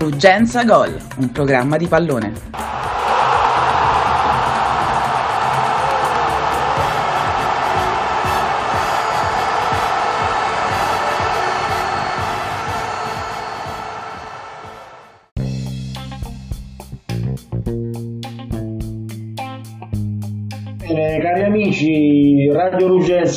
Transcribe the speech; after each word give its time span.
Urgenza 0.00 0.64
Gol, 0.64 0.96
un 1.16 1.32
programma 1.32 1.76
di 1.76 1.86
pallone. 1.86 2.57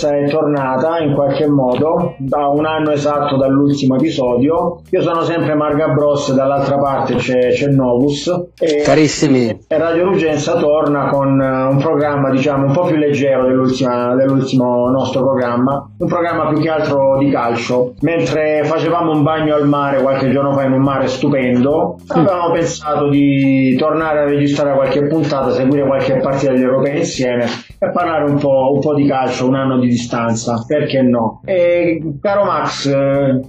Rugenza 0.01 0.17
è 0.17 0.27
tornata 0.27 0.99
in 0.99 1.13
qualche 1.13 1.47
modo 1.47 2.15
da 2.17 2.47
un 2.47 2.65
anno 2.65 2.91
esatto 2.91 3.37
dall'ultimo 3.37 3.95
episodio. 3.95 4.81
Io 4.89 5.01
sono 5.01 5.21
sempre 5.21 5.53
Marga 5.53 5.89
Bros, 5.89 6.33
dall'altra 6.33 6.77
parte 6.77 7.15
c'è, 7.15 7.49
c'è 7.49 7.67
Novus. 7.67 8.27
E, 8.57 8.81
Carissimi. 8.83 9.65
E 9.67 9.77
Radio 9.77 10.05
Rugenza 10.05 10.55
torna 10.55 11.09
con 11.09 11.39
eh, 11.39 11.63
un 11.65 11.77
programma 11.77 12.31
diciamo 12.31 12.67
un 12.67 12.73
po' 12.73 12.85
più 12.85 12.95
leggero 12.95 13.45
dell'ultimo 13.45 14.89
nostro 14.89 15.21
programma, 15.21 15.87
un 15.97 16.07
programma 16.07 16.47
più 16.47 16.59
che 16.59 16.69
altro 16.69 17.17
di 17.19 17.29
calcio. 17.29 17.93
Mentre 18.01 18.63
facevamo 18.63 19.11
un 19.11 19.21
bagno 19.21 19.53
al 19.53 19.67
mare 19.67 20.01
qualche 20.01 20.31
giorno 20.31 20.53
fa 20.53 20.63
in 20.63 20.71
un 20.71 20.81
mare 20.81 21.07
stupendo, 21.07 21.97
avevamo 22.07 22.51
pensato 22.51 23.07
di 23.09 23.75
tornare 23.77 24.19
a 24.19 24.25
registrare 24.25 24.73
qualche 24.75 25.05
puntata, 25.05 25.51
seguire 25.51 25.85
qualche 25.85 26.17
partita 26.17 26.51
degli 26.53 26.63
europei 26.63 26.97
insieme 26.97 27.45
e 27.77 27.89
parlare 27.89 28.29
un 28.29 28.37
po', 28.37 28.71
un 28.73 28.79
po' 28.79 28.93
di 28.93 29.07
calcio, 29.07 29.47
un 29.47 29.55
anno 29.55 29.79
di 29.79 29.90
distanza, 29.91 30.63
perché 30.65 31.01
no? 31.01 31.41
E 31.45 32.01
caro 32.21 32.43
Max, 32.45 32.91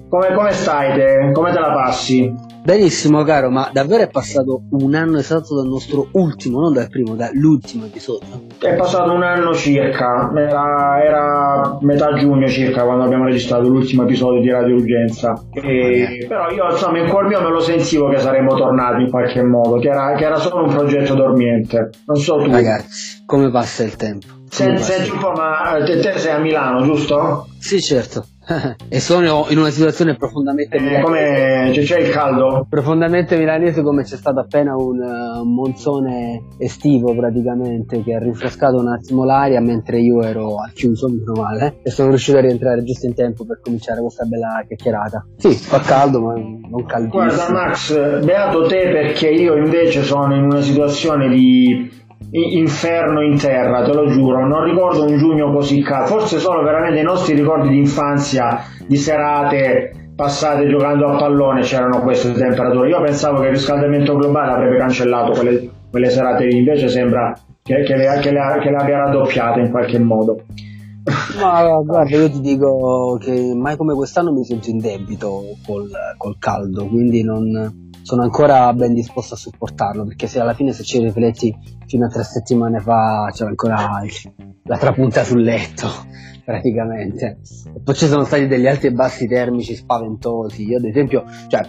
come, 0.09 0.35
come 0.35 0.53
stai 0.53 0.95
te? 0.95 1.31
Come 1.33 1.53
te 1.53 1.59
la 1.59 1.73
passi? 1.73 2.51
Benissimo 2.65 3.25
caro, 3.25 3.51
ma 3.51 3.71
davvero 3.73 4.05
è 4.05 4.09
passato 4.09 4.63
un 4.71 4.95
anno 4.95 5.19
esatto 5.19 5.57
dal 5.57 5.67
nostro 5.67 6.07
ultimo, 6.13 6.61
non 6.61 6.73
dal 6.73 6.89
primo, 6.89 7.17
dall'ultimo 7.17 7.87
episodio? 7.87 8.29
È 8.57 8.75
passato 8.77 9.11
un 9.11 9.25
anno 9.25 9.53
circa, 9.53 10.31
era, 10.37 11.03
era 11.03 11.79
metà 11.81 12.15
giugno 12.15 12.47
circa 12.47 12.85
quando 12.85 13.03
abbiamo 13.03 13.25
registrato 13.25 13.67
l'ultimo 13.67 14.05
episodio 14.05 14.41
di 14.41 14.51
Radio 14.51 14.77
Urgenza. 14.77 15.43
E- 15.51 16.25
però 16.29 16.51
io 16.51 16.71
insomma 16.71 16.99
in 17.01 17.09
cuor 17.09 17.27
mio 17.27 17.43
me 17.43 17.51
lo 17.51 17.59
sentivo 17.59 18.09
che 18.11 18.19
saremmo 18.19 18.55
tornati 18.55 19.03
in 19.03 19.11
qualche 19.11 19.43
modo, 19.43 19.81
che 19.81 19.89
era, 19.89 20.15
che 20.15 20.25
era 20.25 20.37
solo 20.37 20.63
un 20.65 20.71
progetto 20.73 21.15
dormiente. 21.15 21.91
Non 22.07 22.17
so 22.17 22.37
tu. 22.37 22.49
Ragazzi, 22.49 23.25
come 23.27 23.51
passa 23.51 23.83
il 23.83 23.97
tempo? 23.97 24.42
Senti 24.53 25.09
un 25.11 25.19
po', 25.19 25.31
ma 25.31 25.83
te, 25.83 25.99
te 25.99 26.19
sei 26.19 26.35
a 26.35 26.39
Milano, 26.39 26.83
giusto? 26.85 27.47
Sì, 27.59 27.81
certo. 27.81 28.27
e 28.89 29.01
sono 29.01 29.47
in 29.49 29.57
una 29.57 29.71
situazione 29.71 30.17
profondamente 30.17 30.77
Eh, 30.77 31.01
come 31.01 31.71
c'è, 31.73 31.83
c'è 31.83 32.01
il 32.01 32.11
caldo? 32.11 32.67
Profondamente 32.69 33.39
milanese 33.39 33.83
come 33.83 34.03
c'è 34.03 34.17
stato 34.17 34.41
appena 34.41 34.75
un 34.77 35.01
eh, 35.01 35.43
monzone 35.45 36.49
estivo 36.59 37.15
praticamente 37.15 38.03
che 38.03 38.15
ha 38.15 38.19
rinfrescato 38.19 38.77
un 38.77 38.89
attimo 38.89 39.25
l'aria 39.25 39.61
mentre 39.61 40.01
io 40.01 40.23
ero 40.23 40.57
al 40.57 40.73
chiuso, 40.73 41.09
meno 41.09 41.33
male, 41.41 41.79
e 41.83 41.91
sono 41.91 42.11
riuscito 42.11 42.37
a 42.37 42.41
rientrare 42.41 42.83
giusto 42.83 43.07
in 43.07 43.15
tempo 43.15 43.47
per 43.47 43.61
cominciare 43.63 44.03
questa 44.03 44.25
bella 44.25 44.63
chiacchierata. 44.67 45.25
Sì, 45.39 45.53
fa 45.53 45.79
caldo 45.79 46.21
ma 46.21 46.35
non 46.35 46.85
caldissimo. 46.85 47.25
Guarda 47.25 47.51
Max, 47.51 48.23
beato 48.23 48.67
te 48.67 48.91
perché 48.91 49.29
io 49.31 49.57
invece 49.57 50.03
sono 50.03 50.35
in 50.35 50.43
una 50.43 50.61
situazione 50.61 51.29
di 51.29 52.01
inferno 52.33 53.21
in 53.23 53.37
terra, 53.37 53.85
te 53.85 53.93
lo 53.93 54.07
giuro, 54.09 54.47
non 54.47 54.65
ricordo 54.65 55.05
un 55.05 55.17
giugno 55.19 55.53
così 55.53 55.83
caldo, 55.83 56.07
forse 56.07 56.39
solo 56.39 56.63
veramente 56.63 57.01
i 57.01 57.05
nostri 57.05 57.35
ricordi 57.35 57.69
di 57.69 57.79
infanzia, 57.79 58.61
di 58.87 58.97
serate 58.97 60.11
passate 60.15 60.69
giocando 60.69 61.09
a 61.09 61.17
pallone 61.17 61.63
c'erano 61.63 62.01
queste 62.01 62.33
temperature. 62.33 62.89
Io 62.89 63.01
pensavo 63.03 63.41
che 63.41 63.47
il 63.47 63.53
riscaldamento 63.53 64.17
globale 64.17 64.53
avrebbe 64.53 64.77
cancellato 64.79 65.33
quelle, 65.33 65.69
quelle 65.91 66.11
serate 66.11 66.47
lì, 66.47 66.59
invece 66.59 66.89
sembra 66.89 67.37
che, 67.63 67.83
che 67.83 67.97
le, 67.97 68.19
che 68.21 68.31
le- 68.31 68.59
che 68.61 68.71
le 68.71 68.77
abbia 68.77 68.99
raddoppiate 68.99 69.61
in 69.61 69.71
qualche 69.71 69.99
modo. 69.99 70.43
Ma 71.37 71.83
guarda, 71.83 72.17
io 72.17 72.31
ti 72.31 72.41
dico 72.41 73.19
che 73.21 73.53
mai 73.55 73.77
come 73.77 73.95
quest'anno 73.95 74.33
mi 74.33 74.45
sento 74.45 74.71
in 74.71 74.79
debito 74.79 75.43
col, 75.67 75.91
col 76.17 76.37
caldo, 76.39 76.87
quindi 76.87 77.25
non 77.25 77.82
sono 78.03 78.23
ancora 78.23 78.73
ben 78.73 78.95
disposto 78.95 79.35
a 79.35 79.37
sopportarlo, 79.37 80.05
perché 80.05 80.27
se 80.27 80.41
alla 80.41 80.55
fine 80.55 80.73
se 80.73 80.83
ci 80.83 80.99
rifletti 80.99 81.57
fino 81.87 82.07
a 82.07 82.09
tre 82.09 82.25
settimane 82.25 82.81
fa 82.81 83.31
c'era 83.33 83.49
ancora 83.49 84.03
la 84.65 84.79
trapunta 84.79 85.25
sul 85.25 85.43
letto, 85.43 85.89
praticamente. 86.45 87.39
Poi 87.83 87.95
ci 87.95 88.07
sono 88.07 88.25
stati 88.25 88.47
degli 88.47 88.67
alti 88.67 88.87
e 88.87 88.93
bassi 88.93 89.27
termici 89.27 89.75
spaventosi. 89.75 90.67
Io 90.67 90.79
ad 90.79 90.85
esempio, 90.85 91.25
cioè, 91.49 91.69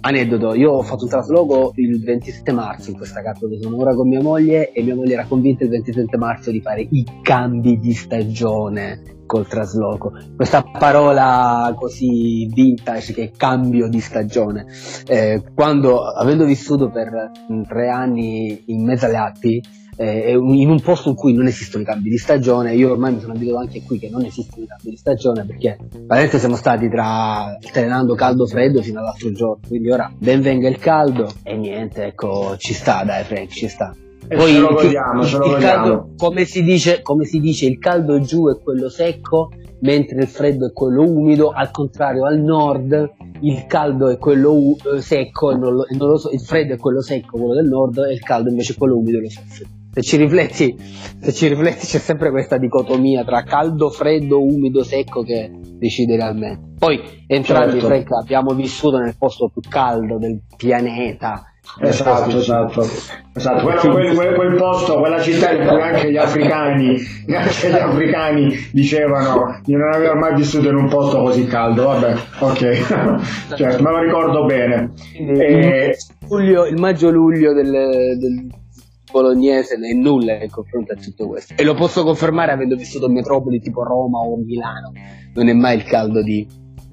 aneddoto, 0.00 0.54
io 0.54 0.72
ho 0.72 0.82
fatto 0.82 1.04
un 1.04 1.10
trasloco 1.10 1.72
il 1.76 2.02
27 2.02 2.52
marzo 2.52 2.90
in 2.90 2.96
questa 2.96 3.22
casa 3.22 3.40
dove 3.40 3.60
sono 3.60 3.78
ora 3.78 3.94
con 3.94 4.08
mia 4.08 4.22
moglie 4.22 4.72
e 4.72 4.82
mia 4.82 4.94
moglie 4.94 5.14
era 5.14 5.26
convinta 5.26 5.64
il 5.64 5.70
27 5.70 6.16
marzo 6.16 6.50
di 6.50 6.60
fare 6.60 6.86
i 6.88 7.04
cambi 7.22 7.78
di 7.78 7.92
stagione 7.92 9.14
col 9.26 9.46
trasloco. 9.46 10.12
Questa 10.36 10.62
parola 10.62 11.74
così 11.76 12.46
vintage 12.52 13.12
che 13.12 13.22
è 13.24 13.30
cambio 13.36 13.88
di 13.88 14.00
stagione. 14.00 14.66
Eh, 15.06 15.42
quando, 15.54 16.02
avendo 16.02 16.44
vissuto 16.44 16.90
per 16.90 17.30
tre 17.66 17.88
anni 17.88 18.64
in 18.66 18.84
mezzo 18.84 19.06
alle 19.06 19.16
Alpi, 19.16 19.62
eh, 19.96 20.32
in 20.32 20.68
un 20.70 20.80
posto 20.80 21.08
in 21.08 21.14
cui 21.14 21.32
non 21.32 21.46
esistono 21.46 21.82
i 21.82 21.86
cambi 21.86 22.08
di 22.10 22.18
stagione, 22.18 22.74
io 22.74 22.90
ormai 22.92 23.14
mi 23.14 23.20
sono 23.20 23.32
abituato 23.34 23.60
anche 23.66 23.82
qui 23.82 23.98
che 23.98 24.08
non 24.10 24.24
esistono 24.24 24.64
i 24.64 24.66
cambi 24.66 24.90
di 24.90 24.96
stagione 24.96 25.44
perché 25.44 25.78
veramente 26.06 26.38
siamo 26.38 26.56
stati 26.56 26.88
tra 26.88 27.56
alternando 27.62 28.14
caldo-freddo 28.14 28.82
fino 28.82 29.00
all'altro 29.00 29.30
giorno, 29.32 29.60
quindi 29.66 29.90
ora 29.90 30.12
ben 30.16 30.40
venga 30.40 30.68
il 30.68 30.78
caldo 30.78 31.30
e 31.42 31.56
niente, 31.56 32.04
ecco, 32.04 32.56
ci 32.58 32.72
sta 32.74 33.04
dai 33.04 33.22
Frank, 33.24 33.48
ci 33.50 33.68
sta. 33.68 33.94
E 34.26 34.38
ce 34.38 34.58
lo 34.58 34.68
il- 34.70 34.74
godiamo, 34.74 35.24
ce 35.24 35.36
lo 35.36 35.44
il 35.46 35.62
caldo, 35.62 36.08
come 36.16 36.44
si, 36.46 36.62
dice, 36.62 37.02
come 37.02 37.24
si 37.26 37.40
dice, 37.40 37.66
il 37.66 37.78
caldo 37.78 38.18
giù 38.20 38.48
è 38.48 38.58
quello 38.62 38.88
secco, 38.88 39.50
mentre 39.80 40.22
il 40.22 40.28
freddo 40.28 40.66
è 40.68 40.72
quello 40.72 41.02
umido, 41.02 41.50
al 41.50 41.70
contrario 41.70 42.24
al 42.24 42.38
nord 42.40 43.12
il 43.42 43.66
caldo 43.66 44.08
è 44.08 44.16
quello 44.16 44.52
u- 44.54 44.76
eh, 44.96 45.02
secco, 45.02 45.54
non 45.54 45.74
lo- 45.74 45.86
non 45.90 46.08
lo 46.08 46.16
so- 46.16 46.30
il 46.30 46.40
freddo 46.40 46.72
è 46.72 46.78
quello 46.78 47.02
secco, 47.02 47.36
quello 47.36 47.52
del 47.54 47.66
nord, 47.68 47.98
e 47.98 48.14
il 48.14 48.20
caldo 48.20 48.48
invece 48.48 48.72
è 48.72 48.76
quello 48.76 48.96
umido 48.96 49.18
e 49.18 49.22
lo 49.22 49.28
soffre. 49.28 49.66
Se 49.94 50.02
ci 50.02 50.16
rifletti, 50.16 50.76
se 51.20 51.32
ci 51.32 51.46
rifletti 51.46 51.86
c'è 51.86 51.98
sempre 51.98 52.30
questa 52.30 52.56
dicotomia 52.56 53.22
tra 53.22 53.44
caldo, 53.44 53.90
freddo, 53.90 54.42
umido, 54.42 54.82
secco 54.82 55.22
che 55.22 55.48
decide 55.78 56.16
realmente. 56.16 56.72
Poi 56.80 57.00
entrambi 57.28 57.72
Certo. 57.74 57.86
Frank, 57.86 58.06
abbiamo 58.20 58.54
vissuto 58.54 58.98
nel 58.98 59.14
posto 59.16 59.48
più 59.52 59.62
caldo 59.68 60.18
del 60.18 60.40
pianeta. 60.56 61.44
Esatto, 61.80 62.36
esatto, 62.36 62.82
esatto. 63.34 63.62
Quello- 63.62 63.80
quel, 63.94 64.14
quel- 64.16 64.34
quel 64.34 64.54
posto, 64.56 64.98
quella 64.98 65.20
città 65.20 65.52
in 65.52 65.66
cui 65.66 65.80
anche 65.80 66.10
gli 66.10 66.16
africani, 66.16 66.96
anche 67.32 67.68
gli 67.70 67.74
africani 67.74 68.54
dicevano 68.72 69.60
di 69.62 69.74
non 69.74 69.92
aver 69.94 70.14
mai 70.16 70.34
vissuto 70.34 70.68
in 70.68 70.74
un 70.74 70.88
posto 70.88 71.22
così 71.22 71.46
caldo. 71.46 71.84
Vabbè, 71.84 72.14
ok, 72.40 72.58
certo, 73.56 73.82
me 73.82 73.90
lo 73.90 73.98
ricordo 74.02 74.44
bene. 74.44 74.92
Quindi 75.14 75.40
E- 75.40 75.96
il, 76.20 76.26
luglio- 76.28 76.66
il 76.66 76.78
maggio-luglio 76.80 77.52
del, 77.54 77.70
del 77.70 78.48
bolognese 79.14 79.76
è 79.76 79.92
nulla 79.92 80.42
in 80.42 80.50
confronto 80.50 80.92
a 80.92 80.96
tutto 80.96 81.28
questo. 81.28 81.54
E 81.56 81.62
lo 81.62 81.74
posso 81.74 82.02
confermare 82.02 82.50
avendo 82.50 82.74
vissuto 82.74 83.08
metropoli 83.08 83.60
tipo 83.60 83.84
Roma 83.84 84.18
o 84.18 84.36
Milano. 84.36 84.90
Non 85.34 85.48
è 85.48 85.52
mai 85.52 85.76
il 85.76 85.84
caldo 85.84 86.20
di, 86.20 86.46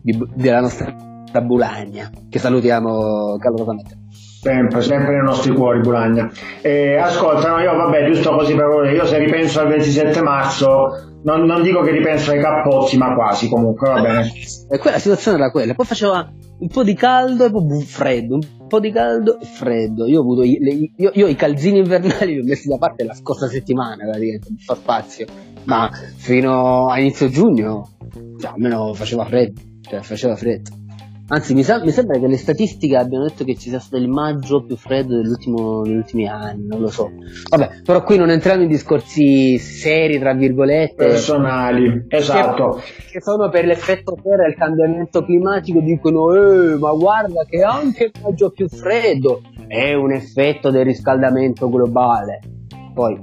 di- 0.03 0.27
della 0.35 0.61
nostra 0.61 0.93
Bulagna, 1.41 2.11
che 2.29 2.37
salutiamo 2.37 3.37
calorosamente. 3.37 3.97
Sempre, 4.41 4.81
sempre 4.81 5.13
nei 5.13 5.23
nostri 5.23 5.53
cuori, 5.53 5.79
Bulagna. 5.79 6.29
E, 6.61 6.97
ascolta, 6.97 7.49
no, 7.49 7.59
io 7.59 7.75
vabbè, 7.75 8.05
giusto 8.11 8.35
così 8.35 8.53
per 8.53 8.65
ora, 8.65 8.91
io 8.91 9.05
se 9.05 9.17
ripenso 9.17 9.61
al 9.61 9.67
27 9.67 10.21
marzo, 10.21 11.19
non, 11.23 11.45
non 11.45 11.61
dico 11.61 11.81
che 11.81 11.91
ripenso 11.91 12.31
ai 12.31 12.41
cappozzi, 12.41 12.97
ma 12.97 13.13
quasi 13.13 13.47
comunque, 13.49 13.89
va 13.89 14.01
bene. 14.01 14.31
E 14.69 14.77
quella 14.79 14.97
situazione 14.97 15.37
era 15.37 15.51
quella. 15.51 15.73
Poi 15.73 15.85
faceva 15.85 16.27
un 16.59 16.67
po' 16.67 16.83
di 16.83 16.95
caldo 16.95 17.45
e 17.45 17.51
poi 17.51 17.63
boom, 17.63 17.81
freddo, 17.81 18.35
un 18.35 18.41
po' 18.71 18.79
di 18.79 18.91
caldo 18.91 19.37
e 19.37 19.45
freddo. 19.45 20.07
Io 20.07 20.19
ho 20.19 20.21
avuto 20.21 20.43
i, 20.43 20.57
le- 20.59 20.91
io, 20.95 21.11
io 21.13 21.27
i 21.27 21.35
calzini 21.35 21.79
invernali 21.79 22.35
li 22.35 22.39
ho 22.39 22.43
messi 22.45 22.69
da 22.69 22.77
parte 22.77 23.03
la 23.03 23.13
scorsa 23.13 23.49
settimana, 23.49 24.05
praticamente, 24.05 24.47
per 24.47 24.63
far 24.63 24.77
spazio. 24.77 25.25
Ma 25.65 25.89
fino 26.15 26.87
a 26.87 26.97
inizio 26.97 27.27
giugno, 27.27 27.97
cioè, 28.39 28.51
almeno 28.51 28.93
faceva 28.93 29.25
freddo. 29.25 29.59
Cioè, 29.81 29.99
faceva 30.01 30.37
freddo. 30.37 30.69
Anzi, 31.33 31.53
mi, 31.53 31.63
sa- 31.63 31.81
mi, 31.81 31.91
sembra 31.91 32.19
che 32.19 32.27
le 32.27 32.35
statistiche 32.35 32.97
abbiano 32.97 33.23
detto 33.23 33.45
che 33.45 33.55
ci 33.55 33.69
sia 33.69 33.79
stato 33.79 34.03
il 34.03 34.09
maggio 34.09 34.65
più 34.65 34.75
freddo 34.75 35.15
degli 35.15 35.95
ultimi 35.95 36.27
anni, 36.27 36.67
non 36.67 36.81
lo 36.81 36.89
so. 36.89 37.09
Vabbè, 37.49 37.83
però 37.85 38.03
qui 38.03 38.17
non 38.17 38.29
entriamo 38.29 38.63
in 38.63 38.67
discorsi 38.67 39.57
seri, 39.57 40.19
tra 40.19 40.33
virgolette. 40.33 41.05
Personali, 41.05 42.05
esatto. 42.09 42.81
Che, 42.83 43.13
che 43.13 43.21
sono 43.21 43.47
per 43.47 43.63
l'effetto 43.63 44.17
sera 44.21 44.45
il 44.45 44.55
cambiamento 44.55 45.23
climatico, 45.23 45.79
dicono, 45.79 46.33
eh, 46.33 46.75
ma 46.77 46.91
guarda 46.91 47.45
che 47.47 47.61
anche 47.61 48.11
il 48.13 48.21
maggio 48.21 48.49
più 48.49 48.67
freddo 48.67 49.41
è 49.67 49.93
un 49.93 50.11
effetto 50.11 50.69
del 50.69 50.83
riscaldamento 50.83 51.69
globale. 51.69 52.41
Poi. 52.93 53.17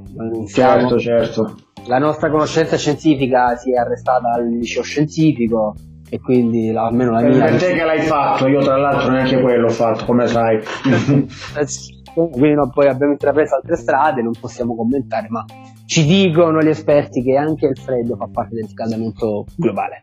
Certo, 0.47 0.99
certo. 0.99 1.57
La 1.89 1.99
nostra 1.99 2.31
conoscenza 2.31 2.79
scientifica 2.79 3.55
si 3.57 3.75
è 3.75 3.77
arrestata 3.77 4.31
al 4.31 4.49
liceo 4.49 4.83
scientifico, 4.83 5.75
e 6.11 6.21
quindi 6.21 6.71
almeno 6.71 7.13
la 7.13 7.21
mia... 7.21 7.45
Per 7.45 7.59
te 7.59 7.75
che 7.75 7.85
l'hai 7.85 8.01
fatto, 8.01 8.47
io 8.47 8.61
tra 8.61 8.77
l'altro 8.77 9.11
neanche 9.11 9.41
quello 9.41 9.67
ho 9.67 9.71
fatto, 9.71 10.05
come 10.05 10.27
sai. 10.27 10.59
quindi 12.15 12.55
no, 12.55 12.71
poi 12.71 12.89
abbiamo 12.89 13.13
intrapreso 13.13 13.55
altre 13.57 13.77
strade, 13.77 14.23
non 14.23 14.33
possiamo 14.39 14.75
commentare, 14.75 15.29
ma 15.31 15.45
ci 15.87 16.05
dicono 16.05 16.61
gli 16.61 16.69
esperti 16.69 17.23
che 17.23 17.37
anche 17.37 17.67
il 17.67 17.79
freddo 17.79 18.17
fa 18.17 18.29
parte 18.31 18.55
del 18.55 18.65
riscaldamento 18.65 19.47
globale. 19.57 20.03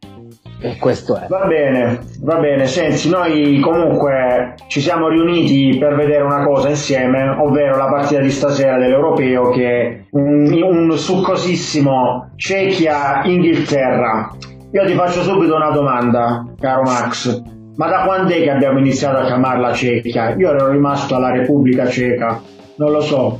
E 0.61 0.77
questo 0.77 1.15
è. 1.17 1.27
Va 1.27 1.45
bene, 1.45 1.99
va 2.21 2.37
bene. 2.37 2.65
Senti, 2.65 3.09
noi 3.09 3.59
comunque 3.59 4.55
ci 4.67 4.79
siamo 4.81 5.09
riuniti 5.09 5.77
per 5.77 5.95
vedere 5.95 6.23
una 6.23 6.43
cosa 6.43 6.69
insieme, 6.69 7.27
ovvero 7.29 7.77
la 7.77 7.87
partita 7.87 8.21
di 8.21 8.31
stasera 8.31 8.79
dell'Europeo 8.79 9.49
che 9.51 9.69
è 9.69 10.05
un, 10.11 10.51
un 10.63 10.97
succosissimo 10.97 12.31
Cechia-Inghilterra. 12.35 14.31
Io 14.75 14.83
ti 14.83 14.93
faccio 14.93 15.21
subito 15.21 15.55
una 15.55 15.69
domanda, 15.69 16.45
caro 16.59 16.81
Max. 16.81 17.41
Ma 17.77 17.87
da 17.87 18.03
quando 18.03 18.33
è 18.33 18.41
che 18.41 18.49
abbiamo 18.49 18.77
iniziato 18.77 19.19
a 19.19 19.23
chiamarla 19.23 19.71
Cechia? 19.71 20.35
Io 20.35 20.49
ero 20.49 20.69
rimasto 20.69 21.15
alla 21.15 21.31
Repubblica 21.31 21.87
Ceca, 21.87 22.41
non 22.75 22.91
lo 22.91 22.99
so. 22.99 23.39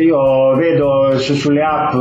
Io 0.00 0.54
vedo 0.54 1.18
su, 1.18 1.34
sulle 1.34 1.60
app 1.60 1.92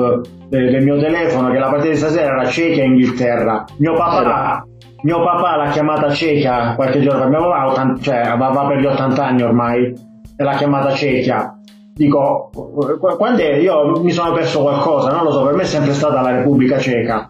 del, 0.50 0.70
del, 0.70 0.84
mio 0.84 1.00
telefono 1.00 1.50
che 1.50 1.58
la 1.58 1.70
partita 1.70 1.94
di 1.94 1.98
stasera 1.98 2.36
era 2.36 2.46
Cechia 2.46 2.84
Inghilterra. 2.84 3.66
Mio 3.78 3.94
papà, 3.96 4.64
mio 5.02 5.24
papà 5.24 5.56
l'ha 5.56 5.70
chiamata 5.72 6.12
Cechia 6.12 6.76
qualche 6.76 7.02
giorno 7.02 7.22
fa. 7.22 7.28
Mio 7.28 7.40
papà 7.40 7.68
80, 7.70 8.02
cioè, 8.02 8.38
va, 8.38 8.66
per 8.68 8.78
gli 8.78 8.86
80 8.86 9.26
anni 9.26 9.42
ormai 9.42 9.94
e 10.38 10.44
l'ha 10.44 10.54
chiamata 10.54 10.92
Cechia. 10.92 11.58
Dico, 11.96 12.52
quando 13.18 13.42
è? 13.42 13.56
Io 13.56 14.00
mi 14.00 14.12
sono 14.12 14.32
perso 14.32 14.62
qualcosa, 14.62 15.10
non 15.10 15.24
lo 15.24 15.32
so, 15.32 15.44
per 15.44 15.56
me 15.56 15.64
è 15.64 15.66
sempre 15.66 15.94
stata 15.94 16.22
la 16.22 16.36
Repubblica 16.36 16.78
Ceca. 16.78 17.29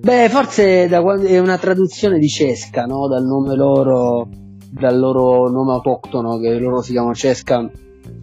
Beh, 0.00 0.28
forse 0.28 0.86
è 0.86 1.38
una 1.38 1.58
traduzione 1.58 2.18
di 2.18 2.28
Cesca, 2.28 2.84
no? 2.84 3.08
Dal 3.08 3.24
nome 3.24 3.54
loro, 3.54 4.28
dal 4.70 4.98
loro 4.98 5.50
nome 5.50 5.72
autoctono, 5.72 6.38
che 6.38 6.58
loro 6.58 6.80
si 6.82 6.92
chiamano 6.92 7.14
Cesca 7.14 7.68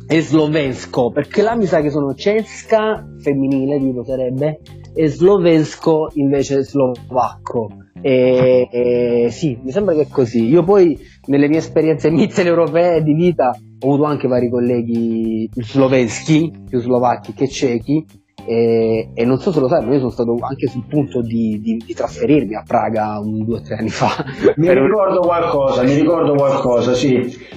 e 0.08 0.22
Slovensko, 0.22 1.12
perché 1.12 1.42
là 1.42 1.56
mi 1.56 1.66
sa 1.66 1.82
che 1.82 1.90
sono 1.90 2.14
Cesca, 2.14 3.06
femminile 3.20 3.80
tipo 3.80 4.04
sarebbe, 4.04 4.62
e 4.94 5.08
Slovensko 5.08 6.12
invece 6.14 6.64
slovacco. 6.64 7.70
E, 8.02 8.68
e, 8.72 9.28
sì, 9.32 9.58
mi 9.62 9.72
sembra 9.72 9.96
che 9.96 10.02
è 10.02 10.08
così. 10.08 10.48
Io 10.48 10.64
poi 10.64 10.98
nelle 11.26 11.48
mie 11.48 11.58
esperienze 11.58 12.10
mitteleuropee 12.10 13.04
di 13.04 13.14
vita 13.14 13.50
ho 13.50 13.88
avuto 13.88 14.04
anche 14.04 14.28
vari 14.28 14.50
colleghi 14.50 15.50
slovenschi, 15.54 16.52
più 16.70 16.80
slovacchi 16.80 17.34
che 17.34 17.48
cechi, 17.48 18.06
e, 18.46 19.10
e, 19.14 19.26
non 19.26 19.40
so 19.40 19.52
se 19.52 19.60
lo 19.60 19.68
sai, 19.68 19.84
ma 19.86 19.94
io 19.94 20.00
sono 20.00 20.12
stato 20.12 20.38
anche 20.42 20.68
sul 20.68 20.84
punto 20.88 21.22
di, 21.22 21.60
di, 21.62 21.82
di 21.86 21.94
trasferirmi 21.94 22.56
a 22.56 22.64
Praga 22.66 23.20
un 23.20 23.44
due 23.44 23.58
o 23.58 23.62
tre 23.62 23.76
anni 23.76 23.90
fa. 23.90 24.24
Mi 24.58 24.74
ricordo 24.74 25.20
qualcosa, 25.20 25.84
mi 25.84 25.94
ricordo 25.96 26.34
qualcosa, 26.34 26.94
sì. 26.94 27.54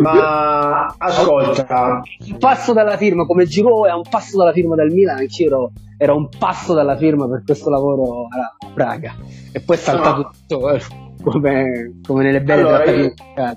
Ma 0.00 0.94
ascolta, 0.96 2.02
un 2.26 2.38
passo 2.38 2.72
dalla 2.72 2.96
firma 2.96 3.26
come 3.26 3.44
Giro 3.44 3.86
è 3.86 3.92
un 3.92 4.02
passo 4.08 4.36
dalla 4.36 4.52
firma 4.52 4.76
del 4.76 4.92
Milan, 4.92 5.18
anch'io 5.18 5.46
ero, 5.46 5.72
ero 5.98 6.16
un 6.16 6.28
passo 6.38 6.74
dalla 6.74 6.96
firma 6.96 7.28
per 7.28 7.42
questo 7.44 7.70
lavoro 7.70 8.28
a 8.28 8.56
Praga 8.72 9.14
e 9.52 9.60
poi 9.60 9.76
è 9.76 9.78
saltato 9.78 10.22
no. 10.22 10.30
tutto. 10.46 11.09
Eh 11.20 11.30
come, 11.30 12.00
come 12.06 12.22
nelle 12.22 12.40
belle 12.40 12.60
allora, 12.60 12.84
io, 12.84 13.12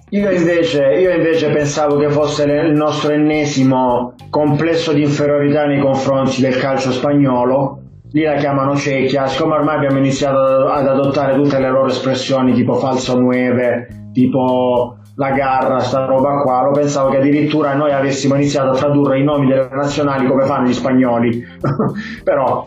io, 0.10 0.32
invece, 0.32 0.84
io 0.96 1.12
invece 1.16 1.50
pensavo 1.50 1.98
che 1.98 2.10
fosse 2.10 2.44
il 2.44 2.74
nostro 2.74 3.12
ennesimo 3.14 4.16
complesso 4.30 4.92
di 4.92 5.02
inferiorità 5.02 5.66
nei 5.66 5.80
confronti 5.80 6.42
del 6.42 6.58
calcio 6.58 6.92
spagnolo. 6.92 7.80
Lì 8.12 8.24
la 8.24 8.36
chiamano 8.36 8.76
cecchia, 8.76 9.26
siccome 9.26 9.56
ormai 9.56 9.78
abbiamo 9.78 9.98
iniziato 9.98 10.68
ad 10.68 10.88
adottare 10.88 11.36
tutte 11.36 11.58
le 11.58 11.70
loro 11.70 11.88
espressioni 11.88 12.54
tipo 12.54 12.76
falso 12.76 13.18
nueve, 13.18 14.10
tipo 14.14 14.98
la 15.16 15.32
garra, 15.32 15.80
sta 15.80 16.06
roba 16.06 16.42
qua, 16.42 16.64
lo 16.64 16.72
pensavo 16.72 17.10
che 17.10 17.18
addirittura 17.18 17.74
noi 17.74 17.92
avessimo 17.92 18.36
iniziato 18.36 18.70
a 18.70 18.76
tradurre 18.76 19.20
i 19.20 19.24
nomi 19.24 19.48
delle 19.48 19.70
nazionali 19.72 20.28
come 20.28 20.46
fanno 20.46 20.68
gli 20.68 20.74
spagnoli, 20.74 21.44
però... 22.24 22.66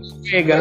Spiega, 0.00 0.56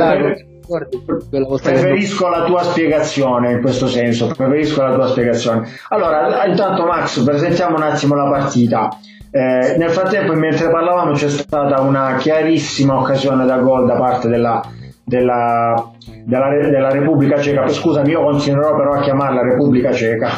dai, 0.77 1.61
Preferisco 1.61 2.27
la 2.27 2.43
tua 2.43 2.63
spiegazione 2.63 3.53
in 3.53 3.61
questo 3.61 3.87
senso, 3.87 4.27
preferisco 4.27 4.81
la 4.81 4.93
tua 4.93 5.07
spiegazione. 5.07 5.67
Allora, 5.89 6.45
intanto 6.45 6.85
Max, 6.85 7.23
presentiamo 7.23 7.75
un 7.75 7.83
attimo 7.83 8.15
la 8.15 8.29
partita. 8.29 8.89
Eh, 9.31 9.75
nel 9.77 9.89
frattempo, 9.89 10.33
mentre 10.33 10.69
parlavamo, 10.69 11.13
c'è 11.13 11.29
stata 11.29 11.81
una 11.81 12.15
chiarissima 12.17 12.97
occasione 12.97 13.45
da 13.45 13.57
gol 13.57 13.85
da 13.85 13.95
parte 13.95 14.27
della, 14.27 14.61
della, 15.03 15.91
della, 16.25 16.49
della 16.49 16.89
Repubblica 16.89 17.39
Ceca. 17.39 17.67
Scusami, 17.67 18.09
io 18.09 18.23
continuerò 18.23 18.75
però 18.75 18.93
a 18.93 19.01
chiamarla 19.01 19.41
Repubblica 19.41 19.91
Ceca. 19.91 20.29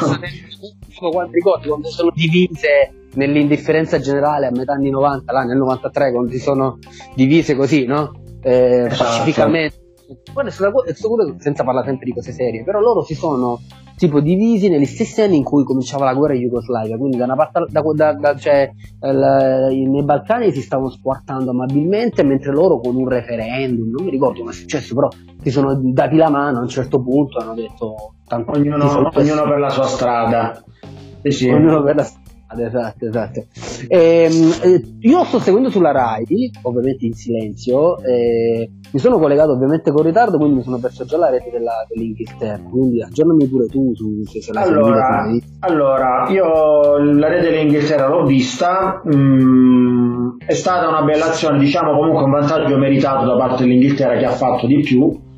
Quanti 1.10 1.34
ricordi 1.34 1.68
quando 1.68 1.88
sono 1.88 2.12
divise 2.14 3.08
nell'indifferenza 3.14 3.98
generale 3.98 4.46
a 4.46 4.50
metà 4.50 4.74
anni 4.74 4.90
90, 4.90 5.32
là 5.32 5.42
nel 5.42 5.56
93, 5.56 6.12
quando 6.12 6.30
si 6.30 6.38
sono 6.38 6.78
divise 7.16 7.56
così, 7.56 7.86
no? 7.86 8.12
Eh, 8.42 8.84
esatto. 8.86 9.02
pacificamente 9.02 9.81
Guarda, 10.32 10.50
stato 10.50 10.84
senza 11.38 11.64
parlare 11.64 11.86
sempre 11.86 12.06
di 12.06 12.12
cose 12.12 12.32
serie, 12.32 12.64
però 12.64 12.80
loro 12.80 13.02
si 13.02 13.14
sono 13.14 13.60
tipo 13.96 14.20
divisi 14.20 14.68
negli 14.68 14.84
stessi 14.84 15.20
anni 15.22 15.36
in 15.36 15.44
cui 15.44 15.64
cominciava 15.64 16.04
la 16.04 16.14
guerra 16.14 16.34
in 16.34 16.40
Jugoslavia, 16.40 16.96
quindi 16.96 17.16
da 17.16 17.24
una 17.24 17.36
parte 17.36 17.66
da, 17.68 17.82
da, 17.94 18.12
da, 18.14 18.36
cioè, 18.36 18.70
il, 19.00 19.88
nei 19.90 20.02
Balcani 20.02 20.50
si 20.50 20.60
stavano 20.60 20.90
squartando 20.90 21.50
amabilmente, 21.50 22.22
mentre 22.22 22.52
loro 22.52 22.78
con 22.80 22.96
un 22.96 23.08
referendum, 23.08 23.90
non 23.90 24.04
mi 24.04 24.10
ricordo 24.10 24.40
come 24.40 24.50
è 24.50 24.54
successo, 24.54 24.94
però 24.94 25.08
si 25.40 25.50
sono 25.50 25.78
dati 25.80 26.16
la 26.16 26.30
mano 26.30 26.58
a 26.58 26.62
un 26.62 26.68
certo 26.68 27.00
punto 27.00 27.38
hanno 27.38 27.54
detto 27.54 28.14
tanto 28.26 28.52
ognuno, 28.52 29.10
ognuno 29.14 29.42
per 29.42 29.58
la 29.58 29.70
sua 29.70 29.84
strada. 29.84 30.64
Sì, 31.22 31.30
sì. 31.30 31.48
Ognuno 31.48 31.82
per 31.82 31.94
la 31.94 32.02
strada 32.02 32.21
esatto, 32.60 33.06
esatto. 33.06 33.44
Ehm, 33.88 34.52
eh, 34.62 34.82
io 35.00 35.24
sto 35.24 35.38
seguendo 35.38 35.70
sulla 35.70 35.92
Rai, 35.92 36.50
ovviamente 36.62 37.06
in 37.06 37.14
silenzio, 37.14 37.98
eh, 38.02 38.70
mi 38.90 38.98
sono 38.98 39.18
collegato 39.18 39.52
ovviamente 39.52 39.90
con 39.90 40.02
ritardo, 40.02 40.36
quindi 40.36 40.56
mi 40.56 40.62
sono 40.62 40.78
perso 40.78 41.04
già 41.04 41.16
la 41.16 41.30
rete 41.30 41.50
della, 41.50 41.86
dell'Inghilterra, 41.88 42.62
quindi 42.68 43.02
aggiornami 43.02 43.46
pure 43.46 43.66
tu 43.66 43.94
su 43.94 44.22
se, 44.24 44.42
se 44.42 44.52
la 44.52 44.60
allora, 44.62 45.26
allora, 45.60 46.26
io 46.28 46.98
la 46.98 47.28
rete 47.28 47.50
dell'Inghilterra 47.50 48.08
l'ho 48.08 48.24
vista, 48.24 49.02
mm, 49.06 50.38
è 50.46 50.54
stata 50.54 50.88
una 50.88 51.02
bella 51.02 51.26
azione, 51.26 51.58
diciamo 51.58 51.96
comunque 51.96 52.24
un 52.24 52.30
vantaggio 52.30 52.76
meritato 52.76 53.26
da 53.26 53.36
parte 53.36 53.62
dell'Inghilterra 53.62 54.18
che 54.18 54.26
ha 54.26 54.30
fatto 54.30 54.66
di 54.66 54.80
più. 54.80 55.30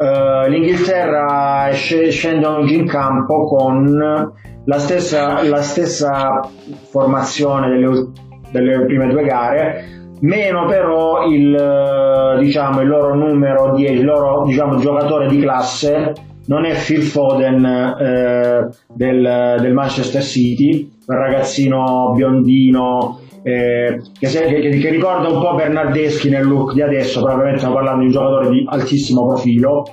Uh, 0.00 0.48
L'Inghilterra 0.48 1.68
scende 1.72 2.46
oggi 2.46 2.74
in 2.74 2.86
campo 2.86 3.44
con 3.44 4.32
la 4.64 4.78
stessa, 4.78 5.42
la 5.46 5.60
stessa 5.60 6.40
formazione 6.88 7.68
delle, 7.68 8.06
delle, 8.50 8.86
prime 8.86 9.08
due 9.08 9.24
gare, 9.24 9.84
meno 10.20 10.64
però 10.64 11.26
il, 11.26 12.36
diciamo, 12.38 12.80
il 12.80 12.88
loro 12.88 13.14
numero 13.14 13.74
10, 13.74 13.92
il 13.92 14.04
loro 14.04 14.44
diciamo, 14.46 14.78
giocatore 14.78 15.28
di 15.28 15.38
classe 15.38 16.12
non 16.46 16.64
è 16.64 16.74
Phil 16.74 17.02
Foden 17.02 17.64
eh, 17.64 18.68
del, 18.88 19.56
del, 19.60 19.72
Manchester 19.74 20.22
City, 20.22 20.90
quel 21.04 21.18
ragazzino 21.18 22.12
biondino 22.14 23.19
eh, 23.42 24.00
che, 24.18 24.28
che, 24.28 24.78
che, 24.78 24.90
ricorda 24.90 25.28
un 25.28 25.40
po' 25.40 25.54
Bernardeschi 25.54 26.28
nel 26.28 26.46
look 26.46 26.74
di 26.74 26.82
adesso, 26.82 27.20
probabilmente 27.20 27.58
stiamo 27.58 27.76
parlando 27.76 28.00
di 28.00 28.06
un 28.06 28.12
giocatore 28.12 28.50
di 28.50 28.66
altissimo 28.68 29.26
profilo 29.26 29.84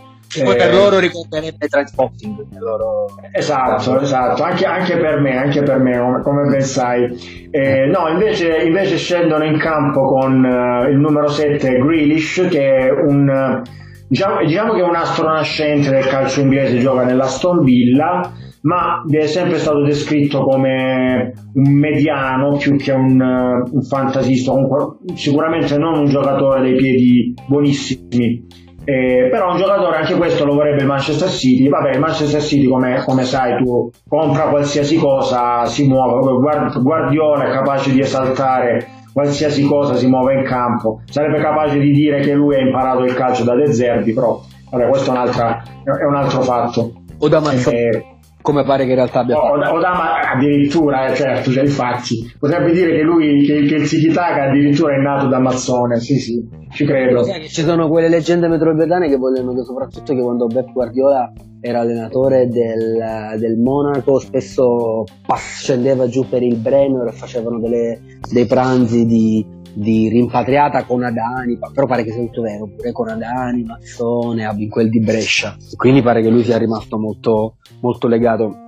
poi 0.44 0.56
per 0.58 0.70
eh, 0.70 0.74
loro 0.74 1.00
ricorderebbe 1.00 1.68
Transpotting. 1.68 2.46
Loro... 2.60 3.06
Esatto, 3.32 4.00
esatto, 4.02 4.44
anche, 4.44 4.66
anche, 4.66 4.98
per 4.98 5.22
me, 5.22 5.38
anche 5.38 5.64
per 5.64 5.80
me, 5.80 5.98
come, 5.98 6.22
come 6.22 6.50
ben 6.50 6.62
sai. 6.62 7.48
Eh, 7.50 7.86
no, 7.86 8.10
invece, 8.10 8.58
invece, 8.58 8.98
scendono 8.98 9.46
in 9.46 9.58
campo 9.58 10.06
con 10.06 10.44
uh, 10.44 10.90
il 10.90 10.98
numero 10.98 11.30
7 11.30 11.78
Grealish, 11.80 12.48
che 12.50 12.88
è 12.88 12.92
un, 12.92 13.62
diciamo, 14.08 14.44
diciamo 14.44 14.74
che 14.74 14.82
è 14.82 14.84
un 14.84 14.96
astro 14.96 15.30
nascente 15.30 15.90
del 15.90 16.08
calcio 16.08 16.42
inglese, 16.42 16.80
gioca 16.80 17.04
nell'Aston 17.04 17.64
Villa, 17.64 18.34
ma 18.68 19.02
è 19.10 19.28
sempre 19.28 19.60
stato 19.60 19.82
descritto 19.82 20.44
come 20.44 21.32
un 21.54 21.72
mediano 21.72 22.58
più 22.58 22.76
che 22.76 22.92
un, 22.92 23.20
un 23.20 23.82
fantasista, 23.82 24.52
comunque, 24.52 24.98
sicuramente 25.16 25.78
non 25.78 25.98
un 25.98 26.06
giocatore 26.06 26.62
dei 26.62 26.76
piedi 26.76 27.34
buonissimi. 27.48 28.46
Eh, 28.84 29.30
però 29.32 29.52
un 29.52 29.58
giocatore 29.58 29.98
anche 29.98 30.16
questo 30.16 30.46
lo 30.46 30.54
vorrebbe 30.54 30.82
il 30.82 30.88
Manchester 30.88 31.30
City. 31.30 31.70
Vabbè 31.70 31.92
il 31.92 32.00
Manchester 32.00 32.42
City 32.42 32.68
come, 32.68 33.04
come 33.06 33.24
sai 33.24 33.58
tu 33.64 33.90
compra 34.08 34.44
qualsiasi 34.50 34.98
cosa 34.98 35.66
si 35.66 35.88
muove 35.88 36.72
Guardiola 36.82 37.48
è 37.48 37.52
capace 37.52 37.92
di 37.92 38.00
esaltare 38.00 38.86
qualsiasi 39.12 39.64
cosa 39.64 39.96
si 39.96 40.08
muove 40.08 40.36
in 40.36 40.44
campo. 40.44 41.02
Sarebbe 41.06 41.40
capace 41.40 41.80
di 41.80 41.92
dire 41.92 42.20
che 42.20 42.34
lui 42.34 42.56
ha 42.56 42.60
imparato 42.60 43.04
il 43.04 43.14
calcio 43.14 43.44
da 43.44 43.56
De 43.56 43.74
Zerbi 43.74 44.14
però 44.14 44.42
vabbè 44.72 44.88
questo 44.88 45.14
è 45.14 45.18
un, 45.18 45.28
è 45.28 46.06
un 46.06 46.16
altro 46.16 46.42
fatto. 46.42 46.94
O 47.20 47.28
da 47.28 47.40
Mazzoni 47.40 47.76
eh, 47.76 48.17
come 48.48 48.64
pare 48.64 48.86
che 48.86 48.92
in 48.92 48.96
realtà 48.96 49.20
abbia 49.20 49.36
fatto. 49.36 49.72
O, 49.72 49.76
Odama 49.76 50.22
addirittura, 50.22 51.08
eh, 51.08 51.16
certo, 51.16 51.52
cioè, 51.52 51.64
infatti, 51.64 52.34
potrebbe 52.40 52.72
dire 52.72 52.96
che 52.96 53.02
lui, 53.02 53.44
che, 53.44 53.66
che 53.66 53.76
il 53.76 53.86
Sikitaka 53.86 54.44
addirittura 54.44 54.94
è 54.94 55.02
nato 55.02 55.28
da 55.28 55.38
Mazzone, 55.38 56.00
sì 56.00 56.18
sì, 56.18 56.48
ci 56.72 56.86
credo. 56.86 57.26
Ci 57.26 57.62
sono 57.64 57.90
quelle 57.90 58.08
leggende 58.08 58.48
metropolitane 58.48 59.10
che 59.10 59.18
vogliono 59.18 59.54
che 59.54 59.64
soprattutto 59.64 60.16
che 60.16 60.22
quando 60.22 60.48
Beppe 60.48 60.72
Guardiola 60.72 61.30
era 61.60 61.82
allenatore 61.82 62.48
del, 62.48 63.38
del 63.38 63.58
Monaco 63.58 64.18
spesso 64.20 65.04
scendeva 65.36 66.08
giù 66.08 66.26
per 66.30 66.42
il 66.42 66.56
Breno 66.56 67.04
e 67.04 67.12
facevano 67.12 67.60
delle, 67.60 68.00
dei 68.32 68.46
pranzi 68.46 69.06
di, 69.06 69.46
di 69.78 70.10
rimpatriata 70.10 70.86
con 70.86 71.04
Adani, 71.04 71.60
però 71.72 71.86
pare 71.86 72.04
che 72.04 72.12
sia 72.12 72.22
tutto 72.22 72.42
vero, 72.42 72.68
pure 72.68 72.92
con 72.92 73.10
Adani, 73.10 73.64
Mazzone, 73.64 74.52
in 74.58 74.70
quel 74.70 74.90
di 74.90 75.00
Brescia. 75.00 75.56
Quindi 75.76 76.02
pare 76.02 76.22
che 76.22 76.30
lui 76.30 76.44
sia 76.44 76.58
rimasto 76.58 76.98
molto, 76.98 77.58
molto 77.82 78.08
legato 78.08 78.67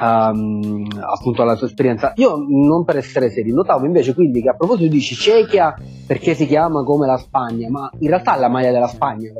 Um, 0.00 0.86
appunto 1.00 1.42
alla 1.42 1.54
sua 1.54 1.66
esperienza. 1.66 2.12
Io 2.16 2.36
non 2.36 2.84
per 2.84 2.96
essere 2.96 3.30
seri, 3.30 3.52
notavo 3.52 3.86
invece 3.86 4.14
quindi 4.14 4.42
che 4.42 4.50
a 4.50 4.54
proposito 4.54 4.90
dici 4.90 5.14
Cechia 5.14 5.74
perché 6.06 6.34
si 6.34 6.46
chiama 6.46 6.82
come 6.82 7.06
la 7.06 7.16
Spagna, 7.16 7.68
ma 7.70 7.90
in 7.98 8.08
realtà 8.08 8.36
è 8.36 8.40
la 8.40 8.48
maglia 8.48 8.72
della 8.72 8.88
Spagna 8.88 9.30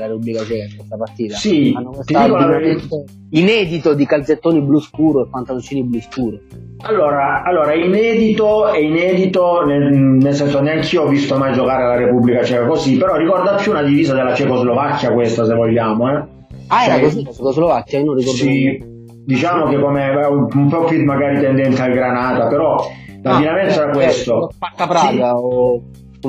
la 0.00 0.06
Repubblica 0.06 0.42
Ceca 0.42 0.64
in 0.64 0.76
questa 0.76 0.96
partita. 0.96 1.36
Sì, 1.36 1.72
hanno 1.76 1.90
questo 1.90 3.04
inedito 3.30 3.94
di 3.94 4.06
calzettoni 4.06 4.62
blu 4.62 4.80
scuro 4.80 5.24
e 5.24 5.28
pantaloncini 5.30 5.82
blu 5.84 6.00
scuro. 6.00 6.38
Allora, 6.84 7.42
allora, 7.42 7.74
inedito 7.74 8.68
è 8.68 8.78
inedito, 8.78 9.64
nel, 9.64 9.92
nel 9.92 10.34
senso 10.34 10.60
neanche 10.60 10.94
io 10.94 11.02
ho 11.02 11.08
visto 11.08 11.36
mai 11.36 11.52
giocare 11.52 11.86
la 11.86 11.96
Repubblica 11.96 12.42
Ceca 12.42 12.66
così, 12.66 12.96
però 12.96 13.16
ricorda 13.16 13.54
più 13.54 13.70
una 13.70 13.82
divisa 13.82 14.14
della 14.14 14.34
Cecoslovacchia 14.34 15.12
questa 15.12 15.44
se 15.44 15.54
vogliamo. 15.54 16.10
Eh. 16.10 16.24
Ah, 16.68 16.84
era 16.84 16.94
cioè, 16.94 17.02
così 17.02 17.24
la 17.24 17.32
Cecoslovacchia? 17.32 17.98
Io 17.98 18.04
non 18.04 18.14
ricordo. 18.16 18.38
Sì, 18.38 18.91
diciamo 19.24 19.66
che 19.68 19.78
come 19.78 20.08
un 20.26 20.68
po' 20.68 20.84
più 20.84 21.04
magari 21.04 21.40
tendente 21.40 21.80
al 21.82 21.92
Granata, 21.92 22.46
però 22.46 22.76
l'abbinamento 23.22 23.80
ah, 23.80 23.82
era 23.82 23.90
questo. 23.90 24.50
Spacca 24.52 24.86
Praga 24.86 25.12
sì. 25.12 25.42
o 25.42 25.82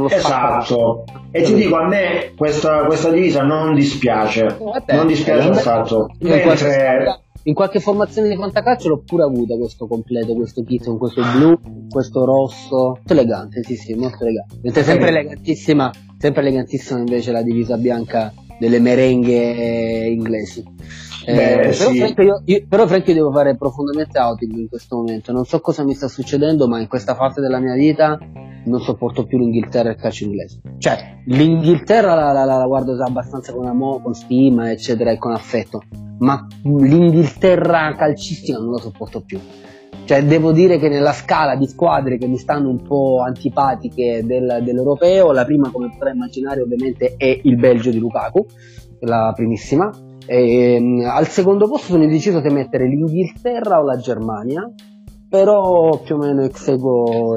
esatto. 0.10 1.04
E 1.32 1.42
ti 1.44 1.54
dico, 1.54 1.78
a 1.78 1.88
me 1.88 2.34
questa, 2.36 2.86
questa 2.86 3.10
divisa 3.10 3.42
non 3.44 3.74
dispiace, 3.74 4.46
eh 4.88 4.94
non 4.94 5.08
dispiace 5.08 5.50
affatto. 5.50 6.10
Mentre 6.20 7.22
in 7.46 7.54
qualche 7.54 7.80
formazione 7.80 8.30
di 8.30 8.38
fantacalcio 8.38 8.88
l'ho 8.88 9.04
pure 9.06 9.24
avuta 9.24 9.58
questo 9.58 9.88
completo, 9.88 10.34
questo 10.34 10.64
kit 10.64 10.86
con 10.86 10.98
questo 10.98 11.22
blu, 11.36 11.60
questo 11.90 12.24
rosso, 12.24 12.78
molto 12.78 13.14
elegante, 13.14 13.64
sì 13.64 13.76
sì, 13.76 13.94
molto 13.96 14.24
elegante. 14.24 14.56
Mentre 14.62 14.84
sempre 14.84 15.10
elegantissima, 15.10 15.92
sempre 16.18 16.42
elegantissima 16.42 17.00
invece 17.00 17.32
la 17.32 17.42
divisa 17.42 17.78
bianca 17.78 18.32
delle 18.60 18.80
merenghe 18.80 20.06
inglesi. 20.08 20.64
Eh, 21.26 21.34
Beh, 21.34 21.56
però, 21.56 21.72
sì. 21.72 21.98
Frank, 21.98 22.18
io, 22.20 22.42
io, 22.46 22.66
però 22.68 22.86
Frank 22.86 23.08
io 23.08 23.14
devo 23.14 23.32
fare 23.32 23.56
profondamente 23.56 24.20
outing 24.20 24.54
in 24.58 24.68
questo 24.68 24.98
momento, 24.98 25.32
non 25.32 25.46
so 25.46 25.62
cosa 25.62 25.84
mi 25.84 25.94
sta 25.94 26.08
succedendo, 26.08 26.68
ma 26.68 26.80
in 26.80 26.88
questa 26.88 27.16
fase 27.16 27.40
della 27.40 27.60
mia 27.60 27.76
vita 27.76 28.18
non 28.66 28.82
sopporto 28.82 29.26
più 29.26 29.38
l'Inghilterra 29.38 29.90
e 29.90 29.92
il 29.94 29.98
calcio 29.98 30.26
inglese. 30.26 30.62
Cioè, 30.78 31.22
l'Inghilterra 31.28 32.14
la, 32.14 32.32
la, 32.32 32.44
la 32.46 32.66
guardo 32.66 33.02
abbastanza 33.02 33.54
con 33.54 33.66
amore, 33.66 34.04
con 34.04 34.14
stima, 34.14 34.72
eccetera, 34.72 35.12
e 35.12 35.18
con 35.18 35.32
affetto, 35.32 35.84
ma 36.20 36.46
l'Inghilterra 36.64 37.96
calcistica 37.96 38.58
non 38.58 38.72
la 38.72 38.80
sopporto 38.80 39.22
più. 39.22 39.40
Cioè, 40.06 40.26
devo 40.26 40.52
dire 40.52 40.80
che 40.80 40.90
nella 40.90 41.14
scala 41.14 41.56
di 41.56 41.68
squadre 41.68 42.18
che 42.18 42.28
mi 42.28 42.38
stanno 42.38 42.70
un 42.70 42.82
po' 42.82 43.22
antipatiche 43.26 44.26
del, 44.26 44.60
dell'europeo, 44.62 45.32
la 45.32 45.46
prima, 45.46 45.72
come 45.72 45.90
potrei 45.90 46.14
immaginare, 46.14 46.62
ovviamente 46.62 47.14
è 47.16 47.40
il 47.44 47.56
Belgio 47.56 47.92
di 47.92 48.00
Lukaku, 48.00 48.46
la 49.00 49.32
primissima 49.34 49.90
e, 50.26 50.76
ehm, 50.76 51.06
al 51.06 51.28
secondo 51.28 51.68
posto 51.68 51.92
sono 51.92 52.04
indeciso 52.04 52.42
se 52.42 52.52
mettere 52.52 52.88
l'Inghilterra 52.88 53.80
o 53.80 53.84
la 53.84 53.98
Germania, 53.98 54.72
però 55.30 55.98
più 56.00 56.16
o 56.16 56.18
meno 56.20 56.44
ex 56.44 56.68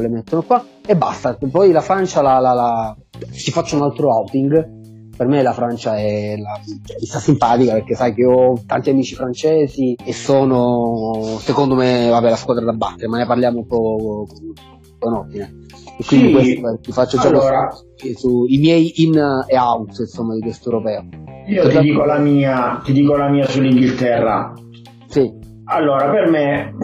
le 0.00 0.08
mettono 0.08 0.42
qua 0.42 0.62
e 0.84 0.96
basta. 0.96 1.36
Poi 1.50 1.72
la 1.72 1.80
Francia 1.80 2.22
la, 2.22 2.38
la, 2.38 2.52
la... 2.52 2.96
ci 3.32 3.50
faccio 3.50 3.76
un 3.76 3.82
altro 3.82 4.10
outing. 4.10 4.74
Per 5.16 5.26
me 5.26 5.40
la 5.40 5.54
Francia 5.54 5.96
è 5.96 6.36
la, 6.36 6.60
mi 6.66 7.06
sta 7.06 7.18
simpatica 7.18 7.72
perché 7.72 7.94
sai 7.94 8.12
che 8.12 8.26
ho 8.26 8.52
tanti 8.66 8.90
amici 8.90 9.14
francesi 9.14 9.96
e 10.04 10.12
sono 10.12 11.38
secondo 11.38 11.74
me 11.74 12.10
vabbè, 12.10 12.28
la 12.28 12.36
squadra 12.36 12.66
da 12.66 12.74
battere, 12.74 13.08
ma 13.08 13.16
ne 13.16 13.24
parliamo 13.24 13.60
un 13.60 13.66
po' 13.66 14.26
con 14.98 15.14
ordine. 15.14 15.64
E 15.98 16.04
quindi 16.04 16.28
sì, 16.28 16.60
questo, 16.60 16.78
ti 16.82 16.92
faccio 16.92 17.18
già 17.18 17.28
allora, 17.28 17.70
sui 18.14 18.58
miei 18.58 18.92
in 19.02 19.14
e 19.46 19.58
out 19.58 19.98
insomma 19.98 20.34
di 20.34 20.40
questo 20.40 20.70
europeo. 20.70 21.04
Io 21.46 21.68
ti 21.68 21.78
dico, 21.78 22.04
la 22.04 22.18
mia, 22.18 22.80
ti 22.84 22.92
dico 22.92 23.16
la 23.16 23.28
mia 23.28 23.46
sull'Inghilterra. 23.46 24.52
Sì. 25.06 25.32
Allora, 25.66 26.10
per 26.10 26.28
me, 26.28 26.74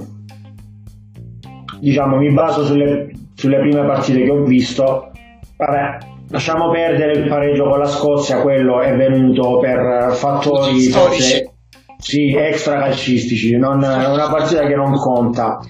diciamo, 1.81 2.17
mi 2.17 2.33
baso 2.33 2.65
sulle, 2.65 3.11
sulle 3.35 3.59
prime 3.59 3.85
partite 3.85 4.23
che 4.23 4.31
ho 4.31 4.43
visto. 4.45 5.11
Vabbè, 5.57 5.99
lasciamo 6.31 6.71
perdere 6.71 7.13
il 7.13 7.29
pareggio 7.29 7.69
con 7.69 7.79
la 7.79 7.87
Scozia, 7.87 8.41
quello 8.41 8.81
è 8.81 8.97
venuto 8.97 9.59
per 9.59 10.13
fattori 10.13 10.81
forse, 10.89 11.53
sì, 11.99 12.35
extra 12.35 12.79
calcistici, 12.79 13.57
non, 13.57 13.83
è 13.83 14.09
una 14.09 14.29
partita 14.29 14.67
che 14.67 14.75
non 14.75 14.97
conta. 14.97 15.61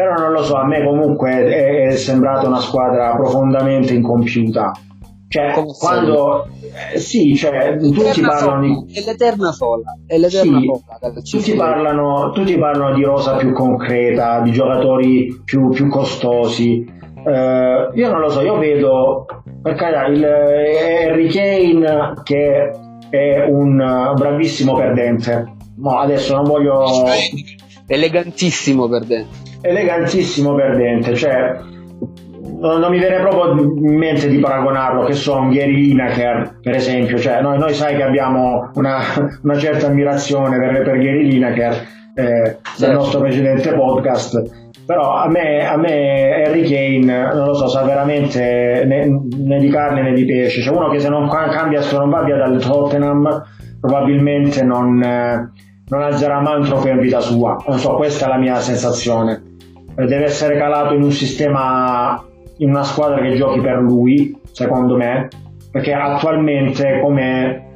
Però 0.00 0.14
non 0.14 0.32
lo 0.32 0.42
so, 0.44 0.54
a 0.54 0.64
me 0.64 0.82
comunque 0.82 1.30
è, 1.30 1.88
è 1.88 1.96
sembrata 1.96 2.48
una 2.48 2.60
squadra 2.60 3.14
profondamente 3.16 3.92
incompiuta. 3.92 4.72
Cioè, 5.28 5.52
Come 5.52 5.72
quando 5.78 6.48
eh, 6.94 6.98
sì, 6.98 7.36
cioè, 7.36 7.76
tutti 7.76 8.22
parlano 8.22 8.60
di. 8.62 8.94
È 8.94 9.04
l'eterna 9.04 9.52
sola, 9.52 9.94
è 10.06 10.16
l'eterna 10.16 10.58
sì, 10.58 10.64
sola. 10.64 11.12
Tutti 11.22 11.52
parlano, 11.52 12.30
tutti 12.32 12.56
parlano 12.56 12.94
di 12.94 13.02
rosa 13.02 13.36
più 13.36 13.52
concreta, 13.52 14.40
di 14.40 14.52
giocatori 14.52 15.42
più, 15.44 15.68
più 15.68 15.90
costosi. 15.90 16.82
Uh, 17.22 17.94
io 17.94 18.10
non 18.10 18.20
lo 18.20 18.30
so, 18.30 18.40
io 18.40 18.56
vedo 18.56 19.26
per 19.60 19.74
carità 19.74 20.06
il 20.06 20.24
eh, 20.24 21.08
Harry 21.08 21.28
Kane 21.28 22.14
che 22.22 22.70
è 23.10 23.44
un 23.46 24.14
bravissimo 24.16 24.74
perdente. 24.74 25.56
No, 25.76 25.98
adesso 25.98 26.34
non 26.36 26.44
voglio. 26.44 26.86
Elegantissimo 27.86 28.88
perdente. 28.88 29.49
Elegantissimo 29.62 30.54
perdente, 30.54 31.14
cioè 31.14 31.58
non 32.60 32.90
mi 32.90 32.98
viene 32.98 33.20
proprio 33.20 33.58
in 33.62 33.96
mente 33.96 34.28
di 34.28 34.38
paragonarlo, 34.38 35.04
che 35.04 35.14
so, 35.14 35.36
un 35.36 35.50
Gary 35.50 35.72
Lineker, 35.72 36.58
per 36.62 36.76
esempio, 36.76 37.18
cioè, 37.18 37.40
noi, 37.40 37.58
noi 37.58 37.72
sai 37.72 37.96
che 37.96 38.02
abbiamo 38.02 38.70
una, 38.74 38.98
una 39.42 39.58
certa 39.58 39.86
ammirazione 39.86 40.58
per, 40.58 40.82
per 40.82 40.98
Gary 40.98 41.24
Lineker 41.24 41.72
eh, 42.14 42.24
certo. 42.24 42.60
del 42.84 42.92
nostro 42.92 43.20
precedente 43.20 43.72
podcast, 43.72 44.42
però 44.84 45.14
a 45.14 45.28
me, 45.28 45.66
a 45.66 45.76
me 45.76 46.44
Harry 46.44 46.62
Kane, 46.62 47.32
non 47.32 47.46
lo 47.46 47.54
so, 47.54 47.66
sa 47.66 47.82
veramente 47.82 48.84
né, 48.86 49.06
né 49.06 49.58
di 49.58 49.68
carne 49.70 50.02
né 50.02 50.12
di 50.12 50.26
pesce, 50.26 50.60
cioè 50.60 50.76
uno 50.76 50.90
che 50.90 50.98
se 50.98 51.08
non 51.08 51.28
cambia, 51.28 51.80
se 51.80 51.96
non 51.96 52.10
va 52.10 52.22
via 52.22 52.36
dal 52.36 52.60
Tottenham, 52.60 53.42
probabilmente 53.80 54.62
non, 54.62 55.02
eh, 55.02 55.50
non 55.88 56.02
alzerà 56.02 56.40
mai 56.40 56.58
un 56.58 56.64
trofeo 56.66 56.92
in 56.92 57.00
vita 57.00 57.20
sua, 57.20 57.56
non 57.66 57.78
so, 57.78 57.94
questa 57.94 58.26
è 58.26 58.28
la 58.28 58.36
mia 58.36 58.56
sensazione 58.56 59.48
deve 60.06 60.24
essere 60.24 60.56
calato 60.56 60.94
in 60.94 61.02
un 61.02 61.12
sistema 61.12 62.22
in 62.58 62.68
una 62.68 62.82
squadra 62.82 63.20
che 63.20 63.36
giochi 63.36 63.60
per 63.60 63.78
lui, 63.78 64.38
secondo 64.52 64.96
me, 64.96 65.28
perché 65.70 65.92
attualmente 65.94 67.00
come 67.00 67.68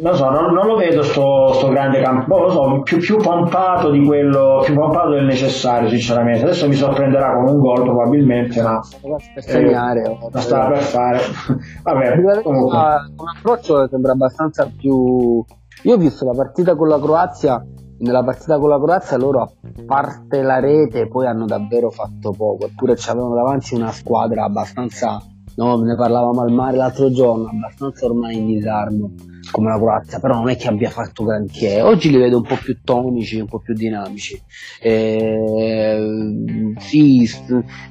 non 0.00 0.14
so, 0.14 0.30
non, 0.30 0.52
non 0.54 0.66
lo 0.66 0.76
vedo 0.76 1.02
sto, 1.02 1.52
sto 1.54 1.68
grande 1.68 2.00
campo, 2.00 2.24
boh, 2.26 2.42
lo 2.42 2.50
so, 2.50 2.80
più, 2.82 2.98
più, 2.98 3.16
pompato 3.18 3.90
di 3.90 4.04
quello, 4.04 4.62
più 4.64 4.74
pompato 4.74 5.10
del 5.10 5.24
necessario, 5.24 5.88
sinceramente. 5.88 6.44
Adesso 6.44 6.66
mi 6.66 6.74
sorprenderà 6.74 7.34
con 7.34 7.48
un 7.48 7.58
gol 7.58 7.82
probabilmente, 7.82 8.62
ma 8.62 8.80
per 9.34 9.42
segnare, 9.42 10.02
eh, 10.02 10.28
la 10.30 10.40
stava 10.40 10.70
per 10.70 10.82
fare. 10.82 11.20
Vabbè, 11.82 12.42
comunque. 12.42 12.78
Come 13.16 13.30
approccio 13.36 13.88
sembra 13.88 14.12
abbastanza 14.12 14.70
più. 14.74 15.44
Io 15.82 15.94
ho 15.94 15.98
visto 15.98 16.24
la 16.24 16.34
partita 16.34 16.74
con 16.74 16.88
la 16.88 16.98
Croazia 16.98 17.62
nella 18.02 18.22
partita 18.22 18.58
con 18.58 18.68
la 18.68 18.80
Croazia 18.80 19.16
loro 19.16 19.42
a 19.42 19.50
parte 19.86 20.42
la 20.42 20.58
rete 20.60 21.08
poi 21.08 21.26
hanno 21.26 21.46
davvero 21.46 21.90
fatto 21.90 22.32
poco. 22.32 22.66
Eppure 22.66 22.96
avevano 23.06 23.34
davanti 23.34 23.74
una 23.74 23.90
squadra 23.90 24.44
abbastanza 24.44 25.24
no 25.54 25.76
ne 25.82 25.94
parlavamo 25.94 26.40
al 26.40 26.52
mare 26.52 26.76
l'altro 26.78 27.10
giorno 27.10 27.48
abbastanza 27.48 28.06
ormai 28.06 28.38
in 28.38 28.46
disarmo 28.46 29.12
come 29.50 29.68
la 29.68 29.76
Croazia 29.76 30.18
però 30.18 30.34
non 30.34 30.48
è 30.48 30.56
che 30.56 30.68
abbia 30.68 30.90
fatto 30.90 31.24
granché. 31.24 31.80
Oggi 31.80 32.10
li 32.10 32.16
vedo 32.16 32.38
un 32.38 32.42
po' 32.42 32.56
più 32.56 32.80
tonici 32.82 33.38
un 33.38 33.46
po' 33.46 33.60
più 33.60 33.74
dinamici. 33.74 34.40
E, 34.80 35.96
sì 36.78 37.28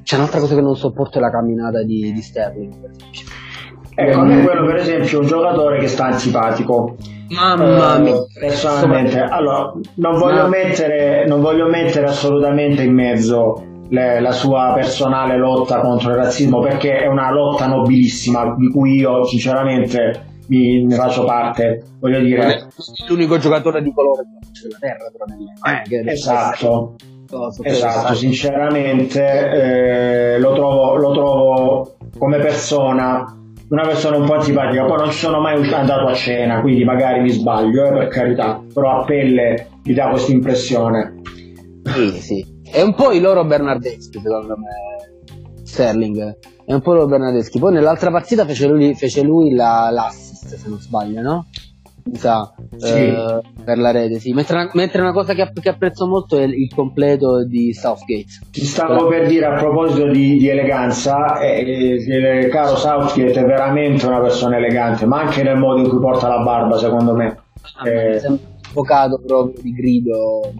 c'è 0.03 0.15
un'altra 0.15 0.39
cosa 0.39 0.56
che 0.56 0.62
non 0.62 0.75
sopporto 0.75 1.20
è 1.20 1.22
la 1.22 1.32
camminata 1.32 1.84
di, 1.84 2.12
di 2.12 2.22
Sterling 2.22 2.80
per 2.80 2.89
esempio 2.91 3.50
Ecco, 3.94 4.22
me 4.22 4.44
quello 4.44 4.66
per 4.66 4.76
esempio 4.78 5.18
è 5.18 5.22
un 5.22 5.28
giocatore 5.28 5.80
che 5.80 5.88
sta 5.88 6.06
antipatico. 6.06 6.96
Mamma 7.30 7.98
Eh, 7.98 8.00
mia. 8.02 8.16
personalmente, 8.40 9.20
allora, 9.20 9.72
non 9.96 10.18
voglio, 10.18 10.48
mettere, 10.48 11.26
non 11.28 11.42
voglio 11.42 11.68
mettere 11.68 12.08
assolutamente 12.08 12.84
in 12.84 12.94
mezzo 12.94 13.64
le- 13.90 14.20
la 14.22 14.32
sua 14.32 14.72
personale 14.74 15.38
lotta 15.38 15.80
contro 15.82 16.12
il 16.12 16.16
razzismo 16.18 16.60
perché 16.60 17.00
è 17.00 17.08
una 17.08 17.32
lotta 17.32 17.68
nobilissima 17.68 18.56
di 18.58 18.70
cui 18.70 18.96
io 19.00 19.24
sinceramente 19.26 20.26
mi, 20.48 20.86
ne 20.86 20.96
faccio 20.96 21.24
parte. 21.26 21.84
Voglio 22.00 22.18
è 22.18 22.22
dire, 22.22 22.68
l'unico 23.08 23.38
giocatore 23.38 23.82
di 23.82 23.94
colore 23.94 24.24
della 24.62 24.78
terra, 24.80 25.10
però 25.12 25.26
nel- 25.28 26.06
eh, 26.08 26.12
esatto. 26.12 26.96
essere- 26.96 27.20
cosa- 27.30 27.62
Esatto, 27.64 28.14
sinceramente 28.14 29.24
eh, 30.34 30.40
lo, 30.40 30.54
trovo, 30.54 30.96
lo 30.96 31.12
trovo 31.14 31.96
come 32.18 32.38
persona 32.40 33.38
una 33.72 33.84
persona 33.84 34.18
un 34.18 34.25
po' 34.25 34.34
antipatica, 34.34 34.84
poi 34.84 34.98
non 34.98 35.12
ci 35.12 35.18
sono 35.18 35.40
mai 35.40 35.56
andato 35.74 36.06
a 36.06 36.13
cena, 36.13 36.60
quindi 36.60 36.84
magari 36.84 37.22
mi 37.22 37.30
sbaglio, 37.30 37.86
eh, 37.86 37.92
per 37.92 38.08
carità, 38.10 38.62
però 38.74 39.00
a 39.00 39.06
pelle 39.06 39.70
mi 39.84 39.94
dà 39.94 40.10
questa 40.10 40.32
impressione. 40.34 41.22
Sì, 41.86 42.10
sì. 42.20 42.46
È 42.70 42.82
un 42.82 42.94
po' 42.94 43.12
i 43.12 43.22
loro 43.22 43.46
Bernardeschi, 43.46 44.20
secondo 44.22 44.56
me, 44.58 45.63
Sterling. 45.63 46.38
È 46.66 46.74
un 46.74 46.82
po' 46.82 46.94
loro 46.94 47.08
Bernardeschi. 47.08 47.60
Poi 47.60 47.72
nell'altra 47.74 48.12
partita 48.12 48.46
fece 48.46 48.68
lui, 48.68 48.94
fece 48.94 49.24
lui 49.24 49.54
la- 49.54 49.90
l'assist, 49.90 50.56
se 50.56 50.68
non 50.68 50.80
sbaglio, 50.80 51.22
no? 51.22 51.46
Sa, 52.13 52.53
Sì. 52.77 53.08
eh, 53.08 53.41
per 53.63 53.77
la 53.77 53.91
rete, 53.91 54.20
sì. 54.20 54.34
Mentre, 54.34 54.70
mentre 54.74 55.01
una 55.01 55.12
cosa 55.13 55.34
che, 55.34 55.51
che 55.60 55.70
apprezzo 55.70 56.08
molto 56.08 56.38
è 56.38 56.43
il, 56.43 56.70
completo 56.74 57.46
di 57.46 57.74
Southgate. 57.74 58.25
Ti 58.51 58.65
stavo 58.65 59.08
per 59.08 59.27
dire 59.27 59.46
a 59.46 59.53
proposito 59.53 60.08
di, 60.08 60.38
di 60.38 60.48
eleganza, 60.48 61.39
eh, 61.39 61.62
eh, 62.08 62.39
il 62.39 62.50
caro 62.50 62.75
Southgate 62.75 63.39
è 63.39 63.46
veramente 63.46 64.05
una 64.05 64.20
persona 64.20 64.58
elegante, 64.58 65.05
ma 65.05 65.22
anche 65.22 65.43
nel 65.43 65.58
modo 65.58 65.81
in 65.81 65.89
cui 65.89 66.00
porta 66.00 66.27
la 66.27 66.43
barba, 66.43 66.77
secondo 66.77 67.13
me. 67.13 67.38
Eh, 67.86 68.20
Sembra 68.20 68.50
avvocato 68.72 69.22
proprio 69.25 69.62
di 69.62 69.74
grido. 69.74 70.53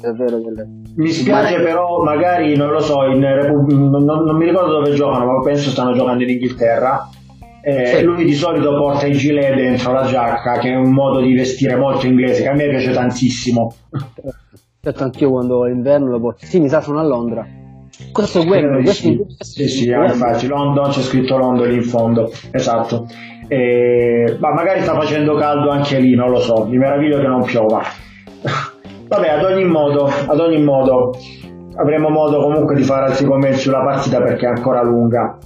Davvero 0.00 0.38
delle... 0.38 0.66
Mi 0.96 1.10
spiace 1.10 1.56
Ma- 1.58 1.62
però, 1.62 2.02
magari 2.02 2.56
non 2.56 2.70
lo 2.70 2.80
so, 2.80 3.04
in 3.04 3.20
Repu- 3.20 3.70
non, 3.72 4.04
non 4.04 4.36
mi 4.36 4.46
ricordo 4.46 4.80
dove 4.80 4.94
giocano, 4.94 5.26
ma 5.26 5.40
penso 5.40 5.70
stanno 5.70 5.92
giocando 5.92 6.22
in 6.22 6.30
Inghilterra. 6.30 7.08
Eh, 7.64 7.86
Sì. 7.86 8.02
Lui 8.02 8.24
di 8.24 8.34
solito 8.34 8.74
porta 8.76 9.06
i 9.06 9.12
gilet 9.12 9.54
dentro 9.54 9.92
la 9.92 10.04
giacca, 10.04 10.58
che 10.58 10.70
è 10.70 10.74
un 10.74 10.90
modo 10.90 11.20
di 11.20 11.32
vestire 11.34 11.76
molto 11.76 12.06
inglese, 12.06 12.42
che 12.42 12.48
a 12.48 12.54
me 12.54 12.68
piace 12.68 12.92
tantissimo. 12.92 13.72
Certo, 14.80 15.04
anch'io 15.04 15.30
quando 15.30 15.64
è 15.66 15.70
inverno 15.70 16.10
lo 16.10 16.18
porto. 16.18 16.44
Sì, 16.44 16.58
mi 16.58 16.68
sa, 16.68 16.80
sono 16.80 16.98
a 16.98 17.04
Londra. 17.04 17.46
Questo 18.10 18.40
è 18.40 18.46
quello, 18.46 18.82
questo 18.82 18.92
sì, 18.92 19.24
sì, 19.38 19.68
sì, 19.68 19.92
ah, 19.92 20.06
infatti, 20.06 20.46
London 20.46 20.90
c'è 20.90 21.02
scritto 21.02 21.36
London 21.36 21.68
lì 21.68 21.76
in 21.76 21.82
fondo, 21.82 22.32
esatto. 22.50 23.06
Eh, 23.46 24.36
ma 24.40 24.52
magari 24.54 24.80
sta 24.80 24.94
facendo 24.94 25.34
caldo 25.36 25.68
anche 25.70 25.98
lì, 25.98 26.14
non 26.14 26.30
lo 26.30 26.40
so, 26.40 26.66
mi 26.66 26.78
meraviglio 26.78 27.20
che 27.20 27.26
non 27.26 27.44
piova. 27.44 27.82
Vabbè, 29.06 29.28
ad 29.28 29.44
ogni 29.44 29.64
modo, 29.64 30.06
ad 30.26 30.40
ogni 30.40 30.60
modo, 30.62 31.12
avremo 31.76 32.08
modo 32.08 32.40
comunque 32.40 32.74
di 32.74 32.82
fare 32.82 33.06
altri 33.06 33.26
commenti 33.26 33.58
sulla 33.58 33.82
partita 33.84 34.20
perché 34.20 34.46
è 34.46 34.48
ancora 34.48 34.82
lunga. 34.82 35.38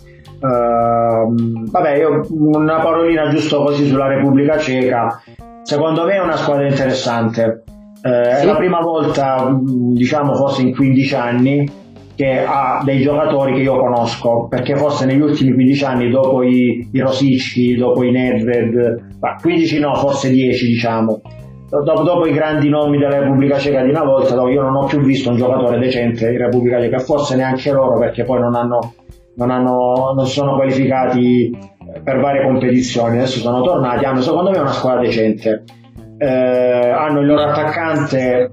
Ehm, 0.43 1.71
vabbè, 1.71 1.97
io 1.97 2.21
una 2.31 2.81
parolina 2.81 3.29
giusto 3.29 3.63
così 3.63 3.87
sulla 3.87 4.07
Repubblica 4.07 4.59
Ceca. 4.59 5.23
Secondo 5.63 6.05
me 6.05 6.15
è 6.15 6.21
una 6.21 6.37
squadra 6.37 6.67
interessante. 6.69 7.65
È 8.01 8.37
Sì. 8.41 8.47
la 8.47 8.55
prima 8.57 8.81
volta, 8.81 9.59
diciamo 9.61 10.35
forse 10.35 10.63
in 10.63 10.75
15 10.75 11.15
anni, 11.15 11.69
che 12.15 12.45
ha 12.47 12.81
dei 12.85 13.01
giocatori 13.01 13.55
che 13.55 13.61
io 13.61 13.77
conosco, 13.79 14.47
perché 14.49 14.77
forse 14.77 15.07
negli 15.07 15.21
ultimi 15.21 15.53
15 15.53 15.85
anni, 15.85 16.11
dopo 16.11 16.43
i, 16.43 16.89
i 16.91 17.01
Rosicki, 17.01 17.75
dopo 17.75 18.05
i 18.05 18.11
Nedved, 18.11 19.17
ma 19.21 19.35
15 19.41 19.81
no, 19.81 19.95
forse 19.97 20.31
10 20.31 20.67
diciamo, 20.67 21.21
dopo, 21.69 22.03
dopo 22.03 22.27
i 22.27 22.33
grandi 22.33 22.69
nomi 22.71 22.97
della 22.97 23.19
Repubblica 23.19 23.59
Ceca 23.59 23.83
di 23.83 23.91
una 23.91 24.05
volta, 24.05 24.35
io 24.49 24.63
non 24.63 24.77
ho 24.77 24.85
più 24.87 25.01
visto 25.01 25.31
un 25.31 25.37
giocatore 25.37 25.79
decente 25.79 26.31
in 26.31 26.39
Repubblica 26.39 26.81
Ceca, 26.81 26.99
forse 27.01 27.37
neanche 27.37 27.71
loro 27.73 27.99
perché 27.99 28.25
poi 28.25 28.41
non 28.41 28.55
hanno 28.55 28.95
non, 29.37 29.51
hanno, 29.51 30.13
non 30.15 30.27
sono 30.27 30.55
qualificati 30.55 31.51
eh, 31.51 32.01
per 32.01 32.21
varie 32.21 32.43
competizioni, 32.43 33.17
adesso 33.19 33.39
sono 33.39 33.63
tornati, 33.63 34.05
hanno 34.05 34.21
secondo 34.21 34.51
me 34.51 34.59
una 34.59 34.73
squadra 34.73 35.01
decente. 35.03 35.65
Eh, 36.19 36.91
hanno 36.91 37.21
il 37.21 37.27
loro 37.27 37.43
attaccante. 37.43 38.51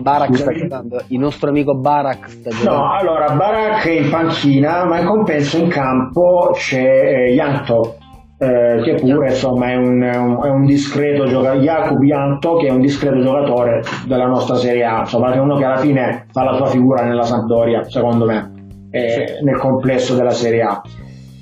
Barak 0.00 0.34
sta 0.34 0.50
giocando, 0.52 0.98
il 1.08 1.18
nostro 1.18 1.50
amico 1.50 1.74
Barak 1.76 2.28
sta 2.30 2.48
No, 2.50 2.56
giocando. 2.56 2.86
allora 2.92 3.30
Barak 3.34 3.86
è 3.86 3.90
in 4.00 4.08
panchina, 4.10 4.84
ma 4.86 4.98
in 4.98 5.06
compenso 5.06 5.58
in 5.58 5.68
campo 5.68 6.52
c'è 6.54 7.26
eh, 7.28 7.34
Janto, 7.34 7.96
eh, 8.38 8.80
che 8.82 8.94
pure 8.94 9.28
insomma 9.28 9.68
è 9.72 9.76
un, 9.76 10.00
un- 10.02 10.40
è 10.42 10.48
un 10.48 10.64
discreto 10.64 11.26
giocatore, 11.26 11.60
Jakub 11.60 12.02
Janto 12.02 12.56
che 12.56 12.68
è 12.68 12.70
un 12.70 12.80
discreto 12.80 13.20
giocatore 13.20 13.82
della 14.06 14.26
nostra 14.26 14.56
Serie 14.56 14.84
A, 14.86 15.00
insomma 15.00 15.32
che 15.32 15.36
è 15.36 15.40
uno 15.40 15.56
che 15.56 15.64
alla 15.66 15.76
fine 15.76 16.24
fa 16.32 16.44
la 16.44 16.54
sua 16.54 16.66
figura 16.66 17.02
nella 17.02 17.24
Sampdoria, 17.24 17.84
secondo 17.84 18.24
me, 18.24 18.49
eh, 18.90 19.38
nel 19.42 19.56
complesso 19.56 20.14
della 20.14 20.30
Serie 20.30 20.62
A. 20.62 20.82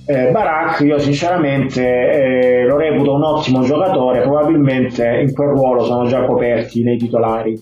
Eh, 0.07 0.31
Barak 0.31 0.81
io 0.81 0.99
sinceramente 0.99 1.83
eh, 1.83 2.65
lo 2.65 2.77
reputo 2.79 3.15
un 3.15 3.23
ottimo 3.25 3.63
giocatore, 3.63 4.23
probabilmente 4.23 5.07
in 5.21 5.33
quel 5.35 5.49
ruolo 5.49 5.85
sono 5.85 6.07
già 6.07 6.25
coperti 6.25 6.83
nei 6.83 6.97
titolari. 6.97 7.61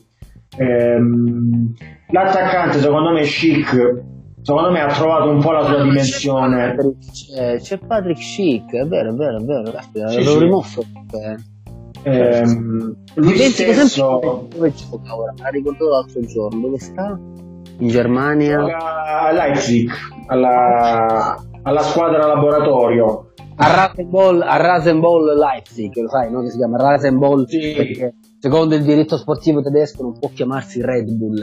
Ehm, 0.58 1.74
l'attaccante 2.10 2.78
secondo 2.78 3.10
me 3.10 3.22
Chic 3.22 4.04
secondo 4.42 4.70
me 4.70 4.80
ha 4.80 4.86
trovato 4.86 5.28
un 5.28 5.40
po' 5.40 5.50
la 5.50 5.64
sua 5.64 5.82
dimensione 5.82 6.76
C'è, 7.12 7.58
c'è 7.58 7.78
Patrick 7.78 8.22
Schick, 8.22 8.72
è 8.74 8.86
vero, 8.86 9.10
è 9.10 9.14
vero, 9.14 9.38
è 9.38 9.42
vero, 9.44 9.70
caspita, 9.72 10.06
Sì, 10.08 10.22
l'ho 10.22 10.30
sì. 10.30 10.38
rimosso. 10.38 10.80
eh. 11.12 11.54
Ehm, 12.08 12.96
lui 13.14 13.32
Dimentico 13.32 13.72
stesso 13.72 14.20
sempre 14.22 14.48
dove 14.56 14.72
gioca 14.72 15.16
ora, 15.16 15.32
me 15.32 15.42
l'ha 15.42 15.48
ricordato 15.48 15.88
l'altro 15.88 16.20
giorno, 16.20 16.60
dove 16.60 16.78
sta? 16.78 17.18
In 17.78 17.88
Germania? 17.88 18.58
gioca 18.58 19.04
a 19.26 19.32
Leipzig 19.32 19.90
alla, 20.28 21.36
alla 21.62 21.80
squadra 21.82 22.26
laboratorio 22.26 23.32
A 23.56 23.74
Rasenball, 23.74 24.40
a 24.42 24.56
Rasenball 24.56 25.36
Leipzig, 25.36 25.94
lo 25.96 26.08
sai, 26.08 26.30
no? 26.30 26.42
Che 26.42 26.50
si 26.50 26.56
chiama 26.56 26.76
Rasenball 26.78 27.46
Sì. 27.46 27.74
perché 27.76 28.14
secondo 28.38 28.74
il 28.74 28.82
diritto 28.82 29.16
sportivo 29.16 29.60
tedesco 29.62 30.02
non 30.02 30.18
può 30.18 30.30
chiamarsi 30.34 30.80
Red 30.82 31.10
Bull, 31.12 31.38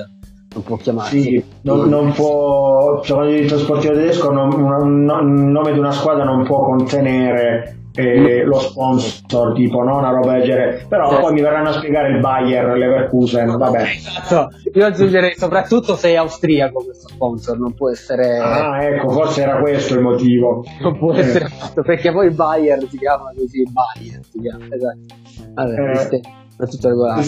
non 0.53 0.63
può 0.63 0.75
chiamarsi. 0.77 1.21
sì, 1.21 1.43
non, 1.61 1.87
non 1.89 2.11
può 2.13 3.01
secondo 3.03 3.29
il 3.29 3.35
diritto 3.37 3.57
sportivo 3.57 3.93
tedesco 3.93 4.31
non- 4.31 4.53
un, 4.53 5.09
un 5.09 5.51
nome 5.51 5.71
di 5.73 5.79
una 5.79 5.91
squadra 5.91 6.23
non 6.23 6.43
può 6.45 6.63
contenere 6.65 7.77
eh, 7.95 8.43
lo 8.43 8.59
sponsor 8.59 9.53
tipo 9.53 9.83
no? 9.83 9.97
una 9.97 10.09
roba 10.09 10.33
del 10.33 10.43
genere 10.43 10.85
però 10.89 11.09
Certo. 11.09 11.23
poi 11.25 11.33
mi 11.33 11.41
verranno 11.41 11.69
a 11.69 11.73
spiegare 11.73 12.09
il 12.09 12.19
Bayer 12.19 12.75
Leverkusen 12.77 13.55
vabbè 13.57 13.81
Esatto, 13.81 14.49
io 14.73 14.85
aggiungerei 14.85 15.35
soprattutto 15.35 15.95
se 15.95 16.09
è 16.09 16.15
austriaco 16.15 16.83
questo 16.83 17.07
sponsor, 17.09 17.59
non 17.59 17.73
può 17.73 17.89
essere, 17.89 18.37
ah 18.39 18.83
ecco 18.83 19.09
forse 19.09 19.43
era 19.43 19.57
questo 19.59 19.93
il 19.93 20.01
motivo 20.01 20.63
non 20.81 20.97
può 20.97 21.13
Eh. 21.13 21.19
essere 21.19 21.45
fatto, 21.47 21.81
perché 21.83 22.11
poi 22.11 22.31
Bayer 22.31 22.79
si 22.89 22.97
chiama 22.97 23.31
così, 23.35 23.63
Bayer 23.69 24.19
si 24.29 24.39
chiama, 24.39 24.65
esatto. 24.69 25.51
Vabbè, 25.53 26.09
Eh. 26.11 26.67
tutto 26.67 26.87
regolare. 26.87 27.21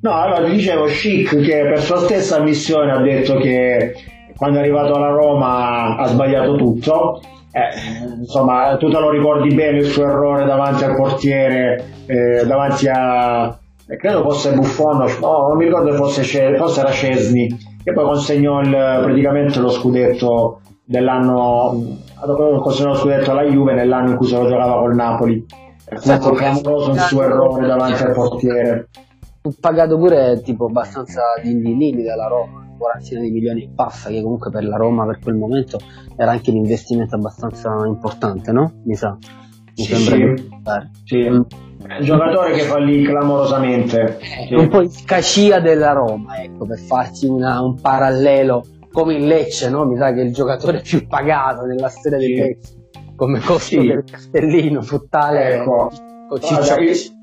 No, 0.00 0.12
allora 0.12 0.44
ti 0.44 0.52
dicevo 0.52 0.84
Chic 0.86 1.40
che 1.40 1.62
per 1.68 1.80
sua 1.80 1.98
stessa 1.98 2.36
ammissione 2.36 2.92
ha 2.92 3.00
detto 3.00 3.36
che 3.36 3.94
quando 4.36 4.58
è 4.58 4.60
arrivato 4.62 4.94
alla 4.94 5.10
Roma 5.10 5.96
ha 5.96 6.06
sbagliato 6.06 6.54
tutto. 6.56 7.20
Eh, 7.50 8.16
insomma, 8.18 8.76
tu 8.76 8.90
te 8.90 8.98
lo 8.98 9.10
ricordi 9.10 9.54
bene 9.54 9.78
il 9.78 9.86
suo 9.86 10.04
errore 10.04 10.44
davanti 10.44 10.84
al 10.84 10.94
portiere, 10.96 11.84
eh, 12.06 12.44
davanti 12.46 12.86
a 12.88 13.58
eh, 13.90 13.96
credo 13.96 14.22
fosse 14.22 14.52
Buffon, 14.52 14.98
no, 15.20 15.48
non 15.48 15.56
mi 15.56 15.64
ricordo 15.64 15.90
se 15.92 15.96
fosse, 15.96 16.56
forse 16.56 16.80
era 16.80 16.90
Cesni, 16.90 17.48
che 17.82 17.92
poi 17.92 18.04
consegnò 18.04 18.60
il- 18.60 19.00
praticamente 19.02 19.60
lo 19.60 19.70
scudetto 19.70 20.60
dell'anno, 20.84 21.96
consegnò 22.60 22.90
lo 22.90 22.96
scudetto 22.96 23.30
alla 23.30 23.44
Juve 23.44 23.72
nell'anno 23.72 24.10
in 24.10 24.16
cui 24.16 24.26
se 24.26 24.36
lo 24.36 24.46
giocava 24.46 24.78
col 24.80 24.94
Napoli. 24.94 25.44
È 25.86 25.96
stato 25.96 26.32
clamoroso 26.32 26.90
il 26.90 26.98
suo 26.98 27.22
errore 27.22 27.66
davanti 27.66 28.02
al 28.02 28.12
portiere. 28.12 28.88
Fu 29.40 29.54
pagato 29.58 29.96
pure 29.96 30.42
tipo 30.42 30.66
abbastanza 30.66 31.22
di 31.42 31.52
indilini 31.52 32.02
dalla 32.02 32.26
Roma, 32.26 32.66
quarantina 32.78 33.20
di 33.20 33.30
milioni 33.30 33.64
e 33.64 33.70
passa, 33.74 34.08
che 34.08 34.22
comunque 34.22 34.50
per 34.50 34.64
la 34.64 34.76
Roma 34.76 35.04
per 35.04 35.18
quel 35.18 35.34
momento 35.34 35.78
era 36.16 36.30
anche 36.30 36.50
un 36.50 36.56
investimento 36.56 37.16
abbastanza 37.16 37.74
importante, 37.86 38.52
no? 38.52 38.72
Mi 38.84 38.94
sa. 38.94 39.16
Mi 39.76 39.84
Sì, 39.84 39.94
sembra 39.94 40.14
sì. 40.16 40.42
ricordare. 40.42 40.90
Sì, 41.04 41.16
Mm. 41.28 41.34
un 41.34 41.46
giocatore 42.00 42.52
che 42.52 42.60
fallì 42.62 43.04
clamorosamente. 43.04 44.18
Sì. 44.48 44.54
Un 44.54 44.68
po' 44.68 44.80
il 44.80 44.90
scacia 44.90 45.60
della 45.60 45.92
Roma, 45.92 46.40
ecco, 46.42 46.66
per 46.66 46.78
farci 46.78 47.26
una- 47.26 47.60
un 47.60 47.80
parallelo 47.80 48.64
come 48.90 49.14
in 49.14 49.26
Lecce, 49.26 49.68
no? 49.70 49.84
Mi 49.84 49.96
sa 49.96 50.12
che 50.12 50.22
è 50.22 50.24
il 50.24 50.32
giocatore 50.32 50.80
più 50.80 51.06
pagato 51.06 51.64
nella 51.66 51.88
storia 51.88 52.18
del. 52.18 52.30
Lecce, 52.32 52.58
come 53.14 53.38
costo 53.40 53.80
del 53.80 54.04
Castellino, 54.10 54.80
Ecco. 54.80 55.66
con 55.68 55.88
Guarda, 56.28 56.46
Ciccio- 56.46 56.80
il- 56.80 57.16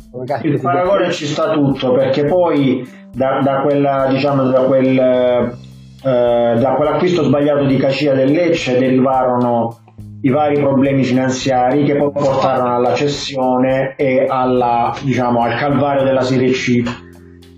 Il 0.43 0.61
paragone 0.61 1.11
ci 1.11 1.25
sta 1.25 1.51
tutto 1.51 1.91
perché 1.93 2.23
poi 2.23 2.87
da, 3.15 3.39
da 3.41 3.61
quella, 3.61 4.07
diciamo, 4.09 4.43
da 4.43 4.61
quel, 4.61 4.99
eh, 4.99 6.59
da 6.59 6.73
quell'acquisto 6.75 7.23
sbagliato 7.23 7.63
di 7.63 7.77
Cacia 7.77 8.13
del 8.13 8.31
Lecce 8.31 8.77
derivarono 8.77 9.79
i 10.21 10.29
vari 10.29 10.59
problemi 10.59 11.03
finanziari 11.03 11.83
che 11.83 11.95
poi 11.95 12.11
portarono 12.11 12.75
alla 12.75 12.93
cessione 12.93 13.95
e 13.95 14.25
alla, 14.27 14.93
diciamo, 15.01 15.41
al 15.41 15.55
calvario 15.55 16.03
della 16.03 16.23
Serie 16.23 16.51
C. 16.51 16.83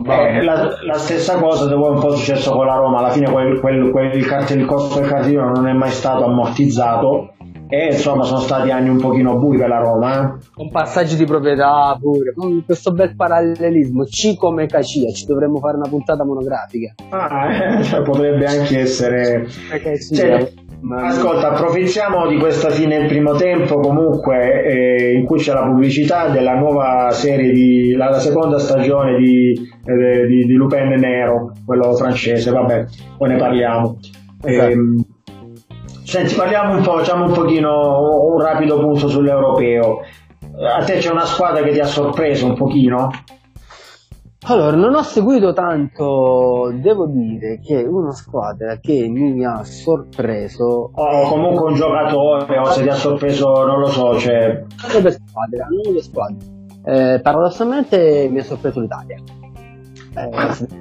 Eh, 0.05 0.43
la, 0.43 0.77
la, 0.85 0.93
stessa 0.93 1.37
cosa 1.37 1.73
vuoi 1.75 1.95
un 1.95 1.99
po' 1.99 2.15
successo 2.15 2.51
con 2.51 2.67
la 2.67 2.75
Roma, 2.75 2.99
alla 2.99 3.09
fine 3.09 3.29
quel, 3.31 3.59
quel, 3.59 3.89
quel, 3.89 4.13
il, 4.13 4.25
cartell, 4.27 4.59
il 4.59 4.65
costo 4.65 4.99
del 4.99 5.09
cartellino 5.09 5.49
non 5.49 5.67
è 5.67 5.73
mai 5.73 5.89
stato 5.89 6.23
ammortizzato 6.23 7.33
e 7.69 7.87
insomma 7.91 8.23
sono 8.23 8.39
stati 8.39 8.71
anni 8.71 8.89
un 8.89 8.97
pochino 8.97 9.37
bui 9.37 9.57
per 9.57 9.67
la 9.67 9.79
Roma. 9.79 10.37
Eh? 10.37 10.61
Un 10.61 10.71
passaggio 10.71 11.15
di 11.15 11.25
proprietà 11.25 11.97
pure, 11.99 12.33
con 12.33 12.63
questo 12.65 12.91
bel 12.91 13.15
parallelismo, 13.15 14.03
C 14.05 14.35
come 14.37 14.67
Cacia, 14.67 15.11
ci 15.11 15.25
dovremmo 15.25 15.59
fare 15.59 15.77
una 15.77 15.89
puntata 15.89 16.23
monografica. 16.23 16.95
Ah, 17.09 17.79
eh, 17.79 17.83
cioè, 17.83 18.01
potrebbe 18.03 18.45
anche 18.45 18.79
essere... 18.79 19.47
Cioè, 19.47 20.51
Ascolta, 20.89 21.53
approfittiamo 21.53 22.27
di 22.27 22.37
questa 22.37 22.69
fine 22.69 22.99
del 22.99 23.07
primo 23.07 23.33
tempo 23.33 23.79
comunque 23.79 24.63
eh, 24.63 25.13
in 25.13 25.25
cui 25.25 25.39
c'è 25.39 25.51
la 25.51 25.65
pubblicità 25.65 26.29
della 26.29 26.53
nuova 26.53 27.09
serie 27.09 27.51
di 27.51 27.93
la, 27.93 28.09
la 28.09 28.19
seconda 28.19 28.59
stagione 28.59 29.17
di, 29.17 29.53
eh, 29.53 30.27
di, 30.27 30.45
di, 30.45 30.53
Lupin 30.53 30.93
Nero, 30.99 31.51
quello 31.65 31.93
francese, 31.93 32.51
vabbè, 32.51 32.85
poi 33.17 33.29
ne 33.29 33.37
parliamo. 33.37 33.97
Esatto. 34.43 35.15
Senti, 36.07 36.35
parliamo 36.35 36.77
un 36.77 36.83
po', 36.83 36.99
facciamo 36.99 37.25
un 37.25 37.33
pochino 37.33 38.29
un 38.31 38.39
rapido 38.39 38.79
punto 38.79 39.09
sull'europeo. 39.09 39.99
A 40.77 40.81
te 40.85 40.99
c'è 40.99 41.11
una 41.11 41.25
squadra 41.25 41.61
che 41.61 41.71
ti 41.71 41.81
ha 41.81 41.85
sorpreso 41.85 42.45
un 42.45 42.55
pochino? 42.55 43.09
Allora, 44.45 44.77
non 44.77 44.95
ho 44.95 45.01
seguito 45.01 45.51
tanto, 45.51 46.71
devo 46.75 47.07
dire 47.07 47.59
che 47.59 47.83
una 47.83 48.13
squadra 48.13 48.77
che 48.77 49.05
mi 49.09 49.43
ha 49.43 49.65
sorpreso... 49.65 50.91
O 50.93 51.27
comunque 51.27 51.71
un 51.71 51.75
giocatore, 51.75 52.57
o 52.57 52.65
se 52.71 52.83
ti 52.83 52.87
ha 52.87 52.95
sorpreso, 52.95 53.65
non 53.65 53.81
lo 53.81 53.87
so, 53.87 54.17
cioè... 54.17 54.63
Non 54.93 55.01
le 55.01 55.11
squadre, 55.11 55.65
non 55.83 55.93
le 55.93 56.01
squadre. 56.01 56.37
Eh, 56.85 57.19
paradossalmente 57.21 58.29
mi 58.31 58.39
ha 58.39 58.43
sorpreso 58.45 58.79
l'Italia. 58.79 59.21
Eh, 60.17 60.29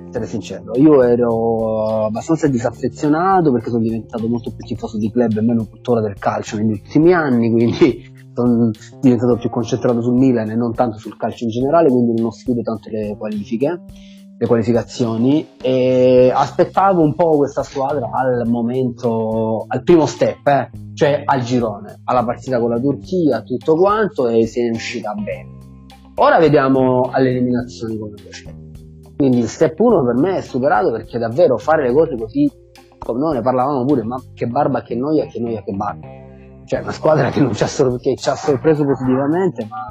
essere 0.08 0.26
sincero, 0.26 0.72
io 0.76 1.02
ero 1.02 2.06
abbastanza 2.06 2.48
disaffezionato 2.48 3.52
perché 3.52 3.68
sono 3.68 3.82
diventato 3.82 4.26
molto 4.28 4.50
più 4.54 4.64
tifoso 4.64 4.96
di 4.96 5.10
club 5.10 5.36
e 5.36 5.42
meno 5.42 5.66
cultura 5.66 6.00
del 6.00 6.14
calcio 6.18 6.56
negli 6.56 6.70
ultimi 6.70 7.12
anni, 7.12 7.50
quindi 7.50 8.14
sono 8.32 8.70
diventato 9.00 9.36
più 9.36 9.50
concentrato 9.50 10.00
sul 10.00 10.14
Milan 10.14 10.48
e 10.48 10.54
non 10.54 10.72
tanto 10.72 10.96
sul 10.96 11.18
calcio 11.18 11.44
in 11.44 11.50
generale, 11.50 11.90
quindi 11.90 12.18
non 12.18 12.30
sfido 12.30 12.62
tanto 12.62 12.88
le 12.88 13.14
qualifiche, 13.18 13.82
le 14.38 14.46
qualificazioni 14.46 15.46
e 15.60 16.32
aspettavo 16.34 17.02
un 17.02 17.14
po' 17.14 17.36
questa 17.36 17.62
squadra 17.62 18.08
al 18.10 18.48
momento, 18.48 19.66
al 19.68 19.82
primo 19.82 20.06
step, 20.06 20.46
eh, 20.46 20.70
cioè 20.94 21.22
al 21.26 21.42
girone, 21.42 22.00
alla 22.04 22.24
partita 22.24 22.58
con 22.58 22.70
la 22.70 22.80
Turchia, 22.80 23.42
tutto 23.42 23.74
quanto 23.74 24.28
e 24.28 24.46
si 24.46 24.60
è 24.60 24.70
uscita 24.70 25.12
bene. 25.12 25.54
Ora 26.16 26.38
vediamo 26.38 27.10
alle 27.12 27.28
eliminazioni 27.28 27.98
come 27.98 28.14
procede. 28.14 28.64
Quindi 29.16 29.38
il 29.38 29.48
step 29.48 29.78
1 29.78 30.04
per 30.04 30.14
me 30.14 30.36
è 30.36 30.42
superato 30.42 30.90
perché 30.90 31.18
davvero 31.18 31.56
fare 31.56 31.84
le 31.84 31.92
cose 31.92 32.16
così, 32.16 32.50
come 32.98 33.18
noi 33.18 33.34
ne 33.34 33.40
parlavamo 33.40 33.84
pure, 33.84 34.02
ma 34.02 34.20
che 34.34 34.46
barba, 34.46 34.82
che 34.82 34.94
noia, 34.94 35.26
che 35.26 35.40
noia, 35.40 35.62
che 35.62 35.72
barba 35.72 36.24
cioè 36.66 36.80
una 36.80 36.92
squadra 36.92 37.30
che, 37.30 37.48
ci 37.54 37.62
ha, 37.62 37.66
sor- 37.66 38.00
che 38.00 38.16
ci 38.16 38.28
ha 38.28 38.34
sorpreso 38.34 38.84
positivamente, 38.84 39.66
ma 39.70 39.88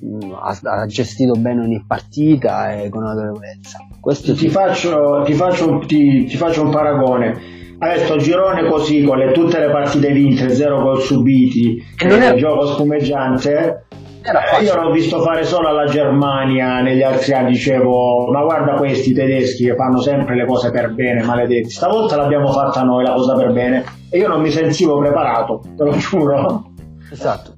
mh, 0.00 0.26
mm, 0.26 0.32
ha, 0.32 0.58
ha, 0.62 0.86
gestito 0.86 1.32
bene 1.32 1.62
ogni 1.62 1.82
partita 1.86 2.72
e 2.72 2.90
con 2.90 3.04
autorevolezza. 3.04 3.78
Questo 3.98 4.34
ti, 4.34 4.48
faccio, 4.48 5.22
ti, 5.24 5.32
faccio, 5.32 5.78
ti, 5.86 6.24
ti 6.24 6.36
faccio 6.36 6.62
un 6.62 6.70
paragone. 6.70 7.60
Adesso 7.78 8.16
girone 8.18 8.68
così 8.68 9.02
con 9.02 9.18
le, 9.18 9.32
tutte 9.32 9.58
le 9.58 9.70
partite 9.70 10.12
vinte, 10.12 10.50
zero 10.50 10.82
gol 10.82 11.00
subiti, 11.00 11.82
e 11.98 12.06
non 12.06 12.20
è... 12.20 12.34
gioco 12.34 12.66
spumeggiante, 12.66 13.86
eh, 14.22 14.64
io 14.64 14.80
l'ho 14.80 14.90
visto 14.92 15.20
fare 15.20 15.44
solo 15.44 15.68
alla 15.68 15.86
Germania 15.86 16.80
negli 16.80 17.02
altri 17.02 17.32
anni, 17.32 17.52
dicevo, 17.52 18.30
ma 18.30 18.42
guarda 18.42 18.74
questi 18.74 19.12
tedeschi 19.12 19.64
che 19.64 19.74
fanno 19.74 20.00
sempre 20.00 20.36
le 20.36 20.46
cose 20.46 20.70
per 20.70 20.92
bene, 20.94 21.24
maledetti. 21.24 21.70
Stavolta 21.70 22.16
l'abbiamo 22.16 22.52
fatta 22.52 22.82
noi 22.82 23.04
la 23.04 23.14
cosa 23.14 23.34
per 23.34 23.52
bene 23.52 23.84
e 24.10 24.18
io 24.18 24.28
non 24.28 24.40
mi 24.40 24.50
sentivo 24.50 24.98
preparato, 24.98 25.62
te 25.76 25.82
lo 25.84 25.92
giuro. 25.96 26.64
Esatto. 27.10 27.54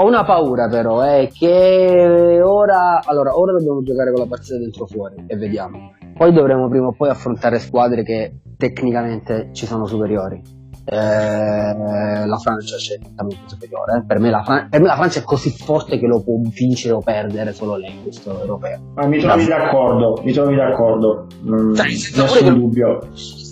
Ho 0.00 0.06
una 0.06 0.24
paura 0.24 0.68
però, 0.68 1.00
è 1.00 1.22
eh, 1.22 1.30
che 1.32 2.40
ora, 2.42 3.00
allora, 3.04 3.36
ora 3.36 3.52
dobbiamo 3.52 3.82
giocare 3.82 4.12
con 4.12 4.20
la 4.20 4.28
partita 4.28 4.56
dentro 4.58 4.86
fuori 4.86 5.24
e 5.26 5.36
vediamo. 5.36 5.92
Poi 6.16 6.32
dovremo 6.32 6.68
prima 6.68 6.86
o 6.86 6.94
poi 6.96 7.08
affrontare 7.08 7.58
squadre 7.58 8.02
che 8.02 8.32
tecnicamente 8.56 9.50
ci 9.52 9.66
sono 9.66 9.86
superiori 9.86 10.57
eh, 10.90 12.26
la 12.26 12.36
Francia 12.38 12.76
c'è 12.76 12.98
nettamente 13.02 13.42
superiore. 13.46 13.98
Eh. 13.98 14.04
Per 14.06 14.18
me, 14.18 14.30
Fran- 14.42 14.68
per, 14.68 14.80
me 14.80 14.86
la 14.86 14.94
Francia 14.94 15.20
è 15.20 15.22
così 15.22 15.50
forte 15.50 15.98
che 15.98 16.06
lo 16.06 16.22
può 16.22 16.38
vincere 16.42 16.94
o 16.94 17.00
perdere 17.00 17.52
solo 17.52 17.76
lei 17.76 17.92
in 17.92 18.02
questo 18.02 18.40
europeo. 18.40 18.80
Ma 18.94 19.06
mi 19.06 19.18
trovi 19.18 19.44
d'accordo, 19.44 20.20
mi 20.24 20.32
trovi 20.32 20.56
d'accordo, 20.56 21.26
mm, 21.44 21.74
cioè, 21.74 21.86
nessun 21.86 22.54
dubbio 22.54 23.00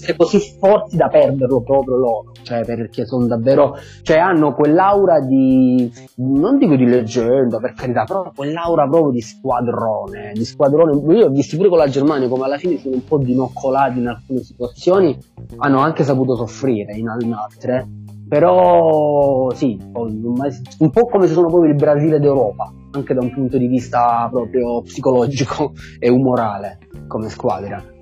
essere 0.07 0.17
così 0.17 0.39
forti 0.59 0.97
da 0.97 1.09
perderlo 1.09 1.61
proprio 1.63 1.97
loro, 1.97 2.33
cioè 2.43 2.65
perché 2.65 3.05
sono 3.05 3.27
davvero, 3.27 3.77
cioè 4.03 4.19
hanno 4.19 4.55
quell'aura 4.55 5.21
di, 5.21 5.91
non 6.17 6.59
dico 6.59 6.77
di 6.77 6.87
leggenda 6.87 7.59
per 7.59 7.73
carità, 7.73 8.05
però 8.05 8.31
quell'aura 8.35 8.89
proprio 8.89 9.11
di 9.11 9.21
squadrone, 9.21 10.33
di 10.35 10.45
squadrone, 10.45 10.93
io 11.15 11.27
ho 11.27 11.31
visto 11.31 11.57
pure 11.57 11.69
con 11.69 11.79
la 11.79 11.89
Germania 11.89 12.29
come 12.29 12.45
alla 12.45 12.59
fine 12.59 12.79
sono 12.79 12.95
un 12.95 13.05
po' 13.05 13.19
dinoccolati 13.19 13.99
in 13.99 14.07
alcune 14.07 14.41
situazioni, 14.43 15.19
hanno 15.59 15.81
anche 15.81 16.05
saputo 16.05 16.37
soffrire 16.37 16.95
in 16.95 17.09
altre, 17.09 17.87
però 18.29 19.51
sì, 19.55 19.79
un 19.93 20.91
po' 20.91 21.07
come 21.07 21.27
se 21.27 21.35
sono 21.35 21.49
proprio 21.49 21.71
il 21.71 21.77
Brasile 21.77 22.21
d'Europa, 22.21 22.73
anche 22.93 23.15
da 23.15 23.21
un 23.21 23.33
punto 23.33 23.59
di 23.59 23.67
vista 23.67 24.29
proprio 24.31 24.83
psicologico 24.83 25.73
e 25.99 26.09
umorale 26.09 26.79
come 27.09 27.29
squadra 27.29 27.95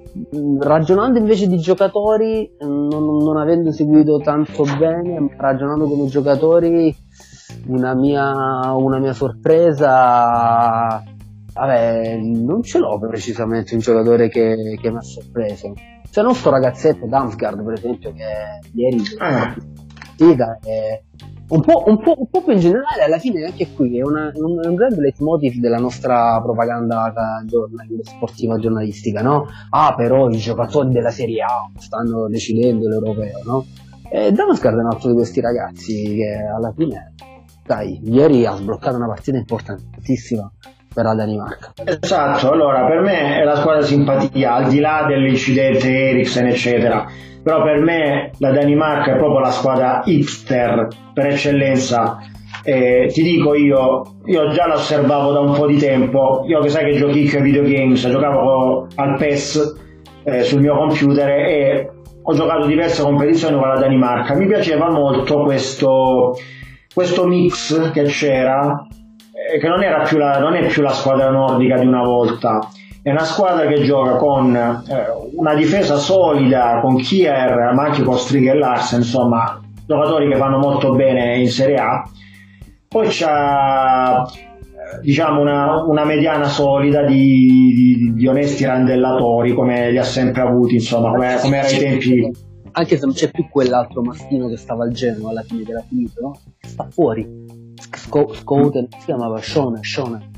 ragionando 0.60 1.18
invece 1.18 1.46
di 1.46 1.58
giocatori, 1.58 2.50
non, 2.60 2.88
non, 2.88 3.36
avendo 3.36 3.72
seguito 3.72 4.18
tanto 4.18 4.64
bene, 4.78 5.34
ragionando 5.36 5.86
come 5.86 6.06
giocatori, 6.06 6.94
una 7.66 7.94
mia, 7.94 8.72
una 8.72 8.98
mia 8.98 9.12
sorpresa, 9.12 11.02
vabbè, 11.52 12.16
non 12.18 12.62
ce 12.62 12.78
l'ho 12.78 12.98
precisamente 12.98 13.74
un 13.74 13.80
giocatore 13.80 14.28
che, 14.28 14.78
che 14.80 14.90
mi 14.90 14.96
ha 14.96 15.02
sorpreso. 15.02 15.72
Se 16.08 16.22
non 16.22 16.34
sto 16.34 16.50
ragazzetto 16.50 17.06
Damsgaard, 17.06 17.64
per 17.64 17.72
esempio, 17.72 18.12
che 18.12 18.60
ieri 18.72 19.02
ah. 19.18 19.52
partita 20.14 20.58
è 20.62 21.02
un 21.46 21.60
po', 21.60 21.84
un, 21.86 21.98
po', 21.98 22.14
un 22.18 22.28
po', 22.28 22.42
più 22.42 22.52
in 22.52 22.60
generale, 22.60 23.02
alla 23.02 23.18
fine 23.18 23.44
anche 23.44 23.72
qui 23.74 23.98
è, 23.98 24.02
una, 24.02 24.32
un, 24.34 24.58
un 24.64 24.74
grande 24.74 25.00
leitmotiv 25.00 25.58
della 25.58 25.78
nostra 25.78 26.40
propaganda 26.42 27.12
sportiva 28.02 28.58
giornalistica, 28.58 29.20
no? 29.20 29.46
Ah, 29.70 29.94
però 29.94 30.28
i 30.30 30.38
giocatori 30.38 30.90
della 30.90 31.10
Serie 31.10 31.42
A 31.42 31.70
stanno 31.76 32.28
decidendo 32.28 32.88
l'europeo, 32.88 33.42
no? 33.44 33.66
E 34.10 34.32
Damascus 34.32 34.70
è 34.70 34.74
un 34.74 34.86
altro 34.86 35.10
di 35.10 35.16
questi 35.16 35.40
ragazzi 35.40 36.14
che 36.14 36.34
alla 36.34 36.72
fine, 36.74 37.14
dai, 37.66 38.00
ieri 38.04 38.46
ha 38.46 38.54
sbloccato 38.54 38.96
una 38.96 39.08
partita 39.08 39.36
importantissima 39.36 40.50
per 40.94 41.04
la 41.04 41.14
Danimarca. 41.14 41.72
Esatto, 42.00 42.50
allora 42.50 42.86
per 42.86 43.00
me 43.00 43.40
è 43.40 43.44
la 43.44 43.56
squadra 43.56 43.82
simpatia, 43.82 44.54
al 44.54 44.68
di 44.68 44.78
là 44.78 45.04
dell'incidente 45.06 45.88
Eriksen, 45.88 46.46
eccetera 46.46 47.06
però 47.44 47.62
per 47.62 47.78
me 47.78 48.30
la 48.38 48.52
Danimarca 48.52 49.12
è 49.12 49.16
proprio 49.18 49.40
la 49.40 49.50
squadra 49.50 50.00
hipster 50.06 50.88
per 51.12 51.26
eccellenza. 51.26 52.18
Eh, 52.62 53.10
ti 53.12 53.22
dico 53.22 53.54
io, 53.54 54.02
io 54.24 54.48
già 54.48 54.66
la 54.66 54.76
osservavo 54.76 55.32
da 55.32 55.40
un 55.40 55.52
po' 55.52 55.66
di 55.66 55.76
tempo, 55.76 56.44
io 56.46 56.60
che 56.60 56.70
sai 56.70 56.90
che 56.90 56.96
giochicchio 56.96 57.38
ai 57.38 57.44
videogames, 57.44 58.08
giocavo 58.08 58.86
al 58.94 59.18
PES 59.18 59.74
eh, 60.24 60.42
sul 60.42 60.62
mio 60.62 60.74
computer 60.74 61.28
e 61.28 61.90
ho 62.22 62.32
giocato 62.32 62.64
diverse 62.64 63.02
competizioni 63.02 63.58
con 63.58 63.68
la 63.68 63.78
Danimarca. 63.78 64.34
Mi 64.34 64.46
piaceva 64.46 64.88
molto 64.88 65.42
questo, 65.42 66.38
questo 66.94 67.26
mix 67.26 67.90
che 67.90 68.04
c'era, 68.04 68.86
che 69.58 69.68
non, 69.68 69.80
più 70.06 70.18
la, 70.18 70.38
non 70.38 70.54
è 70.54 70.66
più 70.66 70.82
la 70.82 70.92
squadra 70.92 71.30
nordica 71.30 71.78
di 71.78 71.86
una 71.86 72.02
volta 72.02 72.68
è 73.04 73.10
una 73.10 73.24
squadra 73.24 73.66
che 73.66 73.82
gioca 73.82 74.16
con 74.16 74.56
eh, 74.56 74.82
una 75.36 75.52
difesa 75.52 75.96
solida, 75.96 76.78
con 76.80 76.96
Kier, 76.96 77.74
ma 77.74 77.84
anche 77.84 78.02
con 78.02 78.16
Strigh 78.16 78.48
e 78.48 78.54
Larsen, 78.54 79.00
insomma, 79.00 79.60
giocatori 79.86 80.26
che 80.26 80.36
fanno 80.36 80.56
molto 80.56 80.94
bene 80.94 81.36
in 81.36 81.50
Serie 81.50 81.76
A. 81.76 82.02
Poi 82.88 83.06
c'ha 83.10 84.24
eh, 84.24 85.00
diciamo 85.02 85.42
una, 85.42 85.82
una, 85.82 86.04
mediana 86.06 86.48
solida 86.48 87.02
di, 87.02 87.74
di, 87.74 88.12
di, 88.14 88.26
onesti 88.26 88.64
randellatori 88.64 89.52
come 89.52 89.90
li 89.90 89.98
ha 89.98 90.02
sempre 90.02 90.40
avuti, 90.40 90.76
insomma, 90.76 91.10
come, 91.10 91.36
come 91.42 91.58
era 91.58 91.66
ai 91.66 91.78
tempi. 91.78 92.30
Anche 92.72 92.96
se 92.96 93.04
non 93.04 93.14
c'è 93.14 93.30
più 93.30 93.46
quell'altro 93.50 94.00
maschino 94.00 94.48
che 94.48 94.56
stava 94.56 94.84
al 94.84 94.92
Genoa 94.92 95.28
alla 95.28 95.42
fine 95.42 95.62
della 95.62 95.84
finita, 95.86 96.22
no? 96.22 96.40
Sta 96.58 96.86
fuori. 96.88 97.43
Scouten, 97.90 98.88
si 98.98 99.04
chiamava 99.04 99.40
Shone, 99.40 99.80
Shone 99.82 100.32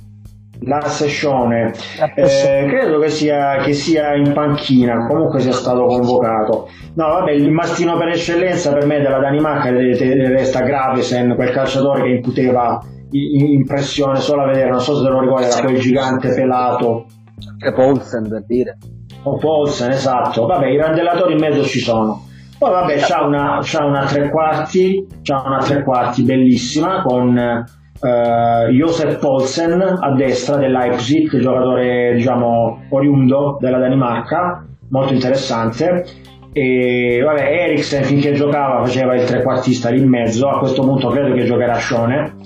Lasse 0.60 1.08
Scione, 1.08 1.72
eh, 2.14 2.66
credo 2.68 2.98
che 2.98 3.10
sia, 3.10 3.56
che 3.56 3.74
sia, 3.74 4.14
in 4.14 4.32
panchina, 4.32 5.06
comunque 5.06 5.40
sia 5.40 5.52
stato 5.52 5.84
convocato. 5.84 6.68
No, 6.94 7.08
vabbè, 7.08 7.32
il 7.32 7.50
mastino 7.50 7.96
per 7.98 8.08
eccellenza 8.08 8.72
per 8.72 8.86
me 8.86 9.00
della 9.00 9.18
Danimarca 9.18 9.70
resta 9.70 10.62
Gravesen, 10.62 11.34
quel 11.34 11.50
calciatore 11.50 12.02
che 12.02 12.08
incuteva 12.08 12.82
impressione 13.10 14.18
solo 14.20 14.42
a 14.42 14.46
vedere, 14.46 14.70
non 14.70 14.80
so 14.80 14.96
se 14.96 15.04
te 15.04 15.10
lo 15.10 15.20
ricordi, 15.20 15.44
era 15.44 15.60
quel 15.60 15.78
gigante 15.78 16.34
pelato. 16.34 17.06
Che 17.58 17.72
Paulsen 17.72 18.28
per 18.28 18.44
dire. 18.46 18.78
O 19.24 19.36
Paulsen, 19.36 19.90
esatto. 19.90 20.46
Vabbè, 20.46 20.68
i 20.68 20.78
randellatori 20.78 21.34
in 21.34 21.38
mezzo 21.38 21.62
ci 21.64 21.80
sono. 21.80 22.25
Poi 22.58 22.70
vabbè, 22.70 22.96
c'ha 22.96 23.22
una, 23.22 23.58
c'ha 23.62 23.84
una 23.84 24.06
tre 24.06 24.30
quarti, 24.30 25.06
c'ha 25.22 25.42
una 25.44 25.58
tre 25.58 25.82
quarti 25.82 26.22
bellissima 26.22 27.02
con 27.02 27.36
uh, 27.36 28.70
Josef 28.70 29.18
Paulsen 29.18 29.80
a 30.00 30.14
destra 30.14 30.56
del 30.56 30.72
Leipzig, 30.72 31.38
giocatore 31.38 32.14
diciamo 32.14 32.84
oriundo 32.88 33.58
della 33.60 33.78
Danimarca, 33.78 34.64
molto 34.88 35.12
interessante. 35.12 36.04
E 36.54 37.20
vabbè, 37.22 37.42
Eriksen 37.42 38.04
finché 38.04 38.32
giocava 38.32 38.82
faceva 38.82 39.14
il 39.14 39.24
trequartista 39.24 39.90
lì 39.90 40.00
in 40.00 40.08
mezzo, 40.08 40.48
a 40.48 40.58
questo 40.58 40.80
punto 40.80 41.08
credo 41.08 41.34
che 41.34 41.44
giocherà 41.44 41.76
Scione. 41.76 42.36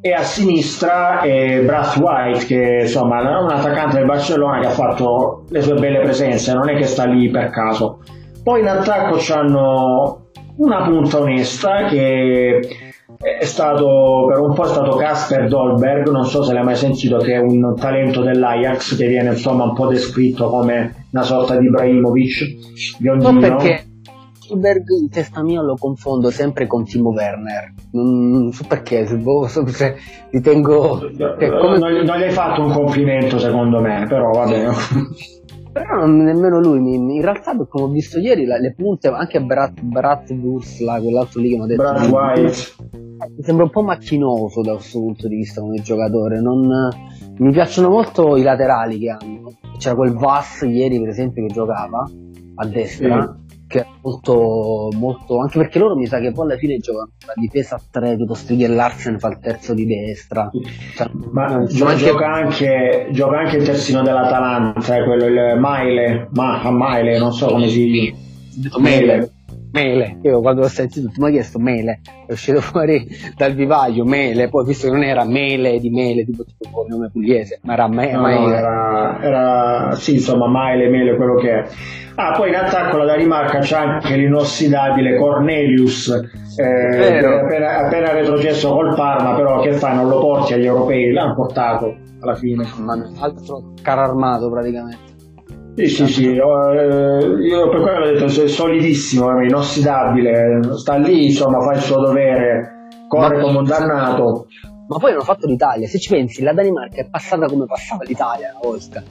E 0.00 0.12
a 0.12 0.22
sinistra 0.22 1.20
è 1.20 1.60
Brath 1.60 1.96
White, 1.96 2.46
che 2.46 2.78
insomma 2.80 3.20
è 3.20 3.38
un 3.38 3.50
attaccante 3.50 3.98
del 3.98 4.06
Barcellona 4.06 4.60
che 4.60 4.66
ha 4.68 4.70
fatto 4.70 5.44
le 5.50 5.60
sue 5.60 5.74
belle 5.74 6.00
presenze, 6.00 6.54
non 6.54 6.70
è 6.70 6.76
che 6.76 6.84
sta 6.84 7.04
lì 7.04 7.28
per 7.28 7.50
caso. 7.50 7.98
Poi 8.42 8.60
in 8.60 8.66
attacco 8.66 9.16
c'hanno 9.18 10.30
una 10.56 10.82
punta 10.82 11.20
onesta 11.20 11.86
che 11.86 12.60
è 13.22 13.44
stato 13.44 14.26
per 14.28 14.40
un 14.40 14.52
po' 14.52 14.64
è 14.64 14.68
stato 14.68 14.96
Casper 14.96 15.48
Dolberg, 15.48 16.08
non 16.08 16.24
so 16.24 16.42
se 16.42 16.52
l'hai 16.52 16.64
mai 16.64 16.74
sentito, 16.76 17.18
che 17.18 17.34
è 17.34 17.38
un 17.38 17.74
talento 17.76 18.22
dell'Ajax 18.22 18.96
che 18.96 19.06
viene 19.06 19.30
insomma 19.30 19.64
un 19.64 19.74
po' 19.74 19.86
descritto 19.86 20.48
come 20.48 21.06
una 21.12 21.22
sorta 21.22 21.56
di 21.56 21.66
Ibrahimovic 21.66 22.98
biondino. 22.98 23.30
No, 23.30 23.38
perché 23.38 23.86
Dolberg 24.48 24.84
in 25.00 25.08
testa 25.08 25.42
mia 25.42 25.62
lo 25.62 25.76
confondo 25.78 26.30
sempre 26.30 26.66
con 26.66 26.84
Timo 26.84 27.10
Werner. 27.10 27.72
Non 27.92 28.50
so 28.52 28.64
perché, 28.66 29.06
se, 29.06 29.16
boh, 29.16 29.46
se 29.46 29.96
ritengo. 30.30 30.98
Che 31.38 31.48
come... 31.48 31.78
non, 31.78 31.92
non, 31.92 32.18
gli 32.18 32.22
hai 32.22 32.30
fatto 32.30 32.62
un 32.62 32.72
complimento 32.72 33.38
secondo 33.38 33.80
me, 33.80 34.04
però 34.08 34.30
va 34.30 34.46
bene. 34.46 34.72
Però 35.72 35.96
non, 35.96 36.16
nemmeno 36.18 36.60
lui, 36.60 36.94
in 36.94 37.20
realtà 37.22 37.56
come 37.56 37.84
ho 37.84 37.88
visto 37.88 38.18
ieri 38.18 38.44
la, 38.44 38.58
le 38.58 38.74
punte, 38.74 39.08
anche 39.08 39.40
Brat, 39.40 39.80
Brat 39.80 40.30
Wursla, 40.30 41.00
quell'altro 41.00 41.40
lì 41.40 41.50
che 41.50 41.56
mi 41.56 41.62
ha 41.62 41.66
detto... 41.66 41.82
Brat 41.82 42.08
White. 42.10 42.90
Mi 43.36 43.42
sembra 43.42 43.64
un 43.64 43.70
po' 43.70 43.82
macchinoso 43.82 44.62
da 44.62 44.74
questo 44.74 44.98
punto 44.98 45.28
di 45.28 45.36
vista 45.36 45.60
come 45.60 45.76
giocatore, 45.76 46.40
non, 46.40 46.90
mi 47.38 47.52
piacciono 47.52 47.88
molto 47.88 48.36
i 48.36 48.42
laterali 48.42 48.98
che 48.98 49.08
hanno. 49.10 49.58
C'era 49.78 49.94
quel 49.94 50.12
Vass 50.12 50.62
ieri 50.62 50.98
per 50.98 51.08
esempio 51.08 51.46
che 51.46 51.52
giocava 51.52 52.08
a 52.54 52.66
destra, 52.66 53.36
che 53.72 53.80
è 53.80 53.86
molto, 54.02 54.90
molto 54.98 55.40
anche 55.40 55.58
perché 55.58 55.78
loro 55.78 55.96
mi 55.96 56.04
sa 56.04 56.20
che 56.20 56.30
poi 56.30 56.44
alla 56.44 56.58
fine 56.58 56.76
giocano 56.76 57.12
la 57.24 57.32
difesa 57.34 57.76
a 57.76 57.80
tre 57.90 58.16
piuttosto 58.16 58.54
che 58.54 58.68
Larsen 58.68 59.18
fa 59.18 59.28
il 59.28 59.38
terzo 59.40 59.72
di 59.72 59.86
destra. 59.86 60.50
Cioè, 60.94 61.10
ma 61.30 61.64
gioca, 61.64 61.90
anche... 61.90 62.04
Gioca, 62.04 62.26
anche, 62.26 63.08
gioca 63.12 63.38
anche 63.38 63.56
il 63.56 63.64
terzino 63.64 64.02
dell'Atalanta 64.02 64.96
eh, 64.96 65.04
quello 65.04 65.24
il 65.24 65.58
Maile 65.58 66.28
ma, 66.32 66.70
Maile 66.70 67.18
non 67.18 67.32
so 67.32 67.46
come 67.46 67.68
si 67.68 67.84
dice. 67.86 68.14
Mele. 68.78 69.30
Mele. 69.72 70.18
Io 70.22 70.42
quando 70.42 70.60
ho 70.60 70.68
sentito 70.68 71.10
mi 71.16 71.28
ha 71.28 71.30
chiesto 71.30 71.58
mele, 71.58 72.00
è 72.26 72.32
uscito 72.32 72.60
fuori 72.60 73.08
dal 73.34 73.54
vivaio 73.54 74.04
mele, 74.04 74.50
poi 74.50 74.66
visto 74.66 74.86
che 74.86 74.92
non 74.92 75.02
era 75.02 75.24
mele 75.24 75.80
di 75.80 75.88
mele, 75.88 76.26
tipo, 76.26 76.44
tipo 76.44 76.84
nome 76.86 77.08
pugliese, 77.10 77.60
ma 77.62 77.72
era 77.72 77.88
me, 77.88 78.12
no, 78.12 78.20
no, 78.20 78.52
era, 78.52 79.22
era, 79.22 79.94
sì, 79.94 80.12
insomma, 80.12 80.46
mele, 80.46 80.90
mele, 80.90 81.16
quello 81.16 81.36
che 81.36 81.50
è. 81.50 81.68
Ah, 82.14 82.32
poi 82.32 82.50
in 82.50 82.56
attacco 82.56 82.98
la 82.98 83.06
Danimarca 83.06 83.58
c'è 83.60 83.76
anche 83.76 84.16
l'inossidabile 84.16 85.16
Cornelius, 85.16 86.08
eh, 86.56 87.24
appena, 87.24 87.78
appena 87.78 88.12
retrocesso 88.12 88.72
col 88.72 88.94
Parma, 88.94 89.34
però 89.34 89.60
che 89.60 89.72
fai, 89.72 89.94
non 89.94 90.08
lo 90.08 90.20
porti 90.20 90.52
agli 90.52 90.66
europei, 90.66 91.10
l'hanno 91.12 91.34
portato 91.34 91.96
alla 92.20 92.34
fine. 92.34 92.66
Ma 92.78 92.94
altro 93.20 93.72
carro 93.82 94.02
armato 94.02 94.50
praticamente. 94.50 95.10
Sì, 95.74 95.88
sì, 95.88 96.06
sì, 96.06 96.30
io, 96.32 96.70
eh, 96.70 97.42
io 97.46 97.70
per 97.70 97.80
quello 97.80 98.04
ho 98.04 98.12
detto 98.12 98.24
è 98.26 98.46
solidissimo, 98.46 99.38
è 99.38 99.44
inossidabile, 99.46 100.60
sta 100.76 100.96
lì, 100.96 101.26
insomma, 101.26 101.60
fa 101.62 101.72
il 101.72 101.80
suo 101.80 101.98
dovere, 101.98 102.88
corre 103.08 103.40
come 103.40 103.58
un 103.58 103.64
dannato. 103.64 104.48
Ma 104.88 104.98
poi 104.98 105.12
hanno 105.12 105.22
fatto 105.22 105.46
l'Italia, 105.46 105.88
se 105.88 105.98
ci 105.98 106.10
pensi, 106.10 106.42
la 106.42 106.52
Danimarca 106.52 107.00
è 107.00 107.08
passata 107.08 107.46
come 107.46 107.64
passava 107.64 108.04
l'Italia 108.04 108.50
una 108.50 108.68
volta. 108.68 109.02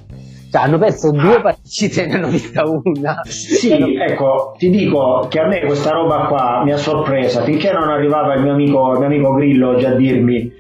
Cioè, 0.51 0.63
hanno 0.63 0.77
perso 0.77 1.11
due 1.11 1.39
partite 1.41 2.03
e 2.03 2.07
ne 2.07 2.13
hanno 2.15 2.27
vista 2.27 2.63
una. 2.65 3.21
Sì, 3.23 3.95
ecco, 3.95 4.53
ti 4.57 4.69
dico 4.69 5.25
che 5.29 5.39
a 5.39 5.47
me 5.47 5.61
questa 5.61 5.91
roba 5.91 6.25
qua 6.25 6.61
mi 6.65 6.73
ha 6.73 6.77
sorpresa, 6.77 7.41
finché 7.43 7.71
non 7.71 7.87
arrivava 7.87 8.33
il 8.33 8.41
mio 8.41 8.51
amico, 8.51 8.91
il 8.91 8.97
mio 8.97 9.07
amico 9.07 9.33
Grillo 9.33 9.69
oggi 9.69 9.85
a 9.85 9.93
dirmi 9.93 10.59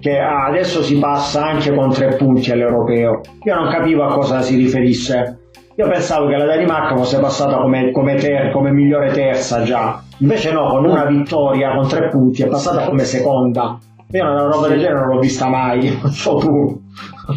che 0.00 0.18
ah, 0.18 0.46
adesso 0.46 0.82
si 0.82 0.98
passa 0.98 1.44
anche 1.44 1.72
con 1.72 1.92
tre 1.92 2.16
punti 2.16 2.50
all'europeo. 2.50 3.20
Io 3.44 3.54
non 3.54 3.68
capivo 3.70 4.04
a 4.04 4.12
cosa 4.12 4.40
si 4.40 4.56
riferisse. 4.56 5.38
Io 5.76 5.88
pensavo 5.88 6.26
che 6.26 6.36
la 6.36 6.44
Danimarca 6.44 6.96
fosse 6.96 7.20
passata 7.20 7.58
come, 7.58 7.92
come, 7.92 8.16
ter, 8.16 8.50
come 8.50 8.72
migliore 8.72 9.12
terza 9.12 9.62
già, 9.62 10.02
invece 10.18 10.50
no, 10.50 10.66
con 10.66 10.84
una 10.84 11.04
vittoria 11.04 11.76
con 11.76 11.86
tre 11.86 12.08
punti 12.08 12.42
è 12.42 12.48
passata 12.48 12.84
come 12.84 13.04
seconda. 13.04 13.78
Io 14.10 14.24
una 14.24 14.46
roba 14.46 14.66
del 14.66 14.80
genere 14.80 14.98
non 15.04 15.14
l'ho 15.14 15.20
vista 15.20 15.48
mai, 15.48 15.96
non 16.02 16.10
so 16.10 16.34
tu. 16.38 16.86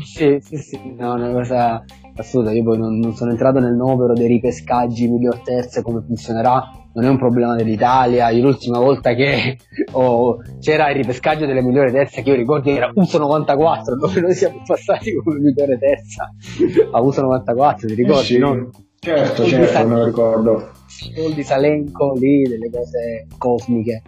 Sì, 0.04 0.40
sì, 0.42 0.58
sì, 0.58 0.80
no, 0.98 1.14
una 1.14 1.32
cosa 1.32 1.84
assurda. 2.16 2.52
Io 2.52 2.64
poi 2.64 2.78
non, 2.78 2.98
non 3.00 3.14
sono 3.14 3.32
entrato 3.32 3.60
nel 3.60 3.74
numero 3.76 4.14
dei 4.14 4.28
ripescaggi 4.28 5.08
miglior 5.08 5.40
terze, 5.40 5.82
come 5.82 6.02
funzionerà, 6.06 6.64
non 6.94 7.06
è 7.06 7.10
un 7.10 7.18
problema 7.18 7.56
dell'Italia. 7.56 8.30
Io 8.30 8.44
l'ultima 8.44 8.80
volta 8.80 9.14
che 9.14 9.58
oh, 9.94 10.38
c'era 10.60 10.90
il 10.90 10.96
ripescaggio 10.96 11.46
delle 11.46 11.62
migliori 11.62 11.92
terze, 11.92 12.22
che 12.22 12.30
io 12.30 12.36
ricordo 12.36 12.70
era 12.70 12.92
USA 12.94 13.20
94, 13.20 13.96
dove 13.96 14.22
noi 14.22 14.34
siamo 14.34 14.62
passati 14.66 15.14
come 15.16 15.40
migliore 15.40 15.78
terza 15.78 16.32
a 16.92 17.02
USA 17.02 17.22
94, 17.22 17.88
ti 17.88 17.94
ricordi? 17.94 18.26
sì, 18.26 18.38
no? 18.38 18.70
Certo, 19.04 19.46
certo, 19.46 19.88
me 19.88 19.96
lo 19.96 20.06
ricordo. 20.06 20.72
Di 21.34 21.42
Salenco 21.42 22.14
lì, 22.14 22.44
delle 22.44 22.70
cose 22.70 23.26
cosmiche, 23.36 24.04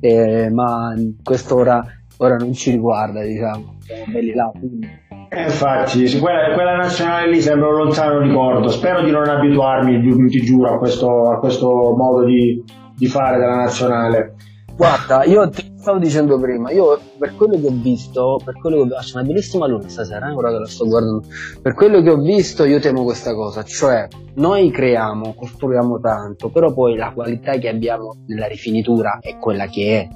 eh, 0.00 0.48
ma 0.50 0.94
quest'ora 1.24 1.84
ora 2.18 2.36
non 2.36 2.52
ci 2.52 2.70
riguarda, 2.70 3.22
diciamo, 3.22 3.76
siamo 3.80 4.04
belli 4.12 4.34
là. 4.34 4.50
Quindi 4.56 4.88
eh, 5.30 5.42
infatti, 5.42 6.18
quella, 6.18 6.54
quella, 6.54 6.76
nazionale 6.76 7.30
lì 7.30 7.40
sembra 7.40 7.68
un 7.68 7.76
lontano 7.76 8.20
ricordo. 8.20 8.68
Spero 8.68 9.02
di 9.02 9.10
non 9.10 9.28
abituarmi, 9.28 10.28
ti 10.28 10.42
giuro, 10.42 10.74
a 10.74 10.78
questo, 10.78 11.30
a 11.30 11.38
questo 11.38 11.68
modo 11.96 12.24
di, 12.24 12.62
di, 12.96 13.06
fare 13.06 13.38
della 13.38 13.56
nazionale. 13.56 14.34
Guarda, 14.74 15.24
io 15.24 15.48
ti 15.50 15.74
stavo 15.76 15.98
dicendo 15.98 16.38
prima, 16.38 16.70
io 16.70 16.98
per 17.18 17.34
quello 17.34 17.58
che 17.58 17.66
ho 17.66 17.72
visto, 17.72 18.40
per 18.44 18.54
quello 18.60 18.76
che 18.76 18.82
ho 18.82 18.98
visto, 18.98 19.18
una 19.18 19.26
bellissima 19.26 19.66
luna 19.66 19.88
stasera, 19.88 20.28
eh, 20.28 20.34
ora 20.34 20.50
che 20.50 20.58
la 20.58 20.66
sto 20.66 20.86
guardando, 20.86 21.24
per 21.60 21.74
quello 21.74 22.00
che 22.00 22.10
ho 22.10 22.20
visto 22.20 22.64
io 22.64 22.78
temo 22.78 23.02
questa 23.02 23.34
cosa, 23.34 23.64
cioè 23.64 24.06
noi 24.34 24.70
creiamo, 24.70 25.34
costruiamo 25.34 25.98
tanto, 25.98 26.50
però 26.50 26.72
poi 26.72 26.94
la 26.94 27.10
qualità 27.12 27.58
che 27.58 27.68
abbiamo 27.68 28.18
nella 28.28 28.46
rifinitura 28.46 29.18
è 29.20 29.36
quella 29.38 29.66
che 29.66 30.00
è 30.00 30.08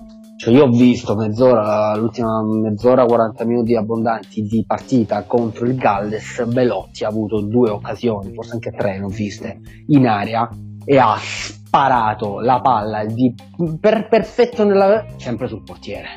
cioè 0.43 0.55
io 0.55 0.65
ho 0.65 0.71
visto 0.71 1.15
mezz'ora, 1.15 1.95
l'ultima 1.95 2.43
mezz'ora, 2.43 3.05
40 3.05 3.45
minuti 3.45 3.77
abbondanti 3.77 4.43
di 4.43 4.65
partita 4.67 5.23
contro 5.23 5.67
il 5.67 5.77
Galles, 5.77 6.45
Belotti 6.47 7.05
ha 7.05 7.09
avuto 7.09 7.43
due 7.43 7.71
occasioni, 7.71 8.35
forse 8.35 8.55
anche 8.55 8.73
tre, 8.73 9.01
ho 9.01 9.07
viste, 9.07 9.61
in 9.87 10.09
area 10.09 10.49
e 10.85 10.99
ha 10.99 11.17
sparato 11.17 12.41
la 12.41 12.61
palla 12.61 13.05
di, 13.05 13.33
per 13.79 14.09
perfetto 14.09 14.65
nella, 14.65 15.05
sempre 15.17 15.47
sul 15.47 15.63
portiere. 15.63 16.09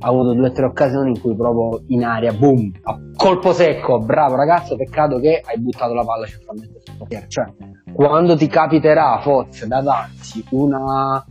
Ha 0.00 0.08
avuto 0.08 0.34
due 0.34 0.48
o 0.48 0.50
tre 0.50 0.64
occasioni 0.64 1.10
in 1.10 1.20
cui 1.20 1.36
proprio 1.36 1.84
in 1.86 2.02
aria, 2.02 2.32
boom, 2.32 2.68
a 2.82 2.98
colpo 3.14 3.52
secco, 3.52 4.00
bravo 4.00 4.34
ragazzo, 4.34 4.74
peccato 4.74 5.20
che 5.20 5.40
hai 5.40 5.60
buttato 5.60 5.94
la 5.94 6.04
palla 6.04 6.26
centralmente 6.26 6.80
sul 6.82 6.96
portiere. 6.96 7.26
Cioè, 7.28 7.44
quando 7.92 8.34
ti 8.34 8.48
capiterà 8.48 9.20
forse 9.20 9.68
davanti 9.68 10.44
una 10.50 11.24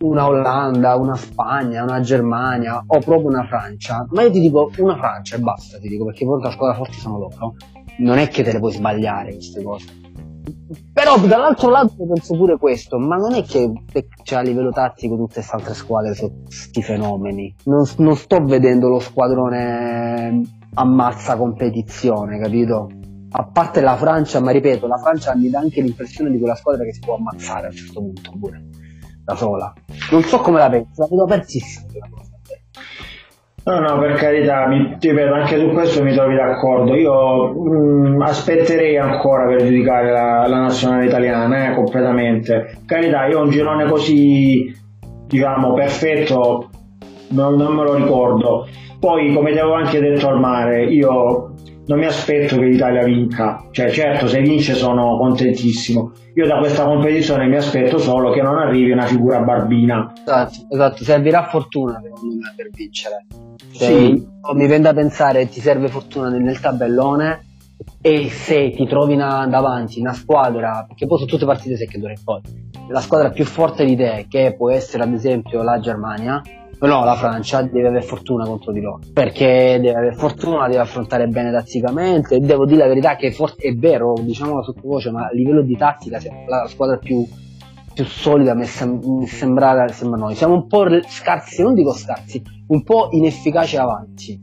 una 0.00 0.26
Olanda, 0.26 0.96
una 0.96 1.16
Spagna, 1.16 1.82
una 1.82 2.00
Germania 2.00 2.82
o 2.86 2.98
proprio 3.00 3.28
una 3.28 3.44
Francia, 3.46 4.06
ma 4.10 4.22
io 4.22 4.30
ti 4.30 4.40
dico 4.40 4.70
una 4.78 4.96
Francia 4.96 5.36
e 5.36 5.40
basta, 5.40 5.78
ti 5.78 5.88
dico, 5.88 6.04
perché 6.04 6.24
poi 6.24 6.40
la 6.40 6.50
squadra 6.50 6.76
forti 6.76 6.98
sono 6.98 7.18
loro. 7.18 7.54
Non 7.98 8.18
è 8.18 8.28
che 8.28 8.44
te 8.44 8.52
le 8.52 8.58
puoi 8.60 8.72
sbagliare 8.72 9.32
queste 9.34 9.62
cose. 9.62 9.86
Però 10.92 11.18
dall'altro 11.18 11.70
lato 11.70 12.06
penso 12.06 12.36
pure 12.36 12.58
questo, 12.58 12.98
ma 12.98 13.16
non 13.16 13.34
è 13.34 13.42
che 13.42 13.70
cioè, 14.22 14.38
a 14.38 14.42
livello 14.42 14.70
tattico 14.70 15.16
tutte 15.16 15.34
queste 15.34 15.56
altre 15.56 15.74
squadre 15.74 16.14
sono 16.14 16.32
questi 16.44 16.82
fenomeni. 16.82 17.54
Non, 17.64 17.84
non 17.98 18.16
sto 18.16 18.42
vedendo 18.44 18.88
lo 18.88 19.00
squadrone 19.00 20.42
ammazza 20.74 21.36
competizione, 21.36 22.38
capito? 22.38 22.90
a 23.30 23.44
parte 23.44 23.82
la 23.82 23.94
Francia, 23.94 24.40
ma 24.40 24.52
ripeto, 24.52 24.86
la 24.86 24.96
Francia 24.96 25.36
mi 25.36 25.50
dà 25.50 25.58
anche 25.58 25.82
l'impressione 25.82 26.30
di 26.30 26.38
quella 26.38 26.54
squadra 26.54 26.84
che 26.84 26.94
si 26.94 27.00
può 27.00 27.16
ammazzare 27.16 27.66
a 27.66 27.68
un 27.68 27.76
certo 27.76 28.00
punto 28.00 28.32
pure 28.38 28.67
da 29.28 29.34
sola. 29.34 29.72
Non 30.10 30.22
so 30.22 30.38
come 30.38 30.58
la 30.58 30.70
pensi, 30.70 30.92
la 30.96 31.06
vedo 31.10 31.24
apertissima 31.24 31.86
No, 33.64 33.80
no, 33.80 33.98
per 33.98 34.14
carità, 34.14 34.66
mi, 34.66 34.96
ripeto, 34.98 35.34
anche 35.34 35.58
su 35.58 35.68
questo 35.72 36.02
mi 36.02 36.14
trovi 36.14 36.34
d'accordo. 36.34 36.94
Io 36.94 37.52
mh, 37.52 38.14
mm, 38.14 38.22
aspetterei 38.22 38.96
ancora 38.96 39.46
per 39.46 39.58
giudicare 39.58 40.10
la, 40.10 40.46
la 40.46 40.60
nazionale 40.60 41.04
italiana, 41.04 41.70
eh, 41.70 41.74
completamente. 41.74 42.78
Carità, 42.86 43.26
io 43.26 43.42
un 43.42 43.50
girone 43.50 43.86
così, 43.86 44.74
diciamo, 45.26 45.74
perfetto 45.74 46.70
non, 47.28 47.56
non 47.56 47.74
me 47.74 47.84
lo 47.84 47.94
ricordo. 47.96 48.66
Poi, 48.98 49.34
come 49.34 49.52
ti 49.52 49.58
avevo 49.58 49.74
anche 49.74 50.00
detto 50.00 50.28
al 50.28 50.40
mare, 50.40 50.84
io 50.84 51.47
non 51.88 51.98
mi 51.98 52.04
aspetto 52.04 52.58
che 52.58 52.66
l'Italia 52.66 53.02
vinca, 53.02 53.66
cioè 53.70 53.90
certo 53.90 54.28
se 54.28 54.40
vince 54.42 54.74
sono 54.74 55.16
contentissimo, 55.16 56.12
io 56.34 56.46
da 56.46 56.58
questa 56.58 56.84
competizione 56.84 57.48
mi 57.48 57.56
aspetto 57.56 57.98
solo 57.98 58.30
che 58.30 58.42
non 58.42 58.58
arrivi 58.58 58.90
una 58.90 59.06
figura 59.06 59.40
barbina. 59.40 60.12
Esatto, 60.14 60.66
esatto. 60.70 61.04
servirà 61.04 61.44
fortuna 61.44 61.98
secondo 62.02 62.34
me 62.34 62.52
per 62.54 62.68
vincere. 62.70 63.26
Cioè, 63.72 63.86
sì. 63.86 64.26
Mi 64.54 64.66
viene 64.66 64.80
da 64.80 64.92
pensare 64.92 65.48
ti 65.48 65.60
serve 65.60 65.88
fortuna 65.88 66.28
nel, 66.28 66.42
nel 66.42 66.60
tabellone 66.60 67.46
e 68.02 68.28
se 68.28 68.70
ti 68.70 68.86
trovi 68.86 69.14
una, 69.14 69.46
davanti 69.46 70.00
una 70.00 70.12
squadra, 70.12 70.84
perché 70.86 71.06
poi 71.06 71.18
sono 71.18 71.30
tutte 71.30 71.46
partite 71.46 71.76
secche 71.76 71.98
d'ora 71.98 72.12
in 72.12 72.22
poi, 72.22 72.40
la 72.90 73.00
squadra 73.00 73.30
più 73.30 73.46
forte 73.46 73.86
di 73.86 73.96
te, 73.96 74.26
che 74.28 74.54
può 74.56 74.70
essere 74.70 75.04
ad 75.04 75.12
esempio 75.14 75.62
la 75.62 75.80
Germania, 75.80 76.42
No, 76.80 77.04
la 77.04 77.16
Francia 77.16 77.62
deve 77.62 77.88
avere 77.88 78.04
fortuna 78.04 78.44
contro 78.44 78.70
di 78.70 78.80
loro 78.80 79.00
perché 79.12 79.78
deve 79.80 79.94
avere 79.94 80.14
fortuna, 80.14 80.68
deve 80.68 80.80
affrontare 80.80 81.26
bene 81.26 81.50
tatticamente. 81.50 82.38
Devo 82.38 82.66
dire 82.66 82.78
la 82.78 82.86
verità 82.86 83.16
che 83.16 83.32
forse 83.32 83.56
è 83.68 83.74
vero, 83.74 84.14
diciamo 84.20 84.62
sottovoce, 84.62 85.10
ma 85.10 85.26
a 85.26 85.30
livello 85.32 85.62
di 85.62 85.76
tattica 85.76 86.20
la 86.46 86.66
squadra 86.68 86.96
più, 86.98 87.26
più 87.92 88.04
solida 88.04 88.54
mi, 88.54 88.64
sem- 88.64 89.00
mi 89.04 89.26
sembra, 89.26 89.88
sembra 89.88 90.18
noi. 90.18 90.36
Siamo 90.36 90.54
un 90.54 90.68
po' 90.68 90.86
scarsi, 91.08 91.62
non 91.62 91.74
dico 91.74 91.92
scarsi, 91.92 92.40
un 92.68 92.82
po' 92.84 93.08
inefficaci 93.10 93.76
avanti. 93.76 94.40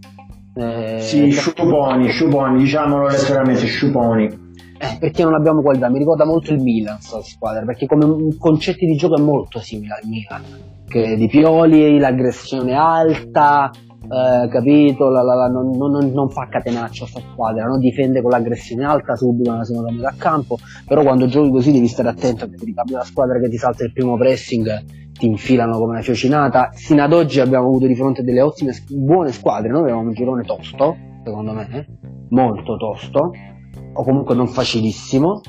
Eh, 0.58 0.98
sì, 1.00 1.32
sciuponi, 1.32 2.10
sciuponi, 2.10 2.58
diciamolo 2.60 3.08
letteralmente, 3.08 3.66
sciuponi. 3.66 4.45
Eh, 4.78 4.98
perché 5.00 5.24
non 5.24 5.34
abbiamo 5.34 5.62
qualità, 5.62 5.90
mi 5.90 6.00
ricorda 6.00 6.26
molto 6.26 6.52
il 6.52 6.62
Milan, 6.62 6.98
questa 6.98 7.22
squadra, 7.22 7.64
perché 7.64 7.86
come 7.86 8.36
concetti 8.38 8.86
di 8.86 8.96
gioco 8.96 9.16
è 9.16 9.22
molto 9.22 9.60
simile 9.60 9.94
al 9.94 10.08
Milan 10.08 10.74
di 11.18 11.28
Pioli, 11.28 11.98
l'aggressione 11.98 12.74
alta, 12.74 13.70
eh, 13.72 14.48
capito? 14.48 15.10
La, 15.10 15.24
la, 15.24 15.36
la, 15.36 15.48
non, 15.48 15.72
non, 15.76 16.12
non, 16.12 16.30
fa 16.30 16.48
catenaccio 16.48 17.04
a 17.04 17.08
sta 17.08 17.20
squadra, 17.20 17.66
non 17.66 17.80
difende 17.80 18.22
con 18.22 18.32
l'aggressione 18.32 18.86
alta 18.86 19.16
subito 19.16 19.52
nella 19.52 19.66
seconda 19.66 19.92
metà 19.92 20.14
campo, 20.18 20.58
però 20.88 21.02
quando 21.02 21.26
giochi 21.28 21.50
così 21.50 21.72
devi 21.72 21.88
stare 21.88 22.10
attento 22.10 22.48
perché 22.48 22.66
ti 22.66 22.74
cambia 22.74 23.00
la 23.00 23.04
squadra 23.04 23.40
che 23.40 23.50
ti 23.50 23.58
salta 23.58 23.84
il 23.84 23.92
primo 23.92 24.16
pressing, 24.16 24.84
ti 25.12 25.26
infilano 25.26 25.78
come 25.78 25.94
una 25.94 26.02
fiocinata. 26.02 26.70
Sino 26.74 27.04
ad 27.04 27.12
oggi 27.12 27.40
abbiamo 27.40 27.68
avuto 27.68 27.88
di 27.88 27.96
fronte 27.96 28.24
delle 28.24 28.42
ottime, 28.42 28.74
buone 28.90 29.32
squadre, 29.32 29.70
noi 29.70 29.82
avevamo 29.82 30.08
un 30.08 30.14
girone 30.14 30.44
tosto, 30.44 30.96
secondo 31.24 31.52
me, 31.54 31.68
eh? 31.72 31.86
molto 32.30 32.78
tosto, 32.78 33.32
o 33.94 34.04
comunque 34.04 34.36
non 34.36 34.48
facilissimo, 34.48 35.42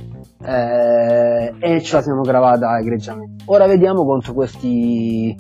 eh, 0.45 1.55
e 1.59 1.83
ce 1.83 1.97
la 1.97 2.03
siamo 2.03 2.21
gravata 2.23 2.79
egregiamente. 2.79 3.45
Ora 3.47 3.67
vediamo 3.67 4.05
contro 4.05 4.33
questi 4.33 5.35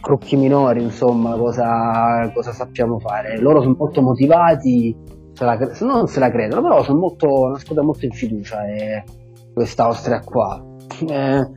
crocchi 0.00 0.36
minori, 0.36 0.82
insomma, 0.82 1.34
cosa, 1.36 2.30
cosa 2.34 2.52
sappiamo 2.52 2.98
fare. 2.98 3.38
Loro 3.40 3.62
sono 3.62 3.76
molto 3.78 4.02
motivati, 4.02 4.94
se 5.32 5.44
la, 5.44 5.58
non 5.80 6.06
se 6.06 6.20
la 6.20 6.30
credono, 6.30 6.62
però 6.62 6.82
sono 6.82 6.98
molto, 6.98 7.26
una 7.26 7.58
squadra 7.58 7.82
molto 7.82 8.04
in 8.04 8.12
fiducia 8.12 8.66
e 8.66 9.04
questa 9.52 9.84
Austria 9.84 10.20
qua. 10.20 10.62
Eh, 11.08 11.50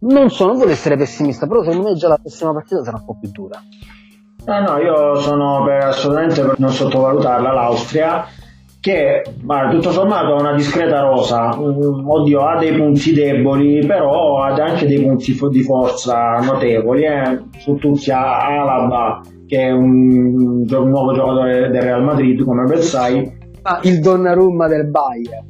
non 0.00 0.30
so, 0.30 0.46
non 0.46 0.56
voglio 0.56 0.72
essere 0.72 0.96
pessimista, 0.96 1.46
però 1.46 1.62
secondo 1.62 1.88
me 1.88 1.94
già 1.94 2.08
la 2.08 2.18
prossima 2.18 2.52
partita 2.52 2.82
sarà 2.82 2.96
un 2.96 3.04
po' 3.04 3.18
più 3.20 3.30
dura. 3.30 3.60
No, 4.44 4.60
no, 4.60 4.78
io 4.78 5.14
sono 5.16 5.62
per 5.64 5.84
assolutamente 5.84 6.42
per 6.42 6.58
non 6.58 6.70
sottovalutarla 6.70 7.52
l'Austria 7.52 8.24
che 8.82 9.22
ma, 9.42 9.68
tutto 9.70 9.92
sommato 9.92 10.34
ha 10.34 10.40
una 10.40 10.54
discreta 10.54 11.02
rosa, 11.02 11.56
mm, 11.56 12.08
oddio 12.08 12.40
ha 12.40 12.58
dei 12.58 12.72
punti 12.72 13.12
deboli, 13.12 13.86
però 13.86 14.42
ha 14.42 14.52
anche 14.54 14.88
dei 14.88 15.00
punti 15.00 15.38
di 15.50 15.62
forza 15.62 16.40
notevoli, 16.40 17.04
eh? 17.04 17.38
su 17.58 17.76
tutti 17.76 18.10
Alaba 18.10 19.20
che 19.46 19.58
è 19.58 19.70
un, 19.70 20.66
un 20.68 20.88
nuovo 20.88 21.12
giocatore 21.12 21.70
del 21.70 21.82
Real 21.82 22.02
Madrid 22.02 22.42
come 22.42 22.64
ben 22.64 22.82
sai. 22.82 23.40
Ah, 23.62 23.78
il 23.84 24.00
Donnarumma 24.00 24.66
del 24.66 24.90
Bayern. 24.90 25.46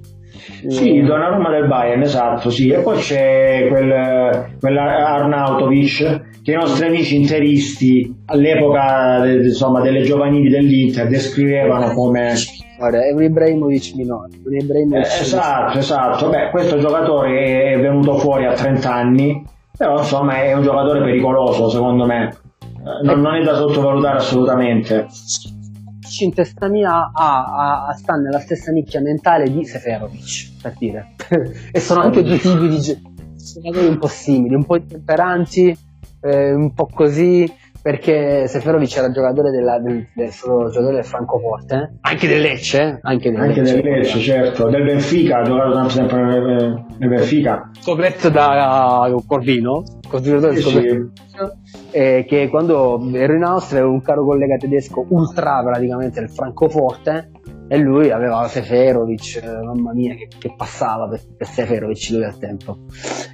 Sì, 0.68 0.96
il 0.96 1.06
Donnarumma 1.06 1.50
del 1.50 1.68
Bayern, 1.68 2.02
esatto, 2.02 2.50
sì. 2.50 2.68
E 2.68 2.80
poi 2.80 2.98
c'è 2.98 3.68
quel, 3.70 4.56
quel 4.60 4.76
Arnautovic 4.76 6.30
che 6.42 6.50
i 6.50 6.56
nostri 6.56 6.86
amici 6.86 7.16
interisti 7.16 8.12
all'epoca 8.26 9.24
insomma, 9.24 9.80
delle 9.80 10.02
giovanili 10.02 10.50
dell'Inter 10.50 11.06
descrivevano 11.06 11.94
come 11.94 12.34
Guarda, 12.82 13.04
è 13.04 13.12
un 13.12 13.22
Ibrahimovic 13.22 13.94
minore. 13.94 14.30
Un 14.44 14.54
Ibrahimovic 14.54 15.06
eh, 15.06 15.20
esatto, 15.20 15.78
esatto. 15.78 16.28
Beh, 16.30 16.50
questo 16.50 16.80
giocatore 16.80 17.74
è 17.74 17.80
venuto 17.80 18.18
fuori 18.18 18.44
a 18.44 18.54
30 18.54 18.92
anni, 18.92 19.44
però 19.76 19.98
insomma 19.98 20.42
è 20.42 20.52
un 20.52 20.62
giocatore 20.64 21.00
pericoloso 21.00 21.70
secondo 21.70 22.06
me. 22.06 22.36
Eh, 22.60 23.04
non, 23.04 23.20
non 23.20 23.36
è 23.36 23.44
da 23.44 23.54
sottovalutare 23.54 24.16
assolutamente. 24.16 25.06
In 26.22 26.34
testa 26.34 26.68
mia 26.68 27.12
ha, 27.14 27.86
ha, 27.86 27.92
sta 27.92 28.14
nella 28.14 28.40
stessa 28.40 28.72
nicchia 28.72 29.00
mentale 29.00 29.48
di 29.48 29.64
Seferovic, 29.64 30.60
per 30.60 30.74
dire. 30.76 31.14
e 31.70 31.78
sono 31.78 32.00
anche 32.00 32.24
due 32.24 32.38
tipi 32.38 32.66
di 32.66 32.80
giocatori 32.80 33.86
un 33.86 33.98
po' 33.98 34.08
simili, 34.08 34.56
un 34.56 34.64
po' 34.64 34.74
intemperanti, 34.74 35.78
eh, 36.20 36.52
un 36.52 36.74
po' 36.74 36.88
così 36.92 37.48
perché 37.82 38.46
Seferovic 38.46 38.96
era 38.96 39.10
giocatore, 39.10 39.50
della, 39.50 39.78
del, 39.80 40.06
del, 40.14 40.30
giocatore 40.30 40.94
del 40.94 41.04
Francoforte, 41.04 41.74
eh? 41.74 41.98
anche 42.02 42.28
del 42.28 42.40
Lecce, 42.40 43.00
anche 43.02 43.30
del 43.30 43.40
anche 43.40 43.60
Lecce, 43.60 43.82
del 43.82 43.92
Lecce 43.92 44.18
certo, 44.20 44.68
del 44.68 44.84
Benfica, 44.84 45.38
ha 45.38 45.42
giocato 45.42 45.72
tanto 45.72 45.94
tempo 45.94 46.16
nel, 46.16 46.84
nel 46.96 47.08
Benfica. 47.08 47.70
Scoperto 47.80 48.30
da 48.30 49.10
uh, 49.12 49.26
Corvino, 49.26 49.82
costruitore 50.08 50.56
sì, 50.56 50.70
sì. 50.70 51.10
Eh, 51.90 52.24
che 52.28 52.48
quando 52.48 53.00
ero 53.14 53.34
in 53.34 53.42
Austria 53.42 53.80
avevo 53.80 53.94
un 53.94 54.02
caro 54.02 54.24
collega 54.24 54.56
tedesco 54.56 55.04
ultra 55.08 55.60
praticamente 55.64 56.20
del 56.20 56.30
Francoforte 56.30 57.30
e 57.68 57.78
lui 57.78 58.10
aveva 58.10 58.46
Seferovic, 58.48 59.42
mamma 59.42 59.92
mia 59.92 60.14
che, 60.14 60.28
che 60.38 60.54
passava 60.56 61.08
per, 61.08 61.20
per, 61.36 61.46
Seferovic 61.46 62.10
lui 62.10 62.24
al 62.24 62.38
tempo. 62.38 62.78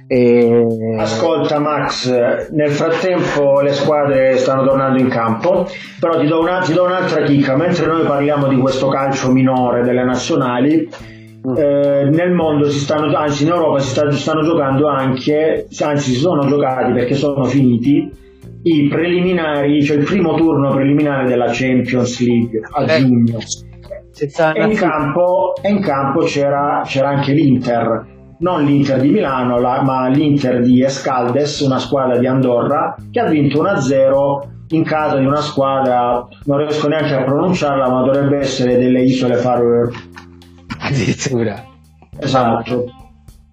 E... 0.07 0.95
Ascolta 0.97 1.59
Max, 1.59 2.09
nel 2.51 2.71
frattempo 2.71 3.59
le 3.61 3.73
squadre 3.73 4.37
stanno 4.37 4.65
tornando 4.65 4.99
in 4.99 5.09
campo, 5.09 5.67
però 5.99 6.19
ti 6.19 6.27
do, 6.27 6.39
una, 6.39 6.59
ti 6.59 6.73
do 6.73 6.85
un'altra 6.85 7.23
chicca, 7.23 7.55
mentre 7.57 7.85
noi 7.85 8.05
parliamo 8.05 8.47
di 8.47 8.57
questo 8.57 8.87
calcio 8.87 9.31
minore 9.31 9.83
delle 9.83 10.03
nazionali, 10.03 10.87
mm. 11.47 11.57
eh, 11.57 12.09
nel 12.09 12.31
mondo 12.31 12.69
si 12.69 12.79
stanno, 12.79 13.13
anzi 13.15 13.43
in 13.43 13.49
Europa 13.49 13.79
si 13.79 13.89
sta, 13.89 14.09
stanno 14.11 14.43
giocando 14.43 14.87
anche, 14.87 15.67
anzi 15.81 16.11
si 16.13 16.17
sono 16.19 16.45
giocati 16.47 16.93
perché 16.93 17.15
sono 17.15 17.43
finiti 17.43 18.27
i 18.61 18.87
preliminari, 18.87 19.83
cioè 19.83 19.97
il 19.97 20.03
primo 20.03 20.35
turno 20.35 20.73
preliminare 20.73 21.27
della 21.27 21.49
Champions 21.51 22.19
League 22.19 22.61
a 22.71 22.83
eh. 22.83 22.99
giugno 22.99 23.39
e 24.25 24.63
in, 24.63 24.75
campo, 24.75 25.53
in 25.63 25.79
campo 25.81 26.21
c'era, 26.21 26.81
c'era, 26.85 27.09
anche 27.09 27.33
l'Inter, 27.33 28.05
non 28.39 28.63
l'Inter 28.63 28.99
di 28.99 29.09
Milano, 29.09 29.59
la, 29.59 29.81
ma 29.81 30.07
l'Inter 30.07 30.61
di 30.61 30.83
Escaldes, 30.83 31.59
una 31.61 31.79
squadra 31.79 32.17
di 32.17 32.27
Andorra, 32.27 32.95
che 33.11 33.19
ha 33.19 33.25
vinto 33.25 33.63
1-0 33.63 34.57
in 34.71 34.83
casa 34.83 35.17
di 35.17 35.25
una 35.25 35.41
squadra, 35.41 36.27
non 36.45 36.57
riesco 36.57 36.87
neanche 36.87 37.15
a 37.15 37.23
pronunciarla, 37.23 37.89
ma 37.89 38.03
dovrebbe 38.03 38.37
essere 38.37 38.77
delle 38.77 39.01
isole 39.01 39.35
Faroe. 39.35 39.89
Addirittura. 40.79 41.63
Esatto. 42.21 42.83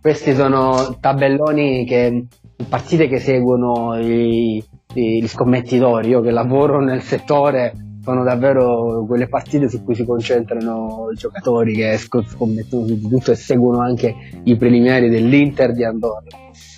Questi 0.01 0.35
sono 0.35 0.97
tabelloni 0.99 1.85
che 1.85 2.27
partite 2.69 3.07
che 3.07 3.21
seguono 3.21 3.97
i, 3.97 4.61
gli 4.93 5.27
scommettitori, 5.29 6.09
io 6.09 6.21
che 6.21 6.33
lavoro 6.33 6.81
nel 6.81 7.03
settore 7.03 7.86
sono 8.07 8.23
davvero 8.23 9.05
quelle 9.05 9.27
partite 9.27 9.69
su 9.69 9.83
cui 9.83 9.97
si 9.97 10.05
concentrano 10.05 11.09
i 11.13 11.17
giocatori 11.17 11.75
che 11.75 11.99
scommettono 11.99 12.87
su 12.87 12.95
di 12.95 13.09
tutto 13.09 13.33
e 13.33 13.35
seguono 13.35 13.81
anche 13.81 14.15
i 14.45 14.57
preliminari 14.57 15.09
dell'Inter 15.09 15.73
di 15.73 15.83
Andorra. 15.83 16.23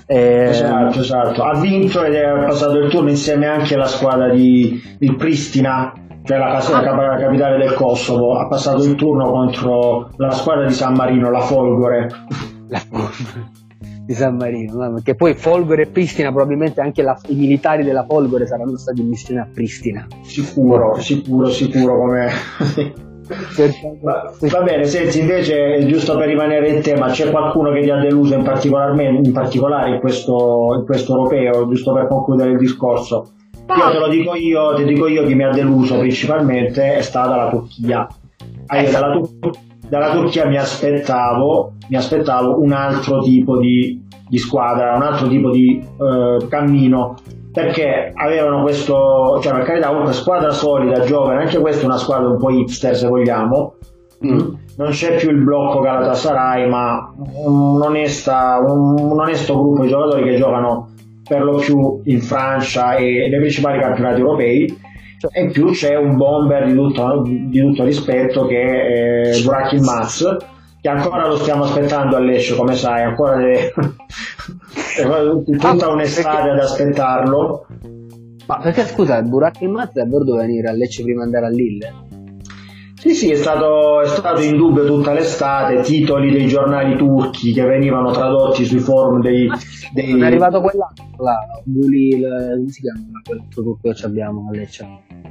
Eh, 0.06 0.44
esatto, 0.44 1.00
esatto. 1.00 1.42
Ha 1.42 1.60
vinto 1.60 2.02
ed 2.02 2.14
è 2.14 2.32
passato 2.46 2.78
il 2.78 2.88
turno 2.88 3.10
insieme 3.10 3.46
anche 3.46 3.74
alla 3.74 3.88
squadra 3.88 4.30
di, 4.30 4.80
di 4.96 5.14
Pristina, 5.16 5.92
cioè 6.22 6.38
la, 6.38 6.52
casa, 6.52 6.80
la, 6.80 7.16
capitale 7.18 7.58
del 7.58 7.74
Kosovo. 7.74 8.38
Ha 8.38 8.48
passato 8.48 8.82
il 8.84 8.94
turno 8.94 9.30
contro 9.30 10.08
la 10.16 10.30
squadra 10.30 10.66
di 10.66 10.72
San 10.72 10.94
Marino, 10.94 11.30
la 11.30 11.40
Folgore. 11.40 12.08
La 12.68 12.78
Folgore 12.78 13.66
di 14.08 14.14
San 14.14 14.36
Marino, 14.36 14.72
no? 14.72 14.94
perché 14.94 15.14
poi 15.14 15.34
Folgore 15.34 15.82
e 15.82 15.86
Pristina, 15.88 16.30
probabilmente 16.30 16.80
anche 16.80 17.02
la, 17.02 17.14
i 17.26 17.34
militari 17.34 17.84
della 17.84 18.06
Folgore 18.08 18.46
saranno 18.46 18.78
stati 18.78 19.02
missioni 19.02 19.38
a 19.38 19.46
Pristina. 19.52 20.06
Sicuro, 20.22 20.98
sicuro, 20.98 21.50
sicuro 21.50 21.98
come... 21.98 22.30
va, 24.00 24.32
va, 24.40 24.62
bene, 24.62 24.84
senti 24.86 25.20
invece, 25.20 25.84
giusto 25.84 26.16
per 26.16 26.26
rimanere 26.26 26.70
in 26.70 26.80
tema, 26.80 27.08
c'è 27.08 27.30
qualcuno 27.30 27.70
che 27.70 27.82
ti 27.82 27.90
ha 27.90 27.98
deluso 27.98 28.32
in, 28.32 28.40
in 28.40 29.32
particolare 29.32 29.90
in 29.90 30.00
questo, 30.00 30.76
in 30.78 30.86
questo 30.86 31.12
europeo, 31.12 31.68
giusto 31.68 31.92
per 31.92 32.06
concludere 32.06 32.52
il 32.52 32.58
discorso? 32.58 33.32
Io 33.52 33.90
te 33.90 33.98
lo 33.98 34.08
dico 34.08 34.34
io, 34.34 34.72
ti 34.74 34.84
dico 34.84 35.06
io 35.06 35.26
chi 35.26 35.34
mi 35.34 35.44
ha 35.44 35.50
deluso 35.50 35.98
principalmente 35.98 36.96
è 36.96 37.02
stata 37.02 37.36
la 37.36 37.50
Turchia. 37.50 38.08
Io 38.70 38.90
dalla, 38.90 39.20
dalla, 39.88 40.12
Turchia 40.12 40.46
mi 40.46 40.56
aspettavo, 40.56 41.72
mi 41.88 41.96
aspettavo 41.96 42.60
un 42.60 42.72
altro 42.72 43.20
tipo 43.22 43.58
di, 43.58 44.04
di 44.28 44.38
squadra, 44.38 44.94
un 44.94 45.02
altro 45.02 45.28
tipo 45.28 45.50
di 45.50 45.80
eh, 45.80 46.46
cammino 46.48 47.16
perché 47.52 48.12
avevano 48.14 48.62
questo, 48.62 49.40
cioè 49.42 49.52
per 49.52 49.64
carità 49.64 49.88
comunque 49.88 50.12
squadra 50.12 50.50
solida, 50.50 51.00
giovane, 51.00 51.42
anche 51.42 51.58
questa 51.58 51.82
è 51.82 51.86
una 51.86 51.96
squadra 51.96 52.28
un 52.28 52.38
po' 52.38 52.50
hipster 52.50 52.94
se 52.94 53.08
vogliamo, 53.08 53.74
mm. 54.24 54.38
non 54.76 54.90
c'è 54.90 55.16
più 55.16 55.30
il 55.30 55.42
blocco 55.42 55.80
Galatasaray 55.80 56.68
ma 56.68 57.12
un, 57.16 57.80
onesta, 57.82 58.58
un, 58.64 59.00
un 59.00 59.18
onesto 59.18 59.58
gruppo 59.58 59.82
di 59.82 59.88
giocatori 59.88 60.24
che 60.24 60.36
giocano 60.36 60.90
per 61.28 61.42
lo 61.42 61.56
più 61.56 62.00
in 62.04 62.20
Francia 62.20 62.94
e 62.94 63.28
nei 63.28 63.38
principali 63.38 63.80
campionati 63.80 64.20
europei 64.20 64.80
e 65.32 65.42
in 65.42 65.50
più 65.50 65.70
c'è 65.72 65.96
un 65.96 66.16
bomber 66.16 66.66
di 66.66 66.74
tutto, 66.74 67.22
di 67.26 67.60
tutto 67.60 67.84
rispetto 67.84 68.46
che 68.46 69.32
è 69.32 69.42
Burak 69.42 69.72
Ilmaz 69.72 70.36
che 70.80 70.88
ancora 70.88 71.26
lo 71.26 71.36
stiamo 71.36 71.64
aspettando 71.64 72.16
a 72.16 72.20
Lecce 72.20 72.54
come 72.54 72.74
sai 72.74 73.02
ancora 73.02 73.36
deve... 73.36 73.72
tutta 75.44 75.88
un'estate 75.88 76.50
ad 76.50 76.58
aspettarlo 76.58 77.66
ma 78.46 78.58
perché 78.60 78.84
scusa 78.84 79.20
Burak 79.22 79.60
Ilmaz 79.60 79.92
davvero 79.92 80.24
doveva 80.24 80.46
venire 80.46 80.68
a 80.68 80.72
Lecce 80.72 81.02
prima 81.02 81.26
di 81.26 81.34
andare 81.34 81.46
a 81.46 81.54
Lille? 81.54 82.07
Sì, 82.98 83.14
sì, 83.14 83.30
è 83.30 83.36
stato, 83.36 84.00
è 84.00 84.06
stato, 84.08 84.40
in 84.40 84.56
dubbio 84.56 84.84
tutta 84.84 85.12
l'estate, 85.12 85.82
titoli 85.82 86.32
dei 86.32 86.48
giornali 86.48 86.96
turchi 86.96 87.52
che 87.52 87.62
venivano 87.62 88.10
tradotti 88.10 88.64
sui 88.64 88.80
forum 88.80 89.20
dei... 89.20 89.48
dei... 89.92 90.20
È 90.20 90.24
arrivato 90.24 90.60
quell'altro, 90.60 91.04
là, 91.18 91.38
Bully, 91.62 92.20
come 92.20 92.68
si 92.68 92.80
chiama 92.80 93.06
quell'altro 93.24 93.62
turco 93.62 93.92
che 93.92 94.04
abbiamo 94.04 94.48
a 94.48 94.56
Lecce? 94.56 94.84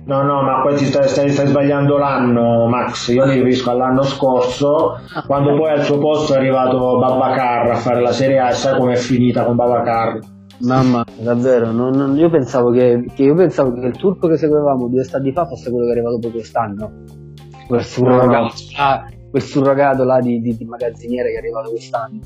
No, 0.06 0.24
no, 0.24 0.44
ma 0.44 0.62
poi 0.62 0.78
ti 0.78 0.86
stai, 0.86 1.10
stai, 1.10 1.30
stai, 1.30 1.48
sbagliando 1.48 1.98
l'anno, 1.98 2.68
Max. 2.68 3.10
Io 3.10 3.26
mi 3.26 3.34
riferisco 3.34 3.72
all'anno 3.72 4.04
scorso, 4.04 4.94
ah. 5.14 5.24
quando 5.26 5.54
poi 5.58 5.72
al 5.72 5.84
suo 5.84 5.98
posto 5.98 6.36
è 6.36 6.38
arrivato 6.38 6.98
Babacar 6.98 7.72
a 7.72 7.76
fare 7.76 8.00
la 8.00 8.14
Serie 8.14 8.40
A 8.40 8.52
sai 8.52 8.80
com'è 8.80 8.96
finita 8.96 9.44
con 9.44 9.58
Babacar. 9.58 10.20
Mamma, 10.60 11.04
davvero, 11.20 11.72
non, 11.72 11.92
non, 11.92 12.18
io, 12.18 12.30
pensavo 12.30 12.72
che, 12.72 13.04
che, 13.14 13.24
io 13.24 13.36
pensavo 13.36 13.74
che 13.74 13.88
il 13.88 13.98
turco 13.98 14.30
che 14.30 14.38
seguivamo 14.38 14.88
due 14.88 15.04
stati 15.04 15.34
fa 15.34 15.46
fosse 15.46 15.70
quello 15.70 15.86
che 15.86 15.92
è 15.92 15.96
arrivato 15.96 16.20
poi 16.20 16.32
quest'anno 16.32 17.26
quel 17.68 17.84
surrogato, 17.84 18.54
ah, 18.78 19.06
quel 19.30 19.42
surrogato 19.42 20.04
là 20.04 20.20
di, 20.20 20.42
di, 20.42 20.58
di, 20.58 20.66
magazziniere 20.66 21.30
che 21.30 21.36
è 21.36 21.40
arrivato 21.40 21.70
quest'anno. 21.70 22.20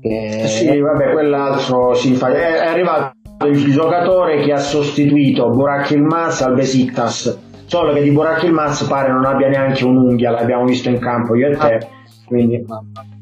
Che... 0.00 0.44
Sì, 0.46 0.78
vabbè, 0.78 1.12
quell'altro 1.12 1.94
si 1.94 2.14
fa. 2.14 2.28
È, 2.28 2.54
è, 2.60 2.66
arrivato 2.66 3.14
il 3.46 3.72
giocatore 3.72 4.42
che 4.42 4.52
ha 4.52 4.58
sostituito 4.58 5.48
Burak 5.50 5.90
Ilmaz 5.90 6.42
al 6.42 6.54
Besiktas. 6.54 7.38
Solo 7.66 7.92
che 7.92 8.02
di 8.02 8.10
Burak 8.10 8.42
Ilmaz 8.42 8.84
pare 8.84 9.12
non 9.12 9.24
abbia 9.24 9.48
neanche 9.48 9.84
un'unghia, 9.84 10.30
l'abbiamo 10.30 10.64
visto 10.64 10.88
in 10.88 10.98
campo 10.98 11.34
io 11.34 11.48
e 11.48 11.56
te. 11.56 11.74
Ah. 11.74 11.86
Quindi. 12.26 12.64
Mamma. 12.66 13.16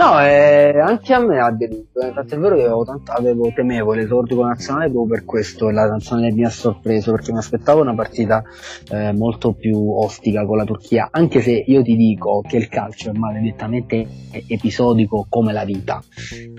No, 0.00 0.18
eh, 0.18 0.80
anche 0.80 1.12
a 1.12 1.18
me 1.18 1.38
ha 1.38 1.50
deluso. 1.50 2.00
Infatti 2.02 2.34
è 2.34 2.38
vero 2.38 2.56
che 2.56 2.62
avevo, 2.62 2.84
tanto, 2.84 3.12
avevo 3.12 3.52
temevo 3.54 3.92
l'esordio 3.92 4.36
con 4.36 4.46
la 4.46 4.52
nazionale 4.52 4.90
proprio 4.90 5.16
per 5.16 5.26
questo 5.26 5.68
la 5.68 5.86
nazionale 5.86 6.32
mi 6.32 6.42
ha 6.42 6.48
sorpreso 6.48 7.10
perché 7.10 7.32
mi 7.32 7.38
aspettavo 7.38 7.82
una 7.82 7.94
partita 7.94 8.42
eh, 8.88 9.12
molto 9.12 9.52
più 9.52 9.78
ostica 9.92 10.46
con 10.46 10.56
la 10.56 10.64
Turchia, 10.64 11.08
anche 11.10 11.42
se 11.42 11.50
io 11.66 11.82
ti 11.82 11.96
dico 11.96 12.40
che 12.40 12.56
il 12.56 12.68
calcio 12.68 13.10
è 13.10 13.12
maledettamente 13.12 14.06
episodico 14.48 15.26
come 15.28 15.52
la 15.52 15.64
vita. 15.64 16.02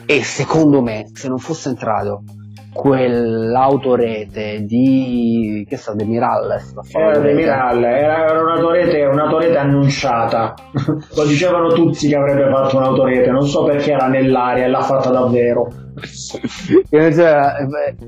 E 0.05 0.21
secondo 0.21 0.83
me, 0.83 1.09
se 1.11 1.27
non 1.27 1.39
fosse 1.39 1.69
entrato 1.69 2.23
quell'autorete 2.73 4.63
di 4.65 5.65
che 5.67 5.75
sa 5.75 5.93
De 5.93 6.05
Miralles 6.05 6.73
era 6.93 7.17
De 7.17 7.33
Miralles 7.33 8.01
era, 8.01 8.41
un'autorete, 8.41 9.05
un'autorete 9.05 9.57
annunciata. 9.57 10.53
Lo 11.15 11.25
dicevano 11.25 11.69
tutti 11.69 12.07
che 12.07 12.15
avrebbe 12.15 12.49
fatto 12.49 12.77
un'autorete 12.77 13.29
non 13.29 13.45
so 13.45 13.63
perché 13.65 13.91
era 13.91 14.07
nell'aria 14.07 14.65
e 14.65 14.69
l'ha 14.69 14.81
fatta 14.81 15.09
davvero 15.09 15.67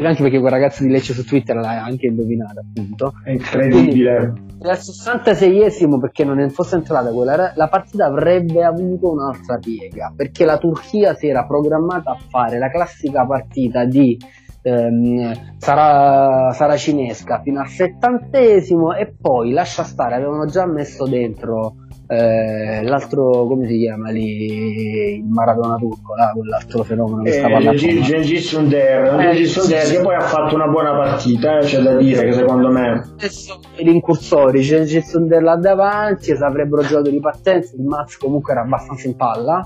anche 0.07 0.21
perché 0.21 0.39
quel 0.39 0.51
ragazzo 0.51 0.83
di 0.83 0.89
Lecce 0.89 1.13
su 1.13 1.25
Twitter 1.25 1.55
l'ha 1.55 1.83
anche 1.83 2.07
indovinata 2.07 2.61
appunto. 2.61 3.13
È 3.23 3.31
incredibile. 3.31 4.33
Quindi, 4.33 4.69
al 4.69 4.77
66esimo 4.77 5.99
perché 5.99 6.23
non 6.23 6.49
fosse 6.49 6.75
entrata 6.75 7.11
quella 7.11 7.51
la 7.55 7.67
partita 7.67 8.05
avrebbe 8.05 8.63
avuto 8.63 9.11
un'altra 9.11 9.57
piega 9.57 10.13
perché 10.15 10.45
la 10.45 10.57
Turchia 10.57 11.13
si 11.13 11.27
era 11.27 11.45
programmata 11.45 12.11
a 12.11 12.17
fare 12.29 12.57
la 12.59 12.69
classica 12.69 13.25
partita 13.25 13.83
di 13.83 14.17
ehm, 14.61 15.57
sarà, 15.57 16.51
sarà 16.53 16.77
cinesca 16.77 17.41
fino 17.41 17.59
al 17.59 17.67
settantesimo 17.67 18.93
e 18.93 19.13
poi 19.19 19.51
lascia 19.51 19.83
stare, 19.83 20.15
avevano 20.15 20.45
già 20.45 20.65
messo 20.65 21.05
dentro 21.05 21.75
eh, 22.07 22.83
l'altro 22.83 23.45
come 23.47 23.65
si 23.65 23.77
chiama 23.77 24.09
lì? 24.09 25.15
Il 25.19 25.25
Maradona 25.25 25.75
turco 25.75 26.15
là, 26.15 26.31
quell'altro 26.35 26.83
fenomeno 26.83 27.23
che 27.23 27.29
eh, 27.29 27.33
stava 27.33 27.53
parlando 27.53 27.79
Gengis 27.79 28.47
Sunder 28.47 29.19
eh, 29.19 29.43
che 29.43 30.01
poi 30.01 30.15
ha 30.15 30.21
fatto 30.21 30.55
una 30.55 30.67
buona 30.67 30.93
partita 30.95 31.59
eh, 31.59 31.65
c'è 31.65 31.81
da 31.81 31.95
dire 31.95 32.25
che 32.25 32.33
secondo 32.33 32.69
me 32.69 33.03
gli 33.77 33.87
incursori 33.87 34.61
Gengis 34.61 35.09
Sunder 35.09 35.41
là 35.41 35.55
davanti 35.55 36.35
se 36.35 36.43
avrebbero 36.43 36.81
giocato 36.81 37.09
di 37.09 37.19
partenza 37.19 37.75
il 37.75 37.83
Maz 37.83 38.17
comunque 38.17 38.51
era 38.51 38.61
abbastanza 38.63 39.07
in 39.07 39.15
palla 39.15 39.65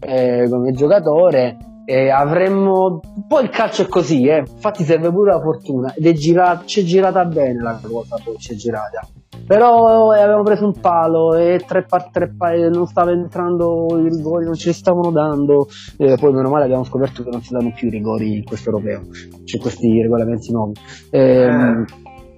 eh, 0.00 0.46
come 0.50 0.72
giocatore 0.72 1.56
eh, 1.84 2.10
avremmo 2.10 3.00
poi 3.26 3.44
il 3.44 3.50
calcio 3.50 3.82
è 3.82 3.88
così 3.88 4.26
eh. 4.26 4.44
infatti 4.46 4.84
serve 4.84 5.10
pure 5.10 5.32
la 5.32 5.40
fortuna 5.40 5.92
ed 5.94 6.06
è 6.06 6.12
girata 6.12 6.62
c'è 6.64 6.82
girata 6.82 7.24
bene 7.24 7.60
la 7.60 7.80
cosa 7.82 8.16
poi 8.22 8.36
c'è 8.36 8.54
girata. 8.54 9.06
Però 9.44 10.14
eh, 10.14 10.20
avevamo 10.20 10.44
preso 10.44 10.64
un 10.64 10.78
palo 10.78 11.34
e 11.34 11.60
tre 11.66 11.84
par 11.84 12.10
tre 12.10 12.32
par 12.32 12.56
non 12.70 12.86
stava 12.86 13.10
entrando 13.10 13.86
i 13.98 14.08
rigori 14.08 14.44
non 14.44 14.54
ce 14.54 14.68
li 14.68 14.74
stavano 14.74 15.10
dando. 15.10 15.66
Eh, 15.96 16.16
poi 16.18 16.32
meno 16.32 16.48
male 16.48 16.64
abbiamo 16.64 16.84
scoperto 16.84 17.24
che 17.24 17.30
non 17.30 17.42
si 17.42 17.52
danno 17.52 17.72
più 17.74 17.88
i 17.88 17.90
rigori 17.90 18.36
in 18.36 18.44
questo 18.44 18.70
europeo 18.70 19.02
c'è 19.44 19.58
questi 19.58 20.00
regolamenti 20.00 20.52
nuovi. 20.52 20.74
Ehm, 21.10 21.84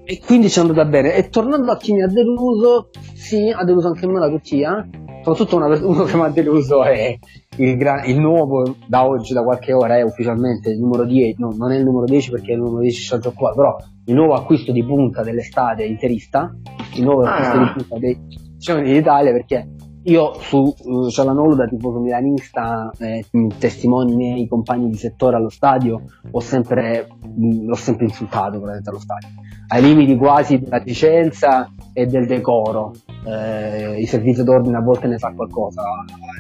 e 0.05 0.21
quindi 0.25 0.49
ci 0.49 0.59
è 0.59 0.63
andata 0.63 0.85
bene. 0.87 1.15
E 1.15 1.29
tornando 1.29 1.71
a 1.73 1.77
chi 1.77 1.93
mi 1.93 2.03
ha 2.03 2.09
deluso 2.09 2.89
sì 3.15 3.53
ha 3.55 3.65
deluso 3.65 3.89
anche 3.89 4.07
me 4.07 4.19
la 4.19 4.29
Turchia 4.29 4.87
soprattutto 5.25 5.57
una, 5.57 5.67
uno 5.83 6.05
che 6.05 6.17
mi 6.17 6.23
ha 6.23 6.29
deluso 6.29 6.85
è 6.85 7.19
il, 7.57 7.77
gran, 7.77 8.07
il, 8.09 8.21
nuovo 8.21 8.77
da 8.87 9.07
oggi, 9.07 9.33
da 9.33 9.43
qualche 9.43 9.73
ora, 9.73 9.97
è 9.97 10.03
ufficialmente 10.03 10.71
il 10.71 10.79
numero 10.79 11.05
10, 11.05 11.37
no, 11.39 11.55
non 11.57 11.73
è 11.73 11.77
il 11.77 11.85
numero 11.85 12.05
10 12.05 12.31
perché 12.31 12.53
il 12.53 12.59
numero 12.59 12.81
10 12.81 13.09
c'è 13.09 13.19
già 13.19 13.31
qua, 13.31 13.53
però 13.55 13.77
il 14.05 14.15
nuovo 14.15 14.35
acquisto 14.35 14.71
di 14.71 14.85
punta 14.85 15.23
dell'estate 15.23 15.85
interista, 15.85 16.55
il 16.95 17.03
nuovo 17.03 17.23
ah. 17.23 17.35
acquisto 17.35 17.59
di 17.59 17.73
punta 17.73 17.99
dei 17.99 18.19
giovani 18.59 18.93
d'Italia 18.93 19.33
perché 19.33 19.69
io 20.07 20.35
su 20.35 20.75
uh, 20.77 21.09
Cialanolo 21.09 21.55
da 21.55 21.67
tifoso 21.67 21.99
milanista, 21.99 22.91
eh, 22.99 23.25
testimoni 23.59 24.13
i 24.13 24.17
miei 24.17 24.47
compagni 24.47 24.91
di 24.91 24.97
settore 24.99 25.37
allo 25.37 25.49
stadio, 25.49 26.03
ho 26.31 26.41
sempre, 26.41 27.09
mh, 27.23 27.65
l'ho 27.65 27.75
sempre 27.75 28.05
insultato 28.05 28.63
allo 28.63 28.99
stadio, 28.99 29.29
ai 29.75 29.83
limiti 29.83 30.17
quasi 30.17 30.61
della 30.61 30.77
licenza 30.77 31.69
e 31.93 32.07
del 32.07 32.27
decoro. 32.27 32.93
Eh, 33.27 34.01
il 34.01 34.09
servizio 34.09 34.45
d'ordine 34.45 34.77
a 34.77 34.81
volte 34.81 35.09
ne 35.09 35.19
sa 35.19 35.33
qualcosa, 35.35 35.83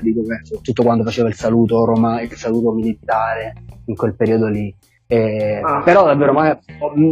dico 0.02 0.20
soprattutto 0.42 0.82
quando 0.84 1.02
faceva 1.02 1.28
il 1.28 1.34
saluto, 1.34 1.84
Roma, 1.84 2.20
il 2.20 2.32
saluto 2.34 2.70
militare 2.70 3.54
in 3.86 3.96
quel 3.96 4.14
periodo 4.14 4.46
lì. 4.46 4.72
Eh, 5.08 5.60
ah. 5.62 5.82
Però 5.82 6.04
davvero, 6.04 6.32
ma, 6.32 6.56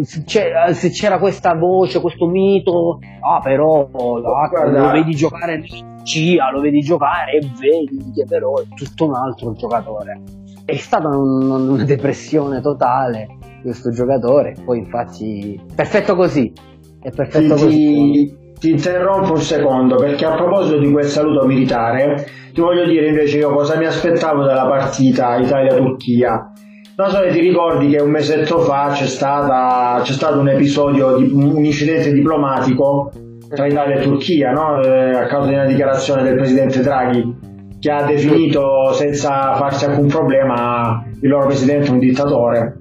se 0.03 0.91
c'era 0.91 1.19
questa 1.19 1.55
voce, 1.55 2.01
questo 2.01 2.27
mito, 2.27 3.01
ah 3.21 3.41
però 3.41 3.89
ah, 3.91 4.69
lo 4.69 4.91
vedi 4.93 5.17
giocare 5.17 5.61
CIA, 6.05 6.53
lo 6.53 6.61
vedi 6.61 6.81
giocare 6.83 7.33
e 7.33 7.51
vedi 7.59 8.13
che 8.15 8.25
però 8.27 8.59
è 8.61 8.67
tutto 8.77 9.07
un 9.07 9.15
altro 9.15 9.55
giocatore. 9.55 10.21
È 10.65 10.77
stata 10.77 11.09
un, 11.09 11.51
una 11.51 11.85
depressione 11.85 12.61
totale 12.61 13.41
questo 13.63 13.91
giocatore, 13.91 14.55
poi 14.65 14.79
infatti 14.79 15.61
perfetto 15.75 16.15
così, 16.15 16.53
è 17.01 17.11
perfetto 17.11 17.55
ti, 17.55 17.63
così. 17.63 18.37
Ti, 18.59 18.71
interrompo 18.71 19.33
un 19.33 19.41
secondo 19.41 19.97
perché 19.97 20.25
a 20.25 20.35
proposito 20.35 20.79
di 20.79 20.91
quel 20.91 21.05
saluto 21.05 21.47
militare 21.47 22.27
ti 22.53 22.61
voglio 22.61 22.85
dire 22.85 23.09
invece 23.09 23.39
io 23.39 23.53
cosa 23.53 23.77
mi 23.77 23.87
aspettavo 23.87 24.45
dalla 24.45 24.67
partita 24.67 25.37
Italia-Turchia 25.37 26.53
non 26.95 27.09
so 27.09 27.23
se 27.23 27.31
ti 27.31 27.41
ricordi 27.41 27.89
che 27.89 28.03
un 28.03 28.11
mesetto 28.11 28.59
fa 28.59 28.91
c'è, 28.93 29.07
stata, 29.07 30.01
c'è 30.03 30.13
stato 30.13 30.39
un 30.39 30.49
episodio, 30.51 31.17
di, 31.17 31.31
un 31.33 31.65
incidente 31.65 32.13
diplomatico 32.13 33.11
tra 33.49 33.67
Italia 33.67 33.97
e 33.97 34.03
Turchia, 34.03 34.51
no? 34.51 34.81
eh, 34.83 35.15
a 35.15 35.27
causa 35.27 35.49
di 35.49 35.55
una 35.55 35.65
dichiarazione 35.65 36.23
del 36.23 36.37
presidente 36.37 36.81
Draghi 36.81 37.51
che 37.81 37.91
ha 37.91 38.05
definito 38.05 38.93
senza 38.93 39.55
farsi 39.55 39.87
alcun 39.87 40.07
problema 40.07 41.05
il 41.21 41.29
loro 41.29 41.47
presidente 41.47 41.91
un 41.91 41.99
dittatore. 41.99 42.77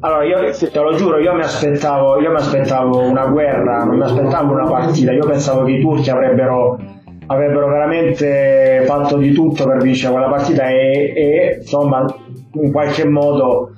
Allora, 0.00 0.24
io 0.24 0.52
te 0.52 0.80
lo 0.80 0.94
giuro, 0.94 1.18
io 1.18 1.34
mi, 1.34 1.42
aspettavo, 1.42 2.20
io 2.20 2.30
mi 2.30 2.36
aspettavo 2.36 3.00
una 3.00 3.26
guerra, 3.26 3.82
non 3.82 3.96
mi 3.96 4.04
aspettavo 4.04 4.52
una 4.52 4.68
partita, 4.68 5.10
io 5.10 5.26
pensavo 5.26 5.64
che 5.64 5.72
i 5.72 5.80
turchi 5.80 6.08
avrebbero, 6.08 6.78
avrebbero 7.26 7.68
veramente 7.68 8.84
fatto 8.86 9.16
di 9.16 9.32
tutto 9.32 9.64
per 9.64 9.82
vincere 9.82 10.12
quella 10.12 10.28
partita 10.28 10.68
e, 10.68 11.12
e 11.16 11.58
insomma 11.60 12.06
in 12.52 12.70
qualche 12.70 13.04
modo 13.06 13.72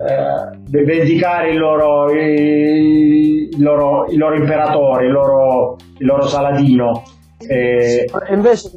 eh, 0.00 0.82
vendicare 0.82 1.50
il 1.50 1.58
loro, 1.58 2.10
il, 2.10 3.62
loro, 3.62 4.06
il 4.06 4.18
loro 4.18 4.34
imperatore, 4.34 5.06
il 5.06 5.12
loro, 5.12 5.76
il 5.98 6.06
loro 6.06 6.26
Saladino. 6.26 7.02
E... 7.46 8.10
invece 8.30 8.70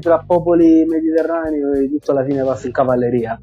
tra 0.00 0.22
popoli 0.26 0.84
mediterranei 0.84 1.88
tutto 1.88 2.10
alla 2.10 2.24
fine 2.24 2.42
passa 2.42 2.66
in 2.66 2.72
cavalleria. 2.72 3.40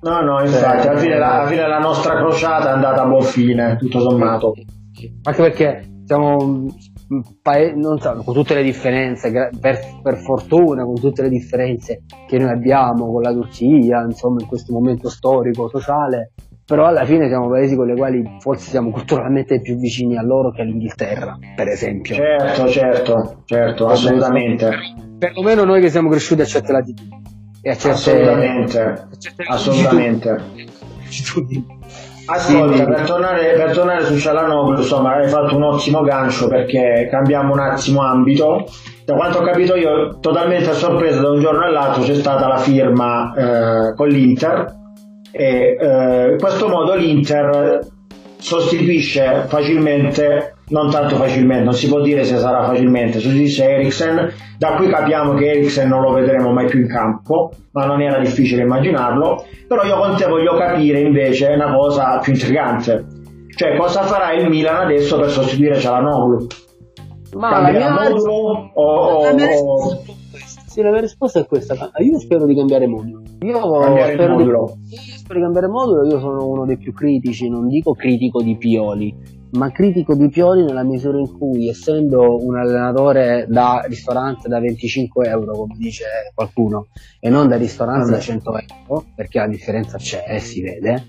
No, 0.00 0.20
no, 0.20 0.40
infatti, 0.42 0.86
alla 0.86 0.98
fine, 0.98 1.18
la, 1.18 1.40
alla 1.40 1.48
fine 1.48 1.66
la 1.66 1.78
nostra 1.78 2.16
crociata 2.16 2.70
è 2.70 2.72
andata 2.72 3.02
a 3.02 3.06
buon 3.06 3.22
fine, 3.22 3.76
tutto 3.76 4.00
sommato. 4.00 4.54
Anche 5.22 5.42
perché 5.42 6.02
siamo 6.04 6.66
paese, 7.42 7.74
non 7.74 7.98
so, 7.98 8.12
con 8.24 8.34
tutte 8.34 8.54
le 8.54 8.62
differenze, 8.62 9.30
per, 9.30 9.80
per, 10.02 10.16
fortuna, 10.18 10.84
con 10.84 10.94
tutte 10.94 11.22
le 11.22 11.28
differenze 11.28 12.02
che 12.28 12.38
noi 12.38 12.50
abbiamo 12.50 13.10
con 13.10 13.22
la 13.22 13.32
Turchia, 13.32 14.02
insomma, 14.02 14.40
in 14.40 14.46
questo 14.46 14.72
momento 14.72 15.08
storico, 15.08 15.68
sociale, 15.68 16.32
però 16.64 16.86
alla 16.86 17.04
fine 17.04 17.28
siamo 17.28 17.48
paesi 17.48 17.74
con 17.74 17.88
i 17.88 17.96
quali 17.96 18.22
forse 18.40 18.68
siamo 18.68 18.90
culturalmente 18.90 19.60
più 19.60 19.76
vicini 19.76 20.16
a 20.16 20.22
loro 20.22 20.50
che 20.50 20.60
all'Inghilterra, 20.60 21.38
per 21.56 21.68
esempio. 21.68 22.14
Certo, 22.14 22.68
certo, 22.68 23.42
certo, 23.46 23.86
assolutamente. 23.86 24.70
Perlomeno 25.18 25.64
noi 25.64 25.80
che 25.80 25.88
siamo 25.88 26.10
cresciuti 26.10 26.42
a 26.42 26.44
certe 26.44 26.72
latitudini. 26.72 27.27
E 27.60 27.70
a 27.70 27.76
certe, 27.76 27.88
assolutamente, 27.90 28.80
a 28.80 29.16
certe 29.18 29.44
assolutamente. 29.46 30.42
Ascolta, 32.26 32.84
per 32.84 33.00
tornare, 33.06 33.54
per 33.54 33.72
tornare 33.72 34.04
su 34.04 34.18
Cialanoglu, 34.18 34.76
insomma, 34.76 35.14
hai 35.14 35.28
fatto 35.28 35.56
un 35.56 35.62
ottimo 35.62 36.02
gancio 36.02 36.46
perché 36.46 37.08
cambiamo 37.10 37.54
un 37.54 37.60
attimo 37.60 38.02
ambito. 38.02 38.66
Da 39.06 39.14
quanto 39.14 39.38
ho 39.38 39.42
capito 39.42 39.74
io, 39.74 40.18
totalmente 40.20 40.68
a 40.68 40.74
sorpresa 40.74 41.22
da 41.22 41.30
un 41.30 41.40
giorno 41.40 41.64
all'altro 41.64 42.02
c'è 42.02 42.14
stata 42.14 42.46
la 42.46 42.58
firma 42.58 43.32
eh, 43.34 43.94
con 43.94 44.08
l'Inter 44.08 44.76
e 45.30 45.76
eh, 45.80 46.32
in 46.32 46.38
questo 46.38 46.68
modo 46.68 46.94
l'Inter 46.94 47.86
sostituisce 48.36 49.44
facilmente, 49.46 50.57
non 50.70 50.90
tanto 50.90 51.16
facilmente, 51.16 51.64
non 51.64 51.74
si 51.74 51.88
può 51.88 52.00
dire 52.00 52.24
se 52.24 52.36
sarà 52.36 52.64
facilmente, 52.64 53.20
sostituisce 53.20 53.68
Eriksen, 53.68 54.32
da 54.58 54.72
qui 54.72 54.88
capiamo 54.88 55.34
che 55.34 55.50
Eriksen 55.50 55.88
non 55.88 56.02
lo 56.02 56.12
vedremo 56.12 56.52
mai 56.52 56.66
più 56.66 56.80
in 56.80 56.88
campo, 56.88 57.50
ma 57.72 57.86
non 57.86 58.00
era 58.00 58.18
difficile 58.18 58.62
immaginarlo, 58.62 59.44
però 59.66 59.84
io 59.84 59.98
con 59.98 60.16
te 60.16 60.26
voglio 60.26 60.56
capire 60.56 61.00
invece 61.00 61.48
una 61.48 61.74
cosa 61.74 62.18
più 62.18 62.32
intrigante, 62.32 63.06
cioè 63.54 63.76
cosa 63.76 64.02
farà 64.02 64.32
il 64.32 64.48
Milan 64.48 64.84
adesso 64.84 65.18
per 65.18 65.30
sostituire 65.30 65.78
Cialanoglu? 65.78 66.46
Ma 67.36 67.50
Cambierà 67.50 67.88
la 67.88 68.00
mia... 68.00 68.10
modulo 68.10 68.70
o, 68.72 68.82
o, 68.82 69.26
o... 69.26 70.02
Sì, 70.66 70.82
la 70.82 70.90
mia 70.90 71.00
risposta 71.00 71.40
è 71.40 71.46
questa. 71.46 71.74
Io 71.98 72.18
spero 72.20 72.46
di 72.46 72.54
cambiare 72.54 72.86
modulo. 72.86 73.22
Io 73.40 73.58
cambiare 73.58 74.12
spero 74.12 74.36
modulo. 74.36 74.76
Di, 74.78 74.96
spero 74.96 75.38
di 75.38 75.44
cambiare 75.44 75.66
modulo. 75.66 76.06
Io 76.06 76.20
sono 76.20 76.46
uno 76.46 76.64
dei 76.66 76.78
più 76.78 76.92
critici, 76.92 77.48
non 77.48 77.66
dico 77.66 77.94
critico 77.94 78.40
di 78.42 78.56
Pioli, 78.56 79.14
ma 79.52 79.70
critico 79.70 80.14
di 80.14 80.28
Pioli 80.28 80.64
nella 80.64 80.82
misura 80.82 81.18
in 81.18 81.36
cui, 81.36 81.68
essendo 81.68 82.44
un 82.44 82.56
allenatore 82.56 83.46
da 83.48 83.84
ristorante 83.86 84.48
da 84.48 84.60
25 84.60 85.26
euro, 85.28 85.52
come 85.52 85.74
dice 85.76 86.04
qualcuno, 86.34 86.88
e 87.20 87.30
non 87.30 87.48
da 87.48 87.56
ristorante 87.56 88.10
da 88.10 88.18
100 88.18 88.50
euro, 88.50 89.04
perché 89.14 89.38
la 89.38 89.48
differenza 89.48 89.96
c'è, 89.96 90.38
si 90.38 90.62
vede, 90.62 91.06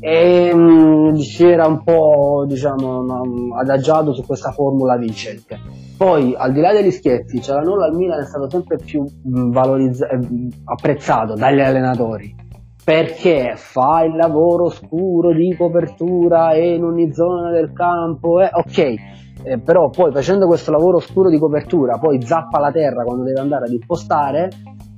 e 0.00 0.54
mh, 0.54 1.16
si 1.16 1.44
era 1.44 1.66
un 1.66 1.82
po' 1.82 2.44
diciamo 2.46 3.56
adagiato 3.56 4.12
su 4.12 4.24
questa 4.24 4.52
formula 4.52 4.96
vincente. 4.96 5.58
Poi 5.96 6.34
al 6.36 6.52
di 6.52 6.60
là 6.60 6.72
degli 6.72 6.92
scherzi 6.92 7.42
Cialanolo 7.42 7.84
al 7.84 7.94
Milan 7.94 8.20
è 8.20 8.24
stato 8.26 8.48
sempre 8.48 8.76
più 8.76 9.04
valorizzato 9.24 10.16
apprezzato 10.64 11.34
dagli 11.34 11.60
allenatori 11.60 12.46
perché 12.88 13.52
fa 13.56 14.02
il 14.02 14.16
lavoro 14.16 14.70
scuro 14.70 15.34
di 15.34 15.54
copertura 15.54 16.52
e 16.52 16.76
in 16.76 16.84
ogni 16.84 17.12
zona 17.12 17.50
del 17.50 17.74
campo 17.74 18.40
eh, 18.40 18.48
ok 18.50 18.94
eh, 19.42 19.58
però 19.58 19.90
poi 19.90 20.10
facendo 20.10 20.46
questo 20.46 20.70
lavoro 20.70 20.98
scuro 20.98 21.28
di 21.28 21.38
copertura 21.38 21.98
poi 21.98 22.22
zappa 22.22 22.58
la 22.58 22.72
terra 22.72 23.04
quando 23.04 23.24
deve 23.24 23.40
andare 23.40 23.66
ad 23.66 23.72
impostare 23.72 24.48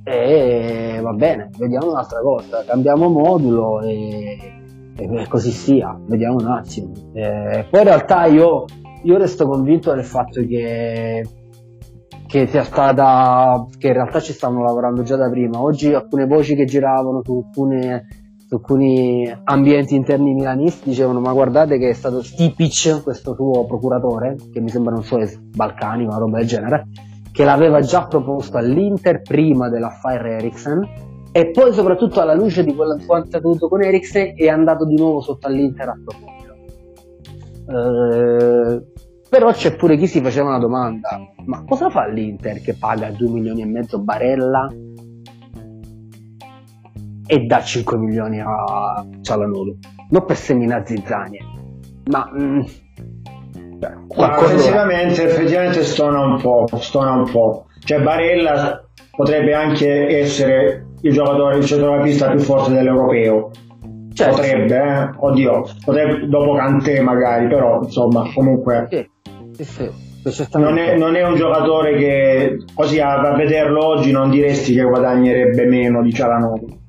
e 0.05 1.01
va 1.01 1.11
bene 1.11 1.49
vediamo 1.57 1.91
un'altra 1.91 2.21
cosa 2.21 2.63
cambiamo 2.65 3.09
modulo 3.09 3.81
e 3.81 4.59
e 4.95 5.27
così 5.27 5.51
sia, 5.51 5.97
vediamo 6.05 6.35
un 6.35 6.47
attimo. 6.47 6.91
Eh, 7.13 7.65
poi 7.69 7.79
in 7.79 7.85
realtà 7.87 8.25
io, 8.25 8.65
io, 9.03 9.17
resto 9.17 9.47
convinto 9.47 9.93
del 9.93 10.03
fatto 10.03 10.41
che, 10.45 11.25
che 12.31 12.47
sia 12.47 12.63
stata, 12.63 13.65
che 13.77 13.87
in 13.87 13.93
realtà 13.93 14.21
ci 14.21 14.31
stanno 14.31 14.63
lavorando 14.63 15.03
già 15.03 15.17
da 15.17 15.29
prima. 15.29 15.61
Oggi 15.61 15.93
alcune 15.93 16.25
voci 16.25 16.55
che 16.55 16.63
giravano 16.63 17.21
su, 17.25 17.43
alcune, 17.45 18.07
alcuni 18.49 19.29
ambienti 19.43 19.95
interni 19.95 20.33
milanisti 20.33 20.87
dicevano 20.87 21.19
ma 21.19 21.33
guardate 21.33 21.77
che 21.77 21.89
è 21.89 21.93
stato 21.93 22.23
Stipic, 22.23 23.03
questo 23.03 23.35
suo 23.35 23.65
procuratore, 23.65 24.37
che 24.49 24.61
mi 24.61 24.69
sembra 24.69 24.93
non 24.93 25.03
so, 25.03 25.17
è 25.17 25.29
balcani, 25.53 26.05
una 26.05 26.19
roba 26.19 26.37
del 26.37 26.47
genere, 26.47 26.87
che 27.33 27.43
l'aveva 27.43 27.81
già 27.81 28.07
proposto 28.07 28.55
all'Inter 28.55 29.21
prima 29.23 29.67
dell'affare 29.67 30.37
Eriksen 30.37 31.09
e 31.33 31.51
poi 31.51 31.73
soprattutto 31.73 32.21
alla 32.21 32.33
luce 32.33 32.63
di 32.63 32.73
quello 32.73 32.95
che 32.95 33.03
è 33.05 33.17
accaduto 33.17 33.67
con 33.67 33.83
Eriksen 33.83 34.35
è 34.37 34.47
andato 34.47 34.85
di 34.85 34.95
nuovo 34.95 35.19
sotto 35.19 35.47
all'Inter 35.47 35.89
a 35.89 35.97
proporlo 36.03 36.39
eh, 37.71 38.83
però 39.29 39.51
c'è 39.53 39.75
pure 39.77 39.95
chi 39.95 40.07
si 40.07 40.19
faceva 40.21 40.49
una 40.49 40.59
domanda 40.59 41.30
ma 41.45 41.63
cosa 41.65 41.89
fa 41.89 42.07
l'Inter 42.07 42.61
che 42.61 42.75
paga 42.75 43.09
2 43.09 43.29
milioni 43.29 43.61
e 43.61 43.65
mezzo 43.65 43.99
Barella 43.99 44.67
e 47.25 47.39
dà 47.45 47.61
5 47.61 47.97
milioni 47.97 48.39
a 48.39 49.05
Cialanolo 49.21 49.77
non 50.09 50.25
per 50.25 50.35
seminare 50.35 50.85
zizzanie 50.85 51.39
ma 52.05 52.29
mm, 52.33 52.61
effettivamente, 53.79 55.23
effettivamente 55.23 55.83
stona 55.83 56.23
un 56.23 56.41
po' 56.41 56.67
stona 56.77 57.11
un 57.11 57.29
po' 57.31 57.65
cioè 57.83 58.01
Barella 58.01 58.83
potrebbe 59.11 59.53
anche 59.53 60.19
essere 60.19 60.85
il 61.01 61.13
giocatore, 61.13 61.57
il 61.57 61.65
centrocampista 61.65 62.29
più 62.29 62.39
forte 62.39 62.73
dell'europeo. 62.73 63.51
Certo. 64.13 64.35
Potrebbe, 64.35 64.75
eh? 64.75 65.09
oddio, 65.15 65.65
potrebbe, 65.83 66.27
dopo 66.27 66.53
Cantè 66.53 67.01
magari, 67.01 67.47
però 67.47 67.81
insomma, 67.81 68.29
comunque. 68.33 68.87
Sì, 68.89 69.09
sì, 69.53 69.63
sì. 69.63 70.10
Non, 70.53 70.77
è, 70.77 70.97
non, 70.97 71.15
è, 71.15 71.25
un 71.25 71.35
giocatore 71.35 71.97
che 71.97 72.57
così 72.75 72.99
a, 72.99 73.19
a, 73.19 73.35
vederlo 73.35 73.85
oggi 73.85 74.11
non 74.11 74.29
diresti 74.29 74.73
che 74.75 74.83
guadagnerebbe 74.83 75.65
meno 75.65 76.03
di 76.03 76.13
Cialanoglu. 76.13 76.79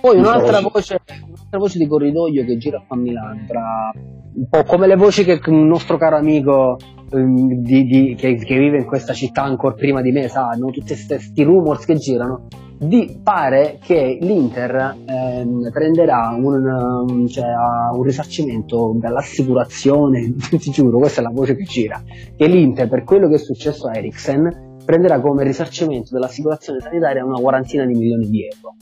Poi 0.00 0.16
un'altra 0.16 0.60
voce, 0.60 1.00
un'altra 1.06 1.58
voce, 1.58 1.78
di 1.78 1.86
corridoio 1.86 2.44
che 2.44 2.56
gira 2.56 2.82
a 2.88 2.96
Milano, 2.96 3.44
tra 3.46 3.92
un 4.34 4.48
po' 4.48 4.64
come 4.64 4.88
le 4.88 4.96
voci 4.96 5.24
che 5.24 5.40
un 5.46 5.68
nostro 5.68 5.96
caro 5.98 6.16
amico 6.16 6.78
ehm, 7.12 7.62
di, 7.62 7.84
di, 7.84 8.14
che, 8.16 8.34
che, 8.34 8.58
vive 8.58 8.78
in 8.78 8.86
questa 8.86 9.12
città 9.12 9.42
ancora 9.42 9.74
prima 9.74 10.00
di 10.00 10.10
me 10.10 10.26
sa, 10.28 10.50
tutti 10.58 10.82
questi 10.82 11.42
rumors 11.44 11.84
che 11.84 11.96
girano 11.96 12.48
di 12.82 13.20
pare 13.22 13.78
che 13.82 14.16
l'Inter 14.18 14.96
ehm, 15.04 15.68
prenderà 15.70 16.34
un, 16.34 16.64
um, 16.64 17.26
cioè, 17.26 17.44
un, 17.92 18.02
risarcimento 18.02 18.96
dall'assicurazione, 18.96 20.34
ti 20.48 20.70
giuro, 20.70 20.96
questa 20.96 21.20
è 21.20 21.22
la 21.22 21.30
voce 21.30 21.56
che 21.56 21.64
gira, 21.64 22.02
che 22.34 22.46
l'Inter 22.46 22.88
per 22.88 23.04
quello 23.04 23.28
che 23.28 23.34
è 23.34 23.38
successo 23.38 23.86
a 23.86 23.96
Eriksen 23.98 24.78
prenderà 24.82 25.20
come 25.20 25.44
risarcimento 25.44 26.08
dell'assicurazione 26.12 26.80
sanitaria 26.80 27.22
una 27.22 27.38
quarantina 27.38 27.84
di 27.84 27.92
milioni 27.92 28.30
di 28.30 28.44
euro. 28.44 28.74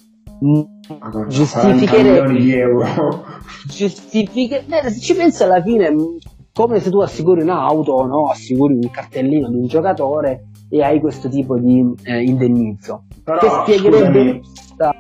Milioni 1.99 2.41
di 2.41 2.55
euro. 2.55 2.87
Giustifiche... 3.67 4.65
Eh, 4.65 4.91
se 4.91 5.01
ci 5.01 5.15
pensi 5.17 5.43
alla 5.43 5.61
fine, 5.61 5.93
come 6.53 6.79
se 6.79 6.91
tu 6.91 7.01
assicuri 7.01 7.43
un'auto, 7.43 8.07
no? 8.07 8.29
assicuri 8.29 8.75
un 8.75 8.89
cartellino 8.91 9.51
di 9.51 9.57
un 9.57 9.67
giocatore 9.67 10.48
e 10.69 10.83
hai 10.83 11.01
questo 11.01 11.29
tipo 11.29 11.59
di 11.59 11.95
eh, 12.05 12.23
indennizzo. 12.23 13.05
Però, 13.25 13.39
che 13.39 13.49
spiegherebbe 13.49 14.41
questa 14.41 14.95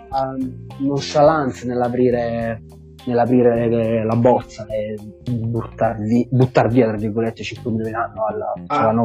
nonchalance 0.78 1.66
nell'aprire, 1.66 2.62
nell'aprire 3.06 4.04
la 4.04 4.16
bozza 4.16 4.66
e 4.66 4.96
buttar 5.30 5.98
via, 5.98 6.26
buttar 6.30 6.68
via 6.68 6.88
tra 6.88 6.96
virgolette 6.96 7.42
5 7.42 7.70
milioni 7.70 7.94
all'anno 7.94 8.24
alla, 8.26 8.52
alla 8.66 9.02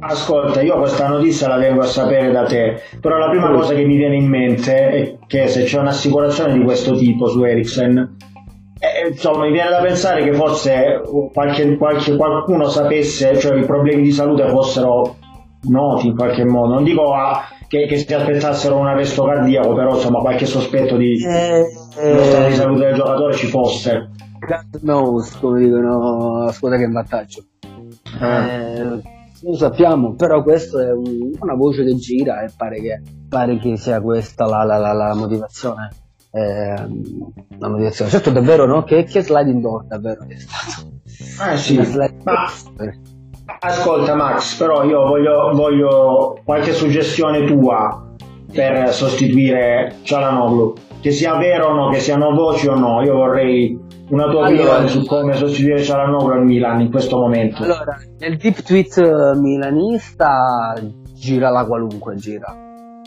ah, 0.00 0.08
Ascolta, 0.08 0.60
io 0.62 0.78
questa 0.78 1.08
notizia 1.08 1.48
la 1.48 1.56
vengo 1.56 1.80
a 1.80 1.86
sapere 1.86 2.30
da 2.30 2.44
te, 2.44 2.80
però 3.00 3.16
la 3.16 3.30
prima 3.30 3.50
cosa 3.52 3.74
che 3.74 3.84
mi 3.84 3.96
viene 3.96 4.16
in 4.16 4.28
mente 4.28 4.88
è 4.88 5.18
che 5.26 5.48
se 5.48 5.64
c'è 5.64 5.78
un'assicurazione 5.78 6.52
di 6.52 6.62
questo 6.62 6.94
tipo 6.94 7.26
su 7.26 7.42
Ericsson 7.42 8.16
eh, 8.84 9.08
insomma, 9.08 9.46
mi 9.46 9.52
viene 9.52 9.70
da 9.70 9.80
pensare 9.80 10.22
che 10.22 10.34
forse 10.34 11.00
qualche, 11.32 11.76
qualche, 11.78 12.16
qualcuno 12.16 12.68
sapesse, 12.68 13.38
cioè 13.38 13.58
i 13.58 13.64
problemi 13.64 14.02
di 14.02 14.12
salute 14.12 14.46
fossero 14.48 15.16
noti 15.64 16.08
in 16.08 16.16
qualche 16.16 16.44
modo. 16.44 16.74
Non 16.74 16.84
dico 16.84 17.12
a, 17.12 17.44
che, 17.68 17.86
che, 17.86 17.96
si 17.98 18.12
aspettassero 18.12 18.76
un 18.76 18.86
arresto 18.86 19.24
cardiaco, 19.24 19.74
però 19.74 19.94
insomma 19.94 20.20
qualche 20.20 20.46
sospetto 20.46 20.96
di 20.96 21.24
eh, 21.24 21.64
eh, 21.98 22.24
stato 22.24 22.48
di 22.48 22.54
salute 22.54 22.84
del 22.86 22.94
giocatore 22.94 23.34
ci 23.34 23.46
fosse. 23.46 24.10
God 24.46 24.80
knows, 24.80 25.38
come 25.38 25.60
dicono 25.60 26.50
scuola 26.52 26.76
che 26.76 26.86
vantaggio. 26.86 27.44
Eh. 28.20 28.26
Eh, 28.26 29.12
lo 29.42 29.54
sappiamo, 29.56 30.14
però 30.14 30.42
questa 30.42 30.82
è 30.82 30.92
un, 30.92 31.32
una 31.38 31.54
voce 31.54 31.84
che 31.84 31.94
gira 31.96 32.42
e 32.42 32.50
pare 32.56 32.80
che, 32.80 33.02
pare 33.28 33.58
che 33.58 33.76
sia 33.76 34.00
questa 34.00 34.46
la, 34.46 34.64
la, 34.64 34.78
la, 34.78 34.92
la 34.92 35.14
motivazione. 35.14 35.90
eh, 36.30 36.74
la 37.58 37.68
motivazione. 37.68 38.10
Certo, 38.10 38.30
davvero, 38.30 38.66
no? 38.66 38.82
Che, 38.84 39.04
che 39.04 39.22
sliding 39.22 39.60
door 39.60 39.84
davvero 39.84 40.24
è 40.26 40.36
stato. 40.36 40.92
Eh 41.50 41.56
sì, 41.56 41.76
ma 41.76 42.48
ascolta 43.64 44.14
Max, 44.14 44.56
però 44.56 44.84
io 44.84 45.06
voglio, 45.06 45.50
voglio 45.52 46.38
qualche 46.44 46.72
suggestione 46.72 47.44
tua 47.44 48.12
per 48.52 48.92
sostituire 48.92 49.96
Cialanoglu, 50.02 50.74
che 51.00 51.10
sia 51.10 51.36
vero 51.36 51.68
o 51.68 51.74
no, 51.74 51.90
che 51.90 51.98
siano 51.98 52.32
voci 52.34 52.68
o 52.68 52.74
no, 52.76 53.02
io 53.02 53.14
vorrei 53.14 53.78
una 54.10 54.28
tua 54.28 54.46
Allora. 54.46 54.76
opinione 54.76 54.88
su 54.88 55.04
come 55.06 55.34
sostituire 55.34 55.82
Cialanoglu 55.82 56.32
al 56.32 56.44
Milan 56.44 56.80
in 56.80 56.90
questo 56.90 57.16
momento. 57.18 57.62
Allora, 57.62 57.96
nel 58.18 58.36
deep 58.36 58.62
tweet 58.62 58.96
eh, 58.98 59.38
milanista 59.38 60.74
gira 61.14 61.50
la 61.50 61.64
qualunque 61.64 62.14
gira, 62.16 62.54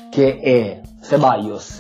che 0.10 0.40
è 0.40 0.82
Ceballos, 1.02 1.80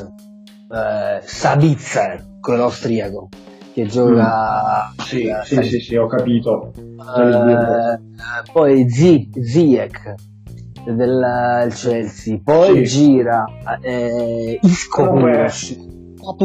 eh, 0.72 1.22
Sabitzer, 1.24 2.26
quello 2.40 2.64
austriaco, 2.64 3.30
che 3.78 3.86
gioca... 3.86 4.92
Sì, 4.98 5.28
eh, 5.28 5.44
sì, 5.44 5.62
sì, 5.62 5.80
sì, 5.80 5.96
ho 5.96 6.08
capito. 6.08 6.72
eh, 6.76 8.00
poi 8.52 8.90
Z- 8.90 9.40
Ziyech 9.40 10.16
del 10.84 10.96
del 10.96 11.74
Chelsea, 11.74 12.40
poi 12.44 12.88
Sì. 12.88 12.98
gira 13.06 13.46
eh, 13.82 14.58
Isco 14.62 15.08
Comunque, 15.10 15.52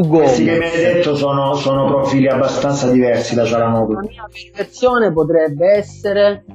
Questi 0.09 0.43
che 0.43 0.57
mi 0.59 0.65
hai 0.65 0.83
detto 0.93 1.15
sono, 1.15 1.55
sono 1.55 1.87
profili 1.87 2.27
abbastanza 2.27 2.91
diversi 2.91 3.33
da 3.33 3.45
Cialanoglu. 3.45 3.93
La 3.95 4.01
mia 4.01 4.27
versione 4.55 5.11
potrebbe 5.11 5.71
essere. 5.71 6.45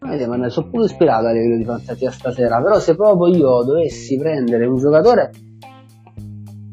Vedi, 0.00 0.26
ma 0.26 0.36
ne 0.36 0.50
sono 0.50 0.68
pure 0.68 0.86
ispirato 0.86 1.26
a 1.26 1.30
livello 1.32 1.56
di 1.56 1.64
fantasia 1.64 2.10
stasera. 2.10 2.60
Però, 2.60 2.78
se 2.80 2.96
proprio 2.96 3.34
io 3.34 3.62
dovessi 3.62 4.18
prendere 4.18 4.66
un 4.66 4.78
giocatore. 4.78 5.30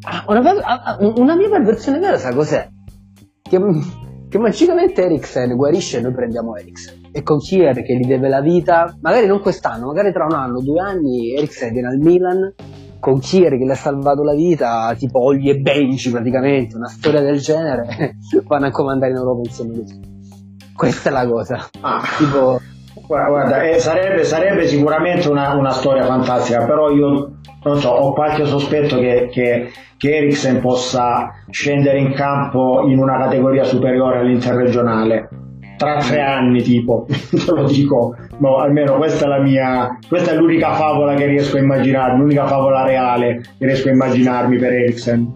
Ah, 0.04 0.24
Una, 0.28 0.40
ah, 0.64 0.82
ah, 0.84 0.98
una 1.18 1.36
mia 1.36 1.60
versione 1.60 2.00
vera, 2.00 2.18
sa 2.18 2.34
cos'è? 2.34 2.68
Che, 3.52 3.60
che 4.30 4.40
magicamente 4.40 5.04
Eriksen 5.04 5.58
guarisce 5.58 5.98
e 5.98 6.02
noi 6.02 6.14
prendiamo 6.14 6.56
Eriksen. 6.56 7.10
E 7.12 7.22
con 7.22 7.40
Kier 7.40 7.84
che 7.84 7.98
gli 7.98 8.08
deve 8.08 8.30
la 8.30 8.40
vita, 8.40 8.96
magari 9.02 9.28
non 9.28 9.42
quest'anno, 9.42 9.88
magari 9.88 10.14
tra 10.14 10.24
un 10.24 10.36
anno, 10.36 10.62
due 10.62 10.80
anni, 10.80 11.36
Eriksen 11.36 11.74
viene 11.74 11.90
al 11.90 11.98
Milan. 11.98 12.54
Con 13.02 13.20
Kier 13.20 13.58
che 13.58 13.66
le 13.66 13.74
ha 13.74 13.76
salvato 13.76 14.24
la 14.24 14.34
vita, 14.34 14.96
tipo 14.98 15.22
Olli 15.22 15.50
e 15.50 15.58
Benji 15.58 16.12
praticamente, 16.12 16.78
una 16.78 16.88
storia 16.88 17.20
del 17.20 17.40
genere, 17.40 18.16
vanno 18.48 18.68
a 18.68 18.72
comandare 18.72 19.12
in 19.12 19.18
Europa 19.18 19.42
insieme 19.44 19.74
a 19.74 19.76
lui. 19.76 20.00
Questa 20.74 21.10
è 21.10 21.12
la 21.12 21.28
cosa. 21.28 21.68
Ah, 21.82 22.02
Tipo, 22.18 22.58
guarda, 23.06 23.30
guarda, 23.30 23.64
eh, 23.64 23.80
sarebbe, 23.80 24.24
sarebbe 24.24 24.66
sicuramente 24.66 25.28
una, 25.30 25.56
una 25.56 25.72
storia 25.72 26.06
fantastica, 26.06 26.64
però 26.64 26.90
io 26.90 27.40
so, 27.80 27.90
ho 27.90 28.14
qualche 28.14 28.46
sospetto 28.46 28.98
che, 28.98 29.30
che, 29.32 29.72
che 29.98 30.16
Eriksen 30.16 30.60
possa 30.62 31.32
scendere 31.50 32.00
in 32.00 32.14
campo 32.14 32.88
in 32.88 32.98
una 32.98 33.18
categoria 33.18 33.64
superiore 33.64 34.20
all'interregionale. 34.20 35.30
Tra 35.78 35.98
tre 35.98 36.22
anni, 36.22 36.62
tipo, 36.62 37.06
te 37.10 37.52
lo 37.52 37.66
dico, 37.66 38.16
no, 38.40 38.58
almeno 38.58 38.98
questa 38.98 39.26
è 39.26 39.28
la 39.28 39.40
mia, 39.40 39.98
questa 40.08 40.32
è 40.32 40.36
l'unica 40.36 40.74
favola 40.74 41.16
che 41.16 41.26
riesco 41.26 41.58
a 41.58 41.60
immaginarmi, 41.60 42.20
l'unica 42.20 42.46
favola 42.46 42.84
reale 42.84 43.42
che 43.58 43.66
riesco 43.66 43.90
a 43.90 43.92
immaginarmi 43.92 44.58
per 44.58 44.74
Eriksen. 44.74 45.34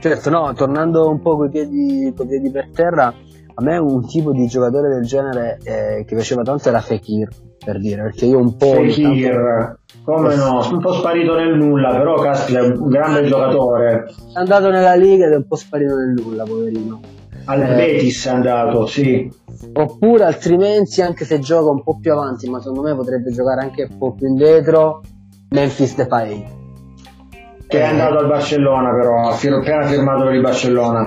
certo, 0.00 0.30
no, 0.30 0.52
tornando 0.54 1.08
un 1.10 1.20
po' 1.20 1.36
coi 1.36 1.50
piedi, 1.50 2.12
coi 2.16 2.26
piedi 2.26 2.50
per 2.50 2.70
terra, 2.72 3.06
a 3.06 3.62
me 3.62 3.76
un 3.76 4.06
tipo 4.06 4.32
di 4.32 4.46
giocatore 4.46 4.88
del 4.88 5.04
genere 5.04 5.58
eh, 5.64 6.04
che 6.06 6.14
piaceva 6.14 6.42
tanto 6.42 6.68
era 6.68 6.80
Fekir, 6.80 7.28
per 7.68 7.80
dire, 7.80 8.00
perché 8.00 8.24
io 8.24 8.38
un 8.38 8.56
po'... 8.56 8.72
Fekir, 8.72 9.78
come 10.02 10.36
no, 10.36 10.66
un 10.70 10.80
po' 10.80 10.94
sparito 10.94 11.34
nel 11.34 11.54
nulla, 11.54 11.90
però 11.98 12.14
caspita, 12.14 12.60
è 12.60 12.62
un 12.62 12.88
grande 12.88 13.26
giocatore. 13.26 14.06
È 14.32 14.38
andato 14.38 14.70
nella 14.70 14.94
Liga 14.94 15.26
ed 15.26 15.32
è 15.32 15.36
un 15.36 15.46
po' 15.46 15.56
sparito 15.56 15.94
nel 15.94 16.14
nulla, 16.16 16.44
poverino. 16.44 16.98
Al 17.44 17.60
Eh. 17.60 17.74
Betis 17.74 18.26
è 18.26 18.30
andato, 18.30 18.86
sì. 18.86 19.30
Oppure 19.74 20.24
altrimenti, 20.24 21.02
anche 21.02 21.26
se 21.26 21.40
gioca 21.40 21.68
un 21.68 21.82
po' 21.82 21.98
più 22.00 22.10
avanti, 22.10 22.48
ma 22.48 22.58
secondo 22.58 22.80
me 22.80 22.94
potrebbe 22.94 23.30
giocare 23.32 23.60
anche 23.60 23.86
un 23.90 23.98
po' 23.98 24.14
più 24.14 24.28
indietro, 24.28 25.02
Memphis 25.50 25.94
Depay. 25.94 26.56
Che 27.66 27.78
è 27.78 27.84
andato 27.84 28.16
al 28.16 28.28
Barcellona, 28.28 28.94
però, 28.94 29.28
appena 29.28 29.86
firmato 29.86 30.24
per 30.24 30.32
il 30.32 30.40
Barcellona. 30.40 31.06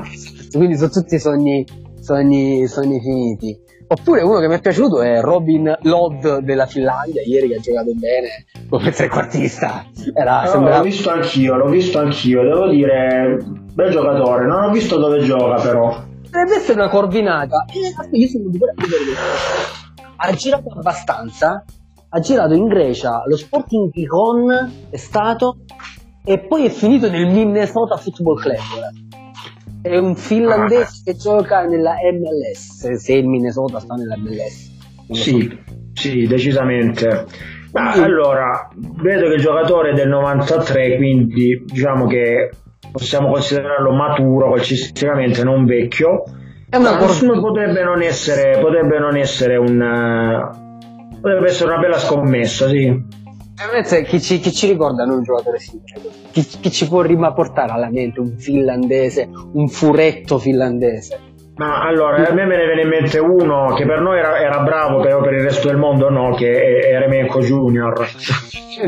Quindi 0.51 0.75
sono 0.75 0.91
tutti 0.91 1.17
sogni, 1.17 1.65
sogni, 1.99 2.67
sogni 2.67 2.99
finiti. 3.01 3.57
Oppure 3.93 4.21
uno 4.21 4.39
che 4.39 4.47
mi 4.47 4.53
è 4.55 4.61
piaciuto 4.61 5.01
è 5.01 5.19
Robin 5.19 5.77
Lod 5.81 6.37
della 6.43 6.65
Finlandia, 6.65 7.21
ieri 7.25 7.49
che 7.49 7.55
ha 7.55 7.59
giocato 7.59 7.91
bene 7.93 8.45
come 8.69 8.89
trequartista. 8.89 9.83
Era, 10.13 10.43
No, 10.43 10.47
sembrava- 10.47 10.77
l'ho 10.77 10.83
visto 10.83 11.09
anch'io, 11.09 11.55
l'ho 11.57 11.67
visto 11.67 11.99
anch'io, 11.99 12.41
devo 12.41 12.69
dire, 12.69 13.37
bel 13.73 13.91
giocatore. 13.91 14.45
Non 14.47 14.63
ho 14.63 14.69
visto 14.71 14.97
dove 14.97 15.19
gioca, 15.19 15.61
però. 15.61 16.03
Deve 16.29 16.55
essere 16.55 16.79
una 16.79 16.87
coordinata. 16.89 17.65
E 17.73 17.79
io 18.17 18.27
sono 18.29 18.47
di 18.47 18.57
quella- 18.57 18.73
quella- 18.75 18.95
Ha 20.15 20.31
girato 20.35 20.69
abbastanza. 20.73 21.65
Ha 22.13 22.19
girato 22.21 22.53
in 22.53 22.67
Grecia, 22.67 23.23
lo 23.25 23.35
Sporting 23.35 23.91
Gijón 23.91 24.71
è 24.89 24.95
stato, 24.97 25.57
e 26.23 26.39
poi 26.39 26.65
è 26.65 26.69
finito 26.69 27.09
nel 27.09 27.25
Minnesota 27.27 27.97
Football 27.97 28.39
Club. 28.39 28.57
È 29.81 29.97
un 29.97 30.15
finlandese 30.15 31.01
che 31.03 31.15
gioca 31.15 31.63
nella 31.65 31.95
MLS. 32.13 32.91
Se, 32.93 33.13
il 33.13 33.27
Minnesota 33.27 33.79
sta 33.79 33.95
nella 33.95 34.15
MLS. 34.17 34.69
Lo 35.07 35.15
so. 35.15 35.21
Sì, 35.23 35.59
sì, 35.93 36.27
decisamente. 36.27 37.25
Ma 37.71 37.91
Quindi- 37.91 38.09
allora, 38.09 38.69
vedo 38.75 39.27
che 39.27 39.35
il 39.35 39.41
giocatore 39.41 39.91
è 39.91 39.93
del 39.93 40.09
93, 40.09 40.97
quindi 40.97 41.63
diciamo 41.65 42.05
che 42.05 42.51
possiamo 42.91 43.29
considerarlo 43.31 43.91
maturo 43.91 44.51
calcisticamente, 44.51 45.43
non 45.43 45.65
vecchio. 45.65 46.23
È 46.69 46.75
una 46.75 46.99
nessuno 46.99 47.39
potrebbe 47.39 47.83
non 47.83 48.01
essere, 48.01 48.59
potrebbe 48.59 48.99
non 48.99 49.17
essere 49.17 49.57
un 49.57 49.81
eh, 49.81 51.15
potrebbe 51.21 51.47
essere 51.47 51.71
una 51.71 51.81
bella 51.81 51.97
scommessa, 51.97 52.67
sì. 52.67 53.10
Veramente, 53.55 54.03
Chi 54.03 54.21
ci, 54.21 54.39
chi 54.39 54.51
ci 54.51 54.67
ricorda 54.67 55.05
noi 55.05 55.17
un 55.17 55.23
giocatore 55.23 55.59
simile? 55.59 55.93
Chi, 56.31 56.43
chi 56.43 56.71
ci 56.71 56.87
può 56.87 57.01
riportare 57.01 57.71
alla 57.71 57.89
mente 57.89 58.19
un 58.19 58.37
finlandese, 58.37 59.29
un 59.53 59.67
furetto 59.67 60.39
finlandese? 60.39 61.19
Ma 61.55 61.83
allora, 61.83 62.27
a 62.27 62.33
me 62.33 62.45
me 62.45 62.57
ne 62.57 62.65
viene 62.65 62.81
in 62.81 62.87
mente 62.87 63.19
uno 63.19 63.73
che 63.75 63.85
per 63.85 64.01
noi 64.01 64.17
era, 64.17 64.39
era 64.39 64.61
bravo, 64.61 65.01
però 65.01 65.21
per 65.21 65.33
il 65.33 65.41
resto 65.41 65.67
del 65.67 65.77
mondo 65.77 66.09
no, 66.09 66.33
che 66.33 66.49
è 66.49 66.95
Eremenko 66.95 67.39
Junior. 67.39 68.07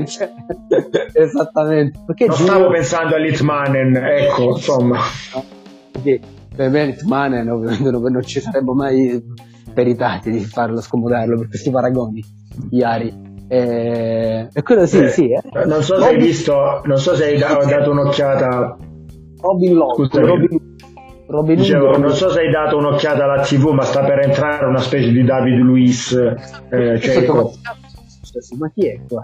Cioè, 0.06 0.32
Esattamente. 1.14 2.00
Perché 2.06 2.26
Non 2.26 2.36
stavo 2.36 2.70
pensando 2.70 3.16
a 3.16 3.18
Litmanen, 3.20 3.96
ecco, 3.96 4.56
insomma. 4.56 4.98
Perché 5.92 6.20
per 6.56 6.70
me 6.70 6.86
Litmanen 6.86 7.50
ovviamente 7.50 7.92
non, 7.92 8.02
non 8.02 8.24
ci 8.24 8.40
saremmo 8.40 8.74
mai 8.74 9.22
peritati 9.72 10.32
di 10.32 10.40
farlo 10.40 10.82
scomodarlo 10.82 11.38
per 11.38 11.50
questi 11.50 11.70
paragoni 11.70 12.24
iari. 12.72 13.32
E, 13.48 14.48
e 14.52 14.62
quello 14.64 14.86
sì, 14.86 15.00
Eh, 15.04 15.10
sì. 15.10 15.30
Eh. 15.32 15.42
Non 15.66 15.82
so 15.84 16.00
se 16.00 16.06
hai 16.08 16.18
visto, 16.18 16.82
non 16.86 16.98
so 16.98 17.16
se 17.16 17.26
hai 17.26 17.38
da- 17.38 17.64
dato 17.68 17.92
un'occhiata, 17.92 18.78
Robin 19.42 19.78
Scusami. 19.96 20.26
Robin, 20.26 20.76
Robin 21.28 21.56
dicevo, 21.56 21.88
Hood, 21.90 22.00
non 22.00 22.12
so 22.12 22.30
se 22.30 22.40
hai 22.40 22.50
dato 22.52 22.78
un'occhiata 22.78 23.24
alla 23.24 23.42
TV, 23.42 23.70
ma 23.72 23.84
sta 23.84 24.04
per 24.04 24.20
entrare 24.20 24.66
una 24.66 24.80
specie 24.80 25.12
di 25.12 25.24
David 25.24 25.60
Luiz 25.60 26.12
eh, 26.70 27.00
ceco. 27.00 27.52
ma 28.58 28.72
chi 28.74 28.88
è 28.88 29.00
qua? 29.08 29.24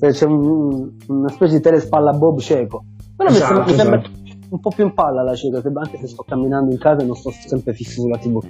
Cioè, 0.00 0.10
C'è 0.10 0.24
un- 0.26 0.90
una 1.08 1.28
specie 1.28 1.54
di 1.56 1.60
telespalla 1.60 2.12
Bob 2.12 2.38
cieco. 2.40 2.84
Però 3.16 3.30
mi 3.30 3.36
Esatto, 3.36 3.70
mi 3.70 3.76
sembra 3.76 3.98
esatto. 4.00 4.10
un 4.50 4.60
po' 4.60 4.70
più 4.74 4.84
in 4.84 4.94
palla 4.94 5.22
la 5.22 5.34
cieca, 5.34 5.60
anche 5.74 5.98
se 5.98 6.08
sto 6.08 6.24
camminando 6.26 6.72
in 6.72 6.78
casa 6.78 7.02
e 7.02 7.04
non 7.06 7.14
sto 7.14 7.30
sempre 7.30 7.72
fisso 7.74 8.00
sulla 8.02 8.18
TV. 8.18 8.40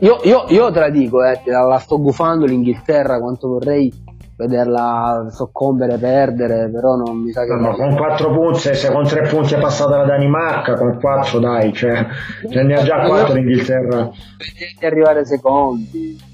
Io, 0.00 0.18
io- 0.22 0.44
io 0.48 0.70
te 0.70 0.78
la 0.80 0.90
dico, 0.90 1.24
eh, 1.24 1.40
la 1.46 1.78
sto 1.78 1.98
gufando 2.00 2.46
l'Inghilterra 2.46 3.18
quanto 3.18 3.48
vorrei 3.48 3.92
vederla 4.36 5.26
soccombere, 5.30 5.96
perdere, 5.98 6.70
però 6.70 6.96
non 6.96 7.18
mi 7.18 7.32
sa 7.32 7.44
che... 7.44 7.54
No, 7.54 7.74
con 7.74 7.94
4 7.94 8.32
punti, 8.32 8.74
se 8.74 8.90
con 8.90 9.04
3 9.04 9.28
punti 9.28 9.54
è 9.54 9.60
passata 9.60 9.98
la 9.98 10.04
Danimarca, 10.04 10.74
con 10.74 10.98
4 10.98 11.38
dai, 11.38 11.72
cioè, 11.72 12.06
ce 12.48 12.62
ne 12.62 12.74
ha 12.74 12.82
già 12.82 13.06
4 13.06 13.34
l'Inghilterra. 13.34 14.10
Vedete 14.38 14.86
arrivare 14.86 15.24
secondi. 15.24 16.32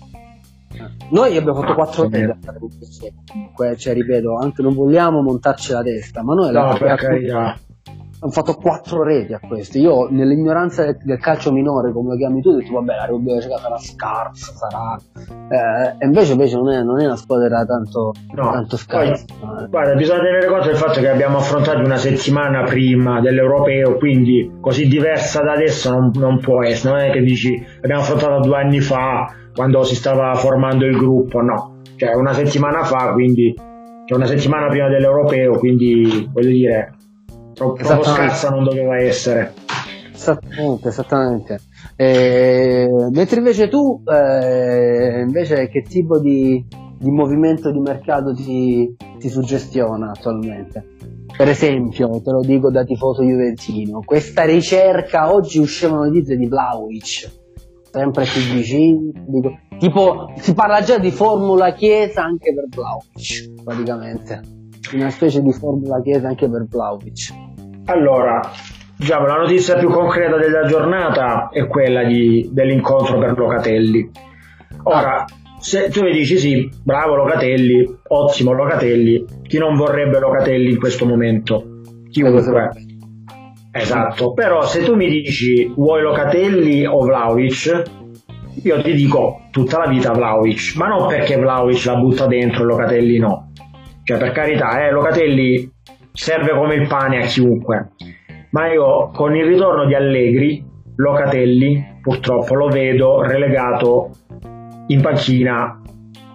Noi 1.11 1.36
abbiamo 1.36 1.61
fatto 1.61 1.74
4 1.74 2.09
sì. 2.09 2.16
reti 2.16 2.38
comunque, 3.26 3.76
cioè 3.76 3.92
ripeto, 3.92 4.36
anche 4.36 4.62
non 4.62 4.74
vogliamo 4.74 5.20
montarci 5.20 5.72
la 5.72 5.82
testa, 5.82 6.22
ma 6.22 6.34
noi 6.34 6.53
No, 6.53 6.76
per 6.78 6.94
carità. 6.96 7.59
Hanno 8.20 8.32
fatto 8.32 8.54
4 8.54 9.02
reti 9.02 9.32
a 9.32 9.40
questo. 9.40 9.78
Io, 9.78 10.08
nell'ignoranza 10.10 10.84
del, 10.84 10.98
del 11.02 11.18
calcio 11.18 11.52
minore, 11.52 11.92
come 11.92 12.10
lo 12.10 12.16
chiami 12.16 12.42
tu, 12.42 12.50
ho 12.50 12.56
detto, 12.56 12.72
vabbè, 12.74 12.94
la 12.94 13.04
Repubblica 13.06 13.40
Ceca 13.40 13.56
sarà 13.56 13.78
scarsa, 13.78 14.52
sarà. 14.52 14.98
Eh, 15.48 15.94
e 15.98 16.06
invece, 16.06 16.32
invece 16.32 16.56
non, 16.56 16.70
è, 16.70 16.82
non 16.82 17.00
è 17.00 17.06
una 17.06 17.16
squadra 17.16 17.64
tanto, 17.64 18.12
No, 18.34 18.50
tanto 18.50 18.76
poi, 18.76 18.78
scarsa. 18.78 19.24
guarda, 19.68 19.94
bisogna 19.94 20.20
tenere 20.20 20.46
conto 20.46 20.66
del 20.66 20.76
fatto 20.76 21.00
che 21.00 21.08
abbiamo 21.08 21.38
affrontato 21.38 21.78
una 21.78 21.96
settimana 21.96 22.62
prima 22.64 23.20
dell'Europeo, 23.20 23.96
quindi 23.96 24.58
così 24.60 24.86
diversa 24.86 25.42
da 25.42 25.52
adesso 25.52 25.90
non, 25.90 26.10
non 26.14 26.38
può 26.40 26.62
essere. 26.62 26.94
Non 26.94 27.02
è 27.08 27.10
che 27.12 27.20
dici 27.22 27.62
abbiamo 27.82 28.02
affrontato 28.02 28.40
due 28.40 28.56
anni 28.56 28.80
fa 28.80 29.32
quando 29.54 29.82
si 29.82 29.94
stava 29.94 30.34
formando 30.34 30.84
il 30.84 30.96
gruppo, 30.96 31.40
no. 31.40 31.78
Cioè 31.96 32.14
una 32.14 32.32
settimana 32.32 32.84
fa, 32.84 33.12
quindi 33.12 33.54
cioè 34.06 34.18
una 34.18 34.26
settimana 34.26 34.68
prima 34.68 34.88
dell'Europeo, 34.88 35.58
quindi 35.58 36.28
voglio 36.32 36.48
dire, 36.50 36.94
troppo, 37.61 37.82
troppo 37.82 38.04
scarsa 38.04 38.48
non 38.48 38.64
doveva 38.64 38.96
essere. 38.96 39.52
Esattamente, 40.14 40.88
esattamente. 40.88 41.61
Eh, 41.96 42.88
mentre 43.12 43.38
invece 43.38 43.68
tu, 43.68 44.02
eh, 44.06 45.20
invece 45.20 45.68
che 45.68 45.82
tipo 45.82 46.18
di, 46.18 46.64
di, 46.98 47.11
movimento 47.11 47.70
di 47.70 47.80
mercato 47.80 48.34
ti, 48.34 48.96
ti 49.18 49.28
suggestiona 49.28 50.11
attualmente? 50.11 50.96
Per 51.36 51.48
esempio, 51.48 52.20
te 52.22 52.30
lo 52.30 52.40
dico 52.40 52.70
da 52.70 52.84
tifoso 52.84 53.22
juventino, 53.22 54.02
questa 54.04 54.44
ricerca, 54.44 55.32
oggi 55.32 55.58
uscivano 55.58 56.04
notizie 56.04 56.36
di 56.36 56.46
Vlaovic, 56.46 57.30
sempre 57.90 58.24
più 58.24 58.42
dico, 59.26 59.58
tipo 59.78 60.32
si 60.36 60.52
parla 60.52 60.82
già 60.82 60.98
di 60.98 61.11
formula 61.11 61.72
chiesa 61.72 62.24
anche 62.24 62.52
per 62.52 62.66
Vlaovic, 62.68 63.62
praticamente, 63.62 64.40
una 64.92 65.11
specie 65.11 65.40
di 65.40 65.52
formula 65.52 66.02
chiesa 66.02 66.28
anche 66.28 66.48
per 66.48 66.66
Vlaovic. 66.66 67.48
Allora, 67.87 68.41
diciamo, 68.97 69.26
la 69.26 69.37
notizia 69.37 69.76
più 69.76 69.89
concreta 69.91 70.37
della 70.37 70.66
giornata 70.66 71.49
è 71.51 71.66
quella 71.66 72.05
di, 72.05 72.49
dell'incontro 72.53 73.18
per 73.18 73.37
Locatelli. 73.37 74.11
Ora, 74.85 75.24
se 75.59 75.91
tu 75.91 76.03
mi 76.03 76.12
dici 76.12 76.39
sì, 76.39 76.70
bravo 76.83 77.16
Locatelli, 77.16 77.87
ottimo 78.09 78.53
Locatelli, 78.53 79.24
chi 79.43 79.59
non 79.59 79.74
vorrebbe 79.74 80.18
Locatelli 80.18 80.70
in 80.70 80.78
questo 80.78 81.05
momento? 81.07 81.81
Chiunque. 82.11 82.70
Esatto, 83.72 84.33
però 84.33 84.66
se 84.66 84.83
tu 84.83 84.97
mi 84.97 85.09
dici 85.09 85.70
vuoi 85.76 86.03
Locatelli 86.03 86.87
o 86.87 87.05
Vlaovic, 87.05 87.83
io 88.62 88.83
ti 88.83 88.95
dico 88.95 89.43
tutta 89.51 89.78
la 89.78 89.87
vita 89.87 90.12
Vlaovic, 90.12 90.74
ma 90.76 90.89
non 90.89 91.07
perché 91.07 91.37
Vlaovic 91.37 91.85
la 91.85 91.97
butta 91.97 92.26
dentro 92.26 92.62
e 92.62 92.66
Locatelli 92.66 93.18
no. 93.18 93.53
Cioè 94.03 94.18
per 94.18 94.33
carità, 94.33 94.85
eh, 94.85 94.91
Locatelli 94.91 95.70
serve 96.20 96.54
come 96.54 96.74
il 96.74 96.86
pane 96.86 97.22
a 97.22 97.26
chiunque, 97.26 97.92
ma 98.50 98.70
io 98.70 99.08
con 99.10 99.34
il 99.34 99.46
ritorno 99.46 99.86
di 99.86 99.94
Allegri, 99.94 100.62
Locatelli 100.96 101.98
purtroppo 102.02 102.54
lo 102.54 102.68
vedo 102.68 103.22
relegato 103.22 104.10
in 104.88 105.00
panchina 105.00 105.80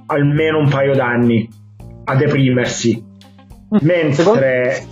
almeno 0.08 0.58
un 0.58 0.70
paio 0.70 0.96
d'anni 0.96 1.48
a 2.06 2.16
deprimersi. 2.16 3.04
Mm. 3.76 3.78
Mentre... 3.82 4.84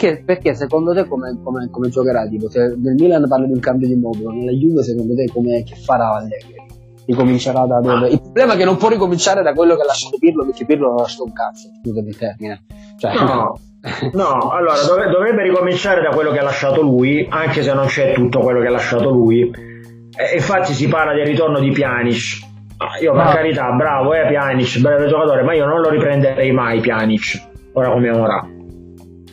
Perché, 0.00 0.22
perché, 0.24 0.54
secondo 0.54 0.94
te 0.94 1.06
come, 1.08 1.38
come, 1.42 1.68
come, 1.68 1.88
giocherà? 1.88 2.26
Tipo, 2.28 2.48
se 2.48 2.60
nel 2.80 2.94
Milan 2.94 3.26
parli 3.28 3.48
di 3.48 3.52
un 3.52 3.60
cambio 3.60 3.88
di 3.88 3.96
modulo, 3.96 4.30
nella 4.30 4.52
Juve 4.52 4.84
secondo 4.84 5.14
te 5.14 5.28
come, 5.32 5.64
che 5.64 5.74
farà 5.74 6.14
Allegri? 6.14 6.54
Ricomincerà 7.06 7.66
da 7.66 7.80
dove? 7.80 8.08
Il 8.08 8.20
problema 8.20 8.54
è 8.54 8.56
che 8.56 8.64
non 8.64 8.76
può 8.76 8.88
ricominciare 8.88 9.42
da 9.42 9.52
quello 9.52 9.74
che 9.74 9.82
ha 9.82 9.86
lasciato 9.86 10.16
Pirlo 10.16 10.44
perché 10.44 10.64
Pirlo 10.64 10.94
ha 10.94 11.00
lasciato 11.00 11.24
un 11.24 11.32
cazzo, 11.32 11.68
scusa 11.82 12.00
il 12.00 12.16
termine. 12.16 12.64
Cioè, 12.96 13.14
no, 13.14 13.58
no, 14.12 14.50
allora 14.50 14.74
dov- 14.86 15.10
dovrebbe 15.10 15.42
ricominciare 15.42 16.02
da 16.02 16.10
quello 16.10 16.30
che 16.32 16.38
ha 16.38 16.44
lasciato 16.44 16.82
lui, 16.82 17.26
anche 17.28 17.62
se 17.62 17.72
non 17.72 17.86
c'è 17.86 18.12
tutto 18.12 18.40
quello 18.40 18.60
che 18.60 18.66
ha 18.66 18.70
lasciato 18.70 19.10
lui. 19.10 19.50
E 19.50 20.34
infatti 20.34 20.72
si 20.72 20.88
parla 20.88 21.14
del 21.14 21.26
ritorno 21.26 21.60
di 21.60 21.70
Pjanic 21.70 22.48
Ah, 22.82 22.98
io 22.98 23.12
per 23.12 23.26
carità, 23.26 23.70
bravo, 23.72 24.14
è 24.14 24.24
eh, 24.24 24.28
Pjanic, 24.28 24.80
bravo 24.80 25.06
giocatore, 25.06 25.42
ma 25.42 25.52
io 25.52 25.66
non 25.66 25.82
lo 25.82 25.90
riprenderei 25.90 26.50
mai 26.50 26.80
Pjanic, 26.80 27.48
ora 27.74 27.90
come 27.90 28.08
ora. 28.08 28.48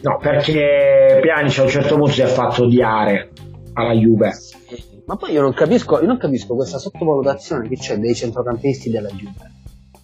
No, 0.02 0.18
perché 0.20 1.20
Pjanic 1.22 1.58
a 1.58 1.64
un 1.64 1.70
certo 1.70 1.96
punto 1.96 2.12
si 2.12 2.22
è 2.22 2.26
fatto 2.26 2.64
odiare 2.64 3.32
alla 3.72 3.94
Juve. 3.94 4.34
Ma 5.06 5.16
poi 5.16 5.32
io 5.32 5.42
non 5.42 5.54
capisco, 5.54 6.02
io 6.02 6.08
non 6.08 6.18
capisco 6.18 6.56
questa 6.56 6.78
sottovalutazione 6.78 7.70
che 7.70 7.78
c'è 7.78 7.96
dei 7.96 8.14
centrocampisti 8.14 8.90
della 8.90 9.08
Juve 9.08 9.57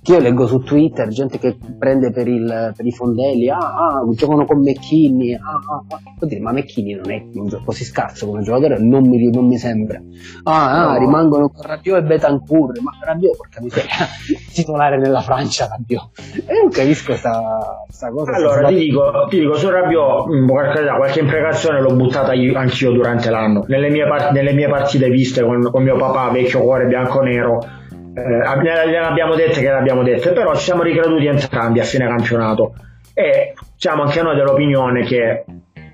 io 0.05 0.19
leggo 0.19 0.47
su 0.47 0.59
Twitter 0.59 1.07
gente 1.07 1.39
che 1.39 1.57
prende 1.79 2.11
per, 2.11 2.27
il, 2.27 2.73
per 2.75 2.85
i 2.85 2.91
fondelli, 2.91 3.49
ah, 3.49 3.57
ah, 3.57 4.05
giocano 4.13 4.45
con 4.45 4.59
McKinney, 4.59 5.33
ah, 5.33 5.39
ah, 5.39 5.83
ah. 5.87 6.25
Dire, 6.25 6.41
ma 6.41 6.51
McKinney 6.51 6.95
non 6.95 7.11
è 7.11 7.23
un 7.35 7.47
gioco 7.47 7.63
così 7.65 7.85
scarso 7.85 8.25
come 8.25 8.41
giocatore, 8.41 8.79
non 8.79 9.07
mi, 9.07 9.29
non 9.29 9.47
mi 9.47 9.57
sembra. 9.57 10.01
Ah, 10.43 10.91
ah, 10.91 10.97
rimangono 10.97 11.49
con 11.49 11.65
Rabiot 11.65 11.99
e 11.99 12.03
Betancourt, 12.03 12.79
ma 12.79 12.91
Rabiot, 13.01 13.37
porca 13.37 13.61
miseria, 13.61 14.07
titolare 14.51 14.97
nella 14.97 15.21
Francia 15.21 15.67
Rabiot. 15.67 16.09
E 16.47 16.53
non 16.61 16.69
capisco 16.69 17.11
questa, 17.11 17.85
cosa. 18.11 18.31
Allora, 18.33 18.67
ti 18.67 18.75
dico, 18.75 19.27
ti 19.29 19.39
dico, 19.39 19.53
su 19.55 19.69
Rabiot, 19.69 20.27
mm, 20.27 20.47
qualche 20.47 21.19
imprecazione 21.19 21.81
l'ho 21.81 21.95
buttata 21.95 22.33
io, 22.33 22.57
anch'io 22.57 22.91
durante 22.91 23.29
l'anno. 23.29 23.63
Nelle 23.67 23.89
mie, 23.89 24.05
nelle 24.33 24.53
mie 24.53 24.67
partite 24.67 25.09
viste 25.09 25.43
con, 25.43 25.61
con 25.71 25.81
mio 25.81 25.95
papà, 25.95 26.29
vecchio 26.29 26.59
cuore 26.59 26.87
bianco-nero, 26.87 27.81
eh, 28.15 28.61
ne 28.61 28.97
abbiamo 28.97 29.35
dette 29.35 29.59
che 29.59 29.67
le 29.67 29.77
abbiamo 29.77 30.03
dette, 30.03 30.31
però 30.31 30.55
ci 30.55 30.63
siamo 30.63 30.83
ricreduti 30.83 31.25
entrambi 31.25 31.79
a 31.79 31.83
fine 31.83 32.07
campionato 32.07 32.73
e 33.13 33.53
siamo 33.75 34.03
anche 34.03 34.21
noi 34.21 34.35
dell'opinione 34.35 35.03
che 35.03 35.45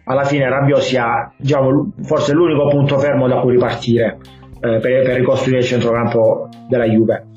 alla 0.05 0.23
fine 0.23 0.49
Rabiot 0.49 0.81
sia 0.81 1.31
diciamo, 1.37 1.91
forse 2.03 2.33
l'unico 2.33 2.67
punto 2.69 2.97
fermo 2.97 3.27
da 3.27 3.39
cui 3.39 3.53
ripartire 3.53 4.17
eh, 4.61 4.79
per, 4.79 5.03
per, 5.03 5.15
ricostruire 5.15 5.59
il 5.59 5.65
centrocampo 5.65 6.49
della 6.67 6.85
Juve. 6.85 7.27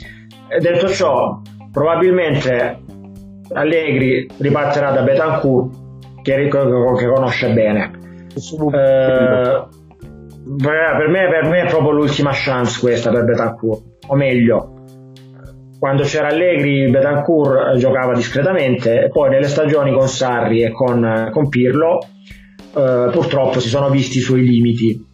E 0.49 0.59
detto 0.59 0.89
ciò, 0.89 1.41
probabilmente 1.70 2.80
Allegri 3.53 4.26
ripartirà 4.39 4.91
da 4.91 5.03
Betancourt 5.03 6.22
che, 6.22 6.49
che 6.49 7.07
conosce 7.07 7.53
bene. 7.53 7.91
Eh, 8.35 9.64
per, 10.59 11.09
me, 11.09 11.28
per 11.28 11.45
me 11.49 11.61
è 11.62 11.68
proprio 11.68 11.93
l'ultima 11.93 12.30
chance 12.33 12.80
questa 12.80 13.11
per 13.11 13.24
Betancourt 13.24 13.83
o 14.07 14.14
meglio 14.14 14.71
quando 15.83 16.05
c'era 16.05 16.28
Allegri 16.28 16.89
Betancourt 16.91 17.74
giocava 17.74 18.14
discretamente 18.14 19.09
poi 19.12 19.30
nelle 19.30 19.49
stagioni 19.49 19.91
con 19.91 20.07
Sarri 20.07 20.62
e 20.62 20.70
con, 20.70 21.28
con 21.33 21.49
Pirlo 21.49 21.99
eh, 21.99 23.09
purtroppo 23.11 23.59
si 23.59 23.66
sono 23.66 23.91
visti 23.91 24.18
i 24.18 24.20
suoi 24.20 24.45
limiti 24.45 25.05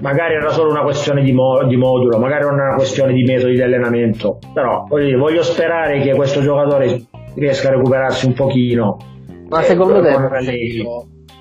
magari 0.00 0.34
era 0.34 0.50
solo 0.50 0.70
una 0.70 0.82
questione 0.82 1.24
di, 1.24 1.32
mo- 1.32 1.64
di, 1.64 1.74
modulo 1.74 2.18
magari 2.18 2.44
non 2.44 2.54
era 2.54 2.68
una 2.68 2.76
questione 2.76 3.12
di 3.12 3.24
metodi 3.24 3.54
di 3.54 3.62
allenamento 3.62 4.38
però 4.54 4.84
voglio, 4.88 5.18
voglio 5.18 5.42
sperare 5.42 5.98
che 5.98 6.14
questo 6.14 6.40
giocatore 6.40 7.04
riesca 7.34 7.70
a 7.70 7.72
recuperarsi 7.72 8.26
un 8.26 8.34
pochino 8.34 8.98
ma 9.48 9.60
secondo 9.62 10.00
te 10.02 10.14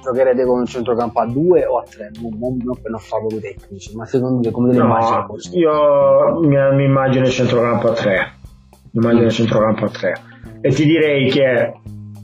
giocherete 0.02 0.44
con 0.44 0.58
un 0.58 0.66
centrocampo 0.66 1.20
a 1.20 1.28
2 1.28 1.66
o 1.68 1.78
a 1.78 1.84
3? 1.88 2.10
Non, 2.20 2.58
non 2.64 2.76
per 2.82 2.90
non 2.90 3.00
favori 3.00 3.40
tecnici, 3.40 3.96
ma 3.96 4.08
secondo 4.08 4.42
te 4.42 4.50
come 4.50 4.72
te 4.72 4.78
no, 4.80 4.86
immagini? 4.86 5.60
Io 5.60 6.40
mi, 6.40 6.58
mi, 6.76 6.84
immagino 6.86 7.26
il 7.26 7.32
centrocampo 7.32 7.90
a 7.90 7.94
3. 7.94 8.40
Immagino 8.94 9.26
il 9.26 9.32
centrocampo 9.32 9.86
a 9.86 9.90
3. 9.90 10.14
E 10.62 10.70
ti 10.72 10.86
direi 10.86 11.30
che 11.30 11.74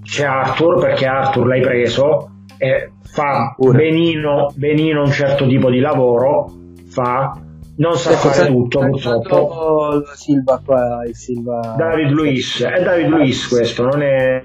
c'è 0.03 0.25
Arthur, 0.25 0.79
perché 0.79 1.05
Arthur 1.05 1.47
l'hai 1.47 1.61
preso 1.61 2.31
e 2.57 2.91
fa 3.03 3.55
benino, 3.57 4.51
benino 4.55 5.03
un 5.03 5.11
certo 5.11 5.47
tipo 5.47 5.69
di 5.69 5.79
lavoro, 5.79 6.51
fa 6.89 7.39
non 7.77 7.95
sa 7.95 8.11
ecco, 8.11 8.29
fare 8.29 8.47
tutto 8.47 8.79
purtroppo. 8.79 10.03
Silva 10.13 10.61
qua, 10.65 11.03
il 11.05 11.15
Silva 11.15 11.75
David 11.77 12.09
Luiz 12.09 12.63
è 12.63 12.81
David 12.81 13.07
Luiz 13.07 13.47
questo 13.47 13.83
non 13.83 14.01
è 14.01 14.41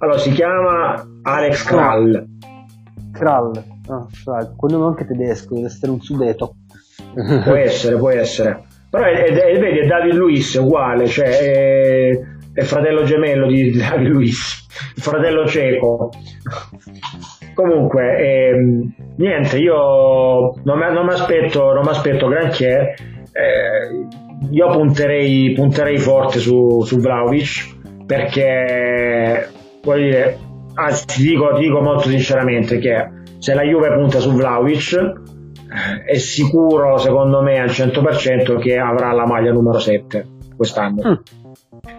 allora 0.00 0.18
si 0.18 0.30
chiama 0.32 1.02
Alex 1.22 1.64
Krall 1.64 2.26
Kral, 3.14 3.64
ah, 3.86 4.06
sai, 4.10 4.48
quello 4.56 4.86
anche 4.86 5.06
tedesco, 5.06 5.54
deve 5.54 5.68
essere 5.68 5.92
un 5.92 6.00
sudeto. 6.00 6.56
può 7.14 7.54
essere, 7.54 7.96
può 7.96 8.10
essere. 8.10 8.63
Però 8.94 9.06
è, 9.06 9.24
è, 9.24 9.32
è, 9.32 9.58
vedi, 9.58 9.78
è 9.78 9.86
David 9.86 10.12
Luiz, 10.14 10.54
uguale, 10.54 11.06
cioè 11.06 11.26
è, 11.26 12.10
è 12.52 12.62
fratello 12.62 13.02
gemello 13.02 13.48
di 13.48 13.72
David 13.76 14.06
Luiz, 14.06 14.68
fratello 14.94 15.48
cieco. 15.48 16.10
Comunque, 17.54 18.18
ehm, 18.18 18.94
niente, 19.16 19.58
io 19.58 20.54
non 20.62 20.78
mi 20.78 21.12
aspetto, 21.12 21.70
aspetto 21.70 22.28
granché. 22.28 22.94
Eh, 23.32 24.52
io 24.52 24.70
punterei, 24.70 25.52
punterei 25.56 25.98
forte 25.98 26.38
su, 26.38 26.82
su 26.82 26.98
Vlaovic 26.98 27.74
perché 28.06 29.48
voglio 29.82 30.04
dire 30.04 30.38
anzi 30.74 31.20
dico, 31.20 31.52
ti 31.54 31.62
dico 31.62 31.80
molto 31.80 32.08
sinceramente 32.08 32.78
che 32.78 33.08
se 33.38 33.54
la 33.54 33.62
Juve 33.62 33.92
punta 33.92 34.20
su 34.20 34.32
Vlaovic 34.32 35.12
è 36.04 36.16
sicuro 36.16 36.98
secondo 36.98 37.42
me 37.42 37.58
al 37.58 37.68
100% 37.68 38.58
che 38.58 38.78
avrà 38.78 39.12
la 39.12 39.26
maglia 39.26 39.52
numero 39.52 39.78
7 39.78 40.26
quest'anno. 40.56 41.02
Mm. 41.08 41.14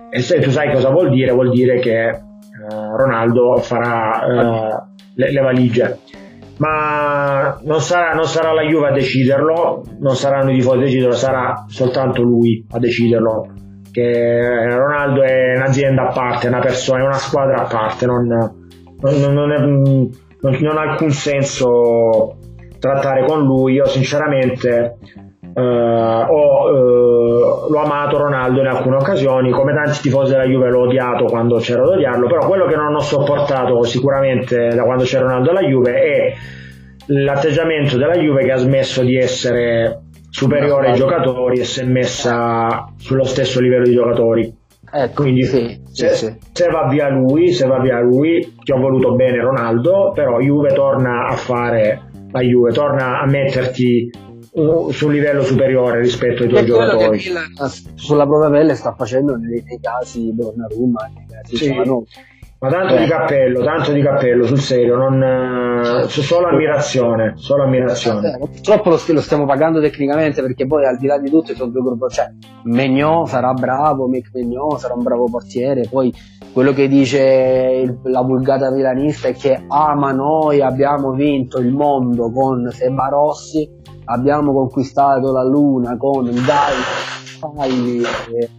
e 0.09 0.21
se 0.21 0.39
tu 0.39 0.49
sai 0.49 0.71
cosa 0.71 0.89
vuol 0.89 1.09
dire 1.09 1.32
vuol 1.32 1.51
dire 1.51 1.80
che 1.80 2.07
eh, 2.07 2.19
Ronaldo 2.69 3.57
farà 3.57 4.23
eh, 4.23 4.84
le, 5.15 5.32
le, 5.32 5.41
valigie. 5.41 5.99
Ma 6.57 7.59
non 7.63 7.82
sarà, 7.82 8.13
non 8.13 8.26
sarà, 8.26 8.53
la 8.53 8.61
Juve 8.61 8.88
a 8.88 8.93
deciderlo 8.93 9.84
non 9.99 10.15
saranno 10.15 10.51
i 10.51 10.55
tifosi 10.55 10.78
a 10.78 10.82
deciderlo 10.82 11.15
sarà 11.15 11.65
soltanto 11.67 12.21
lui 12.21 12.65
a 12.71 12.80
deciderlo. 12.80 13.49
Che 13.91 14.76
Ronaldo 14.76 15.21
è 15.21 15.55
un'azienda 15.57 16.09
a 16.09 16.11
parte, 16.13 16.47
una 16.47 16.59
persona, 16.59 17.03
è 17.03 17.05
una 17.05 17.13
squadra 17.13 17.63
a 17.63 17.67
parte, 17.67 18.05
non, 18.05 18.26
non, 18.26 19.34
non, 19.34 19.51
è, 19.51 19.59
non, 19.59 20.09
non 20.41 20.78
ha 20.78 20.82
alcun 20.82 21.11
senso 21.11 22.38
trattare 22.80 23.26
con 23.26 23.43
lui. 23.43 23.73
Io 23.73 23.86
sinceramente 23.86 24.97
Uh, 25.55 25.61
ho, 25.61 26.69
uh, 26.69 27.71
l'ho 27.71 27.80
amato 27.80 28.17
Ronaldo 28.17 28.59
in 28.59 28.67
alcune 28.67 28.97
occasioni, 28.97 29.51
come 29.51 29.73
tanti 29.73 30.01
tifosi 30.01 30.32
della 30.32 30.43
Juve 30.43 30.69
l'ho 30.69 30.82
odiato 30.82 31.26
quando 31.26 31.59
c'era 31.59 31.86
da 31.86 31.93
odiarlo, 31.93 32.28
però 32.28 32.45
quello 32.45 32.65
che 32.65 32.76
non 32.76 32.93
ho 32.93 32.99
sopportato 32.99 33.82
sicuramente 33.84 34.76
da 34.76 34.84
quando 34.84 35.05
c'era 35.05 35.28
Ronaldo 35.28 35.51
alla 35.51 35.61
Juve 35.61 35.93
è 35.93 36.34
l'atteggiamento 37.05 37.97
della 37.97 38.15
Juve 38.15 38.43
che 38.43 38.51
ha 38.51 38.57
smesso 38.57 39.01
di 39.01 39.15
essere 39.15 40.01
superiore 40.30 40.89
ai 40.89 40.95
giocatori 40.95 41.59
e 41.59 41.63
si 41.63 41.80
è 41.80 41.86
messa 41.86 42.91
sullo 42.97 43.23
stesso 43.23 43.61
livello 43.61 43.86
di 43.86 43.93
giocatori. 43.93 44.53
Ecco, 44.91 45.23
Quindi 45.23 45.43
sì, 45.43 45.82
se, 45.91 46.09
sì. 46.09 46.36
se 46.51 46.69
va 46.69 46.88
via 46.88 47.09
lui, 47.09 47.51
se 47.51 47.65
va 47.65 47.80
via 47.80 47.99
lui, 48.01 48.55
ti 48.61 48.71
ho 48.71 48.78
voluto 48.78 49.13
bene 49.13 49.39
Ronaldo, 49.39 50.11
però 50.13 50.39
Juve 50.39 50.73
torna 50.73 51.28
a 51.28 51.36
fare 51.36 52.01
la 52.32 52.41
Juve, 52.41 52.71
torna 52.71 53.19
a 53.21 53.26
metterti 53.26 54.09
uh, 54.51 54.89
su 54.91 55.07
un 55.07 55.13
livello 55.13 55.43
superiore 55.43 55.99
rispetto 56.01 56.43
ai 56.43 56.49
tuoi 56.49 56.61
È 56.61 56.65
quello 56.65 56.86
che 56.86 57.17
giocatori. 57.17 57.17
Milan 57.26 57.69
sulla 57.95 58.26
propria 58.26 58.49
pelle 58.49 58.76
sta 58.76 58.93
facendo 58.95 59.36
nei, 59.36 59.63
nei 59.65 59.80
casi 59.80 60.21
di 60.21 60.36
Donnarumma, 60.36 61.11
nei 61.13 61.26
casi 61.30 61.55
Sì. 61.57 61.65
Cialanoglu. 61.65 62.05
Ma 62.66 62.72
tanto 62.72 62.95
Eh. 62.95 63.03
di 63.03 63.05
cappello, 63.07 63.63
tanto 63.63 63.91
di 63.91 64.01
cappello, 64.01 64.43
sul 64.47 64.57
serio, 64.57 64.95
non, 64.97 65.22
eh, 65.22 66.07
solo 66.07 66.47
ammirazione, 66.47 67.34
solo 67.36 67.61
ammirazione. 67.61 68.34
Eh, 68.34 68.38
Purtroppo 68.39 68.89
lo, 68.89 68.99
lo 69.07 69.22
stiamo 69.22 69.45
pagando 69.45 69.80
tecnicamente 69.80 70.41
perché 70.41 70.66
poi 70.66 70.84
al 70.84 70.97
di 70.97 71.05
là 71.05 71.20
di 71.20 71.30
tutto 71.30 71.53
sono 71.53 71.70
due 71.70 71.82
gruppi, 71.84 72.11
cioè 72.11 72.26
Megno 72.63 73.28
sarà 73.28 73.53
bravo, 73.53 74.07
Mick 74.07 74.32
Megno 74.34 74.78
sarà 74.80 74.95
un 74.95 75.03
bravo 75.03 75.26
portiere, 75.30 75.88
poi 75.88 76.11
quello 76.53 76.74
che 76.74 76.88
dice 76.88 77.82
il- 77.84 77.99
la 78.05 78.22
vulgata 78.22 78.72
milanista 78.72 79.28
è 79.28 79.36
che 79.36 79.63
ah 79.68 79.93
ma 79.93 80.11
noi 80.11 80.59
abbiamo 80.61 81.11
vinto 81.11 81.59
il 81.59 81.72
mondo 81.72 82.32
con 82.32 82.68
Seba 82.72 83.09
Rossi, 83.09 83.70
abbiamo 84.05 84.51
conquistato 84.53 85.32
la 85.32 85.43
luna 85.43 85.95
con 85.97 86.24
Dai, 86.24 86.82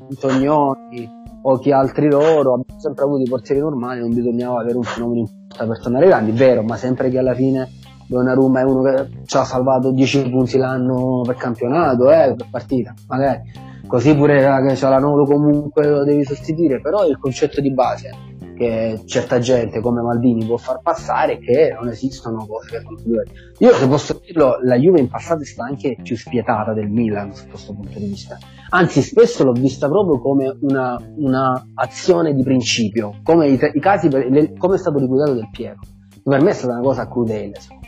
Antonioni 0.09 1.16
o 1.49 1.59
chi 1.59 1.71
altri 1.71 2.11
loro, 2.11 2.55
abbiamo 2.55 2.81
sempre 2.81 3.05
avuto 3.05 3.23
i 3.23 3.29
portieri 3.29 3.61
normali, 3.61 4.01
non 4.01 4.13
bisognava 4.13 4.61
avere 4.61 4.77
un 4.77 4.83
fenomeno 4.83 5.21
in 5.21 5.27
porta 5.47 5.65
per 5.65 5.81
tornare 5.81 6.07
grandi, 6.07 6.33
vero, 6.33 6.63
ma 6.63 6.77
sempre 6.77 7.09
che 7.09 7.19
alla 7.19 7.35
fine 7.35 7.69
Donnarumma 8.09 8.61
è 8.61 8.65
uno 8.65 8.83
che 8.83 9.09
ci 9.25 9.37
ha 9.37 9.45
salvato 9.45 9.91
10 9.91 10.31
punti 10.31 10.59
l'anno 10.59 11.23
per 11.25 11.37
campionato, 11.37 12.11
eh, 12.11 12.35
per 12.37 12.47
partita, 12.51 12.95
magari. 13.09 13.65
Così 13.87 14.17
pure 14.17 14.41
eh, 14.41 14.75
c'ha 14.75 14.89
la 14.89 14.99
Nolo 14.99 15.25
comunque 15.25 15.87
lo 15.87 16.05
devi 16.05 16.25
sostituire, 16.25 16.81
però 16.81 17.07
il 17.07 17.19
concetto 17.19 17.61
di 17.61 17.73
base 17.73 18.11
che 18.57 19.03
certa 19.05 19.39
gente 19.39 19.81
come 19.81 20.01
Maldini 20.01 20.45
può 20.47 20.57
far 20.57 20.81
passare 20.81 21.39
che 21.39 21.77
non 21.79 21.89
esistono 21.89 22.47
cose 22.47 22.71
che 22.71 23.03
due. 23.05 23.25
Io 23.59 23.73
se 23.73 23.87
posso 23.87 24.21
dirlo, 24.25 24.59
la 24.63 24.77
Juve 24.77 25.01
in 25.01 25.09
passato 25.09 25.43
è 25.43 25.45
stata 25.45 25.69
anche 25.69 25.97
più 26.03 26.17
spietata 26.17 26.73
del 26.73 26.89
Milan 26.89 27.35
su 27.35 27.47
questo 27.49 27.75
punto 27.75 27.99
di 27.99 28.07
vista. 28.07 28.39
Anzi, 28.71 29.03
spesso 29.03 29.45
l'ho 29.45 29.53
vista 29.53 29.89
proprio 29.89 30.19
come 30.21 30.57
una, 30.63 31.01
una 31.17 31.69
azione 31.75 32.35
di 32.35 32.43
principio, 32.43 33.21
come 33.23 33.49
i, 33.49 33.61
i 33.75 33.81
casi 33.81 34.11
le- 34.11 34.55
come 34.57 34.75
è 34.75 34.79
stato 34.79 34.99
liquidato 34.99 35.35
del 35.35 35.49
Piero. 35.53 35.79
Per 36.25 36.43
me 36.43 36.51
è 36.51 36.55
stata 36.55 36.73
una 36.73 36.83
cosa 36.83 37.09
crudele, 37.09 37.55
secondo 37.61 37.87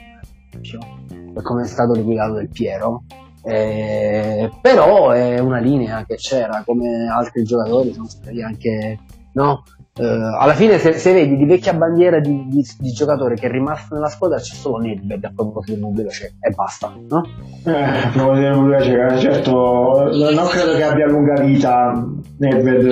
me, 1.08 1.32
per 1.32 1.42
come 1.42 1.62
è 1.62 1.66
stato 1.66 1.94
liquidato 1.94 2.34
del 2.34 2.48
Piero. 2.48 3.02
Eh, 3.42 4.50
però 4.60 5.10
è 5.10 5.38
una 5.38 5.58
linea 5.58 6.04
che 6.04 6.16
c'era, 6.16 6.62
come 6.66 7.08
altri 7.08 7.44
giocatori 7.44 7.92
sono 7.92 8.08
stati 8.08 8.42
anche, 8.42 8.98
no? 9.32 9.62
Eh, 10.00 10.04
alla 10.38 10.52
fine 10.54 10.78
se, 10.78 10.92
se 10.92 11.12
vedi 11.12 11.36
di 11.36 11.44
vecchia 11.44 11.74
bandiera 11.74 12.20
di, 12.20 12.46
di, 12.46 12.64
di 12.78 12.90
giocatore 12.92 13.34
che 13.34 13.48
è 13.48 13.50
rimasto 13.50 13.94
nella 13.94 14.06
squadra 14.08 14.38
c'è 14.38 14.54
solo 14.54 14.78
Nedved 14.78 15.24
a 15.24 15.32
proposito 15.34 15.74
di 15.74 15.80
Mobile 15.80 16.08
c'è 16.08 16.26
e 16.38 16.50
basta, 16.54 16.92
no? 17.08 17.22
Eh, 17.64 18.10
devo 18.16 18.34
dire 18.34 18.54
nulla, 18.54 18.80
cioè, 18.80 19.18
certo, 19.18 19.50
non 19.50 20.46
credo 20.48 20.76
che 20.76 20.82
abbia 20.84 21.06
lunga 21.06 21.42
vita 21.42 22.06
Nedved 22.38 22.84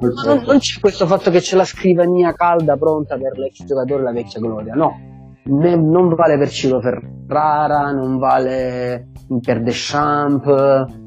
Ma 0.00 0.22
non, 0.34 0.44
non 0.46 0.58
c'è 0.58 0.78
questo 0.80 1.06
fatto 1.06 1.30
che 1.32 1.40
c'è 1.40 1.56
la 1.56 1.64
scrivania 1.64 2.32
calda 2.32 2.76
pronta 2.76 3.16
per 3.16 3.36
l'ex 3.38 3.64
giocatore 3.64 4.02
e 4.02 4.04
la 4.04 4.12
vecchia 4.12 4.40
gloria, 4.40 4.74
no. 4.74 5.10
Ne- 5.44 5.74
non 5.74 6.14
vale 6.14 6.38
per 6.38 6.48
Ciro 6.48 6.80
Ferrara, 6.80 7.90
non 7.90 8.18
vale 8.18 9.08
per 9.40 9.60
Deschamps 9.60 10.46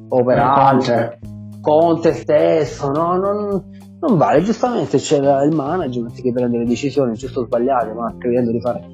o 0.10 0.24
per 0.26 0.38
Eh, 0.38 0.42
altri. 0.42 0.94
Conte. 0.94 1.20
Conte 1.62 2.14
stesso, 2.14 2.92
no? 2.92 3.16
Non, 3.16 3.64
non 4.08 4.18
vale, 4.18 4.42
giustamente 4.42 4.98
c'era 4.98 5.44
il 5.44 5.54
management 5.54 6.22
che 6.22 6.32
prende 6.32 6.60
le 6.60 6.66
decisioni 6.66 7.14
giusto 7.14 7.42
o 7.42 7.46
sbagliate, 7.46 7.94
ma 7.94 8.14
credendo 8.18 8.52
di 8.52 8.62
fare 8.62 8.88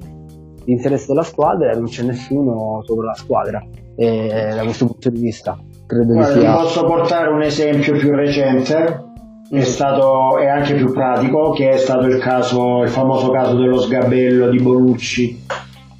l'interesse 0.64 1.06
della 1.08 1.22
squadra 1.22 1.72
non 1.72 1.86
c'è 1.86 2.02
nessuno 2.02 2.82
sopra 2.84 3.06
la 3.06 3.14
squadra. 3.14 3.64
E 3.94 4.52
da 4.54 4.62
questo 4.62 4.86
punto 4.86 5.10
di 5.10 5.20
vista 5.20 5.58
credo 5.86 6.14
Guarda, 6.14 6.40
sia. 6.40 6.54
posso 6.54 6.84
portare 6.84 7.28
un 7.28 7.42
esempio 7.42 7.94
più 7.96 8.14
recente, 8.14 9.04
è 9.50 9.60
stato 9.60 10.38
e 10.38 10.48
anche 10.48 10.74
più 10.74 10.92
pratico, 10.92 11.50
che 11.50 11.70
è 11.70 11.76
stato 11.76 12.06
il 12.06 12.18
caso, 12.18 12.82
il 12.82 12.88
famoso 12.88 13.30
caso 13.30 13.56
dello 13.56 13.78
sgabello 13.78 14.48
di 14.48 14.58
Bonucci 14.58 15.44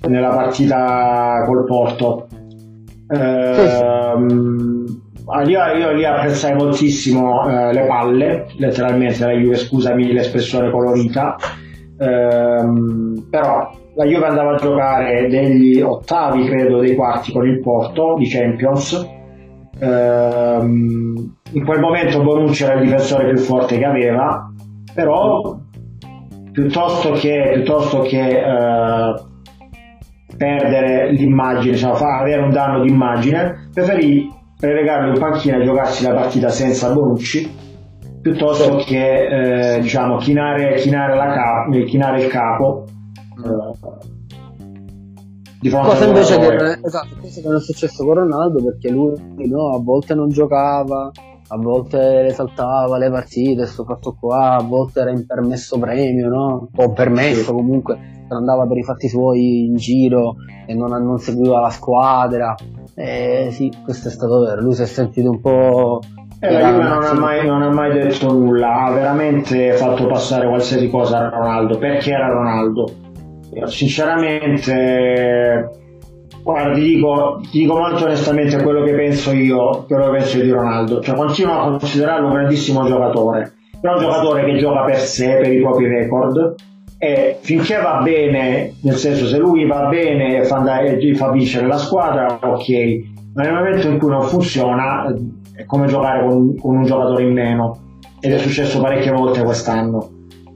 nella 0.09 0.31
partita 0.31 1.45
col 1.47 1.65
Porto. 1.65 2.29
Ehm, 3.09 3.19
ah, 3.21 4.17
io, 5.47 5.65
io 5.77 5.93
lì 5.93 6.05
apprezzai 6.05 6.55
moltissimo 6.55 7.49
eh, 7.49 7.73
le 7.73 7.87
palle, 7.87 8.47
letteralmente 8.57 9.25
la 9.25 9.33
Juve, 9.33 9.57
scusami 9.57 10.13
l'espressione 10.13 10.71
colorita, 10.71 11.37
Ehm, 12.03 13.29
però 13.31 13.71
la 13.95 14.05
Juve 14.05 14.27
andava 14.27 14.55
a 14.55 14.57
giocare 14.57 15.29
degli 15.29 15.81
ottavi, 15.81 16.47
credo, 16.47 16.81
dei 16.81 16.97
quarti 16.97 17.33
con 17.33 17.47
il 17.47 17.61
Porto 17.61 18.17
di 18.19 18.29
Champions. 18.29 19.09
Ehm, 19.79 21.37
in 21.53 21.65
quel 21.65 21.81
momento 21.81 22.23
Bonucci 22.23 22.65
era 22.65 22.75
il 22.75 22.83
difensore 22.83 23.29
più 23.29 23.39
forte 23.39 23.79
che 23.79 23.85
aveva, 23.85 24.51
però 24.95 25.59
piuttosto 26.51 27.13
che, 27.13 27.51
piuttosto 27.55 28.01
che 28.01 28.39
eh, 28.39 29.15
perdere 30.37 31.13
l'immagine, 31.13 31.77
cioè 31.77 31.93
avere 32.03 32.43
un 32.43 32.51
danno 32.51 32.83
di 32.83 32.89
immagine, 32.89 33.69
preferì 33.73 34.32
relegarlo 34.67 35.13
in 35.13 35.19
panchina 35.19 35.57
e 35.59 35.65
giocarsi 35.65 36.05
la 36.05 36.15
partita 36.15 36.49
senza 36.49 36.93
Bonucci 36.93 37.61
piuttosto 38.23 38.77
che 38.77 39.75
eh, 39.77 39.81
diciamo 39.81 40.17
chinare, 40.19 40.77
chinare, 40.77 41.17
la 41.17 41.33
cap- 41.33 41.85
chinare 41.85 42.23
il 42.23 42.29
capo 42.31 42.85
eh, 43.45 44.01
di 45.61 45.69
fronte 45.69 45.89
Cosa 45.89 46.05
invece 46.07 46.39
che, 46.39 46.45
giocatore. 46.45 46.81
esatto, 46.85 47.09
cosa 47.21 47.41
che 47.41 47.47
non 47.49 47.57
è 47.57 47.61
successo 47.61 48.05
con 48.05 48.15
Ronaldo 48.15 48.63
perché 48.63 48.91
lui 48.91 49.15
no, 49.49 49.75
a 49.75 49.81
volte 49.81 50.15
non 50.15 50.29
giocava, 50.29 51.11
a 51.49 51.57
volte 51.57 52.23
le 52.23 52.31
saltava 52.31 52.99
le 52.99 53.11
partite, 53.11 53.67
sto 53.67 53.85
fatto 53.85 54.17
qua, 54.19 54.57
a 54.57 54.63
volte 54.63 55.01
era 55.01 55.11
in 55.11 55.27
permesso 55.27 55.79
premio, 55.79 56.29
no? 56.29 56.69
O 56.75 56.93
permesso 56.93 57.45
Sì. 57.45 57.53
comunque, 57.53 57.99
andava 58.29 58.67
per 58.67 58.79
i 58.79 58.83
fatti 58.85 59.09
suoi 59.09 59.67
in 59.67 59.77
giro 59.77 60.35
e 60.67 60.75
non, 60.75 60.91
non 60.91 61.19
seguiva 61.19 61.61
la 61.61 61.71
squadra. 61.71 62.55
Eh, 62.95 63.49
sì, 63.51 63.73
questo 63.83 64.09
è 64.09 64.11
stato 64.11 64.41
vero, 64.41 64.61
lui 64.61 64.75
si 64.75 64.83
è 64.83 64.87
sentito 64.87 65.31
un 65.31 65.41
po'... 65.41 66.01
E 66.41 66.51
la 66.51 66.71
Juve 66.71 66.83
non 66.83 67.05
ha, 67.05 67.15
mai, 67.15 67.47
non 67.47 67.63
ha 67.63 67.71
mai 67.71 67.93
detto 67.93 68.33
nulla, 68.33 68.83
ha 68.83 68.91
veramente 68.91 69.73
fatto 69.75 70.07
passare 70.07 70.49
qualsiasi 70.49 70.91
cosa 70.91 71.19
a 71.19 71.29
Ronaldo, 71.29 71.79
perché 71.79 72.11
era 72.11 72.29
Ronaldo. 72.29 72.91
Io, 73.55 73.67
Sinceramente, 73.67 75.71
guarda, 76.43 76.75
ti 76.75 76.83
dico, 76.83 77.39
ti 77.49 77.61
dico 77.61 77.77
molto 77.77 78.07
onestamente 78.07 78.61
quello 78.61 78.83
che 78.83 78.93
penso 78.93 79.33
io, 79.33 79.85
quello 79.87 80.07
che 80.07 80.19
penso 80.19 80.39
io 80.39 80.43
di 80.43 80.51
Ronaldo. 80.51 81.01
Cioè, 81.01 81.15
continuo 81.15 81.61
a 81.61 81.79
considerarlo 81.79 82.27
un 82.27 82.33
grandissimo 82.33 82.85
giocatore, 82.87 83.53
però 83.81 83.95
un 83.95 84.01
giocatore 84.01 84.45
che 84.45 84.57
gioca 84.57 84.85
per 84.85 84.99
sé, 84.99 85.39
per 85.41 85.53
i 85.53 85.61
propri 85.61 85.87
record, 85.87 86.57
e 87.05 87.39
finché 87.41 87.81
va 87.81 88.01
bene, 88.01 88.75
nel 88.83 88.95
senso 88.95 89.27
se 89.27 89.37
lui 89.37 89.67
va 89.67 89.89
bene 89.89 90.37
e 90.39 90.45
fa, 90.45 90.59
andare- 90.59 90.99
e 91.01 91.15
fa 91.17 91.33
vincere 91.33 91.67
la 91.67 91.77
squadra, 91.77 92.39
ok, 92.41 92.69
ma 93.35 93.43
nel 93.43 93.55
momento 93.55 93.89
in 93.89 93.99
cui 93.99 94.09
non 94.09 94.23
funziona 94.23 95.09
eh, 95.09 95.63
è 95.63 95.65
come 95.65 95.89
giocare 95.89 96.25
con, 96.25 96.57
con 96.57 96.77
un 96.77 96.85
giocatore 96.85 97.25
in 97.25 97.33
meno 97.33 97.99
ed 98.21 98.33
è 98.33 98.39
successo 98.39 98.81
parecchie 98.81 99.11
volte 99.11 99.43
quest'anno. 99.43 100.11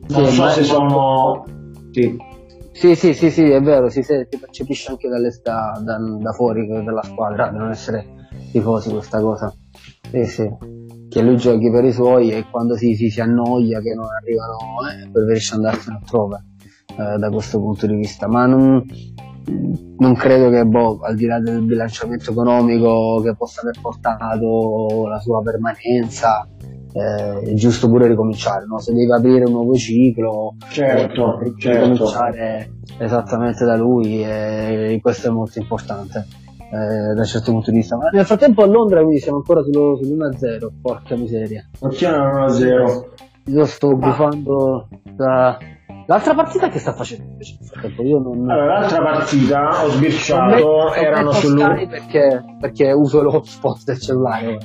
Non 0.07 0.26
Sì, 0.26 0.34
so 0.36 0.49
se 0.51 0.62
sono... 0.62 1.44
Sì. 1.90 2.16
Sì, 2.70 2.94
sì, 2.94 3.12
sì, 3.12 3.28
sì, 3.32 3.51
è 3.51 3.61
vero, 3.61 3.88
si, 3.88 4.05
si 4.05 4.14
percepisce 4.38 4.90
anche 4.90 5.09
da, 5.09 5.18
da, 5.82 5.99
da 5.99 6.32
fuori 6.32 6.64
della 6.64 7.03
squadra, 7.03 7.49
di 7.49 7.57
non 7.57 7.70
essere 7.70 8.07
tifosi 8.53 8.90
questa 8.90 9.20
cosa. 9.20 9.53
Sì, 10.12 10.24
sì. 10.26 10.49
Che 11.16 11.22
lui 11.22 11.38
giochi 11.38 11.70
per 11.70 11.82
i 11.82 11.92
suoi 11.92 12.30
e 12.30 12.44
quando 12.50 12.76
si, 12.76 12.94
si, 12.94 13.08
si 13.08 13.22
annoia 13.22 13.80
che 13.80 13.94
non 13.94 14.04
arrivano, 14.20 14.58
eh, 14.86 15.08
preferisce 15.10 15.54
andarsene 15.54 15.96
altrove, 15.96 16.44
eh, 16.90 17.16
da 17.16 17.30
questo 17.30 17.58
punto 17.58 17.86
di 17.86 17.94
vista. 17.94 18.28
Ma 18.28 18.44
non, 18.44 18.84
non 19.96 20.14
credo 20.14 20.50
che, 20.50 20.66
boh, 20.66 20.98
al 21.00 21.14
di 21.16 21.24
là 21.24 21.40
del 21.40 21.62
bilanciamento 21.62 22.32
economico 22.32 23.22
che 23.22 23.34
possa 23.34 23.62
aver 23.62 23.80
portato 23.80 25.06
la 25.08 25.18
sua 25.18 25.40
permanenza, 25.40 26.46
eh, 26.92 27.40
è 27.50 27.54
giusto 27.54 27.88
pure 27.88 28.08
ricominciare, 28.08 28.66
no? 28.66 28.78
Se 28.78 28.92
devi 28.92 29.10
aprire 29.10 29.46
un 29.46 29.52
nuovo 29.52 29.74
ciclo, 29.74 30.56
Certo, 30.68 31.40
eh, 31.40 31.54
certo. 31.56 31.78
ricominciare 31.78 32.72
esattamente 32.98 33.64
da 33.64 33.76
lui 33.76 34.22
e 34.22 34.98
questo 35.00 35.28
è 35.28 35.30
molto 35.30 35.58
importante 35.60 36.44
eh, 36.70 37.14
da 37.14 37.20
un 37.20 37.24
certo 37.24 37.52
punto 37.52 37.70
di 37.70 37.78
vista. 37.78 37.96
Ma 37.96 38.08
nel 38.12 38.24
frattempo 38.24 38.62
a 38.62 38.66
Londra 38.66 39.00
quindi 39.00 39.20
siamo 39.20 39.38
ancora 39.38 39.62
sullo- 39.62 39.98
sull'1-0, 40.00 40.68
porca 40.80 41.16
miseria. 41.16 41.68
Continuano 41.78 42.46
1-0. 42.46 43.04
Io 43.48 43.64
sto 43.64 43.96
gufando 43.96 44.88
da, 45.14 45.56
L'altra 46.08 46.34
partita 46.34 46.68
che 46.68 46.78
sta 46.78 46.92
facendo 46.92 47.24
invece? 47.24 47.58
Io 48.04 48.20
non... 48.20 48.48
allora, 48.48 48.78
l'altra 48.78 49.02
partita 49.02 49.84
ho 49.84 49.88
sbirciato, 49.88 50.94
erano 50.94 51.32
sull'Uruguay 51.32 51.88
perché, 51.88 52.44
perché 52.60 52.92
uso 52.92 53.22
l'hotspot 53.22 53.82
del 53.82 53.98
cellulare 53.98 54.58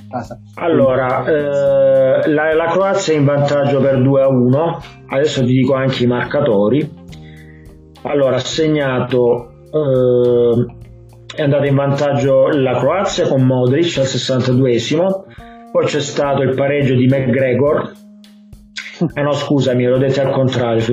Allora, 0.56 1.26
eh, 1.26 2.32
la, 2.32 2.54
la, 2.54 2.66
Croazia 2.68 3.16
è 3.16 3.18
in 3.18 3.26
vantaggio 3.26 3.80
per 3.80 4.00
2 4.04 4.22
a 4.22 4.28
1, 4.28 4.82
adesso 5.10 5.42
ti 5.42 5.54
dico 5.54 5.74
anche 5.74 6.04
i 6.04 6.08
marcatori. 6.08 7.00
Allora, 8.04 8.36
ha 8.36 8.40
segnato, 8.40 9.50
eh, 9.72 10.76
è 11.36 11.42
andata 11.42 11.66
in 11.66 11.76
vantaggio 11.76 12.48
la 12.50 12.78
Croazia 12.78 13.28
con 13.28 13.44
Modric 13.44 13.98
al 13.98 14.06
62esimo, 14.06 15.24
poi 15.72 15.86
c'è 15.86 16.02
stato 16.02 16.42
il 16.42 16.56
pareggio 16.56 16.96
di 16.96 17.08
McGregor 17.08 18.00
eh 19.14 19.22
no, 19.22 19.34
scusami, 19.34 19.86
l'ho 19.86 19.98
detto 19.98 20.22
al 20.22 20.32
contrario, 20.32 20.84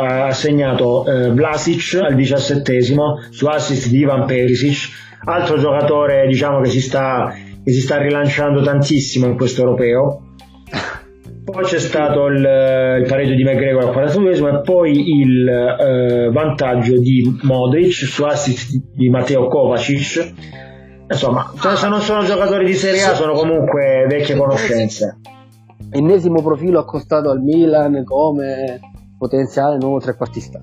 ha 0.00 0.32
segnato 0.32 1.06
eh, 1.06 1.30
Vlasic 1.30 2.00
al 2.02 2.14
diciassettesimo 2.14 3.20
su 3.30 3.46
assist 3.46 3.88
di 3.88 3.98
Ivan 3.98 4.24
Perisic, 4.26 4.90
altro 5.24 5.58
giocatore 5.58 6.26
diciamo 6.26 6.60
che 6.60 6.70
si 6.70 6.80
sta, 6.80 7.32
che 7.62 7.72
si 7.72 7.80
sta 7.80 7.98
rilanciando 7.98 8.62
tantissimo 8.62 9.26
in 9.26 9.36
questo 9.36 9.62
europeo. 9.62 10.23
Poi 11.44 11.64
c'è 11.64 11.78
stato 11.78 12.26
il, 12.26 12.38
il 12.38 13.06
pareggio 13.06 13.34
di 13.34 13.44
McGregor 13.44 13.84
al 13.84 13.94
42esimo 13.94 14.56
e 14.56 14.60
poi 14.62 15.18
il 15.18 15.48
eh, 15.48 16.30
vantaggio 16.32 16.98
di 16.98 17.38
Modric 17.42 17.92
su 17.92 18.24
assist 18.24 18.70
di 18.94 19.10
Matteo 19.10 19.46
Kovacic. 19.48 20.32
Insomma, 21.08 21.52
se 21.54 21.88
non 21.88 22.00
sono 22.00 22.24
giocatori 22.24 22.64
di 22.64 22.74
Serie 22.74 23.02
A 23.02 23.14
sono 23.14 23.34
comunque 23.34 24.06
vecchie 24.08 24.36
conoscenze 24.36 25.18
ennesimo 25.94 26.42
profilo 26.42 26.80
accostato 26.80 27.30
al 27.30 27.40
Milan 27.40 28.02
come 28.04 28.80
potenziale 29.16 29.78
nuovo 29.78 30.00
trequartista 30.00 30.60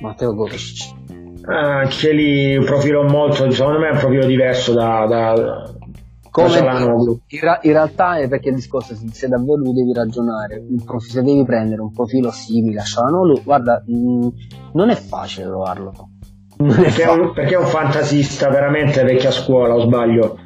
Matteo 0.00 0.34
Kovacic 0.34 0.92
anche 1.46 2.12
lì 2.12 2.56
un 2.56 2.64
profilo 2.64 3.02
molto 3.02 3.50
secondo 3.50 3.78
me 3.78 3.88
è 3.88 3.92
un 3.92 3.98
profilo 3.98 4.24
diverso 4.24 4.72
da, 4.72 5.06
da 5.06 5.73
come 6.34 6.58
in, 6.58 7.20
in, 7.62 7.72
realtà 7.72 8.16
è 8.16 8.26
perché 8.26 8.48
il 8.48 8.56
discorso 8.56 8.92
è 8.92 8.96
se 9.12 9.28
davvero 9.28 9.54
lui 9.54 9.72
devi 9.72 9.92
ragionare 9.92 10.64
prof, 10.84 11.04
se 11.04 11.22
devi 11.22 11.44
prendere 11.44 11.80
un 11.80 11.92
profilo 11.92 12.32
simile 12.32 12.80
a 12.80 12.84
Shalanoglu 12.84 13.44
guarda 13.44 13.80
mh, 13.86 14.28
non 14.72 14.90
è 14.90 14.96
facile 14.96 15.46
trovarlo 15.46 15.92
perché 16.56 17.04
è, 17.04 17.08
un, 17.08 17.32
perché 17.32 17.54
è 17.54 17.58
un 17.58 17.66
fantasista 17.66 18.48
veramente 18.48 19.04
vecchia 19.04 19.30
scuola 19.30 19.74
o 19.74 19.82
sbaglio 19.82 20.38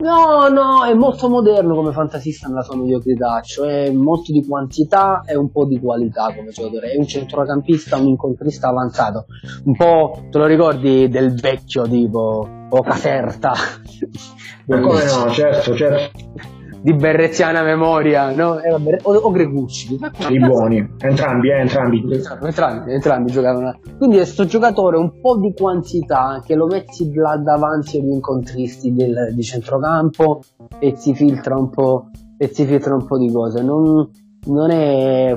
No, 0.00 0.48
no, 0.48 0.84
è 0.86 0.94
molto 0.94 1.28
moderno 1.28 1.74
come 1.74 1.92
fantasista 1.92 2.48
nella 2.48 2.62
sua 2.62 2.74
mediocrità, 2.74 3.42
cioè 3.42 3.90
molto 3.90 4.32
di 4.32 4.46
quantità 4.46 5.20
e 5.26 5.36
un 5.36 5.50
po' 5.50 5.66
di 5.66 5.78
qualità 5.78 6.32
come 6.34 6.52
giocatore. 6.52 6.92
È 6.92 6.96
un 6.96 7.06
centrocampista, 7.06 7.98
un 7.98 8.06
incontrista 8.06 8.68
avanzato. 8.68 9.26
Un 9.64 9.76
po', 9.76 10.26
te 10.30 10.38
lo 10.38 10.46
ricordi 10.46 11.06
del 11.10 11.34
vecchio 11.34 11.82
tipo, 11.82 12.48
o 12.70 12.80
Caserta? 12.80 13.52
Ma 14.70 14.80
come 14.80 15.04
no, 15.04 15.30
certo, 15.30 15.74
certo 15.74 16.58
di 16.82 16.94
berreziana 16.94 17.62
memoria, 17.62 18.34
no? 18.34 18.58
Eh, 18.58 18.72
o, 19.02 19.14
o 19.14 19.30
Gregucci. 19.30 19.98
I 20.30 20.38
buoni, 20.38 20.78
entrambi, 20.98 21.50
eh, 21.50 21.60
entrambi. 21.60 22.02
entrambi. 22.40 22.92
Entrambi 22.92 23.30
giocavano. 23.30 23.78
Quindi 23.98 24.16
questo 24.16 24.46
giocatore 24.46 24.96
un 24.96 25.20
po' 25.20 25.38
di 25.38 25.52
quantità 25.52 26.42
che 26.44 26.54
lo 26.54 26.66
metti 26.66 27.12
là 27.12 27.36
davanti 27.36 27.98
agli 27.98 28.12
incontristi 28.12 28.94
del, 28.94 29.34
di 29.34 29.42
centrocampo 29.42 30.42
e 30.78 30.92
ti 30.92 31.14
filtra 31.14 31.54
un 31.54 31.68
po', 31.68 32.10
e 32.38 32.48
ti 32.48 32.64
filtra 32.64 32.94
un 32.94 33.04
po' 33.04 33.18
di 33.18 33.30
cose. 33.30 33.62
Non, 33.62 34.08
non 34.46 34.70
è 34.70 35.36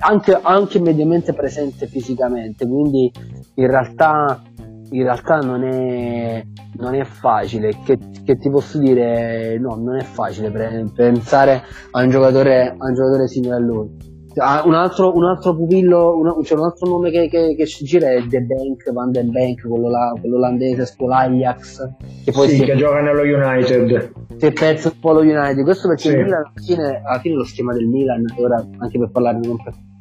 anche, 0.00 0.38
anche 0.42 0.80
mediamente 0.80 1.32
presente 1.32 1.86
fisicamente, 1.86 2.66
quindi 2.66 3.12
in 3.54 3.66
realtà 3.68 4.42
in 4.90 5.02
realtà 5.02 5.38
non 5.38 5.64
è, 5.64 6.44
non 6.78 6.94
è 6.94 7.04
facile. 7.04 7.72
Che, 7.84 7.98
che, 8.24 8.36
ti 8.36 8.50
posso 8.50 8.78
dire? 8.78 9.58
No, 9.58 9.76
non 9.76 9.96
è 9.96 10.02
facile 10.02 10.50
pensare 10.94 11.62
a 11.90 12.02
un 12.02 12.10
giocatore, 12.10 12.74
a 12.76 12.86
un 12.86 12.94
giocatore 12.94 13.28
simile 13.28 13.54
a 13.54 13.58
lui. 13.58 14.14
Un 14.36 14.74
altro, 14.74 15.16
un 15.16 15.24
altro 15.24 15.56
pupillo, 15.56 16.14
un, 16.18 16.44
cioè 16.44 16.58
un 16.58 16.64
altro 16.66 16.90
nome 16.90 17.10
che, 17.10 17.26
che, 17.26 17.54
che, 17.56 17.66
ci 17.66 17.86
gira 17.86 18.10
è 18.10 18.22
The 18.26 18.42
Bank, 18.42 18.92
Van 18.92 19.10
Den 19.10 19.30
Bank, 19.30 19.66
quello, 19.66 19.88
là, 19.88 20.12
quello 20.20 20.36
olandese, 20.36 20.94
Ajax. 21.08 21.94
Che 22.22 22.32
poi 22.32 22.48
sì, 22.48 22.56
si, 22.56 22.64
che 22.64 22.76
gioca 22.76 23.00
nello 23.00 23.22
United. 23.22 24.12
Che 24.36 24.52
pezzo 24.52 24.88
un 24.92 25.00
po' 25.00 25.12
lo 25.12 25.20
United. 25.20 25.64
Questo 25.64 25.88
perché 25.88 26.10
sì. 26.10 26.16
il 26.16 26.24
Milan, 26.24 26.42
alla 26.42 26.52
fine, 26.54 27.02
alla 27.02 27.18
fine 27.18 27.34
lo 27.34 27.44
schema 27.44 27.72
del 27.72 27.86
Milan, 27.86 28.24
ora 28.36 28.62
anche 28.76 28.98
per 28.98 29.10
parlare 29.10 29.38
non 29.42 29.56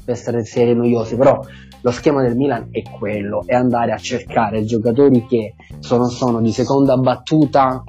per, 0.05 0.13
essere 0.13 0.45
serie 0.45 0.73
noiosi, 0.73 1.15
però 1.15 1.41
lo 1.85 1.91
schema 1.91 2.23
del 2.23 2.35
Milan 2.35 2.69
è 2.71 2.81
quello, 2.81 3.43
è 3.45 3.53
andare 3.53 3.91
a 3.91 3.97
cercare 3.97 4.63
giocatori 4.63 5.25
che 5.27 5.53
sono, 5.79 6.07
sono 6.07 6.41
di 6.41 6.51
seconda 6.51 6.97
battuta, 6.97 7.83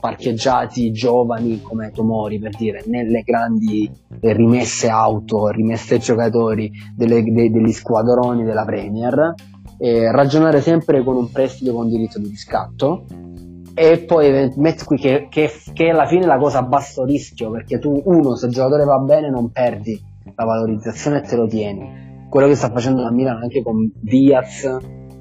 parcheggiati, 0.00 0.90
giovani 0.90 1.60
come 1.60 1.90
Tomori 1.90 2.38
per 2.38 2.56
dire, 2.56 2.82
nelle 2.86 3.20
grandi 3.20 3.90
rimesse 4.20 4.88
auto, 4.88 5.48
rimesse 5.48 5.98
giocatori 5.98 6.70
delle, 6.96 7.22
de, 7.22 7.50
degli 7.50 7.72
squadroni 7.72 8.44
della 8.44 8.64
Premier, 8.64 9.34
ragionare 10.10 10.62
sempre 10.62 11.02
con 11.04 11.16
un 11.16 11.30
prestito 11.30 11.74
con 11.74 11.88
diritto 11.88 12.18
di 12.18 12.28
riscatto. 12.28 13.04
E 13.74 13.98
poi 13.98 14.52
metti 14.56 14.84
qui 14.84 14.98
che, 14.98 15.28
che, 15.30 15.50
che 15.72 15.88
alla 15.88 16.06
fine 16.06 16.24
è 16.24 16.26
la 16.26 16.38
cosa 16.38 16.58
a 16.58 16.62
basso 16.62 17.04
rischio 17.04 17.50
perché 17.50 17.78
tu 17.78 18.02
uno 18.04 18.34
se 18.36 18.46
il 18.46 18.52
giocatore 18.52 18.84
va 18.84 18.98
bene 18.98 19.30
non 19.30 19.50
perdi 19.50 20.10
la 20.34 20.44
valorizzazione 20.44 21.20
te 21.22 21.36
lo 21.36 21.46
tieni. 21.46 22.26
Quello 22.28 22.46
che 22.48 22.54
sta 22.54 22.70
facendo 22.70 23.02
la 23.02 23.10
Milan 23.10 23.42
anche 23.42 23.62
con 23.62 23.90
Diaz 24.00 24.64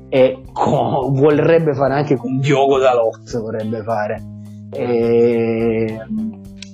e 0.09 0.43
con, 0.51 1.13
vorrebbe 1.13 1.73
fare 1.73 1.93
anche 1.93 2.15
con 2.15 2.39
Diogo 2.39 2.77
Dalot 2.77 3.39
vorrebbe 3.39 3.83
fare. 3.83 4.21
E, 4.69 5.99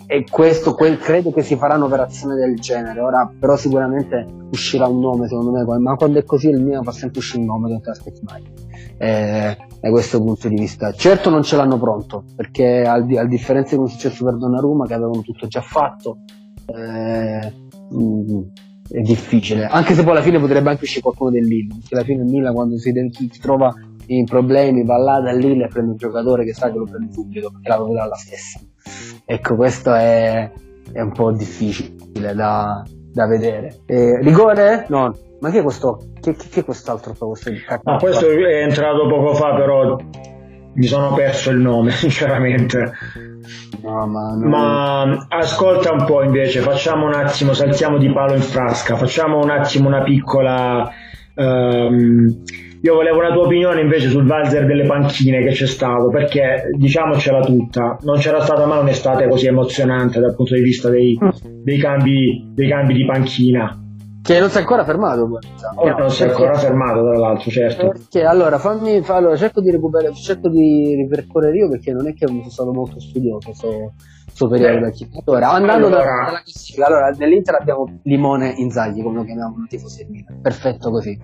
e 0.06 0.24
questo 0.30 0.74
quel, 0.76 0.98
credo 0.98 1.32
che 1.32 1.42
si 1.42 1.56
farà 1.56 1.76
un'operazione 1.76 2.36
del 2.36 2.56
genere. 2.56 3.02
Ora 3.02 3.32
però 3.40 3.56
sicuramente 3.56 4.26
uscirà 4.52 4.88
un 4.88 5.00
nome 5.00 5.28
secondo 5.28 5.52
me 5.52 5.80
ma 5.80 5.96
quando 5.96 6.20
è 6.20 6.24
così 6.24 6.50
il 6.50 6.62
mio 6.62 6.82
fa 6.84 6.92
sempre 6.92 7.20
uscire 7.20 7.40
un 7.40 7.48
nome 7.48 7.70
non 7.70 7.82
te 7.82 7.90
l'aspetti 7.90 8.22
mai. 8.24 8.44
Eh, 9.00 9.58
da 9.80 9.90
questo 9.90 10.22
punto 10.22 10.48
di 10.48 10.56
vista. 10.56 10.92
Certo 10.92 11.30
non 11.30 11.44
ce 11.44 11.56
l'hanno 11.56 11.78
pronto 11.78 12.24
perché 12.36 12.82
al, 12.82 13.08
al 13.16 13.28
differenza 13.28 13.76
di 13.76 13.84
è 13.84 13.88
successo 13.88 14.24
per 14.24 14.38
Donnarumma 14.38 14.86
che 14.86 14.94
avevano 14.94 15.22
tutto 15.22 15.48
già 15.48 15.62
fatto 15.62 16.20
eh, 16.68 17.67
mh, 17.90 18.42
è 18.90 19.02
difficile, 19.02 19.66
anche 19.66 19.94
se 19.94 20.04
poi 20.04 20.12
alla 20.12 20.22
fine 20.22 20.40
potrebbe 20.40 20.70
anche 20.70 20.84
uscire 20.84 21.02
qualcuno 21.02 21.32
del 21.32 21.46
Lille, 21.46 21.76
perché 21.80 21.96
alla 21.96 22.04
fine 22.04 22.24
il 22.24 22.30
Milan 22.30 22.54
quando 22.54 22.78
si, 22.78 22.94
si 23.12 23.40
trova 23.40 23.74
in 24.08 24.26
problemi 24.26 24.86
va 24.86 24.98
là 24.98 25.20
da 25.20 25.34
Lille 25.34 25.66
e 25.66 25.68
prende 25.68 25.92
un 25.92 25.98
giocatore 25.98 26.46
che 26.46 26.54
sa 26.54 26.72
che 26.72 26.78
lo 26.78 26.86
prende 26.86 27.12
subito, 27.12 27.52
perché 27.52 27.68
la 27.68 27.76
proprietà 27.76 28.06
è 28.06 28.08
la 28.08 28.16
stessa. 28.16 28.60
Ecco, 29.26 29.56
questo 29.56 29.94
è, 29.94 30.50
è 30.94 31.02
un 31.02 31.12
po' 31.12 31.34
difficile 31.34 32.34
da, 32.34 32.84
da 33.12 33.28
vedere. 33.28 33.82
Eh, 33.86 34.22
rigore? 34.22 34.86
No, 34.88 35.14
ma 35.42 35.50
che 35.50 35.60
è 35.60 35.64
questo? 35.64 36.00
Che, 36.22 36.34
che, 36.36 36.48
che 36.50 36.60
è 36.62 36.64
quest'altro? 36.64 37.14
Questo, 37.18 37.50
ah, 37.84 37.98
questo 37.98 38.30
è 38.30 38.64
entrato 38.64 39.08
poco 39.08 39.34
fa, 39.34 39.54
però 39.56 39.98
mi 40.78 40.86
sono 40.86 41.14
perso 41.14 41.50
il 41.50 41.58
nome, 41.58 41.92
sinceramente. 41.98 42.92
No, 43.82 44.08
ma, 44.08 44.36
non... 44.36 44.50
ma, 44.50 45.28
ascolta 45.30 45.92
un 45.92 46.06
po' 46.06 46.24
invece, 46.24 46.62
facciamo 46.62 47.06
un 47.06 47.14
attimo, 47.14 47.54
saltiamo 47.54 47.98
di 47.98 48.12
palo 48.12 48.34
in 48.34 48.42
frasca, 48.42 48.96
facciamo 48.96 49.40
un 49.40 49.50
attimo 49.50 49.88
una 49.88 50.04
piccola... 50.04 50.90
Um, 51.36 52.44
io 52.80 52.94
volevo 52.94 53.22
la 53.22 53.32
tua 53.32 53.46
opinione 53.46 53.82
invece 53.82 54.08
sul 54.08 54.26
valzer 54.26 54.66
delle 54.66 54.86
panchine 54.86 55.44
che 55.44 55.50
c'è 55.50 55.66
stato, 55.66 56.10
perché 56.10 56.70
diciamocela 56.78 57.40
tutta, 57.42 57.98
non 58.04 58.20
c'era 58.20 58.40
stata 58.42 58.66
mai 58.66 58.80
un'estate 58.80 59.28
così 59.28 59.48
emozionante 59.48 60.20
dal 60.20 60.36
punto 60.36 60.54
di 60.54 60.62
vista 60.62 60.90
dei, 60.90 61.18
dei, 61.64 61.78
cambi, 61.80 62.52
dei 62.54 62.70
cambi 62.70 62.94
di 62.94 63.06
panchina. 63.06 63.87
Che 64.28 64.40
non 64.42 64.50
si 64.50 64.58
è 64.58 64.60
ancora 64.60 64.84
fermato 64.84 65.26
poi. 65.26 65.40
Oh, 65.76 65.98
non 65.98 66.10
si 66.10 66.24
è 66.24 66.28
ancora 66.28 66.54
fermato 66.56 67.02
tra 67.02 67.18
l'altro, 67.18 67.50
certo. 67.50 67.88
Perché 67.88 68.26
allora 68.26 68.58
fammi 68.58 69.02
fa, 69.02 69.16
allora, 69.16 69.38
cerco 69.38 69.62
di 69.62 69.72
recuperare, 69.72 70.14
cerco 70.16 70.50
di 70.50 70.96
ripercorrere 70.96 71.56
io 71.56 71.70
perché 71.70 71.94
non 71.94 72.10
è 72.10 72.14
che 72.14 72.28
sono 72.28 72.50
stato 72.50 72.74
molto 72.74 73.00
studioso 73.00 73.54
so, 73.54 73.94
so 74.30 74.50
periodo 74.50 74.82
da 74.82 74.90
chi. 74.90 75.08
Allora, 75.26 75.52
andando 75.52 75.88
allora. 75.88 76.04
dalla 76.04 76.42
classifica, 76.42 76.88
allora 76.88 77.10
nell'Inter 77.18 77.56
abbiamo 77.56 78.00
Limone 78.04 78.54
Inzaghi, 78.58 79.02
come 79.02 79.16
lo 79.16 79.24
chiamiamo 79.24 79.64
i 79.64 79.68
tifosi 79.70 80.04
del 80.04 80.12
Milan. 80.12 80.42
Perfetto 80.42 80.90
così. 80.90 81.18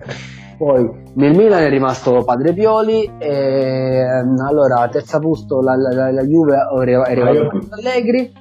Poi 0.56 0.90
nel 1.16 1.36
Milan 1.36 1.62
è 1.62 1.68
rimasto 1.68 2.24
Padre 2.24 2.54
Pioli 2.54 3.16
e 3.18 4.02
allora 4.48 4.88
terza 4.88 5.18
posto 5.18 5.60
la, 5.60 5.76
la, 5.76 5.92
la, 5.92 6.10
la 6.10 6.22
Juve 6.22 6.54
è 6.54 6.94
arrivato 6.94 7.50
Allegri. 7.68 8.32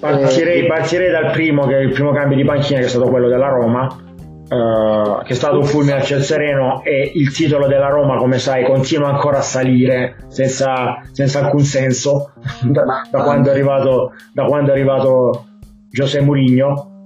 Partirei, 0.00 0.66
partirei, 0.66 1.10
dal 1.12 1.30
primo, 1.30 1.66
che 1.66 1.76
è 1.76 1.80
il 1.82 1.92
primo 1.92 2.12
cambio 2.12 2.36
di 2.36 2.44
panchina, 2.44 2.80
che 2.80 2.86
è 2.86 2.88
stato 2.88 3.08
quello 3.08 3.28
della 3.28 3.48
Roma 3.48 4.06
Uh, 4.48 5.22
che 5.24 5.34
è 5.34 5.34
stato 5.34 5.58
un 5.58 5.64
fulmine 5.64 5.98
a 5.98 6.00
ciel 6.00 6.22
sereno 6.22 6.82
e 6.82 7.12
il 7.14 7.32
titolo 7.32 7.66
della 7.66 7.90
Roma 7.90 8.16
come 8.16 8.38
sai 8.38 8.64
continua 8.64 9.10
ancora 9.10 9.38
a 9.38 9.42
salire 9.42 10.24
senza, 10.28 11.02
senza 11.12 11.40
alcun 11.40 11.64
senso 11.64 12.32
da, 12.64 12.82
da, 13.10 13.22
quando 13.24 13.50
arrivato, 13.50 14.12
da, 14.32 14.44
quando 14.44 14.70
è 14.70 14.72
arrivato, 14.72 15.46
José 15.90 16.22
Mourinho. 16.22 17.02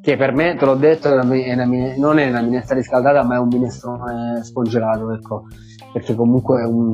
Che 0.00 0.16
per 0.16 0.34
me, 0.34 0.54
te 0.54 0.64
l'ho 0.66 0.76
detto, 0.76 1.08
è 1.08 1.12
una, 1.12 1.64
non 1.96 2.18
è 2.18 2.28
una 2.28 2.42
minestra 2.42 2.76
riscaldata, 2.76 3.24
ma 3.24 3.36
è 3.36 3.38
un 3.38 3.48
minestrone 3.48 4.44
scongelato, 4.44 5.12
ecco, 5.14 5.44
perché 5.92 6.14
comunque 6.14 6.62
un, 6.62 6.90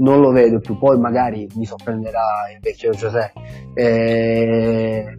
non 0.00 0.20
lo 0.20 0.30
vedo 0.30 0.60
più, 0.60 0.78
poi 0.78 0.98
magari 0.98 1.48
mi 1.54 1.64
sorprenderà 1.64 2.50
il 2.54 2.60
vecchio 2.60 2.90
Giuseppe. 2.90 3.32
Eh, 3.74 5.18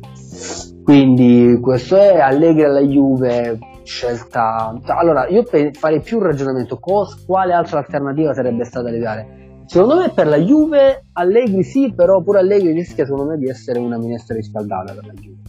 quindi 0.84 1.58
questo 1.62 1.98
è 1.98 2.20
Allegri 2.20 2.64
alla 2.64 2.82
Juve, 2.82 3.58
scelta... 3.84 4.74
Allora, 4.86 5.28
io 5.28 5.44
farei 5.44 6.02
più 6.02 6.18
un 6.18 6.24
ragionamento, 6.24 6.80
cos, 6.80 7.26
quale 7.26 7.54
altra 7.54 7.80
alternativa 7.80 8.34
sarebbe 8.34 8.64
stata 8.66 8.90
l'ideale? 8.90 9.40
Secondo 9.66 9.98
me 9.98 10.12
per 10.14 10.28
la 10.28 10.38
Juve 10.38 11.06
Allegri 11.14 11.64
sì, 11.64 11.94
però 11.96 12.22
pure 12.22 12.40
Allegri 12.40 12.74
rischia 12.74 13.06
secondo 13.06 13.32
me 13.32 13.38
di 13.38 13.48
essere 13.48 13.80
una 13.80 13.98
minestra 13.98 14.36
riscaldata 14.36 14.94
per 14.94 15.06
la 15.06 15.14
Juve. 15.14 15.40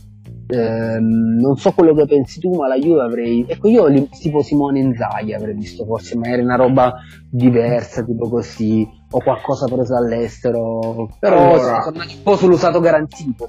Eh, 0.46 0.98
non 1.00 1.56
so 1.56 1.72
quello 1.72 1.94
che 1.94 2.06
pensi 2.06 2.38
tu, 2.38 2.54
ma 2.54 2.68
la 2.68 2.76
Juve 2.76 3.00
avrei. 3.00 3.44
Ecco, 3.48 3.68
io 3.68 3.90
tipo 4.10 4.42
Simone 4.42 4.80
Inzaghi 4.80 5.32
avrei 5.32 5.54
visto 5.54 5.84
forse 5.84 6.16
magari 6.16 6.42
una 6.42 6.56
roba 6.56 6.94
diversa, 7.30 8.04
tipo 8.04 8.28
così, 8.28 8.86
o 9.10 9.18
qualcosa 9.22 9.66
preso 9.66 9.96
all'estero. 9.96 11.08
Però 11.18 11.54
allora, 11.54 11.84
un 11.86 12.22
po' 12.22 12.36
sull'usato 12.36 12.80
garantito. 12.80 13.46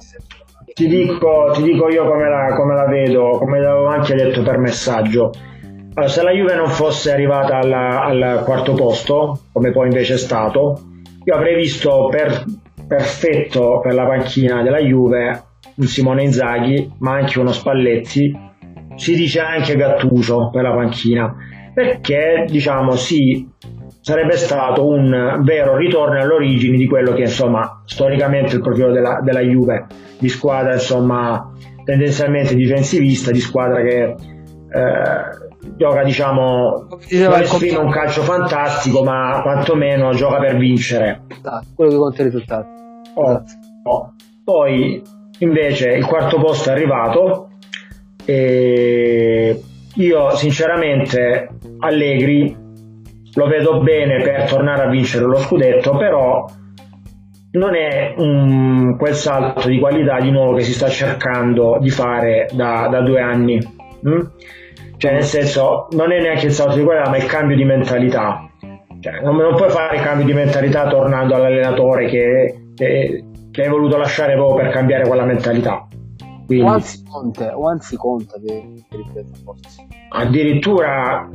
Ti 0.74 0.88
dico, 0.88 1.52
ti 1.54 1.62
dico 1.62 1.88
io 1.88 2.04
come 2.04 2.28
la, 2.28 2.52
come 2.56 2.74
la 2.74 2.86
vedo, 2.86 3.38
come 3.38 3.60
l'avevo 3.60 3.86
anche 3.86 4.14
detto 4.14 4.42
per 4.42 4.58
messaggio. 4.58 5.30
Allora, 5.94 6.10
se 6.10 6.22
la 6.22 6.32
Juve 6.32 6.56
non 6.56 6.66
fosse 6.66 7.12
arrivata 7.12 7.58
alla, 7.58 8.02
al 8.02 8.42
quarto 8.44 8.72
posto, 8.72 9.42
come 9.52 9.70
poi 9.70 9.86
invece 9.86 10.14
è 10.14 10.18
stato, 10.18 10.80
io 11.22 11.34
avrei 11.34 11.54
visto 11.54 12.08
per, 12.10 12.44
perfetto 12.88 13.78
per 13.80 13.94
la 13.94 14.04
panchina 14.04 14.62
della 14.62 14.80
Juve 14.80 15.42
un 15.76 15.86
Simone 15.86 16.24
Inzaghi, 16.24 16.92
ma 16.98 17.12
anche 17.12 17.38
uno 17.38 17.52
Spalletti, 17.52 18.36
si 18.96 19.14
dice 19.14 19.38
anche 19.38 19.76
Gattuso 19.76 20.50
per 20.52 20.62
la 20.62 20.72
panchina, 20.72 21.34
perché 21.72 22.46
diciamo 22.48 22.96
sì, 22.96 23.48
sarebbe 24.04 24.36
stato 24.36 24.86
un 24.86 25.40
vero 25.44 25.78
ritorno 25.78 26.20
alle 26.20 26.34
origini 26.34 26.76
di 26.76 26.86
quello 26.86 27.14
che 27.14 27.22
insomma 27.22 27.80
storicamente 27.86 28.56
il 28.56 28.60
profilo 28.60 28.92
della, 28.92 29.20
della 29.22 29.40
Juve, 29.40 29.86
di 30.18 30.28
squadra 30.28 30.74
insomma 30.74 31.50
tendenzialmente 31.84 32.54
difensivista, 32.54 33.30
di 33.30 33.40
squadra 33.40 33.80
che 33.80 34.02
eh, 34.02 34.14
gioca 35.78 36.02
diciamo 36.02 36.86
non 37.12 37.40
esprime 37.40 37.78
un 37.78 37.90
calcio 37.90 38.20
fantastico 38.20 39.02
ma 39.02 39.40
quantomeno 39.40 40.12
gioca 40.12 40.38
per 40.38 40.58
vincere 40.58 41.22
esatto, 41.26 41.66
quello 41.74 41.90
che 41.92 41.96
conta 41.96 42.22
il 42.22 42.30
risultato 42.30 42.68
oh, 43.14 43.42
oh. 43.84 44.12
poi 44.44 45.02
invece 45.38 45.92
il 45.92 46.04
quarto 46.04 46.38
posto 46.38 46.68
è 46.68 46.72
arrivato 46.72 47.48
e 48.26 49.58
io 49.94 50.36
sinceramente 50.36 51.48
Allegri 51.78 52.63
lo 53.34 53.46
vedo 53.46 53.80
bene 53.80 54.22
per 54.22 54.48
tornare 54.48 54.84
a 54.84 54.88
vincere 54.88 55.24
lo 55.24 55.36
scudetto 55.36 55.96
però 55.96 56.46
non 57.52 57.74
è 57.74 58.14
um, 58.16 58.96
quel 58.96 59.14
salto 59.14 59.68
di 59.68 59.78
qualità 59.78 60.20
di 60.20 60.30
nuovo 60.30 60.54
che 60.56 60.62
si 60.62 60.72
sta 60.72 60.88
cercando 60.88 61.78
di 61.80 61.90
fare 61.90 62.48
da, 62.52 62.88
da 62.90 63.00
due 63.00 63.20
anni 63.20 63.58
mm? 64.08 64.20
cioè 64.96 65.12
nel 65.12 65.22
senso 65.22 65.88
non 65.92 66.12
è 66.12 66.20
neanche 66.20 66.46
il 66.46 66.52
salto 66.52 66.76
di 66.76 66.84
qualità 66.84 67.10
ma 67.10 67.16
il 67.16 67.26
cambio 67.26 67.56
di 67.56 67.64
mentalità 67.64 68.48
cioè, 69.00 69.20
non, 69.20 69.36
non, 69.36 69.54
puoi 69.54 69.70
fare 69.70 69.98
cambio 69.98 70.24
di 70.24 70.32
mentalità 70.32 70.88
tornando 70.88 71.34
all'allenatore 71.34 72.06
che, 72.06 72.70
che 72.74 73.24
che 73.54 73.62
hai 73.62 73.68
voluto 73.68 73.96
lasciare 73.96 74.34
proprio 74.34 74.64
per 74.64 74.72
cambiare 74.72 75.06
quella 75.06 75.24
mentalità. 75.24 75.86
Quindi, 76.44 76.64
o 76.64 76.72
anzi 76.72 77.04
conta, 77.04 77.56
o 77.56 77.68
anzi 77.68 77.96
conta 77.96 78.36
per, 78.44 78.64
per 78.88 78.98
il. 78.98 79.12
Addirittura 80.08 81.30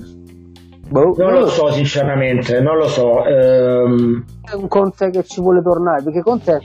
boh, 0.89 1.13
non 1.17 1.33
lo 1.33 1.47
so 1.47 1.71
sinceramente, 1.71 2.59
non 2.61 2.77
lo 2.77 2.87
so. 2.87 3.25
Ehm... 3.25 4.25
È 4.49 4.55
un 4.55 4.67
Conte 4.67 5.09
che 5.09 5.23
ci 5.23 5.41
vuole 5.41 5.61
tornare, 5.61 6.03
perché 6.03 6.21
Conte, 6.21 6.59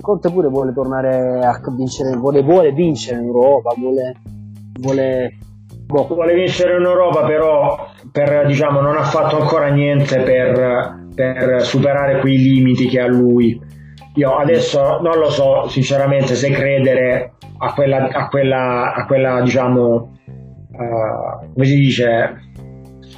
Conte 0.00 0.30
pure 0.30 0.48
vuole 0.48 0.72
tornare 0.72 1.40
a 1.40 1.60
vincere, 1.76 2.16
vuole, 2.16 2.42
vuole 2.42 2.72
vincere 2.72 3.20
in 3.20 3.26
Europa, 3.26 3.74
vuole, 3.76 4.14
vuole 4.80 5.38
Boh, 5.86 6.06
vuole 6.06 6.34
vincere 6.34 6.78
in 6.78 6.84
Europa, 6.84 7.24
però 7.24 7.88
per, 8.10 8.46
diciamo, 8.46 8.80
non 8.80 8.96
ha 8.96 9.02
fatto 9.02 9.38
ancora 9.40 9.68
niente 9.68 10.22
per, 10.22 11.08
per, 11.14 11.62
superare 11.62 12.20
quei 12.20 12.38
limiti 12.38 12.86
che 12.86 13.00
ha 13.00 13.06
lui. 13.06 13.60
Io 14.14 14.36
adesso 14.36 15.00
non 15.02 15.18
lo 15.18 15.28
so 15.28 15.68
sinceramente 15.68 16.34
se 16.36 16.50
credere 16.50 17.34
a 17.58 17.74
quella, 17.74 18.08
a 18.08 18.28
quella, 18.28 18.94
a 18.94 19.06
quella 19.06 19.42
diciamo, 19.42 20.16
uh, 20.24 21.52
come 21.52 21.64
si 21.64 21.76
dice, 21.76 22.43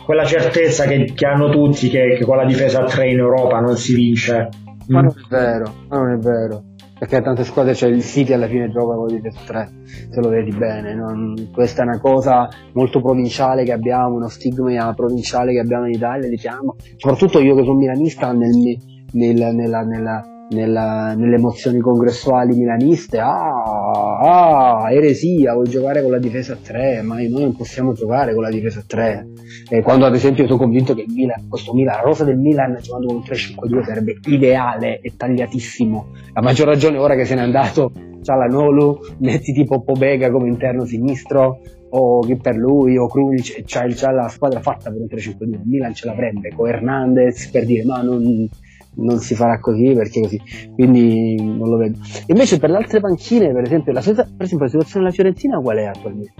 quella 0.06 0.24
certezza 0.24 0.84
che, 0.84 1.12
che 1.14 1.26
hanno 1.26 1.50
tutti 1.50 1.88
che, 1.88 2.14
che, 2.16 2.24
con 2.24 2.36
la 2.36 2.46
difesa 2.46 2.80
a 2.80 2.84
3 2.84 3.10
in 3.10 3.18
Europa 3.18 3.58
non 3.58 3.76
si 3.76 3.92
vince. 3.92 4.48
Ma 4.86 5.00
non 5.00 5.10
è 5.10 5.28
vero, 5.28 5.74
ma 5.88 5.98
non 5.98 6.12
è 6.12 6.16
vero. 6.18 6.62
Perché 6.96 7.20
tante 7.20 7.42
squadre 7.42 7.72
c'è 7.72 7.88
il 7.88 8.02
City 8.02 8.32
alla 8.32 8.46
fine 8.46 8.70
gioca 8.70 8.94
con 8.94 9.08
la 9.08 9.14
difesa 9.14 9.40
a 9.40 9.44
3, 9.44 9.70
se 9.84 10.20
lo 10.20 10.28
vedi 10.28 10.56
bene. 10.56 10.94
Non, 10.94 11.50
questa 11.52 11.82
è 11.82 11.86
una 11.86 11.98
cosa 11.98 12.48
molto 12.72 13.00
provinciale 13.00 13.64
che 13.64 13.72
abbiamo, 13.72 14.14
uno 14.14 14.28
stigma 14.28 14.94
provinciale 14.94 15.52
che 15.52 15.58
abbiamo 15.58 15.86
in 15.86 15.94
Italia, 15.94 16.28
diciamo. 16.28 16.76
Soprattutto 16.96 17.40
io 17.40 17.56
che 17.56 17.64
sono 17.64 17.76
milanista 17.76 18.32
nel, 18.32 18.78
nel, 19.12 19.54
nella, 19.54 19.82
nella 19.82 20.24
nella, 20.48 21.14
nelle 21.14 21.38
mozioni 21.38 21.80
congressuali 21.80 22.54
milaniste, 22.54 23.18
ah, 23.18 23.75
ah, 23.96 24.92
eresia, 24.92 25.54
vuoi 25.54 25.68
giocare 25.68 26.02
con 26.02 26.10
la 26.10 26.18
difesa 26.18 26.54
a 26.54 26.58
3, 26.62 27.02
ma 27.02 27.14
noi 27.16 27.28
non 27.28 27.56
possiamo 27.56 27.92
giocare 27.92 28.34
con 28.34 28.42
la 28.42 28.50
difesa 28.50 28.80
a 28.80 28.84
3. 28.86 29.26
Eh, 29.68 29.82
quando 29.82 30.06
ad 30.06 30.14
esempio 30.14 30.46
sono 30.46 30.58
convinto 30.58 30.94
che 30.94 31.02
il 31.02 31.12
Milan, 31.12 31.48
questo 31.48 31.72
Milan, 31.74 31.96
la 31.96 32.02
rosa 32.02 32.24
del 32.24 32.38
Milan 32.38 32.78
giocando 32.80 33.06
con 33.06 33.16
un 33.16 33.22
3-5-2 33.22 33.84
sarebbe 33.84 34.18
ideale 34.26 35.00
e 35.00 35.12
tagliatissimo. 35.16 36.06
A 36.34 36.42
maggior 36.42 36.66
ragione 36.66 36.98
ora 36.98 37.14
che 37.14 37.24
se 37.24 37.34
n'è 37.34 37.42
andato, 37.42 37.92
c'ha 38.22 38.34
la 38.34 38.46
Nolu, 38.46 38.98
metti 39.18 39.52
tipo 39.52 39.82
Pobega 39.82 40.30
come 40.30 40.48
interno 40.48 40.84
sinistro, 40.84 41.60
o 41.88 42.20
che 42.20 42.36
per 42.36 42.56
lui 42.56 42.96
o 42.96 43.08
Krunic 43.08 43.62
c'ha, 43.64 43.86
c'ha 43.88 44.10
la 44.10 44.28
squadra 44.28 44.60
fatta 44.60 44.90
per 44.90 45.00
un 45.00 45.06
3-5-2 45.06 45.52
il 45.52 45.60
Milan 45.64 45.94
ce 45.94 46.06
l'avrebbe 46.06 46.52
con 46.54 46.68
Hernandez 46.68 47.48
per 47.48 47.64
dire 47.64 47.84
ma 47.84 48.02
non, 48.02 48.48
non 48.96 49.18
si 49.18 49.34
farà 49.34 49.58
così 49.60 49.92
perché 49.94 50.20
così, 50.20 50.40
quindi 50.74 51.36
non 51.36 51.68
lo 51.68 51.76
vedo. 51.76 51.98
Invece 52.26 52.58
per 52.58 52.70
le 52.70 52.76
altre 52.76 53.00
panchine, 53.00 53.52
per 53.52 53.62
esempio, 53.62 53.92
la, 53.92 54.00
per 54.00 54.26
esempio, 54.38 54.64
la 54.64 54.70
situazione 54.70 55.04
della 55.04 55.10
Fiorentina 55.10 55.58
qual 55.58 55.76
è 55.76 55.84
attualmente? 55.84 56.32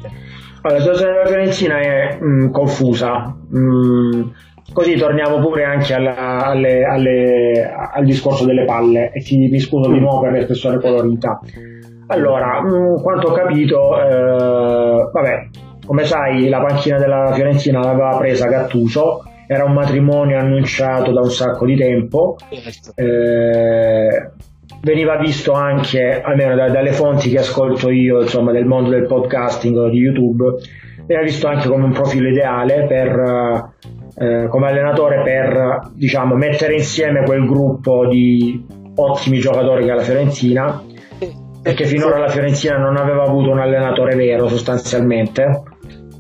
Allora, 0.63 0.79
la 0.79 0.81
situazione 0.81 1.13
della 1.13 1.27
Fiorentina 1.27 1.79
è 1.79 2.19
mh, 2.21 2.27
mm, 2.27 2.51
confusa. 2.51 3.37
Mm, 3.55 4.23
così 4.73 4.97
torniamo 4.97 5.39
pure 5.41 5.65
anche 5.65 5.95
alla, 5.95 6.45
alle, 6.45 6.85
alle, 6.85 7.73
al 7.93 8.05
discorso 8.05 8.45
delle 8.45 8.65
palle 8.65 9.13
e 9.13 9.21
ti, 9.21 9.37
mi 9.37 9.61
scuso 9.61 9.91
di 9.91 10.01
nuovo 10.01 10.21
per 10.21 10.33
l'espressione 10.33 10.81
colorita. 10.81 11.41
Allora, 12.09 12.63
mh, 12.63 12.69
mm, 12.69 13.03
quanto 13.03 13.29
ho 13.29 13.33
capito, 13.33 14.01
eh, 14.01 15.11
vabbè, 15.13 15.49
come 15.85 16.05
sai 16.05 16.49
la 16.49 16.61
panchina 16.61 16.99
della 16.99 17.33
Fiorentina 17.33 17.81
l'aveva 17.81 18.17
presa 18.17 18.49
Gattuso 18.49 19.23
era 19.47 19.65
un 19.65 19.73
matrimonio 19.73 20.39
annunciato 20.39 21.13
da 21.13 21.21
un 21.21 21.31
sacco 21.31 21.65
di 21.67 21.77
tempo. 21.77 22.37
Certo. 22.51 22.93
Eh, 22.95 24.31
veniva 24.83 25.17
visto 25.17 25.53
anche, 25.53 26.21
almeno 26.21 26.55
dalle 26.55 26.93
fonti 26.93 27.31
che 27.31 27.39
ascolto 27.39 27.91
io, 27.91 28.21
insomma, 28.21 28.53
del 28.53 28.67
mondo 28.67 28.91
del 28.91 29.07
podcasting 29.07 29.89
di 29.91 29.99
YouTube, 29.99 30.55
veniva 31.07 31.25
visto 31.25 31.47
anche 31.47 31.69
come 31.69 31.85
un 31.85 31.93
profilo 31.93 32.29
ideale 32.29 32.87
per, 32.87 33.73
eh, 34.19 34.47
come 34.49 34.69
allenatore 34.69 35.23
per 35.23 35.91
diciamo, 35.95 36.35
mettere 36.35 36.75
insieme 36.75 37.25
quel 37.25 37.47
gruppo 37.47 38.07
di 38.07 38.65
ottimi 38.97 39.39
giocatori 39.39 39.85
che 39.85 39.91
ha 39.91 39.95
la 39.95 40.03
Fiorentina 40.03 40.83
perché 41.67 41.85
finora 41.85 42.19
la 42.19 42.29
Fiorentina 42.29 42.79
non 42.79 42.97
aveva 42.97 43.25
avuto 43.25 43.51
un 43.51 43.59
allenatore 43.59 44.15
vero 44.15 44.47
sostanzialmente 44.47 45.63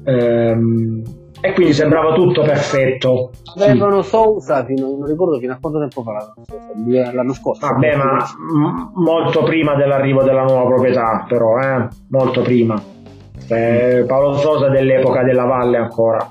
ehm, 0.04 1.02
e 1.40 1.52
quindi 1.52 1.72
sembrava 1.72 2.12
tutto 2.12 2.42
perfetto. 2.42 3.30
Avevano 3.56 4.02
sì. 4.02 4.08
Sousa 4.10 4.64
fino, 4.64 4.96
non 4.96 5.06
ricordo 5.06 5.38
fino 5.38 5.52
a 5.52 5.58
quanto 5.60 5.78
tempo 5.78 6.02
fa 6.02 6.12
l'anno 7.12 7.32
scorso. 7.32 7.66
Vabbè, 7.66 7.96
ma 7.96 8.16
m- 8.52 8.92
molto 8.94 9.42
prima 9.42 9.74
dell'arrivo 9.74 10.22
della 10.22 10.44
nuova 10.44 10.66
proprietà, 10.66 11.24
però, 11.28 11.58
eh? 11.58 11.88
molto 12.08 12.42
prima. 12.42 12.80
Eh, 13.48 14.04
Paolo 14.06 14.36
Sosa 14.36 14.68
dell'epoca 14.68 15.22
della 15.22 15.44
Valle 15.44 15.76
ancora. 15.76 16.30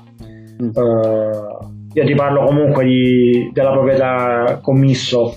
Mm. 0.62 0.70
Uh, 0.72 1.74
io 1.92 2.04
ti 2.04 2.14
parlo 2.14 2.44
comunque 2.44 2.84
di, 2.84 3.50
della 3.52 3.72
proprietà 3.72 4.58
commisso. 4.62 5.36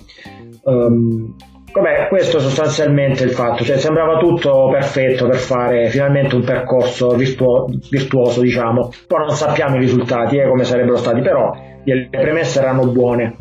Um, 0.64 1.36
Vabbè, 1.80 2.10
questo 2.10 2.40
sostanzialmente 2.40 3.24
il 3.24 3.32
fatto, 3.32 3.64
cioè 3.64 3.78
sembrava 3.78 4.18
tutto 4.18 4.68
perfetto 4.70 5.28
per 5.28 5.38
fare 5.38 5.88
finalmente 5.88 6.36
un 6.36 6.44
percorso 6.44 7.12
virtuo- 7.12 7.70
virtuoso, 7.90 8.42
diciamo. 8.42 8.92
Poi 9.08 9.20
non 9.20 9.30
sappiamo 9.30 9.78
i 9.78 9.80
risultati, 9.80 10.38
eh, 10.38 10.50
come 10.50 10.66
sarebbero 10.66 10.98
stati, 10.98 11.22
però 11.22 11.56
le 11.86 12.10
premesse 12.12 12.60
erano 12.60 12.86
buone. 12.88 13.38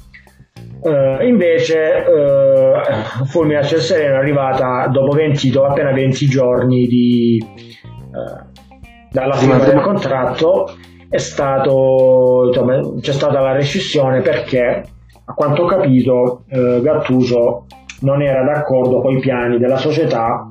Uh, 0.80 1.24
invece 1.24 2.04
uh, 2.06 3.24
Fulmine 3.24 3.58
a 3.58 3.62
Sereno 3.64 4.14
è 4.14 4.18
arrivata 4.18 4.86
dopo 4.86 5.10
20, 5.16 5.50
dopo 5.50 5.66
appena 5.66 5.92
20 5.92 6.26
giorni 6.26 6.86
di, 6.86 7.44
uh, 7.44 8.60
dalla 9.10 9.34
firma 9.34 9.58
del 9.58 9.80
contratto 9.80 10.76
è 11.08 11.18
stato, 11.18 12.44
insomma, 12.46 13.00
c'è 13.00 13.12
stata 13.12 13.40
la 13.40 13.52
rescissione 13.52 14.20
perché 14.20 14.84
a 15.24 15.34
quanto 15.34 15.62
ho 15.62 15.66
capito 15.66 16.44
Gattuso 16.48 17.66
non 18.00 18.22
era 18.22 18.42
d'accordo 18.44 19.00
con 19.00 19.16
i 19.16 19.20
piani 19.20 19.58
della 19.58 19.76
società 19.76 20.50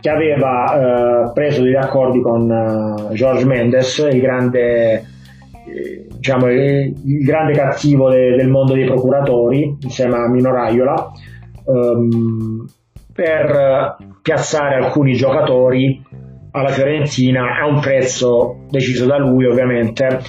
che 0.00 0.08
aveva 0.08 1.26
eh, 1.28 1.32
preso 1.34 1.62
degli 1.62 1.74
accordi 1.74 2.22
con 2.22 2.48
uh, 2.48 3.12
George 3.12 3.44
Mendes, 3.44 3.98
il 4.10 4.20
grande, 4.20 4.92
eh, 4.94 6.06
diciamo, 6.10 6.50
il, 6.50 6.94
il 7.04 7.24
grande 7.24 7.52
cattivo 7.52 8.08
de, 8.08 8.34
del 8.34 8.48
mondo 8.48 8.72
dei 8.72 8.86
procuratori, 8.86 9.76
insieme 9.82 10.16
a 10.16 10.28
Mino 10.28 10.52
Raiola, 10.52 11.12
ehm, 11.66 12.66
per 13.12 13.96
piazzare 14.22 14.76
alcuni 14.76 15.12
giocatori 15.12 16.02
alla 16.52 16.70
Fiorentina 16.70 17.58
a 17.60 17.66
un 17.66 17.80
prezzo 17.80 18.66
deciso 18.68 19.06
da 19.06 19.18
lui 19.18 19.46
ovviamente. 19.46 20.20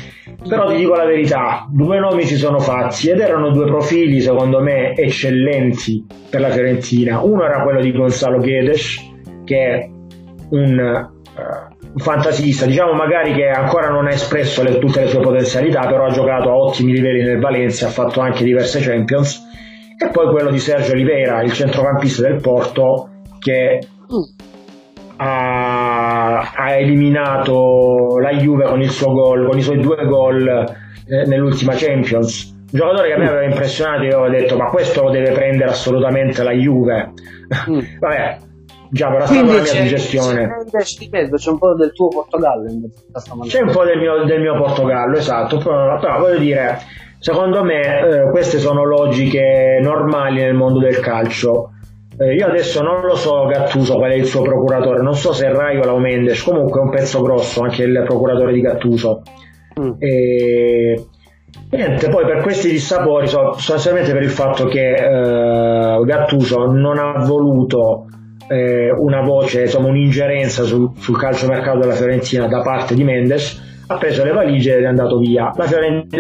Però 0.47 0.67
ti 0.67 0.77
dico 0.77 0.95
la 0.95 1.05
verità 1.05 1.67
due 1.69 1.99
nomi 1.99 2.23
si 2.23 2.35
sono 2.35 2.59
fatti 2.59 3.09
ed 3.09 3.19
erano 3.19 3.51
due 3.51 3.65
profili 3.65 4.21
secondo 4.21 4.61
me 4.61 4.95
eccellenti 4.95 6.05
per 6.29 6.41
la 6.41 6.49
Fiorentina. 6.49 7.21
Uno 7.21 7.43
era 7.43 7.61
quello 7.63 7.81
di 7.81 7.91
Gonzalo 7.91 8.39
Guedes 8.39 9.09
che 9.43 9.57
è 9.57 9.89
un, 10.49 11.09
uh, 11.35 11.99
fantasista, 11.99 12.65
diciamo 12.65 12.93
magari 12.93 13.33
che 13.33 13.47
ancora 13.49 13.89
non 13.89 14.07
ha 14.07 14.11
espresso 14.11 14.63
le, 14.63 14.77
tutte 14.77 15.01
le 15.01 15.07
sue 15.07 15.19
potenzialità, 15.19 15.81
però 15.81 16.05
ha 16.05 16.11
giocato 16.11 16.49
a 16.49 16.55
ottimi 16.55 16.93
livelli 16.93 17.23
nel 17.23 17.39
Valencia, 17.39 17.87
ha 17.87 17.91
fatto 17.91 18.21
anche 18.21 18.43
diverse 18.43 18.79
Champions, 18.79 19.49
e 19.97 20.09
poi 20.09 20.31
quello 20.31 20.49
di 20.49 20.59
Sergio 20.59 20.93
Oliveira, 20.93 21.41
il 21.41 21.51
centrocampista 21.51 22.27
del 22.27 22.39
Porto, 22.41 23.09
che 23.39 23.79
ha, 25.23 26.51
ha 26.55 26.71
eliminato 26.71 28.17
la 28.19 28.31
Juve 28.31 28.65
con 28.65 28.81
il 28.81 28.89
suo 28.89 29.13
gol, 29.13 29.47
con 29.47 29.57
i 29.57 29.61
suoi 29.61 29.79
due 29.79 30.03
gol 30.05 30.47
eh, 30.47 31.25
nell'ultima 31.27 31.73
Champions. 31.75 32.49
Un 32.71 32.79
giocatore 32.79 33.09
che 33.09 33.13
a 33.13 33.17
me 33.17 33.27
aveva 33.27 33.43
impressionato, 33.43 34.03
io 34.03 34.17
avevo 34.17 34.35
detto 34.35 34.57
ma 34.57 34.65
questo 34.65 35.03
lo 35.03 35.11
deve 35.11 35.31
prendere 35.31 35.69
assolutamente 35.69 36.41
la 36.41 36.53
Juve. 36.53 37.11
Mm. 37.69 37.79
Vabbè, 37.99 38.37
Già, 38.93 39.09
però 39.09 39.25
Quindi 39.25 39.53
la 39.53 39.61
mia 39.61 39.65
suggestione. 39.65 40.65
C'è 40.69 41.49
un 41.49 41.57
po' 41.57 41.75
del 41.75 41.93
tuo 41.93 42.09
Portogallo 42.09 42.67
C'è 43.47 43.61
un 43.61 43.71
po' 43.71 43.85
del 43.85 43.97
mio, 43.97 44.25
del 44.25 44.41
mio 44.41 44.57
Portogallo, 44.57 45.15
esatto. 45.15 45.59
Però, 45.59 45.97
però, 45.97 46.19
voglio 46.19 46.39
dire, 46.39 46.77
secondo 47.19 47.63
me 47.63 47.79
eh, 47.79 48.29
queste 48.31 48.59
sono 48.59 48.83
logiche 48.83 49.79
normali 49.81 50.41
nel 50.41 50.55
mondo 50.55 50.79
del 50.79 50.99
calcio. 50.99 51.71
Eh, 52.21 52.35
io 52.35 52.45
adesso 52.45 52.83
non 52.83 53.01
lo 53.01 53.15
so 53.15 53.45
Gattuso 53.45 53.95
qual 53.95 54.11
è 54.11 54.15
il 54.15 54.25
suo 54.25 54.43
procuratore, 54.43 55.01
non 55.01 55.15
so 55.15 55.33
se 55.33 55.47
è 55.47 55.51
Raiola 55.51 55.93
o 55.93 55.97
Mendes, 55.97 56.43
comunque 56.43 56.79
è 56.79 56.83
un 56.83 56.91
pezzo 56.91 57.21
grosso 57.23 57.61
anche 57.61 57.81
il 57.81 58.03
procuratore 58.05 58.53
di 58.53 58.61
Gattuso. 58.61 59.23
Mm. 59.79 59.91
E... 59.97 61.05
Niente, 61.71 62.09
poi 62.09 62.25
per 62.25 62.41
questi 62.43 62.69
dissapori, 62.69 63.27
sostanzialmente 63.27 64.11
per 64.11 64.21
il 64.21 64.29
fatto 64.29 64.65
che 64.65 64.93
eh, 64.93 66.05
Gattuso 66.05 66.65
non 66.65 66.99
ha 66.99 67.23
voluto 67.25 68.05
eh, 68.47 68.91
una 68.91 69.21
voce, 69.21 69.61
insomma 69.61 69.87
un'ingerenza 69.87 70.63
sul, 70.63 70.91
sul 70.97 71.17
calciomercato 71.17 71.79
della 71.79 71.93
Fiorentina 71.93 72.45
da 72.47 72.61
parte 72.61 72.93
di 72.93 73.03
Mendes, 73.03 73.83
ha 73.87 73.97
preso 73.97 74.23
le 74.23 74.31
valigie 74.31 74.77
ed 74.77 74.83
è 74.83 74.87
andato 74.87 75.17
via. 75.17 75.51
La, 75.55 75.65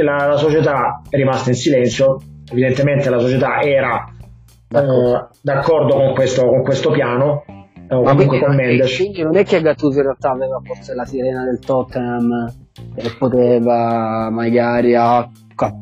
la, 0.01 0.27
la 0.29 0.37
società 0.37 1.01
è 1.07 1.15
rimasta 1.15 1.49
in 1.49 1.55
silenzio, 1.55 2.17
evidentemente 2.49 3.09
la 3.09 3.19
società 3.19 3.61
era 3.61 4.10
eh, 4.71 5.27
d'accordo 5.41 5.95
con, 5.95 6.13
questo, 6.13 6.47
con, 6.47 6.63
questo, 6.63 6.91
piano. 6.91 7.43
Eh, 7.89 8.01
Ma 8.01 8.15
quindi, 8.15 8.39
con 8.39 8.55
Mendes. 8.55 8.95
quindi 8.95 9.21
non 9.21 9.35
è 9.35 9.43
che 9.43 9.61
Gattuso 9.61 9.97
in 9.97 10.03
realtà 10.03 10.31
aveva 10.31 10.61
forse 10.63 10.93
la 10.93 11.05
sirena 11.05 11.43
del 11.43 11.59
Tottenham 11.59 12.53
e 12.95 13.11
poteva 13.17 14.29
magari 14.31 14.95
a 14.95 15.29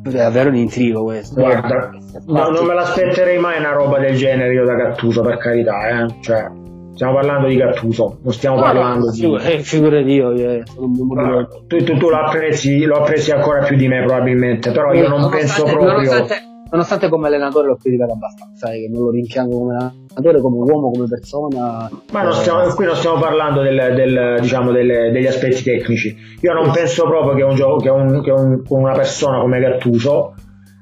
davvero 0.02 0.50
un 0.50 0.56
intrigo 0.56 1.04
questo. 1.04 1.40
Guarda, 1.40 1.92
no, 2.26 2.50
non 2.50 2.66
me 2.66 2.74
l'aspetterei 2.74 3.38
mai 3.38 3.60
una 3.60 3.72
roba 3.72 4.00
del 4.00 4.16
genere 4.16 4.54
io 4.54 4.66
da 4.66 4.74
Gattuso, 4.74 5.22
per 5.22 5.38
carità, 5.38 5.88
eh. 5.88 6.16
Cioè, 6.22 6.50
stiamo 6.96 7.14
parlando 7.14 7.48
di 7.48 7.56
Gattuso, 7.56 8.20
non 8.24 8.34
stiamo 8.34 8.56
no, 8.58 8.62
parlando 8.64 9.06
no, 9.06 9.12
di... 9.12 9.54
Eh, 9.54 9.60
figurati 9.60 10.12
io, 10.12 10.34
io 10.34 10.64
no, 10.78 11.48
tu, 11.68 11.78
tu, 11.84 11.96
tu 11.96 12.10
lo, 12.10 12.18
apprezzi, 12.18 12.84
lo 12.84 12.96
apprezzi 12.98 13.32
ancora 13.32 13.64
più 13.64 13.78
di 13.78 13.88
me 13.88 14.04
probabilmente, 14.04 14.72
però 14.72 14.94
io 14.94 15.08
non 15.08 15.30
penso 15.30 15.64
proprio... 15.64 15.94
Nonostante 15.94 16.49
nonostante 16.72 17.10
come 17.10 17.28
allenatore 17.28 17.68
l'ho 17.68 17.76
criticato 17.76 18.14
abbastanza, 18.14 18.72
eh, 18.72 18.82
che 18.82 18.90
non 18.92 19.04
lo 19.04 19.12
rimpiango 19.12 19.58
come 19.58 19.76
allenatore, 19.76 20.42
come 20.42 20.72
uomo, 20.72 20.92
come 20.92 21.08
persona. 21.08 21.90
Ma 22.12 22.22
non 22.22 22.34
stiamo, 22.34 22.74
qui 22.74 22.86
non 22.86 22.96
stiamo 22.96 23.20
parlando 23.20 23.62
del, 23.62 23.94
del, 23.96 24.38
diciamo, 24.42 24.72
delle, 24.72 25.12
degli 25.12 25.26
aspetti 25.26 25.64
tecnici. 25.64 26.16
Io 26.42 26.54
non 26.54 26.72
penso 26.72 27.04
proprio 27.06 27.36
che, 27.36 27.44
un 27.44 27.56
gioco, 27.56 27.78
che, 27.78 27.90
un, 27.90 28.22
che 28.22 28.32
un, 28.32 28.62
una 28.68 28.94
persona 28.94 29.40
come 29.40 29.60
Gattuso 29.60 30.36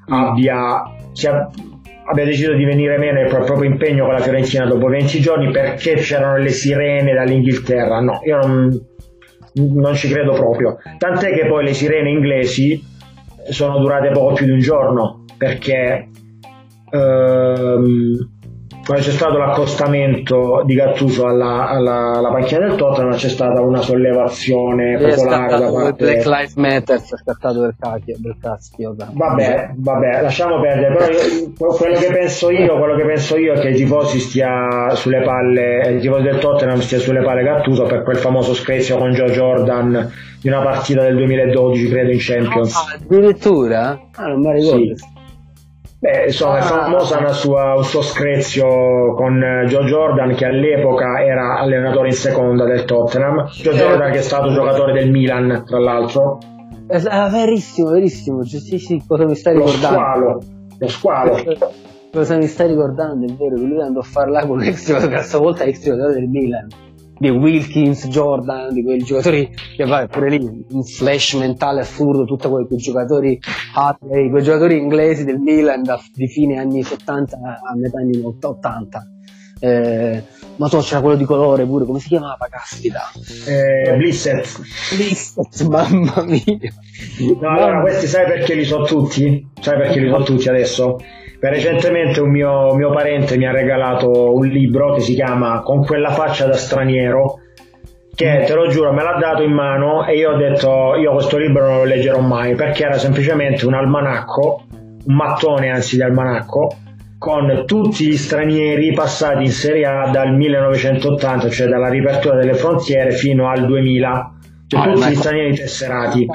abbia, 0.08 0.82
sia, 1.12 1.48
abbia 2.04 2.24
deciso 2.24 2.52
di 2.54 2.64
venire 2.64 2.98
meno 2.98 3.20
il 3.20 3.28
proprio 3.28 3.64
impegno 3.64 4.04
con 4.04 4.14
la 4.14 4.20
Fiorentina 4.20 4.66
dopo 4.66 4.88
20 4.88 5.20
giorni 5.20 5.50
perché 5.50 5.94
c'erano 5.94 6.36
le 6.36 6.50
sirene 6.50 7.14
dall'Inghilterra. 7.14 8.00
No, 8.00 8.20
io 8.24 8.36
non, 8.36 8.86
non 9.54 9.94
ci 9.94 10.08
credo 10.08 10.32
proprio. 10.32 10.76
Tant'è 10.98 11.32
che 11.32 11.46
poi 11.46 11.64
le 11.64 11.72
sirene 11.72 12.10
inglesi 12.10 12.96
sono 13.50 13.78
durate 13.78 14.10
poco 14.10 14.34
più 14.34 14.44
di 14.44 14.52
un 14.52 14.58
giorno 14.58 15.17
perché 15.38 16.08
ehm, 16.90 18.28
quando 18.88 19.04
c'è 19.04 19.12
stato 19.12 19.36
l'accostamento 19.36 20.62
di 20.64 20.74
Gattuso 20.74 21.26
alla, 21.26 21.68
alla, 21.68 22.12
alla 22.16 22.30
panchina 22.30 22.66
del 22.66 22.76
Tottenham 22.76 23.12
c'è 23.12 23.28
stata 23.28 23.60
una 23.60 23.82
sollevazione 23.82 24.96
popolare 24.96 25.58
da 25.58 25.70
parte 25.70 26.04
Black 26.04 26.24
Lives 26.24 26.54
Matter 26.54 26.96
è 26.96 26.98
scattato 26.98 27.60
per 27.60 27.74
cacchio, 27.78 28.16
per 28.22 28.36
caschio 28.40 28.96
vabbè, 28.96 29.72
vabbè 29.76 30.22
lasciamo 30.22 30.58
perdere 30.60 30.94
però 30.94 31.10
io, 31.10 31.52
quello 31.74 31.98
che 31.98 32.06
penso 32.10 32.48
io 32.48 32.78
quello 32.78 32.96
che 32.96 33.04
penso 33.04 33.36
io 33.36 33.52
è 33.52 33.60
che 33.60 33.68
i 33.68 33.74
tifosi 33.74 34.20
stia 34.20 34.94
sulle 34.94 35.20
palle 35.20 35.86
il 35.90 36.00
tifoso 36.00 36.22
del 36.22 36.38
Tottenham 36.38 36.80
stia 36.80 36.98
sulle 36.98 37.22
palle 37.22 37.42
Gattuso 37.42 37.82
per 37.82 38.02
quel 38.02 38.16
famoso 38.16 38.54
screzio 38.54 38.96
con 38.96 39.10
Joe 39.10 39.30
Jordan 39.30 40.10
di 40.40 40.48
una 40.48 40.62
partita 40.62 41.02
del 41.02 41.16
2012 41.16 41.88
credo 41.90 42.10
in 42.10 42.18
Champions 42.18 42.74
ah, 42.74 42.94
addirittura? 42.94 44.00
ah 44.14 44.26
non 44.28 44.40
mi 44.40 44.52
ricordo 44.54 44.96
sì. 44.96 45.16
Beh, 46.00 46.26
insomma, 46.26 46.58
è 46.58 46.62
famosa 46.62 47.32
sua, 47.32 47.74
un 47.74 47.82
suo 47.82 48.02
screzio 48.02 49.14
con 49.14 49.42
eh, 49.42 49.66
Joe 49.66 49.84
Jordan 49.84 50.32
che 50.36 50.44
all'epoca 50.44 51.20
era 51.24 51.58
allenatore 51.58 52.08
in 52.08 52.14
seconda 52.14 52.64
del 52.64 52.84
Tottenham. 52.84 53.48
Joe 53.48 53.74
Jordan 53.74 54.12
che 54.12 54.18
è 54.18 54.22
stato 54.22 54.52
giocatore 54.52 54.92
del 54.92 55.10
Milan, 55.10 55.64
tra 55.66 55.80
l'altro. 55.80 56.38
Eh, 56.86 57.00
verissimo, 57.30 57.90
verissimo. 57.90 58.44
Sì, 58.44 58.78
sì, 58.78 59.02
cosa 59.06 59.24
mi 59.24 59.34
stai 59.34 59.54
ricordando? 59.54 60.40
Lo 60.78 60.88
squalo. 60.88 61.34
Lo 61.42 61.44
squalo. 61.54 61.76
Cosa 62.12 62.36
mi 62.36 62.46
stai 62.46 62.68
ricordando? 62.68 63.26
È 63.26 63.34
vero, 63.34 63.56
lui 63.56 63.82
andò 63.82 63.98
a 63.98 64.04
fare 64.04 64.30
là 64.30 64.46
con 64.46 64.58
l'ex 64.58 64.86
giocatore, 64.86 65.22
stavolta 65.22 65.64
ex 65.64 65.82
giocatore 65.82 66.14
del 66.14 66.28
Milan 66.28 66.68
di 67.18 67.28
Wilkins, 67.30 68.06
Jordan, 68.08 68.72
di 68.72 68.82
quei 68.82 68.98
giocatori 68.98 69.50
che 69.76 69.84
vai 69.84 70.06
pure 70.06 70.30
lì 70.30 70.64
un 70.70 70.84
flash 70.84 71.34
mentale 71.34 71.80
assurdo, 71.80 72.24
tutti 72.24 72.48
quei, 72.48 72.66
quei 72.66 72.78
giocatori 72.78 73.38
Hatley, 73.74 74.30
quei 74.30 74.42
giocatori 74.42 74.78
inglesi 74.78 75.24
del 75.24 75.38
Milan 75.38 75.82
da, 75.82 76.00
di 76.14 76.28
fine 76.28 76.58
anni 76.58 76.82
70 76.82 77.36
a 77.36 77.76
metà 77.76 77.98
anni 77.98 78.20
80. 78.22 79.02
Eh, 79.60 80.22
ma 80.56 80.68
so 80.68 80.78
c'era 80.78 81.00
quello 81.00 81.16
di 81.16 81.24
colore 81.24 81.64
pure, 81.64 81.84
come 81.84 81.98
si 81.98 82.08
chiamava? 82.08 82.46
Caspita. 82.48 83.10
Eh, 83.46 83.96
Blissett. 83.96 84.60
Blissett, 84.94 85.62
mamma 85.68 86.24
mia. 86.24 86.72
No, 87.40 87.48
allora 87.48 87.80
questi 87.80 88.06
sai 88.06 88.26
perché 88.26 88.54
li 88.54 88.64
so 88.64 88.82
tutti? 88.82 89.48
Sai 89.60 89.76
perché 89.76 90.00
li 90.00 90.08
so 90.08 90.22
tutti 90.22 90.48
adesso? 90.48 90.96
Recentemente 91.40 92.20
un 92.20 92.30
mio, 92.30 92.74
mio, 92.74 92.90
parente 92.90 93.36
mi 93.36 93.46
ha 93.46 93.52
regalato 93.52 94.34
un 94.34 94.46
libro 94.46 94.94
che 94.94 95.00
si 95.00 95.14
chiama 95.14 95.60
Con 95.60 95.84
quella 95.84 96.10
faccia 96.10 96.46
da 96.46 96.54
straniero 96.54 97.40
che 98.18 98.42
te 98.44 98.54
lo 98.54 98.66
giuro 98.66 98.92
me 98.92 99.04
l'ha 99.04 99.16
dato 99.16 99.44
in 99.44 99.52
mano 99.52 100.04
e 100.04 100.16
io 100.16 100.32
ho 100.32 100.36
detto 100.36 100.96
io 100.96 101.12
questo 101.12 101.36
libro 101.36 101.68
non 101.68 101.76
lo 101.76 101.84
leggerò 101.84 102.18
mai 102.18 102.56
perché 102.56 102.84
era 102.84 102.98
semplicemente 102.98 103.64
un 103.64 103.74
almanacco 103.74 104.64
un 105.04 105.14
mattone 105.14 105.70
anzi 105.70 105.94
di 105.94 106.02
almanacco 106.02 106.74
con 107.16 107.62
tutti 107.64 108.08
gli 108.08 108.16
stranieri 108.16 108.92
passati 108.92 109.44
in 109.44 109.52
Serie 109.52 109.86
A 109.86 110.08
dal 110.10 110.34
1980 110.34 111.48
cioè 111.48 111.68
dalla 111.68 111.88
riapertura 111.88 112.34
delle 112.34 112.54
frontiere 112.54 113.12
fino 113.12 113.48
al 113.48 113.64
2000 113.66 114.37
cioè, 114.68 114.80
ah, 114.80 114.92
tutti 114.92 115.08
gli 115.08 115.14
stranieri 115.14 115.54
tesserati. 115.54 116.26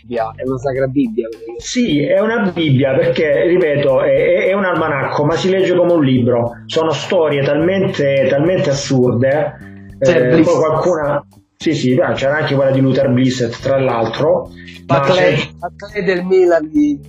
Bibbia, 0.00 0.32
è 0.34 0.42
una 0.44 0.58
sacra 0.58 0.86
Bibbia. 0.88 1.28
Sì, 1.56 2.02
è 2.02 2.18
una 2.18 2.50
Bibbia 2.50 2.96
perché, 2.96 3.46
ripeto, 3.46 4.02
è, 4.02 4.46
è, 4.48 4.52
un 4.54 4.64
almanacco, 4.64 5.24
ma 5.24 5.36
si 5.36 5.48
legge 5.48 5.76
come 5.76 5.92
un 5.92 6.04
libro. 6.04 6.62
Sono 6.66 6.90
storie 6.90 7.44
talmente, 7.44 8.26
talmente 8.28 8.70
assurde. 8.70 9.94
Eh, 10.00 10.42
poi 10.42 10.42
qualcuna, 10.42 11.24
Sì, 11.56 11.74
sì, 11.74 11.94
beh, 11.94 12.14
c'era 12.14 12.38
anche 12.38 12.56
quella 12.56 12.72
di 12.72 12.80
Luther 12.80 13.08
Blissett, 13.08 13.60
tra 13.60 13.78
l'altro. 13.78 14.50
Ma 14.86 14.98
Atleti 14.98 16.04
del 16.04 16.24
Milan 16.24 16.68
di, 16.68 17.00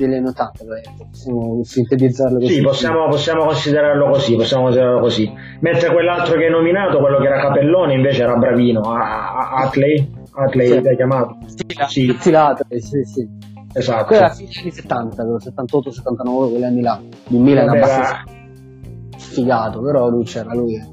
anni 0.00 0.26
80, 0.26 0.64
possiamo 1.10 1.60
sintetizzarlo 1.62 2.38
così. 2.38 2.54
Sì, 2.54 2.60
possiamo, 2.62 3.08
possiamo, 3.08 3.44
considerarlo 3.44 4.08
così, 4.08 4.36
possiamo 4.36 4.64
considerarlo 4.64 5.00
così. 5.00 5.32
Mentre 5.60 5.92
quell'altro 5.92 6.36
che 6.36 6.44
hai 6.44 6.50
nominato, 6.50 6.98
quello 6.98 7.18
che 7.18 7.26
era 7.26 7.40
Capellone, 7.40 7.94
invece 7.94 8.22
era 8.22 8.36
bravino. 8.36 8.80
Atley, 8.82 10.13
Atley 10.36 10.66
sì. 10.68 10.82
l'hai 10.82 10.96
chiamato? 10.96 11.38
Sì, 11.88 12.16
sì. 12.18 12.34
Atley, 12.34 12.80
sì, 12.80 13.02
sì. 13.04 13.28
Esatto. 13.72 14.04
Quella 14.06 14.26
era 14.26 14.34
fine 14.34 14.50
anni 14.60 14.70
70, 14.70 15.24
78-79, 15.24 16.50
quegli 16.50 16.64
anni 16.64 16.80
là. 16.80 17.00
Il 17.28 17.40
Milan 17.40 17.64
era 17.64 17.72
abbastanza 17.72 18.24
sfigato, 19.16 19.80
però 19.80 20.08
lui 20.08 20.24
c'era, 20.24 20.54
lui 20.54 20.92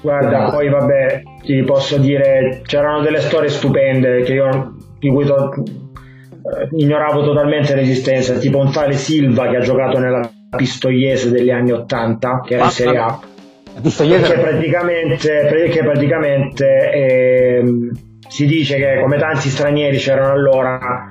Guarda, 0.00 0.50
poi 0.50 0.68
vabbè, 0.68 1.22
ti 1.42 1.62
posso 1.64 1.98
dire, 1.98 2.60
c'erano 2.64 3.02
delle 3.02 3.20
storie 3.20 3.48
stupende 3.48 4.22
che 4.22 4.34
io, 4.34 4.76
di 4.98 5.10
cui 5.10 5.24
to, 5.24 5.52
eh, 5.54 6.68
ignoravo 6.76 7.24
totalmente 7.24 7.74
l'esistenza, 7.74 8.34
tipo 8.34 8.58
un 8.58 8.70
tale 8.70 8.92
Silva 8.92 9.48
che 9.48 9.56
ha 9.56 9.60
giocato 9.60 9.98
nella 9.98 10.30
Pistoiese 10.56 11.30
degli 11.30 11.50
anni 11.50 11.72
80, 11.72 12.42
che 12.46 12.54
era 12.54 12.64
in 12.64 12.70
Serie 12.70 12.98
A. 12.98 13.20
Che 13.80 14.38
praticamente, 14.40 15.46
perché 15.48 15.84
praticamente 15.84 16.90
eh, 16.92 17.62
si 18.38 18.46
dice 18.46 18.76
che 18.76 19.00
come 19.00 19.16
tanti 19.16 19.48
stranieri 19.48 19.96
c'erano 19.96 20.30
allora 20.30 21.08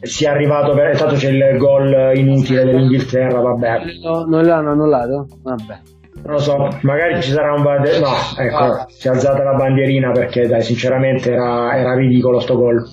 sia 0.00 0.32
arrivato 0.32 0.74
per 0.74 0.98
tanto 0.98 1.14
c'è 1.14 1.30
il 1.30 1.56
gol 1.56 2.16
inutile 2.16 2.64
dell'Inghilterra 2.64 3.40
vabbè 3.40 3.80
no, 4.02 4.24
non 4.24 4.42
l'hanno 4.42 4.72
annullato? 4.72 5.28
vabbè 5.40 5.78
non 6.24 6.32
lo 6.32 6.38
so, 6.40 6.68
magari 6.80 7.22
ci 7.22 7.30
sarà 7.30 7.54
un 7.54 7.62
bandier... 7.62 8.00
No, 8.00 8.10
ecco, 8.36 8.56
ah. 8.56 8.86
si 8.88 9.06
è 9.06 9.10
alzata 9.10 9.44
la 9.44 9.54
bandierina 9.54 10.10
perché 10.10 10.48
dai, 10.48 10.62
sinceramente 10.62 11.30
era, 11.30 11.76
era 11.76 11.94
ridicolo 11.94 12.40
sto 12.40 12.56
gol. 12.56 12.84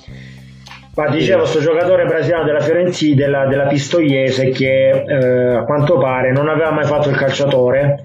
Ma 0.96 1.10
dicevo, 1.10 1.40
questo 1.40 1.60
giocatore 1.60 2.06
brasiliano 2.06 2.46
della 2.46 2.62
Fiorentina, 2.62 3.16
della, 3.16 3.48
della 3.48 3.68
Pistoiese, 3.68 4.50
che 4.50 5.04
eh, 5.06 5.56
a 5.56 5.64
quanto 5.66 5.98
pare 5.98 6.32
non 6.32 6.48
aveva 6.48 6.72
mai 6.72 6.86
fatto 6.86 7.10
il 7.10 7.18
calciatore 7.18 8.04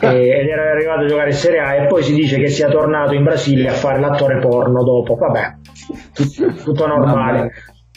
e, 0.00 0.08
ed 0.08 0.48
era 0.48 0.70
arrivato 0.70 1.02
a 1.02 1.06
giocare 1.06 1.30
in 1.30 1.36
Serie 1.36 1.60
A 1.60 1.74
e 1.74 1.86
poi 1.86 2.02
si 2.02 2.14
dice 2.14 2.38
che 2.38 2.48
sia 2.48 2.68
tornato 2.68 3.12
in 3.12 3.24
Brasile 3.24 3.68
a 3.68 3.74
fare 3.74 4.00
l'attore 4.00 4.38
porno 4.38 4.82
dopo. 4.82 5.16
Vabbè, 5.16 5.54
tutto, 6.14 6.52
tutto 6.62 6.86
normale. 6.86 7.52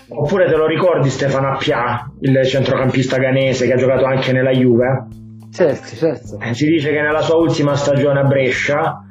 Oppure 0.10 0.46
te 0.48 0.56
lo 0.56 0.66
ricordi 0.66 1.10
Stefano 1.10 1.52
Appia, 1.52 2.12
il 2.22 2.46
centrocampista 2.46 3.18
ganese 3.18 3.66
che 3.66 3.74
ha 3.74 3.78
giocato 3.78 4.06
anche 4.06 4.34
nella 4.34 4.52
Juve? 4.52 5.08
Certo, 5.52 5.96
certo. 5.96 6.38
Eh, 6.42 6.54
si 6.54 6.66
dice 6.66 6.92
che 6.92 7.02
nella 7.02 7.22
sua 7.22 7.38
ultima 7.38 7.76
stagione 7.76 8.20
a 8.20 8.24
Brescia 8.24 9.07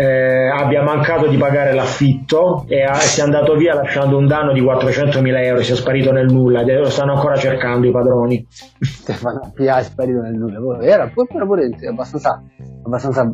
eh, 0.00 0.48
abbia 0.48 0.82
mancato 0.82 1.26
di 1.26 1.36
pagare 1.36 1.74
l'affitto 1.74 2.64
e 2.66 2.82
ha, 2.82 2.94
si 2.94 3.20
è 3.20 3.22
andato 3.22 3.54
via 3.54 3.74
lasciando 3.74 4.16
un 4.16 4.26
danno 4.26 4.54
di 4.54 4.62
400.000 4.62 5.44
euro, 5.44 5.62
si 5.62 5.72
è 5.72 5.74
sparito 5.74 6.10
nel 6.10 6.32
nulla, 6.32 6.62
lo 6.62 6.88
stanno 6.88 7.12
ancora 7.12 7.36
cercando 7.36 7.86
i 7.86 7.90
padroni. 7.90 8.46
Stefano 8.48 9.52
Pia 9.54 9.76
è 9.76 9.82
sparito 9.82 10.20
nel 10.20 10.32
nulla, 10.32 10.80
era 10.80 11.06
pure, 11.08 11.44
pure 11.44 11.70
abbastanza, 11.86 12.42
abbastanza 12.82 13.30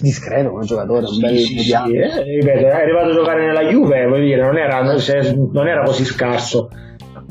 discreto 0.00 0.52
come 0.52 0.64
giocatore, 0.64 1.04
un 1.04 1.18
bel 1.18 1.36
sì, 1.36 1.54
mediano. 1.56 1.86
Sì, 1.88 1.96
eh, 1.96 2.22
ripeto, 2.22 2.66
è 2.66 2.80
arrivato 2.80 3.10
a 3.10 3.12
giocare 3.12 3.44
nella 3.44 3.64
Juve, 3.64 4.06
vuol 4.06 4.20
dire, 4.20 4.40
non 4.40 4.56
era, 4.56 4.80
non 4.82 5.68
era 5.68 5.82
così 5.82 6.04
scarso. 6.04 6.70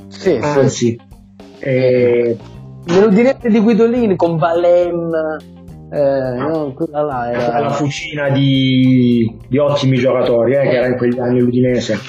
Sì, 0.10 0.38
Anzi, 0.40 0.70
sì. 0.70 1.02
Eh, 1.58 2.38
Me 2.86 3.00
lo 3.00 3.08
direte 3.08 3.50
di 3.50 3.60
Guidolini 3.60 4.16
con 4.16 4.38
Valem. 4.38 5.53
Eh, 5.94 6.36
no, 6.38 6.74
quella 6.74 7.02
là 7.04 7.32
era 7.32 7.60
la 7.60 7.70
fucina 7.70 8.30
di, 8.30 9.32
di 9.48 9.58
ottimi 9.60 9.98
giocatori 9.98 10.56
eh, 10.56 10.62
che 10.62 10.76
era 10.78 10.88
in 10.88 10.98
quegli 10.98 11.20
anni 11.20 11.40
l'Udinese. 11.40 12.00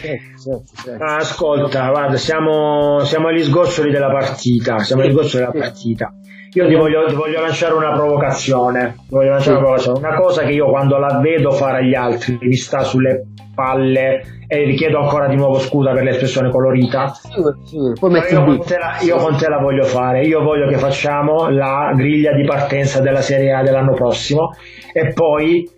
Certo, 0.00 0.38
certo, 0.40 0.82
certo. 0.84 1.02
Ah, 1.02 1.16
ascolta, 1.16 1.88
guarda, 1.90 2.16
siamo, 2.16 3.00
siamo, 3.00 3.28
agli 3.28 3.42
sgoccioli 3.42 3.90
della 3.90 4.10
partita. 4.10 4.78
Siamo 4.78 5.02
agli 5.02 5.10
sgoccioli 5.10 5.46
della 5.46 5.64
partita. 5.64 6.14
Io 6.54 6.68
ti 6.68 6.74
voglio, 6.76 7.04
ti 7.06 7.16
voglio 7.16 7.40
lanciare 7.40 7.74
una 7.74 7.92
provocazione. 7.92 8.94
Voglio 9.10 9.30
lanciare 9.30 9.56
una, 9.56 9.64
provocazione. 9.64 9.98
una 9.98 10.16
cosa 10.16 10.42
che 10.44 10.52
io 10.52 10.70
quando 10.70 10.98
la 10.98 11.18
vedo 11.18 11.50
fare 11.50 11.78
agli 11.78 11.94
altri 11.94 12.38
mi 12.40 12.54
sta 12.54 12.84
sulle 12.84 13.26
palle 13.52 14.22
e 14.46 14.64
richiedo 14.64 15.00
ancora 15.00 15.26
di 15.26 15.34
nuovo 15.34 15.58
scusa 15.58 15.90
per 15.90 16.04
l'espressione 16.04 16.50
colorita. 16.50 17.08
Sì, 17.08 17.30
sì. 17.64 17.76
io, 17.76 17.94
con 17.98 18.12
la, 18.12 18.98
io, 19.00 19.16
con 19.16 19.36
te 19.36 19.48
la 19.48 19.58
voglio 19.58 19.82
fare. 19.82 20.24
Io 20.26 20.42
voglio 20.42 20.68
che 20.68 20.76
facciamo 20.76 21.48
la 21.48 21.92
griglia 21.96 22.32
di 22.32 22.44
partenza 22.44 23.00
della 23.00 23.20
Serie 23.20 23.52
A 23.52 23.62
dell'anno 23.62 23.94
prossimo 23.94 24.50
e 24.92 25.12
poi 25.12 25.68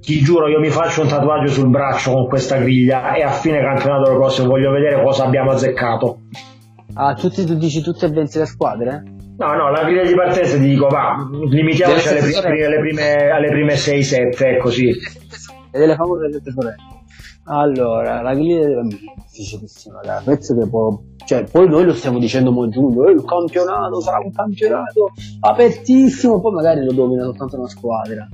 ti 0.00 0.20
giuro 0.20 0.46
io 0.46 0.60
mi 0.60 0.70
faccio 0.70 1.02
un 1.02 1.08
tatuaggio 1.08 1.50
sul 1.50 1.68
braccio 1.68 2.12
con 2.12 2.28
questa 2.28 2.58
griglia 2.58 3.12
e 3.14 3.22
a 3.22 3.30
fine 3.30 3.60
campionato 3.60 4.14
prossimo 4.14 4.46
voglio 4.46 4.70
vedere 4.70 5.02
cosa 5.02 5.24
abbiamo 5.24 5.50
azzeccato. 5.50 6.18
Ah, 6.94 7.14
tutti, 7.14 7.44
tu 7.44 7.56
dici 7.56 7.82
tutte 7.82 8.06
e 8.06 8.10
20 8.10 8.38
le 8.38 8.46
squadre? 8.46 9.02
No, 9.38 9.54
no, 9.54 9.70
la 9.70 9.84
griglia 9.84 10.04
di 10.04 10.14
partenza 10.14 10.56
ti 10.56 10.66
dico, 10.66 10.88
va, 10.88 11.28
limitiamoci 11.30 12.08
alle 12.08 12.20
prime, 12.20 12.64
alle 12.64 12.78
prime, 12.78 13.30
alle 13.30 13.48
prime 13.48 13.74
6-7, 13.74 14.58
così. 14.58 14.88
E 14.88 15.78
delle 15.78 15.94
famose 15.94 16.32
sette 16.32 16.50
sorelle. 16.52 16.76
Allora, 17.48 18.22
la 18.22 18.34
griglia 18.34 18.82
mia 18.82 18.96
difficilissima, 19.30 20.00
ragazzi. 20.00 20.24
Penso 20.24 20.58
che 20.58 20.68
può. 20.68 20.98
Cioè, 21.26 21.44
poi 21.44 21.68
noi 21.68 21.84
lo 21.84 21.92
stiamo 21.92 22.18
dicendo 22.18 22.50
mo 22.50 22.68
giugno, 22.68 23.06
eh, 23.06 23.12
il 23.12 23.24
campionato 23.24 24.00
sarà 24.00 24.18
un 24.18 24.32
campionato 24.32 25.12
apertissimo, 25.40 26.40
poi 26.40 26.52
magari 26.52 26.84
lo 26.84 26.92
domina 26.92 27.24
soltanto 27.24 27.56
una 27.56 27.68
squadra. 27.68 28.28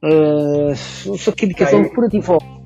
Eh, 0.00 0.76
non 1.06 1.16
so 1.16 1.32
che, 1.32 1.46
che 1.48 1.66
sono 1.66 1.88
pure 1.90 2.08
tifosi 2.08 2.57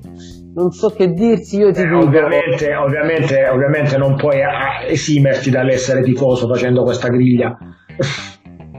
non 0.55 0.71
so 0.71 0.89
che 0.89 1.13
dirti, 1.13 1.57
io 1.57 1.71
ti 1.71 1.81
eh, 1.81 1.85
dico. 1.85 1.97
Ovviamente, 1.99 2.75
ovviamente, 2.75 3.47
ovviamente 3.47 3.97
non 3.97 4.15
puoi 4.15 4.39
esimerti 4.87 5.49
dall'essere 5.49 6.01
tifoso 6.01 6.47
facendo 6.47 6.83
questa 6.83 7.07
griglia. 7.07 7.57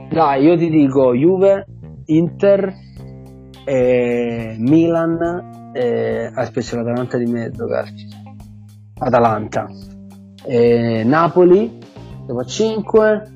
Dai, 0.09 0.45
io 0.45 0.57
ti 0.57 0.69
dico 0.69 1.13
Juve, 1.13 1.65
Inter, 2.05 2.73
eh, 3.65 4.55
Milan, 4.57 5.71
eh, 5.73 6.31
aspetta 6.33 6.77
l'Atalanta 6.77 7.17
di 7.17 7.25
mezzo, 7.25 7.65
calci. 7.65 8.07
Atalanta, 8.97 9.67
eh, 10.45 11.03
Napoli, 11.03 11.79
a 12.27 12.43
5, 12.43 13.29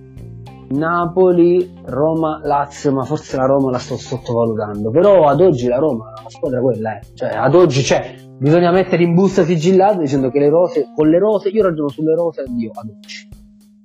Napoli, 0.69 1.73
Roma, 1.85 2.39
Lazio, 2.43 2.93
ma 2.93 3.03
forse 3.03 3.35
la 3.35 3.45
Roma 3.45 3.71
la 3.71 3.79
sto 3.79 3.97
sottovalutando. 3.97 4.89
Però 4.91 5.27
ad 5.27 5.41
oggi 5.41 5.67
la 5.67 5.77
Roma, 5.77 6.13
la 6.23 6.29
squadra 6.29 6.61
quella 6.61 6.97
è. 6.97 6.99
Cioè, 7.13 7.29
ad 7.35 7.55
oggi 7.55 7.81
c'è, 7.81 8.15
bisogna 8.39 8.71
mettere 8.71 9.03
in 9.03 9.13
busta 9.13 9.43
sigillata 9.43 9.99
dicendo 9.99 10.29
che 10.31 10.39
le 10.39 10.49
rose, 10.49 10.91
con 10.95 11.07
le 11.09 11.19
rose, 11.19 11.49
io 11.49 11.63
ragiono 11.63 11.89
sulle 11.89 12.15
rose 12.15 12.43
io 12.57 12.71
ad 12.73 12.89
oggi. 12.89 13.29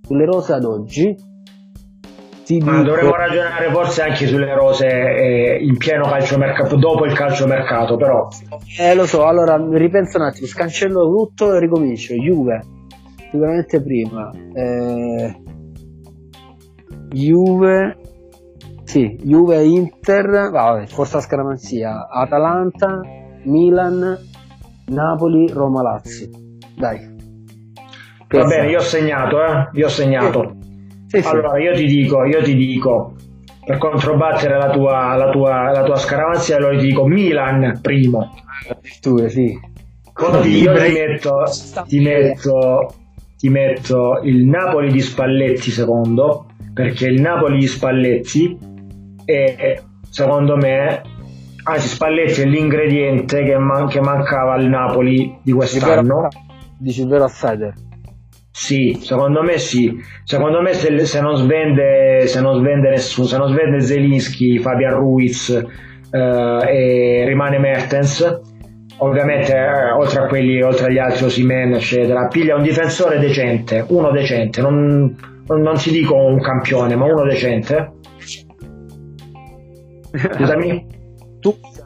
Sulle 0.02 0.24
rose 0.24 0.52
ad 0.52 0.64
oggi. 0.64 1.32
Ti 2.44 2.58
Ma 2.58 2.72
dico... 2.72 2.84
dovremmo 2.84 3.16
ragionare 3.16 3.70
forse 3.72 4.02
anche 4.02 4.26
sulle 4.26 4.54
rose 4.54 4.86
eh, 4.86 5.58
in 5.62 5.78
pieno 5.78 6.04
calciomercato, 6.04 6.76
dopo 6.76 7.06
il 7.06 7.14
calciomercato, 7.14 7.96
però. 7.96 8.28
Eh 8.78 8.94
lo 8.94 9.06
so, 9.06 9.24
allora 9.24 9.56
ripenso 9.56 10.18
un 10.18 10.24
attimo, 10.24 10.46
scancello 10.46 11.06
tutto 11.06 11.54
e 11.54 11.58
ricomincio. 11.58 12.14
Juve, 12.14 12.62
sicuramente 13.30 13.82
prima. 13.82 14.30
Eh 14.54 15.42
Juve, 17.14 17.96
sì, 18.82 19.16
Juve, 19.22 19.62
Inter, 19.64 20.50
vabbè, 20.50 20.86
forza 20.86 21.20
scaramanzia, 21.20 22.08
Atalanta, 22.08 23.00
Milan, 23.44 24.18
Napoli, 24.86 25.48
Roma, 25.48 25.82
Lazio. 25.82 26.28
Dai. 26.76 27.12
Va 28.28 28.44
bene, 28.44 28.70
io 28.70 28.78
ho 28.78 28.82
segnato, 28.82 29.42
eh? 29.42 29.68
Io 29.74 29.86
ho 29.86 29.90
segnato. 29.90 30.56
Sì, 31.06 31.22
sì. 31.22 31.28
Allora, 31.28 31.58
io 31.58 31.74
ti 31.74 31.84
dico, 31.84 32.24
io 32.24 32.42
ti 32.42 32.54
dico, 32.54 33.14
per 33.64 33.78
controbattere 33.78 34.56
la 34.58 34.70
tua, 34.70 35.14
la 35.16 35.30
tua, 35.30 35.70
la 35.70 35.82
tua 35.84 35.96
scaramanzia, 35.96 36.56
allora 36.56 36.76
ti 36.76 36.86
dico 36.86 37.06
Milan 37.06 37.78
primo. 37.80 38.34
Tu, 39.00 39.28
sì. 39.28 39.58
Così 40.12 40.62
io 40.62 40.74
ti 40.74 40.92
metto, 40.92 41.44
ti 41.86 42.00
metto, 42.00 42.94
ti 43.36 43.48
metto 43.48 44.20
il 44.22 44.44
Napoli 44.46 44.92
di 44.92 45.00
Spalletti 45.00 45.70
secondo 45.70 46.46
perché 46.72 47.06
il 47.06 47.20
Napoli 47.20 47.58
di 47.58 47.66
Spalletti 47.66 48.58
è 49.24 49.80
secondo 50.08 50.56
me 50.56 51.02
anzi 51.64 51.88
Spalletti 51.88 52.42
è 52.42 52.44
l'ingrediente 52.44 53.42
che, 53.42 53.58
man- 53.58 53.88
che 53.88 54.00
mancava 54.00 54.54
al 54.54 54.66
Napoli 54.66 55.38
di 55.42 55.52
quest'anno 55.52 56.28
dici 56.78 57.02
il 57.02 57.08
vero 57.08 57.24
outsider 57.24 57.74
sì, 58.56 58.96
secondo 59.00 59.42
me 59.42 59.58
sì. 59.58 60.00
Secondo 60.22 60.62
me 60.62 60.74
se, 60.74 61.04
se, 61.06 61.20
non 61.20 61.34
svende 61.34 62.28
se 62.28 62.40
non 62.40 62.58
svende 62.58 62.88
nessuno, 62.88 63.26
se 63.26 63.36
non 63.36 63.48
svende 63.48 63.80
Zelinski, 63.80 64.60
Fabian 64.60 64.94
Ruiz 64.94 65.50
eh, 65.50 65.58
e 66.18 67.24
rimane 67.26 67.58
Mertens, 67.58 68.40
ovviamente 68.98 69.52
eh, 69.56 69.90
oltre 69.90 70.22
a 70.22 70.26
quelli, 70.28 70.62
oltre 70.62 70.86
agli 70.86 70.98
altri 70.98 71.24
Osimen, 71.24 71.74
eccetera, 71.74 72.28
piglia 72.28 72.54
un 72.54 72.62
difensore 72.62 73.18
decente, 73.18 73.84
uno 73.88 74.12
decente, 74.12 74.60
non, 74.60 75.16
non 75.48 75.74
ti 75.74 75.90
dico 75.90 76.14
un 76.14 76.40
campione, 76.40 76.94
ma 76.94 77.06
uno 77.06 77.24
decente. 77.24 77.94
Scusami? 80.14 80.93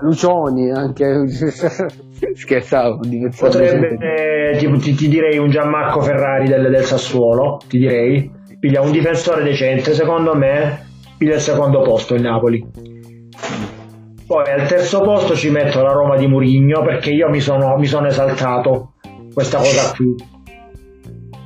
Lucioni, 0.00 0.70
anche 0.70 1.24
scherzavo. 2.34 3.00
Potrebbe, 3.38 3.96
eh, 3.98 4.56
ti, 4.58 4.94
ti, 4.94 5.08
direi 5.08 5.38
un 5.38 5.50
Gianmarco 5.50 6.00
Ferrari 6.00 6.48
del, 6.48 6.70
del 6.70 6.84
Sassuolo, 6.84 7.60
ti 7.66 7.78
direi. 7.78 8.36
Piglia 8.58 8.80
un 8.80 8.90
difensore 8.90 9.44
decente, 9.44 9.92
secondo 9.94 10.34
me, 10.34 10.86
piglia 11.16 11.34
il 11.34 11.40
secondo 11.40 11.80
posto 11.82 12.14
il 12.14 12.22
Napoli. 12.22 12.64
Poi 14.26 14.50
al 14.50 14.66
terzo 14.66 15.00
posto 15.00 15.34
ci 15.34 15.50
metto 15.50 15.80
la 15.80 15.92
Roma 15.92 16.16
di 16.16 16.26
Murigno 16.26 16.82
perché 16.82 17.10
io 17.10 17.28
mi 17.28 17.40
sono, 17.40 17.76
mi 17.76 17.86
sono 17.86 18.08
esaltato 18.08 18.94
questa 19.32 19.58
cosa 19.58 19.92
qui 19.94 20.14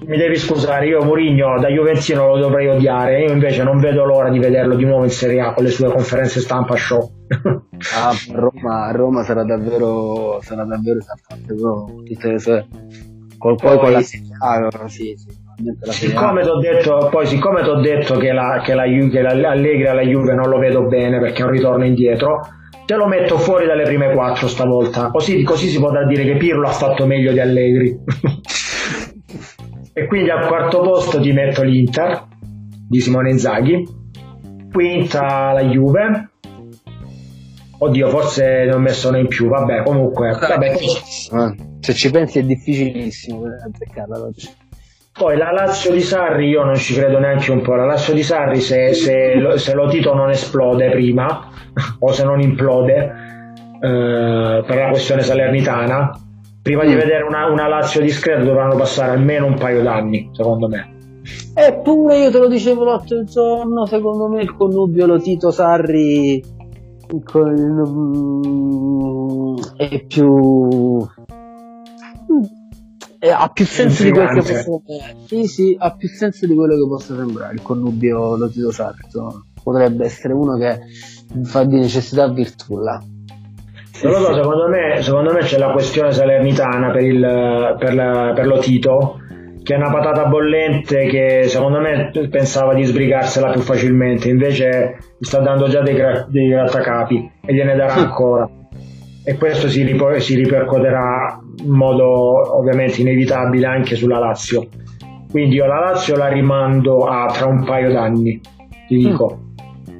mi 0.06 0.16
devi 0.16 0.36
scusare, 0.36 0.86
io 0.86 1.04
Mourinho 1.04 1.60
da 1.60 1.68
Juventino 1.68 2.26
lo 2.26 2.38
dovrei 2.38 2.68
odiare, 2.68 3.22
io 3.22 3.32
invece 3.32 3.62
non 3.62 3.78
vedo 3.78 4.04
l'ora 4.04 4.30
di 4.30 4.38
vederlo 4.38 4.74
di 4.74 4.84
nuovo 4.84 5.04
in 5.04 5.10
Serie 5.10 5.40
A 5.40 5.52
con 5.52 5.64
le 5.64 5.70
sue 5.70 5.90
conferenze 5.90 6.40
stampa 6.40 6.74
show. 6.76 7.11
ah, 7.96 8.12
Roma, 8.32 8.90
Roma 8.92 9.22
sarà 9.22 9.44
davvero 9.44 10.40
sarà 10.42 10.64
davvero 10.64 10.98
esaltante, 10.98 11.54
tutte 11.54 12.30
le 12.30 12.38
sue 12.38 12.66
col 13.38 13.56
poi, 13.56 13.78
con 13.78 13.92
la 13.92 14.02
Serie 14.02 14.36
A, 14.38 14.88
sì, 14.88 15.14
sì. 15.16 15.40
Siccome 15.90 16.42
ti 16.42 16.48
ho 16.48 16.58
detto, 16.58 17.08
poi 17.10 17.26
siccome 17.26 17.62
ti 17.62 17.68
ho 17.68 17.80
detto 17.80 18.16
che, 18.16 18.32
la, 18.32 18.62
che, 18.64 18.74
la, 18.74 18.84
che 18.84 19.20
la 19.20 19.50
Allegri 19.50 19.86
alla 19.86 20.02
Juve 20.02 20.34
non 20.34 20.48
lo 20.48 20.58
vedo 20.58 20.86
bene 20.86 21.18
perché 21.18 21.42
è 21.42 21.44
un 21.44 21.50
ritorno 21.50 21.84
indietro, 21.84 22.40
te 22.86 22.94
lo 22.94 23.06
metto 23.06 23.38
fuori 23.38 23.66
dalle 23.66 23.82
prime 23.84 24.12
quattro 24.12 24.48
stavolta, 24.48 25.10
così, 25.10 25.42
così 25.42 25.68
si 25.68 25.78
potrà 25.78 26.06
dire 26.06 26.24
che 26.24 26.36
Pirlo 26.36 26.68
ha 26.68 26.72
fatto 26.72 27.06
meglio 27.06 27.32
di 27.32 27.40
Allegri. 27.40 27.96
e 29.92 30.06
quindi 30.06 30.30
al 30.30 30.46
quarto 30.46 30.80
posto 30.80 31.20
ti 31.20 31.32
metto 31.32 31.62
l'Inter 31.62 32.26
di 32.88 33.00
Simone 33.00 33.30
Inzaghi 33.30 34.00
quinta 34.72 35.52
la 35.52 35.62
Juve 35.64 36.30
oddio 37.84 38.08
forse 38.08 38.64
ne 38.64 38.72
ho 38.72 38.78
messo 38.78 39.08
una 39.08 39.18
in 39.18 39.26
più 39.26 39.48
vabbè 39.48 39.82
comunque 39.82 40.30
vabbè. 40.30 40.76
se 41.80 41.92
ci 41.94 42.10
pensi 42.10 42.38
è 42.38 42.42
difficilissimo 42.42 43.42
azzeccarla 43.44 44.30
poi 45.18 45.36
la 45.36 45.50
Lazio 45.50 45.92
di 45.92 46.00
Sarri 46.00 46.48
io 46.48 46.64
non 46.64 46.76
ci 46.76 46.94
credo 46.94 47.18
neanche 47.18 47.50
un 47.50 47.60
po' 47.60 47.74
la 47.74 47.84
Lazio 47.84 48.14
di 48.14 48.22
Sarri 48.22 48.60
se, 48.60 48.94
se, 48.94 49.34
lo, 49.34 49.58
se 49.58 49.74
lo 49.74 49.88
Tito 49.88 50.14
non 50.14 50.30
esplode 50.30 50.90
prima 50.90 51.48
o 51.98 52.12
se 52.12 52.24
non 52.24 52.40
implode 52.40 52.94
eh, 53.82 54.62
per 54.64 54.76
la 54.76 54.88
questione 54.88 55.22
salernitana 55.22 56.18
prima 56.62 56.84
di 56.84 56.94
mm. 56.94 56.98
vedere 56.98 57.24
una, 57.24 57.50
una 57.50 57.66
Lazio 57.66 58.00
discreta 58.00 58.42
dovranno 58.42 58.76
passare 58.76 59.10
almeno 59.10 59.46
un 59.46 59.54
paio 59.54 59.82
d'anni, 59.82 60.30
secondo 60.32 60.68
me. 60.68 60.90
Eppure 61.54 62.18
io 62.18 62.30
te 62.30 62.38
lo 62.38 62.48
dicevo 62.48 62.84
l'altro 62.84 63.24
giorno, 63.24 63.84
secondo 63.86 64.28
me 64.28 64.42
il 64.42 64.54
connubio 64.54 65.06
lo 65.06 65.18
Tito 65.18 65.50
Sarri 65.50 66.42
con, 67.24 67.52
mm, 69.56 69.56
è 69.76 70.04
più 70.06 71.06
è, 73.22 73.28
ha 73.28 73.48
più 73.50 73.64
senso 73.64 74.02
di 74.02 74.10
quello 74.10 74.42
che 74.42 74.64
possa. 74.64 75.14
Sì, 75.26 75.46
sì, 75.46 75.76
ha 75.78 75.94
più 75.94 76.08
senso 76.08 76.44
di 76.44 76.56
quello 76.56 76.74
che 76.74 76.88
possa 76.88 77.14
sembrare 77.14 77.54
il 77.54 77.62
connubio 77.62 78.36
lo 78.36 78.48
Tito. 78.48 78.66
Insomma. 78.66 79.44
Potrebbe 79.62 80.04
essere 80.04 80.34
uno 80.34 80.56
che 80.58 80.80
fa 81.44 81.62
di 81.62 81.78
necessità 81.78 82.28
virtù 82.28 82.78
là. 82.78 83.00
Non 84.02 84.12
lo 84.12 84.18
so, 84.18 84.34
secondo 84.34 84.68
me, 84.68 85.00
secondo 85.02 85.32
me 85.32 85.38
c'è 85.38 85.56
la 85.58 85.70
questione 85.70 86.10
salernitana 86.10 86.90
per, 86.90 87.04
il, 87.04 87.76
per, 87.78 87.94
la, 87.94 88.32
per 88.34 88.46
lo 88.46 88.58
Tito, 88.58 89.20
che 89.62 89.74
è 89.74 89.76
una 89.76 89.90
patata 89.90 90.26
bollente 90.26 91.06
che 91.06 91.44
secondo 91.46 91.80
me 91.80 92.10
pensava 92.28 92.74
di 92.74 92.84
sbrigarsela 92.84 93.50
più 93.50 93.60
facilmente, 93.60 94.28
invece 94.28 94.96
gli 95.18 95.24
sta 95.24 95.38
dando 95.38 95.68
già 95.68 95.80
dei, 95.82 95.96
dei 96.28 96.48
grattacapi 96.48 97.30
e 97.44 97.54
gliene 97.54 97.76
darà 97.76 97.94
ancora. 98.00 98.48
E 99.24 99.36
questo 99.36 99.68
si, 99.68 99.82
rip- 99.84 100.16
si 100.16 100.34
ripercuoterà 100.34 101.38
in 101.62 101.70
modo 101.70 102.56
ovviamente 102.58 103.00
inevitabile 103.00 103.66
anche 103.66 103.94
sulla 103.94 104.18
Lazio. 104.18 104.66
Quindi 105.30 105.54
io 105.54 105.66
la 105.66 105.78
Lazio 105.78 106.16
la 106.16 106.26
rimando 106.26 107.06
a 107.06 107.30
tra 107.32 107.46
un 107.46 107.64
paio 107.64 107.92
d'anni, 107.92 108.40
ti 108.88 108.96
dico. 108.96 109.38
Mm 109.38 109.50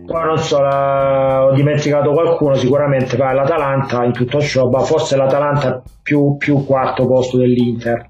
poi 0.05 0.25
non 0.27 0.39
so, 0.39 0.61
la... 0.61 1.47
ho 1.47 1.53
dimenticato 1.53 2.11
qualcuno, 2.11 2.55
sicuramente 2.55 3.17
va 3.17 3.33
l'Atalanta 3.33 4.05
in 4.05 4.13
tutto 4.13 4.41
ciò, 4.41 4.69
ma 4.69 4.81
forse 4.81 5.17
l'Atalanta 5.17 5.81
più, 6.03 6.37
più 6.37 6.67
quarto 6.67 7.07
posto 7.07 7.39
dell'Inter 7.39 8.09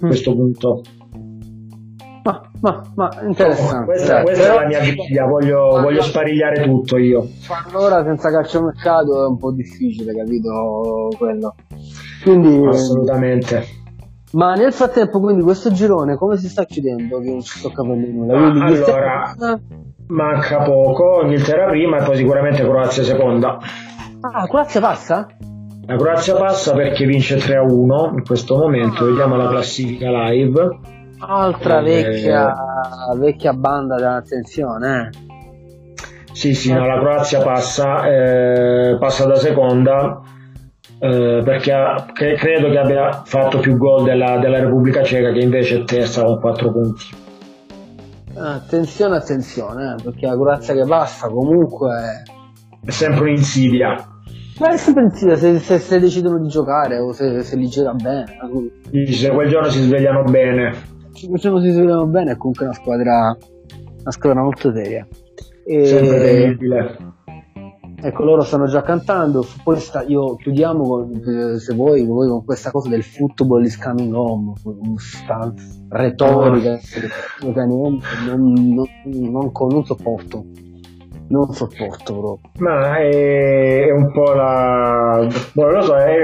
a 0.00 0.06
questo 0.06 0.34
punto. 0.34 0.82
Ma, 2.22 2.42
ma, 2.60 2.82
ma 2.94 3.10
interessante. 3.22 3.84
questa, 3.86 4.22
questa 4.22 4.42
Però... 4.42 4.58
è 4.58 4.62
la 4.62 4.68
mia 4.68 4.80
vita, 4.80 5.24
voglio, 5.24 5.80
voglio 5.80 6.02
sparigliare 6.02 6.62
tutto 6.62 6.98
io. 6.98 7.26
Allora 7.72 8.04
senza 8.04 8.30
calciomercato 8.30 9.24
è 9.24 9.26
un 9.26 9.38
po' 9.38 9.52
difficile, 9.52 10.14
capito 10.14 11.08
quello. 11.16 11.54
Quindi, 12.22 12.66
Assolutamente. 12.66 13.78
Ma 14.32 14.54
nel 14.54 14.72
frattempo, 14.72 15.18
quindi, 15.18 15.42
questo 15.42 15.72
girone 15.72 16.16
come 16.16 16.36
si 16.36 16.48
sta 16.48 16.64
chiudendo? 16.64 17.18
Che 17.20 17.30
non 17.30 17.40
ci 17.40 17.58
sto 17.58 17.70
capendo 17.70 18.06
nulla. 18.06 18.38
Ah, 18.38 18.64
allora, 18.64 19.60
manca 20.08 20.62
poco, 20.62 21.22
Inghilterra 21.22 21.66
prima 21.68 21.98
e 21.98 22.04
poi 22.04 22.16
sicuramente 22.16 22.62
Croazia 22.62 23.02
seconda. 23.02 23.58
Ah, 24.20 24.46
Croazia 24.46 24.80
passa? 24.80 25.26
La 25.86 25.96
Croazia 25.96 26.36
passa 26.36 26.72
perché 26.72 27.04
vince 27.06 27.36
3-1 27.36 28.14
in 28.14 28.24
questo 28.24 28.56
momento, 28.56 29.06
vediamo 29.06 29.36
la 29.36 29.48
classifica 29.48 30.10
live. 30.28 30.78
Altra 31.18 31.80
eh, 31.80 31.82
vecchia, 31.82 32.54
vecchia 33.16 33.52
banda 33.52 33.96
dell'attenzione. 33.96 35.10
Eh. 35.12 35.28
Sì, 36.32 36.54
sì, 36.54 36.72
no, 36.72 36.86
la 36.86 36.98
Croazia 36.98 37.40
passa, 37.42 38.06
eh, 38.06 38.96
passa 38.98 39.26
da 39.26 39.36
seconda 39.36 40.22
eh, 40.98 41.40
perché 41.42 41.72
ha, 41.72 42.06
che, 42.12 42.34
credo 42.34 42.70
che 42.70 42.78
abbia 42.78 43.22
fatto 43.24 43.58
più 43.58 43.76
gol 43.76 44.04
della, 44.04 44.38
della 44.38 44.60
Repubblica 44.60 45.02
Ceca 45.02 45.32
che 45.32 45.40
invece 45.40 45.80
è 45.80 45.84
terza 45.84 46.22
con 46.22 46.38
4 46.38 46.70
punti. 46.70 47.04
Attenzione, 48.36 49.16
attenzione, 49.16 49.96
eh, 49.98 50.02
perché 50.02 50.26
la 50.26 50.36
corazza 50.36 50.72
che 50.72 50.84
passa 50.86 51.28
comunque 51.28 52.22
è 52.84 52.90
sempre 52.90 53.22
un'insidia. 53.22 53.96
Ma 54.60 54.74
è 54.74 54.76
sempre 54.76 55.04
un'insidia 55.04 55.36
se, 55.36 55.58
se, 55.58 55.78
se, 55.78 55.98
decidono 55.98 56.38
di 56.38 56.48
giocare 56.48 56.98
o 56.98 57.12
se, 57.12 57.42
se 57.42 57.56
li 57.56 57.66
gioca 57.66 57.94
bene. 57.94 58.26
Dici, 58.90 59.14
se 59.14 59.30
quel 59.30 59.48
giorno 59.48 59.70
si 59.70 59.80
svegliano 59.80 60.22
bene. 60.24 60.74
Se 61.12 61.28
quel 61.28 61.40
giorno 61.40 61.60
si 61.60 61.70
svegliano 61.70 62.06
bene 62.06 62.32
è 62.32 62.36
comunque 62.36 62.66
una 62.66 62.74
squadra, 62.74 63.36
una 64.00 64.10
squadra 64.10 64.42
molto 64.42 64.70
seria. 64.70 65.08
E... 65.64 65.86
Sempre 65.86 66.18
terribile. 66.18 66.98
Ecco, 68.02 68.22
loro 68.24 68.42
stanno 68.42 68.66
già 68.66 68.82
cantando. 68.82 69.46
Poi 69.64 69.78
sta, 69.78 70.02
io 70.02 70.36
chiudiamo 70.36 70.82
con, 70.84 71.22
eh, 71.26 71.58
se 71.58 71.74
vuoi, 71.74 72.04
voi, 72.04 72.28
con 72.28 72.44
questa 72.44 72.70
cosa 72.70 72.90
del 72.90 73.02
football 73.02 73.64
is 73.64 73.78
coming 73.78 74.12
home, 74.12 74.52
questa 74.62 75.54
retorica 75.88 76.78
oh. 77.44 77.52
non, 77.64 77.98
non, 78.26 78.52
non, 78.52 79.50
non, 79.52 79.84
sopporto. 79.84 80.44
Non 81.30 81.52
sopporto 81.52 82.12
proprio. 82.12 82.50
Ma 82.58 82.98
è, 82.98 83.86
è 83.86 83.90
un 83.90 84.12
po' 84.12 84.32
la. 84.32 85.28
Boh, 85.52 85.70
lo 85.70 85.82
so, 85.82 85.96
è, 85.96 86.14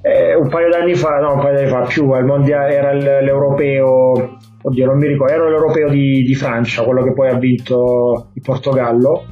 è 0.00 0.34
un 0.34 0.48
paio 0.48 0.68
d'anni 0.68 0.94
fa, 0.94 1.18
no, 1.20 1.34
un 1.34 1.40
paio 1.40 1.54
d'anni 1.54 1.68
fa 1.68 1.80
più, 1.82 2.10
al 2.10 2.24
mondiale 2.24 2.74
era 2.74 2.92
l'europeo. 2.92 4.38
Oddio, 4.62 4.86
non 4.86 4.98
mi 4.98 5.06
ricordo, 5.06 5.32
era 5.32 5.48
l'europeo 5.48 5.88
di, 5.88 6.22
di 6.22 6.34
Francia, 6.34 6.84
quello 6.84 7.02
che 7.02 7.12
poi 7.12 7.28
ha 7.28 7.36
vinto 7.36 8.30
il 8.34 8.42
Portogallo 8.42 9.24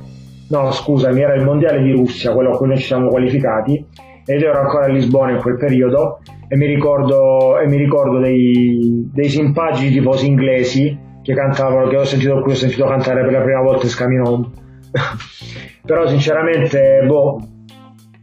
no 0.50 0.70
scusami, 0.70 1.20
era 1.20 1.34
il 1.34 1.44
mondiale 1.44 1.82
di 1.82 1.92
Russia, 1.92 2.32
quello 2.32 2.52
a 2.52 2.56
cui 2.56 2.68
noi 2.68 2.78
ci 2.78 2.86
siamo 2.86 3.08
qualificati, 3.08 3.86
ed 4.24 4.42
ero 4.42 4.60
ancora 4.60 4.84
a 4.86 4.88
Lisbona 4.88 5.32
in 5.32 5.38
quel 5.38 5.56
periodo 5.56 6.18
e 6.48 6.56
mi 6.56 6.66
ricordo, 6.66 7.58
e 7.58 7.66
mi 7.66 7.76
ricordo 7.76 8.18
dei, 8.18 9.08
dei 9.12 9.28
simpatici 9.28 9.90
tifosi 9.90 10.26
inglesi 10.26 10.98
che 11.22 11.34
cantavano, 11.34 11.88
che 11.88 11.96
ho 11.96 12.04
sentito 12.04 12.34
ho 12.34 12.54
sentito 12.54 12.86
cantare 12.86 13.22
per 13.22 13.32
la 13.32 13.40
prima 13.42 13.60
volta 13.60 13.86
Scaminon. 13.86 14.68
Però 15.84 16.06
sinceramente, 16.06 17.04
boh, 17.06 17.40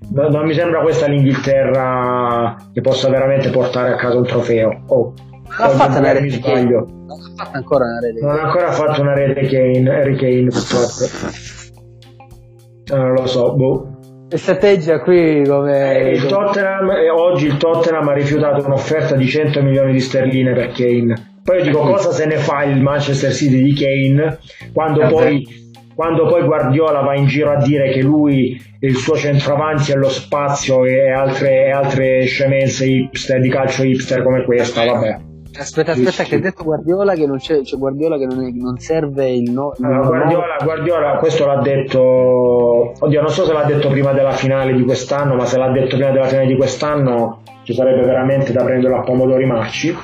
non 0.10 0.46
mi 0.46 0.54
sembra 0.54 0.82
questa 0.82 1.08
l'Inghilterra 1.08 2.56
che 2.74 2.82
possa 2.82 3.10
veramente 3.10 3.50
portare 3.50 3.94
a 3.94 3.96
casa 3.96 4.18
un 4.18 4.26
trofeo. 4.26 4.84
Oh, 4.88 5.14
una 5.60 6.12
rete 6.12 6.40
Kane. 6.40 6.64
Non 6.64 7.20
ha 7.20 7.44
fatto 7.44 7.58
ancora 7.58 7.86
una 7.86 8.00
rete. 8.00 8.22
Non 8.22 8.38
ha 8.38 8.42
ancora 8.44 8.72
fatto 8.72 9.02
una 9.02 9.14
rete 9.14 9.48
Kane, 9.48 9.90
Harry 9.90 10.16
Kane 10.16 10.48
purtroppo. 10.48 11.04
Eh, 12.90 12.96
non 12.96 13.14
lo 13.14 13.26
so, 13.26 13.54
boh. 13.56 13.92
Strategia 14.30 15.00
qui 15.00 15.44
come... 15.46 16.00
Eh, 16.00 16.12
il 16.12 16.26
Tottenham, 16.26 16.90
eh, 16.92 17.10
oggi 17.10 17.46
il 17.48 17.58
Tottenham 17.58 18.08
ha 18.10 18.14
rifiutato 18.14 18.66
un'offerta 18.66 19.16
di 19.16 19.26
100 19.26 19.62
milioni 19.62 19.94
di 19.94 20.02
sterline 20.02 20.54
per 20.54 20.72
Kane. 20.72 21.36
Poi 21.44 21.58
io 21.60 21.64
dico 21.64 21.80
cosa 21.80 22.12
se 22.12 22.26
ne 22.26 22.36
fa 22.36 22.64
il 22.64 22.82
Manchester 22.82 23.32
City 23.32 23.64
di 23.64 23.74
Kane 23.74 24.38
quando 24.74 25.08
poi, 25.08 25.67
quando 25.98 26.28
poi 26.28 26.44
Guardiola 26.44 27.02
va 27.02 27.16
in 27.16 27.26
giro 27.26 27.54
a 27.54 27.56
dire 27.56 27.90
che 27.90 28.04
lui 28.04 28.56
il 28.82 28.96
suo 28.96 29.16
centravanti 29.16 29.94
è 29.94 29.96
lo 29.96 30.10
spazio 30.10 30.86
e 30.86 31.10
altre, 31.10 31.72
altre 31.72 32.24
scemenze 32.26 32.86
hipster 32.86 33.42
di 33.42 33.50
calcio 33.50 33.82
hipster 33.82 34.22
come 34.22 34.44
questa, 34.44 34.86
vabbè. 34.86 35.18
Aspetta, 35.58 35.94
aspetta, 35.94 36.22
che 36.22 36.36
ha 36.36 36.40
detto 36.40 36.64
Guardiola 36.64 37.16
che 37.16 37.26
non 37.26 37.40
c'è, 37.40 37.62
c'è 37.62 37.78
Guardiola 37.78 38.20
che 38.20 38.28
non, 38.28 38.46
è, 38.46 38.52
non 38.52 38.78
serve 38.78 39.32
il 39.32 39.50
no. 39.50 39.74
Allora, 39.82 40.06
Guardiola, 40.06 40.58
Guardiola, 40.64 41.18
questo 41.18 41.48
l'ha 41.48 41.62
detto. 41.62 42.00
Oddio, 43.00 43.20
non 43.20 43.32
so 43.32 43.46
se 43.46 43.54
l'ha 43.54 43.64
detto 43.64 43.90
prima 43.90 44.14
della 44.14 44.34
finale 44.34 44.74
di 44.74 44.84
quest'anno, 44.84 45.34
ma 45.34 45.46
se 45.46 45.58
l'ha 45.58 45.72
detto 45.72 45.96
prima 45.96 46.12
della 46.12 46.28
finale 46.28 46.46
di 46.46 46.56
quest'anno 46.56 47.42
ci 47.68 47.74
sarebbe 47.74 48.06
veramente 48.06 48.54
da 48.54 48.64
prenderlo 48.64 49.00
a 49.00 49.02
pomodori 49.02 49.46
marci. 49.46 49.90
Eh, 49.90 49.96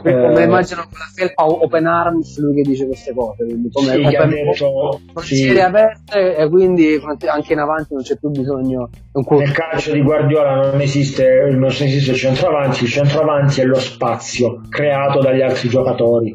come 0.00 0.40
eh, 0.40 0.42
immagino 0.42 0.82
con 0.82 0.98
la 0.98 1.06
felpa 1.14 1.44
open 1.44 1.86
arms 1.86 2.40
lui 2.40 2.56
che 2.56 2.62
dice 2.62 2.86
queste 2.86 3.14
cose, 3.14 3.44
quindi 3.44 3.70
come 3.70 3.86
sì, 3.86 4.00
open, 4.00 4.30
detto, 4.30 5.00
sì. 5.20 5.60
aperte 5.60 6.34
e 6.36 6.48
quindi 6.48 7.00
anche 7.26 7.52
in 7.52 7.60
avanti 7.60 7.94
non 7.94 8.02
c'è 8.02 8.16
più 8.16 8.30
bisogno. 8.30 8.90
Nel 9.12 9.52
calcio 9.52 9.92
di 9.92 10.02
Guardiola 10.02 10.72
non 10.72 10.80
esiste, 10.80 11.50
non 11.52 11.66
esiste 11.66 12.10
il 12.10 12.16
centroavanti, 12.16 12.82
il 12.82 12.90
centroavanti 12.90 13.60
è 13.60 13.64
lo 13.64 13.78
spazio 13.78 14.62
creato 14.68 15.20
dagli 15.20 15.40
altri 15.40 15.68
giocatori. 15.68 16.32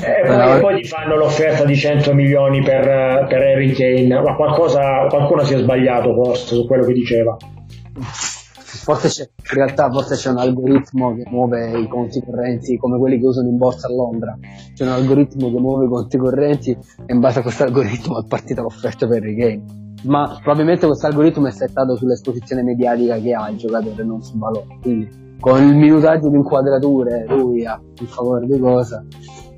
e 0.00 0.26
poi, 0.28 0.60
poi, 0.60 0.80
ti 0.80 0.86
fanno 0.86 1.16
l'offerta 1.16 1.64
di 1.64 1.74
100 1.74 2.14
milioni 2.14 2.62
per, 2.62 3.26
per 3.28 3.42
Harry 3.42 3.72
Kane 3.72 4.20
ma 4.22 4.36
qualcosa, 4.36 5.06
qualcuno 5.08 5.42
si 5.42 5.54
è 5.54 5.58
sbagliato 5.58 6.14
forse 6.14 6.54
su 6.54 6.66
quello 6.68 6.84
che 6.84 6.92
diceva 6.92 7.36
forse 7.92 9.32
in 9.36 9.54
realtà 9.54 9.90
forse 9.90 10.14
c'è 10.14 10.30
un 10.30 10.38
algoritmo 10.38 11.14
che 11.14 11.24
muove 11.28 11.78
i 11.78 11.88
conti 11.88 12.22
correnti 12.24 12.76
come 12.76 12.98
quelli 12.98 13.18
che 13.18 13.26
usano 13.26 13.48
in 13.48 13.56
borsa 13.56 13.88
a 13.88 13.92
Londra. 13.92 14.38
C'è 14.74 14.84
un 14.84 14.92
algoritmo 14.92 15.50
che 15.50 15.58
muove 15.58 15.86
i 15.86 15.88
conti 15.88 16.16
correnti 16.16 16.70
e 16.70 17.12
in 17.12 17.20
base 17.20 17.40
a 17.40 17.42
questo 17.42 17.64
algoritmo 17.64 18.18
è 18.22 18.24
partita 18.26 18.62
l'offerta 18.62 19.06
per 19.06 19.24
i 19.24 19.34
game. 19.34 19.62
Ma 20.04 20.38
probabilmente 20.42 20.86
questo 20.86 21.06
algoritmo 21.06 21.46
è 21.46 21.50
settato 21.50 21.96
sull'esposizione 21.96 22.62
mediatica 22.62 23.18
che 23.18 23.34
ha 23.34 23.50
il 23.50 23.58
giocatore 23.58 24.02
non 24.02 24.22
sul 24.22 24.38
valore 24.38 24.78
quindi 24.80 25.36
con 25.38 25.62
il 25.62 25.74
minutaggio 25.74 26.28
di 26.28 26.36
inquadrature 26.36 27.26
lui 27.28 27.66
ha 27.66 27.78
il 27.98 28.06
favore 28.06 28.46
di 28.46 28.58
cosa 28.58 29.04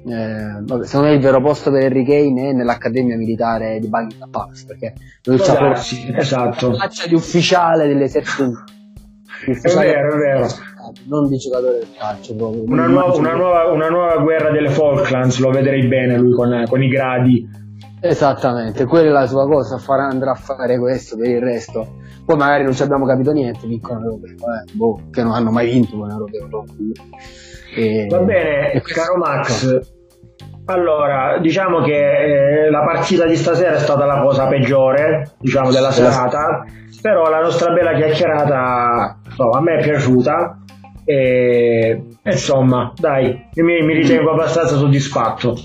eh, 0.04 0.60
vabbè, 0.60 0.84
secondo 0.84 1.08
me 1.08 1.14
il 1.14 1.20
vero 1.20 1.40
posto 1.40 1.70
per 1.70 1.84
Harry 1.84 2.04
Kane 2.04 2.50
è 2.50 2.52
nell'accademia 2.52 3.16
militare 3.16 3.78
di 3.78 3.88
Buckingham 3.88 4.30
Palace 4.30 4.64
perché 4.66 4.94
lui 5.24 5.38
sa 5.38 5.54
proprio 5.54 6.16
esatto. 6.16 6.70
la 6.70 6.76
faccia 6.76 7.06
di 7.06 7.14
ufficiale 7.14 7.86
dell'esercito 7.86 8.64
è 9.46 9.74
vero, 9.74 10.14
è 10.14 10.16
vero. 10.16 10.46
Non 11.04 11.28
di 11.28 11.36
giocatore 11.36 11.78
del 11.78 11.88
calcio 11.96 12.34
proprio. 12.34 12.64
Una 12.64 12.86
nuova, 12.86 13.14
una, 13.14 13.34
nuova, 13.34 13.72
una 13.72 13.88
nuova, 13.88 14.16
guerra 14.18 14.50
delle 14.50 14.68
Falklands, 14.68 15.38
lo 15.38 15.50
vedrei 15.50 15.86
bene 15.86 16.16
lui 16.18 16.32
con, 16.32 16.64
con 16.68 16.82
i 16.82 16.88
gradi. 16.88 17.48
Esattamente, 18.00 18.84
quella 18.84 19.08
è 19.08 19.12
la 19.12 19.26
sua 19.26 19.46
cosa, 19.46 19.78
farà, 19.78 20.08
andrà 20.08 20.32
a 20.32 20.34
fare 20.34 20.78
questo 20.78 21.16
per 21.16 21.28
il 21.28 21.40
resto. 21.40 22.00
Poi 22.24 22.36
magari 22.36 22.64
non 22.64 22.74
ci 22.74 22.82
abbiamo 22.82 23.06
capito 23.06 23.32
niente, 23.32 23.66
vincono 23.66 24.00
l'Europeo, 24.00 24.32
eh, 24.32 24.72
boh, 24.72 25.00
che 25.10 25.22
non 25.22 25.32
hanno 25.32 25.50
mai 25.50 25.70
vinto 25.70 25.96
con 25.96 26.08
l'Europeo. 26.08 26.64
No? 27.74 27.82
E, 27.82 28.06
Va 28.08 28.18
bene, 28.18 28.80
caro 28.82 29.16
Max. 29.16 29.80
Allora, 30.66 31.38
diciamo 31.38 31.80
che 31.80 32.66
eh, 32.66 32.70
la 32.70 32.84
partita 32.84 33.26
di 33.26 33.36
stasera 33.36 33.74
è 33.74 33.78
stata 33.80 34.04
la 34.04 34.20
cosa 34.20 34.46
peggiore, 34.46 35.32
diciamo, 35.38 35.72
della 35.72 35.90
serata, 35.90 36.64
però 37.00 37.28
la 37.28 37.40
nostra 37.40 37.72
bella 37.72 37.94
chiacchierata 37.94 39.18
insomma, 39.24 39.58
a 39.58 39.60
me 39.60 39.76
è 39.78 39.82
piaciuta 39.82 40.58
e 41.04 42.04
insomma, 42.22 42.92
dai, 42.96 43.48
io 43.52 43.64
mi, 43.64 43.82
mi 43.82 43.94
ritengo 43.94 44.30
abbastanza 44.30 44.76
soddisfatto. 44.76 45.56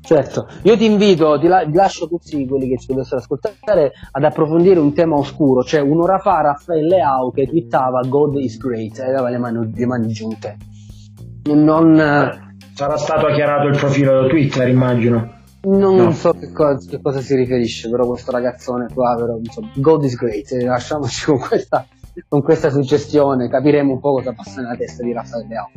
Certo, 0.00 0.46
io 0.62 0.76
ti 0.76 0.84
invito, 0.84 1.38
ti, 1.38 1.46
la, 1.46 1.64
ti, 1.64 1.72
lascio 1.72 2.06
tutti 2.06 2.46
quelli 2.46 2.68
che 2.68 2.78
ci 2.78 2.88
dovessero 2.88 3.18
ascoltare 3.18 3.92
ad 4.12 4.24
approfondire 4.24 4.78
un 4.78 4.92
tema 4.92 5.16
oscuro, 5.16 5.62
cioè 5.62 5.80
un'ora 5.80 6.18
fa 6.18 6.40
Raffaele 6.42 6.86
Leao 6.86 7.30
che 7.30 7.46
twittava 7.46 8.00
God 8.02 8.36
is 8.36 8.56
great 8.56 8.98
e 8.98 9.04
aveva 9.04 9.30
le 9.30 9.38
mani, 9.38 9.72
le 9.74 9.86
mani 9.86 10.08
giunte. 10.08 10.56
Non, 11.54 11.94
Sarà 12.74 12.96
stato 12.96 13.28
chiarato 13.28 13.68
il 13.68 13.78
profilo 13.78 14.26
Twitter, 14.26 14.68
immagino. 14.68 15.34
Non 15.62 15.96
no. 15.96 16.12
so 16.12 16.32
che 16.32 16.52
cosa, 16.52 16.88
che 16.88 17.00
cosa, 17.00 17.20
si 17.20 17.34
riferisce, 17.34 17.88
però 17.90 18.06
questo 18.06 18.30
ragazzone 18.30 18.86
qua, 18.92 19.16
però, 19.18 19.36
insomma, 19.38 19.70
God 19.74 20.04
is 20.04 20.14
great, 20.14 20.50
lasciamoci 20.62 21.24
con 21.24 21.38
questa 21.38 21.86
con 22.28 22.42
questa 22.42 22.70
suggestione 22.70 23.48
capiremo 23.48 23.92
un 23.92 24.00
po' 24.00 24.12
cosa 24.12 24.32
passa 24.32 24.62
nella 24.62 24.76
testa 24.76 25.02
di 25.02 25.12
Raffaele 25.12 25.48
Leao. 25.48 25.70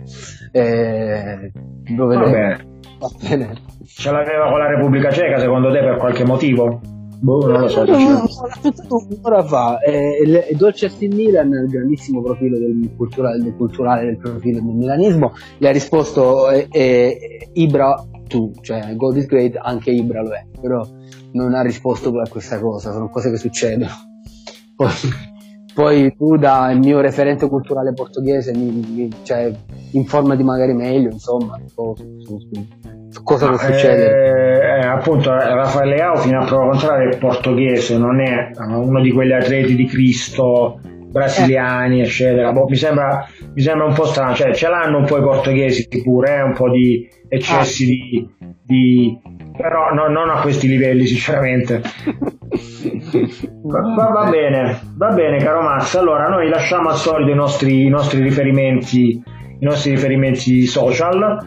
Eh, 0.52 1.52
lo 1.96 2.06
vedremo. 2.08 2.58
Va 3.00 3.10
bene. 3.22 3.54
Ce 3.86 4.12
l'aveva 4.12 4.50
con 4.50 4.60
la 4.60 4.68
Repubblica 4.68 5.12
Ceca 5.12 5.40
secondo 5.40 5.72
te 5.72 5.80
per 5.80 5.98
qualche 5.98 6.26
motivo? 6.26 6.80
Boh, 7.22 7.46
non 7.48 7.62
lo 7.62 7.68
so. 7.68 7.82
Un'ora 7.82 9.44
fa. 9.44 9.80
Eh, 9.80 10.56
Dolce 10.56 10.86
Astin 10.86 11.14
Milan, 11.14 11.52
il 11.52 11.68
grandissimo 11.68 12.22
profilo 12.22 12.58
del 12.58 12.94
culturale, 12.96 13.42
del 13.44 13.56
culturale 13.56 14.06
del 14.06 14.18
profilo 14.18 14.62
del 14.62 14.74
milanismo, 14.74 15.34
gli 15.58 15.66
ha 15.66 15.72
risposto 15.72 16.50
eh, 16.50 16.68
eh, 16.72 17.50
Ibra 17.54 18.06
tu, 18.28 18.54
cioè 18.62 18.96
God 18.96 19.18
is 19.18 19.26
great, 19.26 19.58
anche 19.60 19.92
Ibra 19.92 20.22
lo 20.22 20.32
è, 20.32 20.46
però 20.62 20.86
non 21.34 21.54
ha 21.54 21.62
risposto 21.62 22.10
a 22.20 22.28
questa 22.30 22.60
cosa, 22.60 22.94
sono 22.94 23.10
cose 23.10 23.30
che 23.32 23.38
succedono. 23.38 23.92
Poi, 24.80 24.94
poi 25.74 26.16
tu 26.16 26.38
da 26.38 26.72
il 26.72 26.80
mio 26.80 27.02
referente 27.02 27.50
culturale 27.50 27.92
portoghese 27.92 28.56
mi, 28.56 28.72
mi 28.72 29.10
cioè, 29.24 29.54
informati 29.92 30.42
magari 30.42 30.74
meglio 30.74 31.10
insomma 31.10 31.60
su, 31.66 31.94
su, 31.98 32.40
su 32.40 32.99
cosa 33.24 33.48
può 33.48 33.58
succedere? 33.58 34.82
eh, 34.82 34.88
appunto 34.88 35.32
Raffaele 35.32 35.96
Leao 35.96 36.18
fino 36.18 36.42
a 36.42 36.46
prova 36.46 36.70
contraria 36.70 37.10
è 37.10 37.18
portoghese 37.18 37.98
non 37.98 38.22
è 38.22 38.52
uno 38.58 39.02
di 39.02 39.12
quegli 39.12 39.34
atleti 39.34 39.76
di 39.76 39.86
Cristo 39.86 40.80
brasiliani 41.10 42.00
eh. 42.00 42.04
eccetera. 42.04 42.52
Boh, 42.52 42.68
mi, 42.68 42.76
sembra, 42.76 43.28
mi 43.54 43.62
sembra 43.62 43.88
un 43.88 43.94
po' 43.94 44.06
strano. 44.06 44.34
Cioè 44.34 44.54
ce 44.54 44.68
l'hanno 44.68 45.00
un 45.00 45.06
po' 45.06 45.18
i 45.18 45.22
portoghesi 45.22 45.88
pure 46.04 46.36
eh, 46.36 46.42
un 46.42 46.54
po' 46.54 46.70
di 46.70 47.08
eccessi 47.28 47.84
ah. 47.84 47.88
di, 47.88 48.30
di 48.64 49.22
però 49.58 49.94
no, 49.94 50.08
non 50.08 50.30
a 50.30 50.40
questi 50.40 50.68
livelli 50.68 51.06
sinceramente. 51.06 51.82
Va, 53.62 54.12
va, 54.12 54.30
bene 54.30 54.80
va 54.96 55.10
bene 55.10 55.38
caro 55.38 55.62
Max 55.62 55.96
allora 55.96 56.28
noi 56.28 56.50
lasciamo 56.50 56.90
al 56.90 56.96
solito 56.96 57.30
i 57.30 57.36
nostri, 57.36 57.86
i 57.86 57.90
nostri 57.90 58.22
riferimenti 58.22 59.22
i 59.60 59.64
nostri 59.64 59.92
riferimenti 59.92 60.66
social 60.66 61.38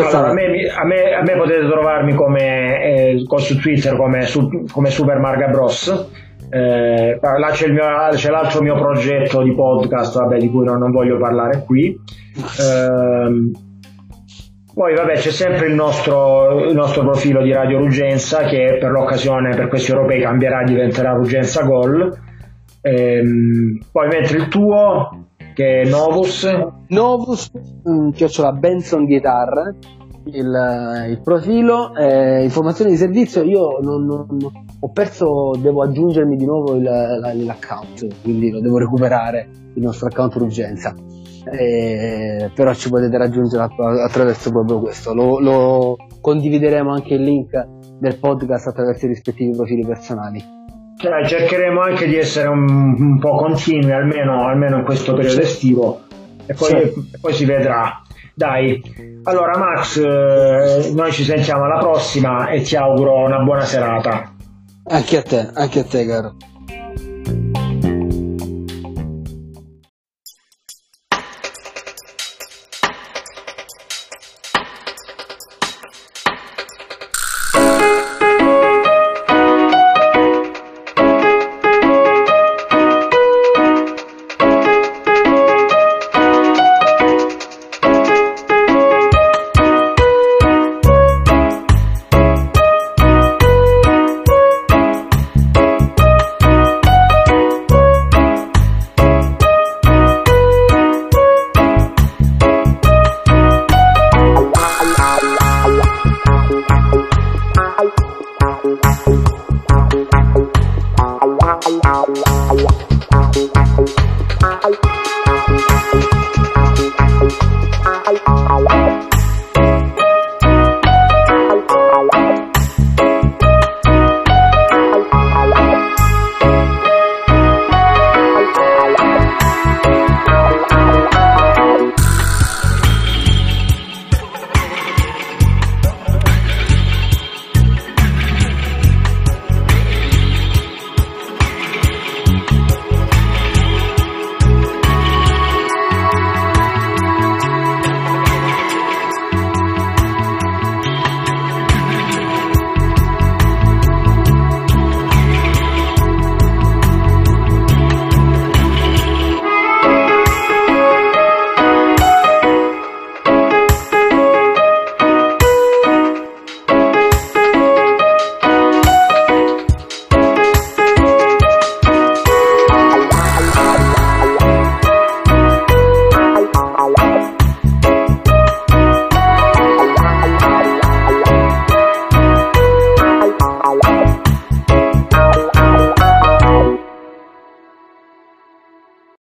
allora, 0.00 0.28
a, 0.28 0.32
me, 0.32 0.44
a, 0.44 0.84
me, 0.84 1.14
a, 1.14 1.22
me, 1.22 1.36
potete 1.36 1.66
trovarmi 1.66 2.14
come 2.14 2.82
eh, 2.82 3.24
su 3.38 3.58
Twitter 3.58 3.96
come, 3.96 4.22
su, 4.22 4.64
come 4.70 4.90
Super 4.90 5.18
Marga 5.18 5.48
Bros. 5.48 6.10
Eh, 6.50 7.18
là 7.20 7.50
c'è, 7.50 7.68
mio, 7.68 7.84
c'è, 8.12 8.30
l'altro 8.30 8.62
mio 8.62 8.76
progetto 8.76 9.42
di 9.42 9.54
podcast 9.54 10.18
vabbè, 10.18 10.38
di 10.38 10.50
cui 10.50 10.64
non, 10.64 10.78
non 10.78 10.90
voglio 10.90 11.18
parlare 11.18 11.64
qui. 11.64 11.86
Eh, 11.88 13.52
poi 14.74 14.92
vabbè 14.92 15.12
c'è 15.14 15.30
sempre 15.30 15.68
il 15.68 15.74
nostro, 15.74 16.64
il 16.64 16.74
nostro, 16.74 17.02
profilo 17.02 17.42
di 17.42 17.52
Radio 17.52 17.78
Ruggenza 17.78 18.42
che 18.42 18.78
per 18.80 18.90
l'occasione, 18.90 19.54
per 19.54 19.68
questi 19.68 19.92
europei 19.92 20.20
cambierà, 20.20 20.64
diventerà 20.64 21.12
Ruggenza 21.12 21.62
Gol. 21.62 22.12
Ehm, 22.82 23.78
poi 23.92 24.08
mentre 24.08 24.38
il 24.38 24.48
tuo, 24.48 25.28
che 25.54 25.82
è 25.82 25.88
Novus. 25.88 26.46
Novus, 26.88 27.50
chiocciola 28.12 28.52
Benson 28.52 29.04
Guitar, 29.06 29.74
il, 30.24 31.06
il 31.08 31.20
profilo. 31.22 31.94
Eh, 31.94 32.42
informazioni 32.42 32.90
di 32.90 32.96
servizio, 32.96 33.42
io 33.42 33.78
non, 33.80 34.04
non, 34.04 34.26
ho 34.80 34.90
perso, 34.90 35.52
devo 35.56 35.82
aggiungermi 35.82 36.36
di 36.36 36.44
nuovo 36.44 36.74
il, 36.74 36.82
l'account, 36.82 38.22
quindi 38.22 38.50
lo 38.50 38.60
devo 38.60 38.78
recuperare, 38.78 39.48
il 39.74 39.82
nostro 39.82 40.08
account 40.08 40.34
Ruggenza 40.34 40.94
eh, 41.50 42.50
però 42.54 42.72
ci 42.74 42.88
potete 42.88 43.16
raggiungere 43.18 43.68
attraverso 44.04 44.50
proprio 44.50 44.80
questo. 44.80 45.14
Lo, 45.14 45.38
lo, 45.38 45.96
condivideremo 46.20 46.90
anche 46.90 47.14
il 47.14 47.22
link 47.22 47.50
del 47.98 48.18
podcast 48.18 48.68
attraverso 48.68 49.06
i 49.06 49.08
rispettivi 49.08 49.50
profili 49.52 49.84
personali. 49.84 50.42
Cioè, 51.04 51.26
cercheremo 51.26 51.80
anche 51.80 52.06
di 52.06 52.16
essere 52.16 52.48
un, 52.48 52.64
un 52.98 53.18
po' 53.18 53.36
continui, 53.36 53.92
almeno, 53.92 54.46
almeno, 54.46 54.78
in 54.78 54.84
questo 54.84 55.12
periodo 55.12 55.42
estivo, 55.42 56.00
e 56.46 56.54
poi, 56.54 56.68
sì. 56.68 57.18
poi 57.20 57.34
si 57.34 57.44
vedrà. 57.44 58.00
Dai, 58.34 58.82
allora 59.24 59.58
Max, 59.58 59.98
eh, 59.98 60.92
noi 60.94 61.12
ci 61.12 61.22
sentiamo 61.22 61.64
alla 61.64 61.78
prossima 61.78 62.48
e 62.48 62.62
ti 62.62 62.74
auguro 62.74 63.22
una 63.22 63.40
buona 63.40 63.64
serata. 63.64 64.32
Anche 64.86 65.18
a 65.18 65.22
te, 65.22 65.50
anche 65.54 65.80
a 65.80 65.84
te 65.84 66.06
caro. 66.06 66.36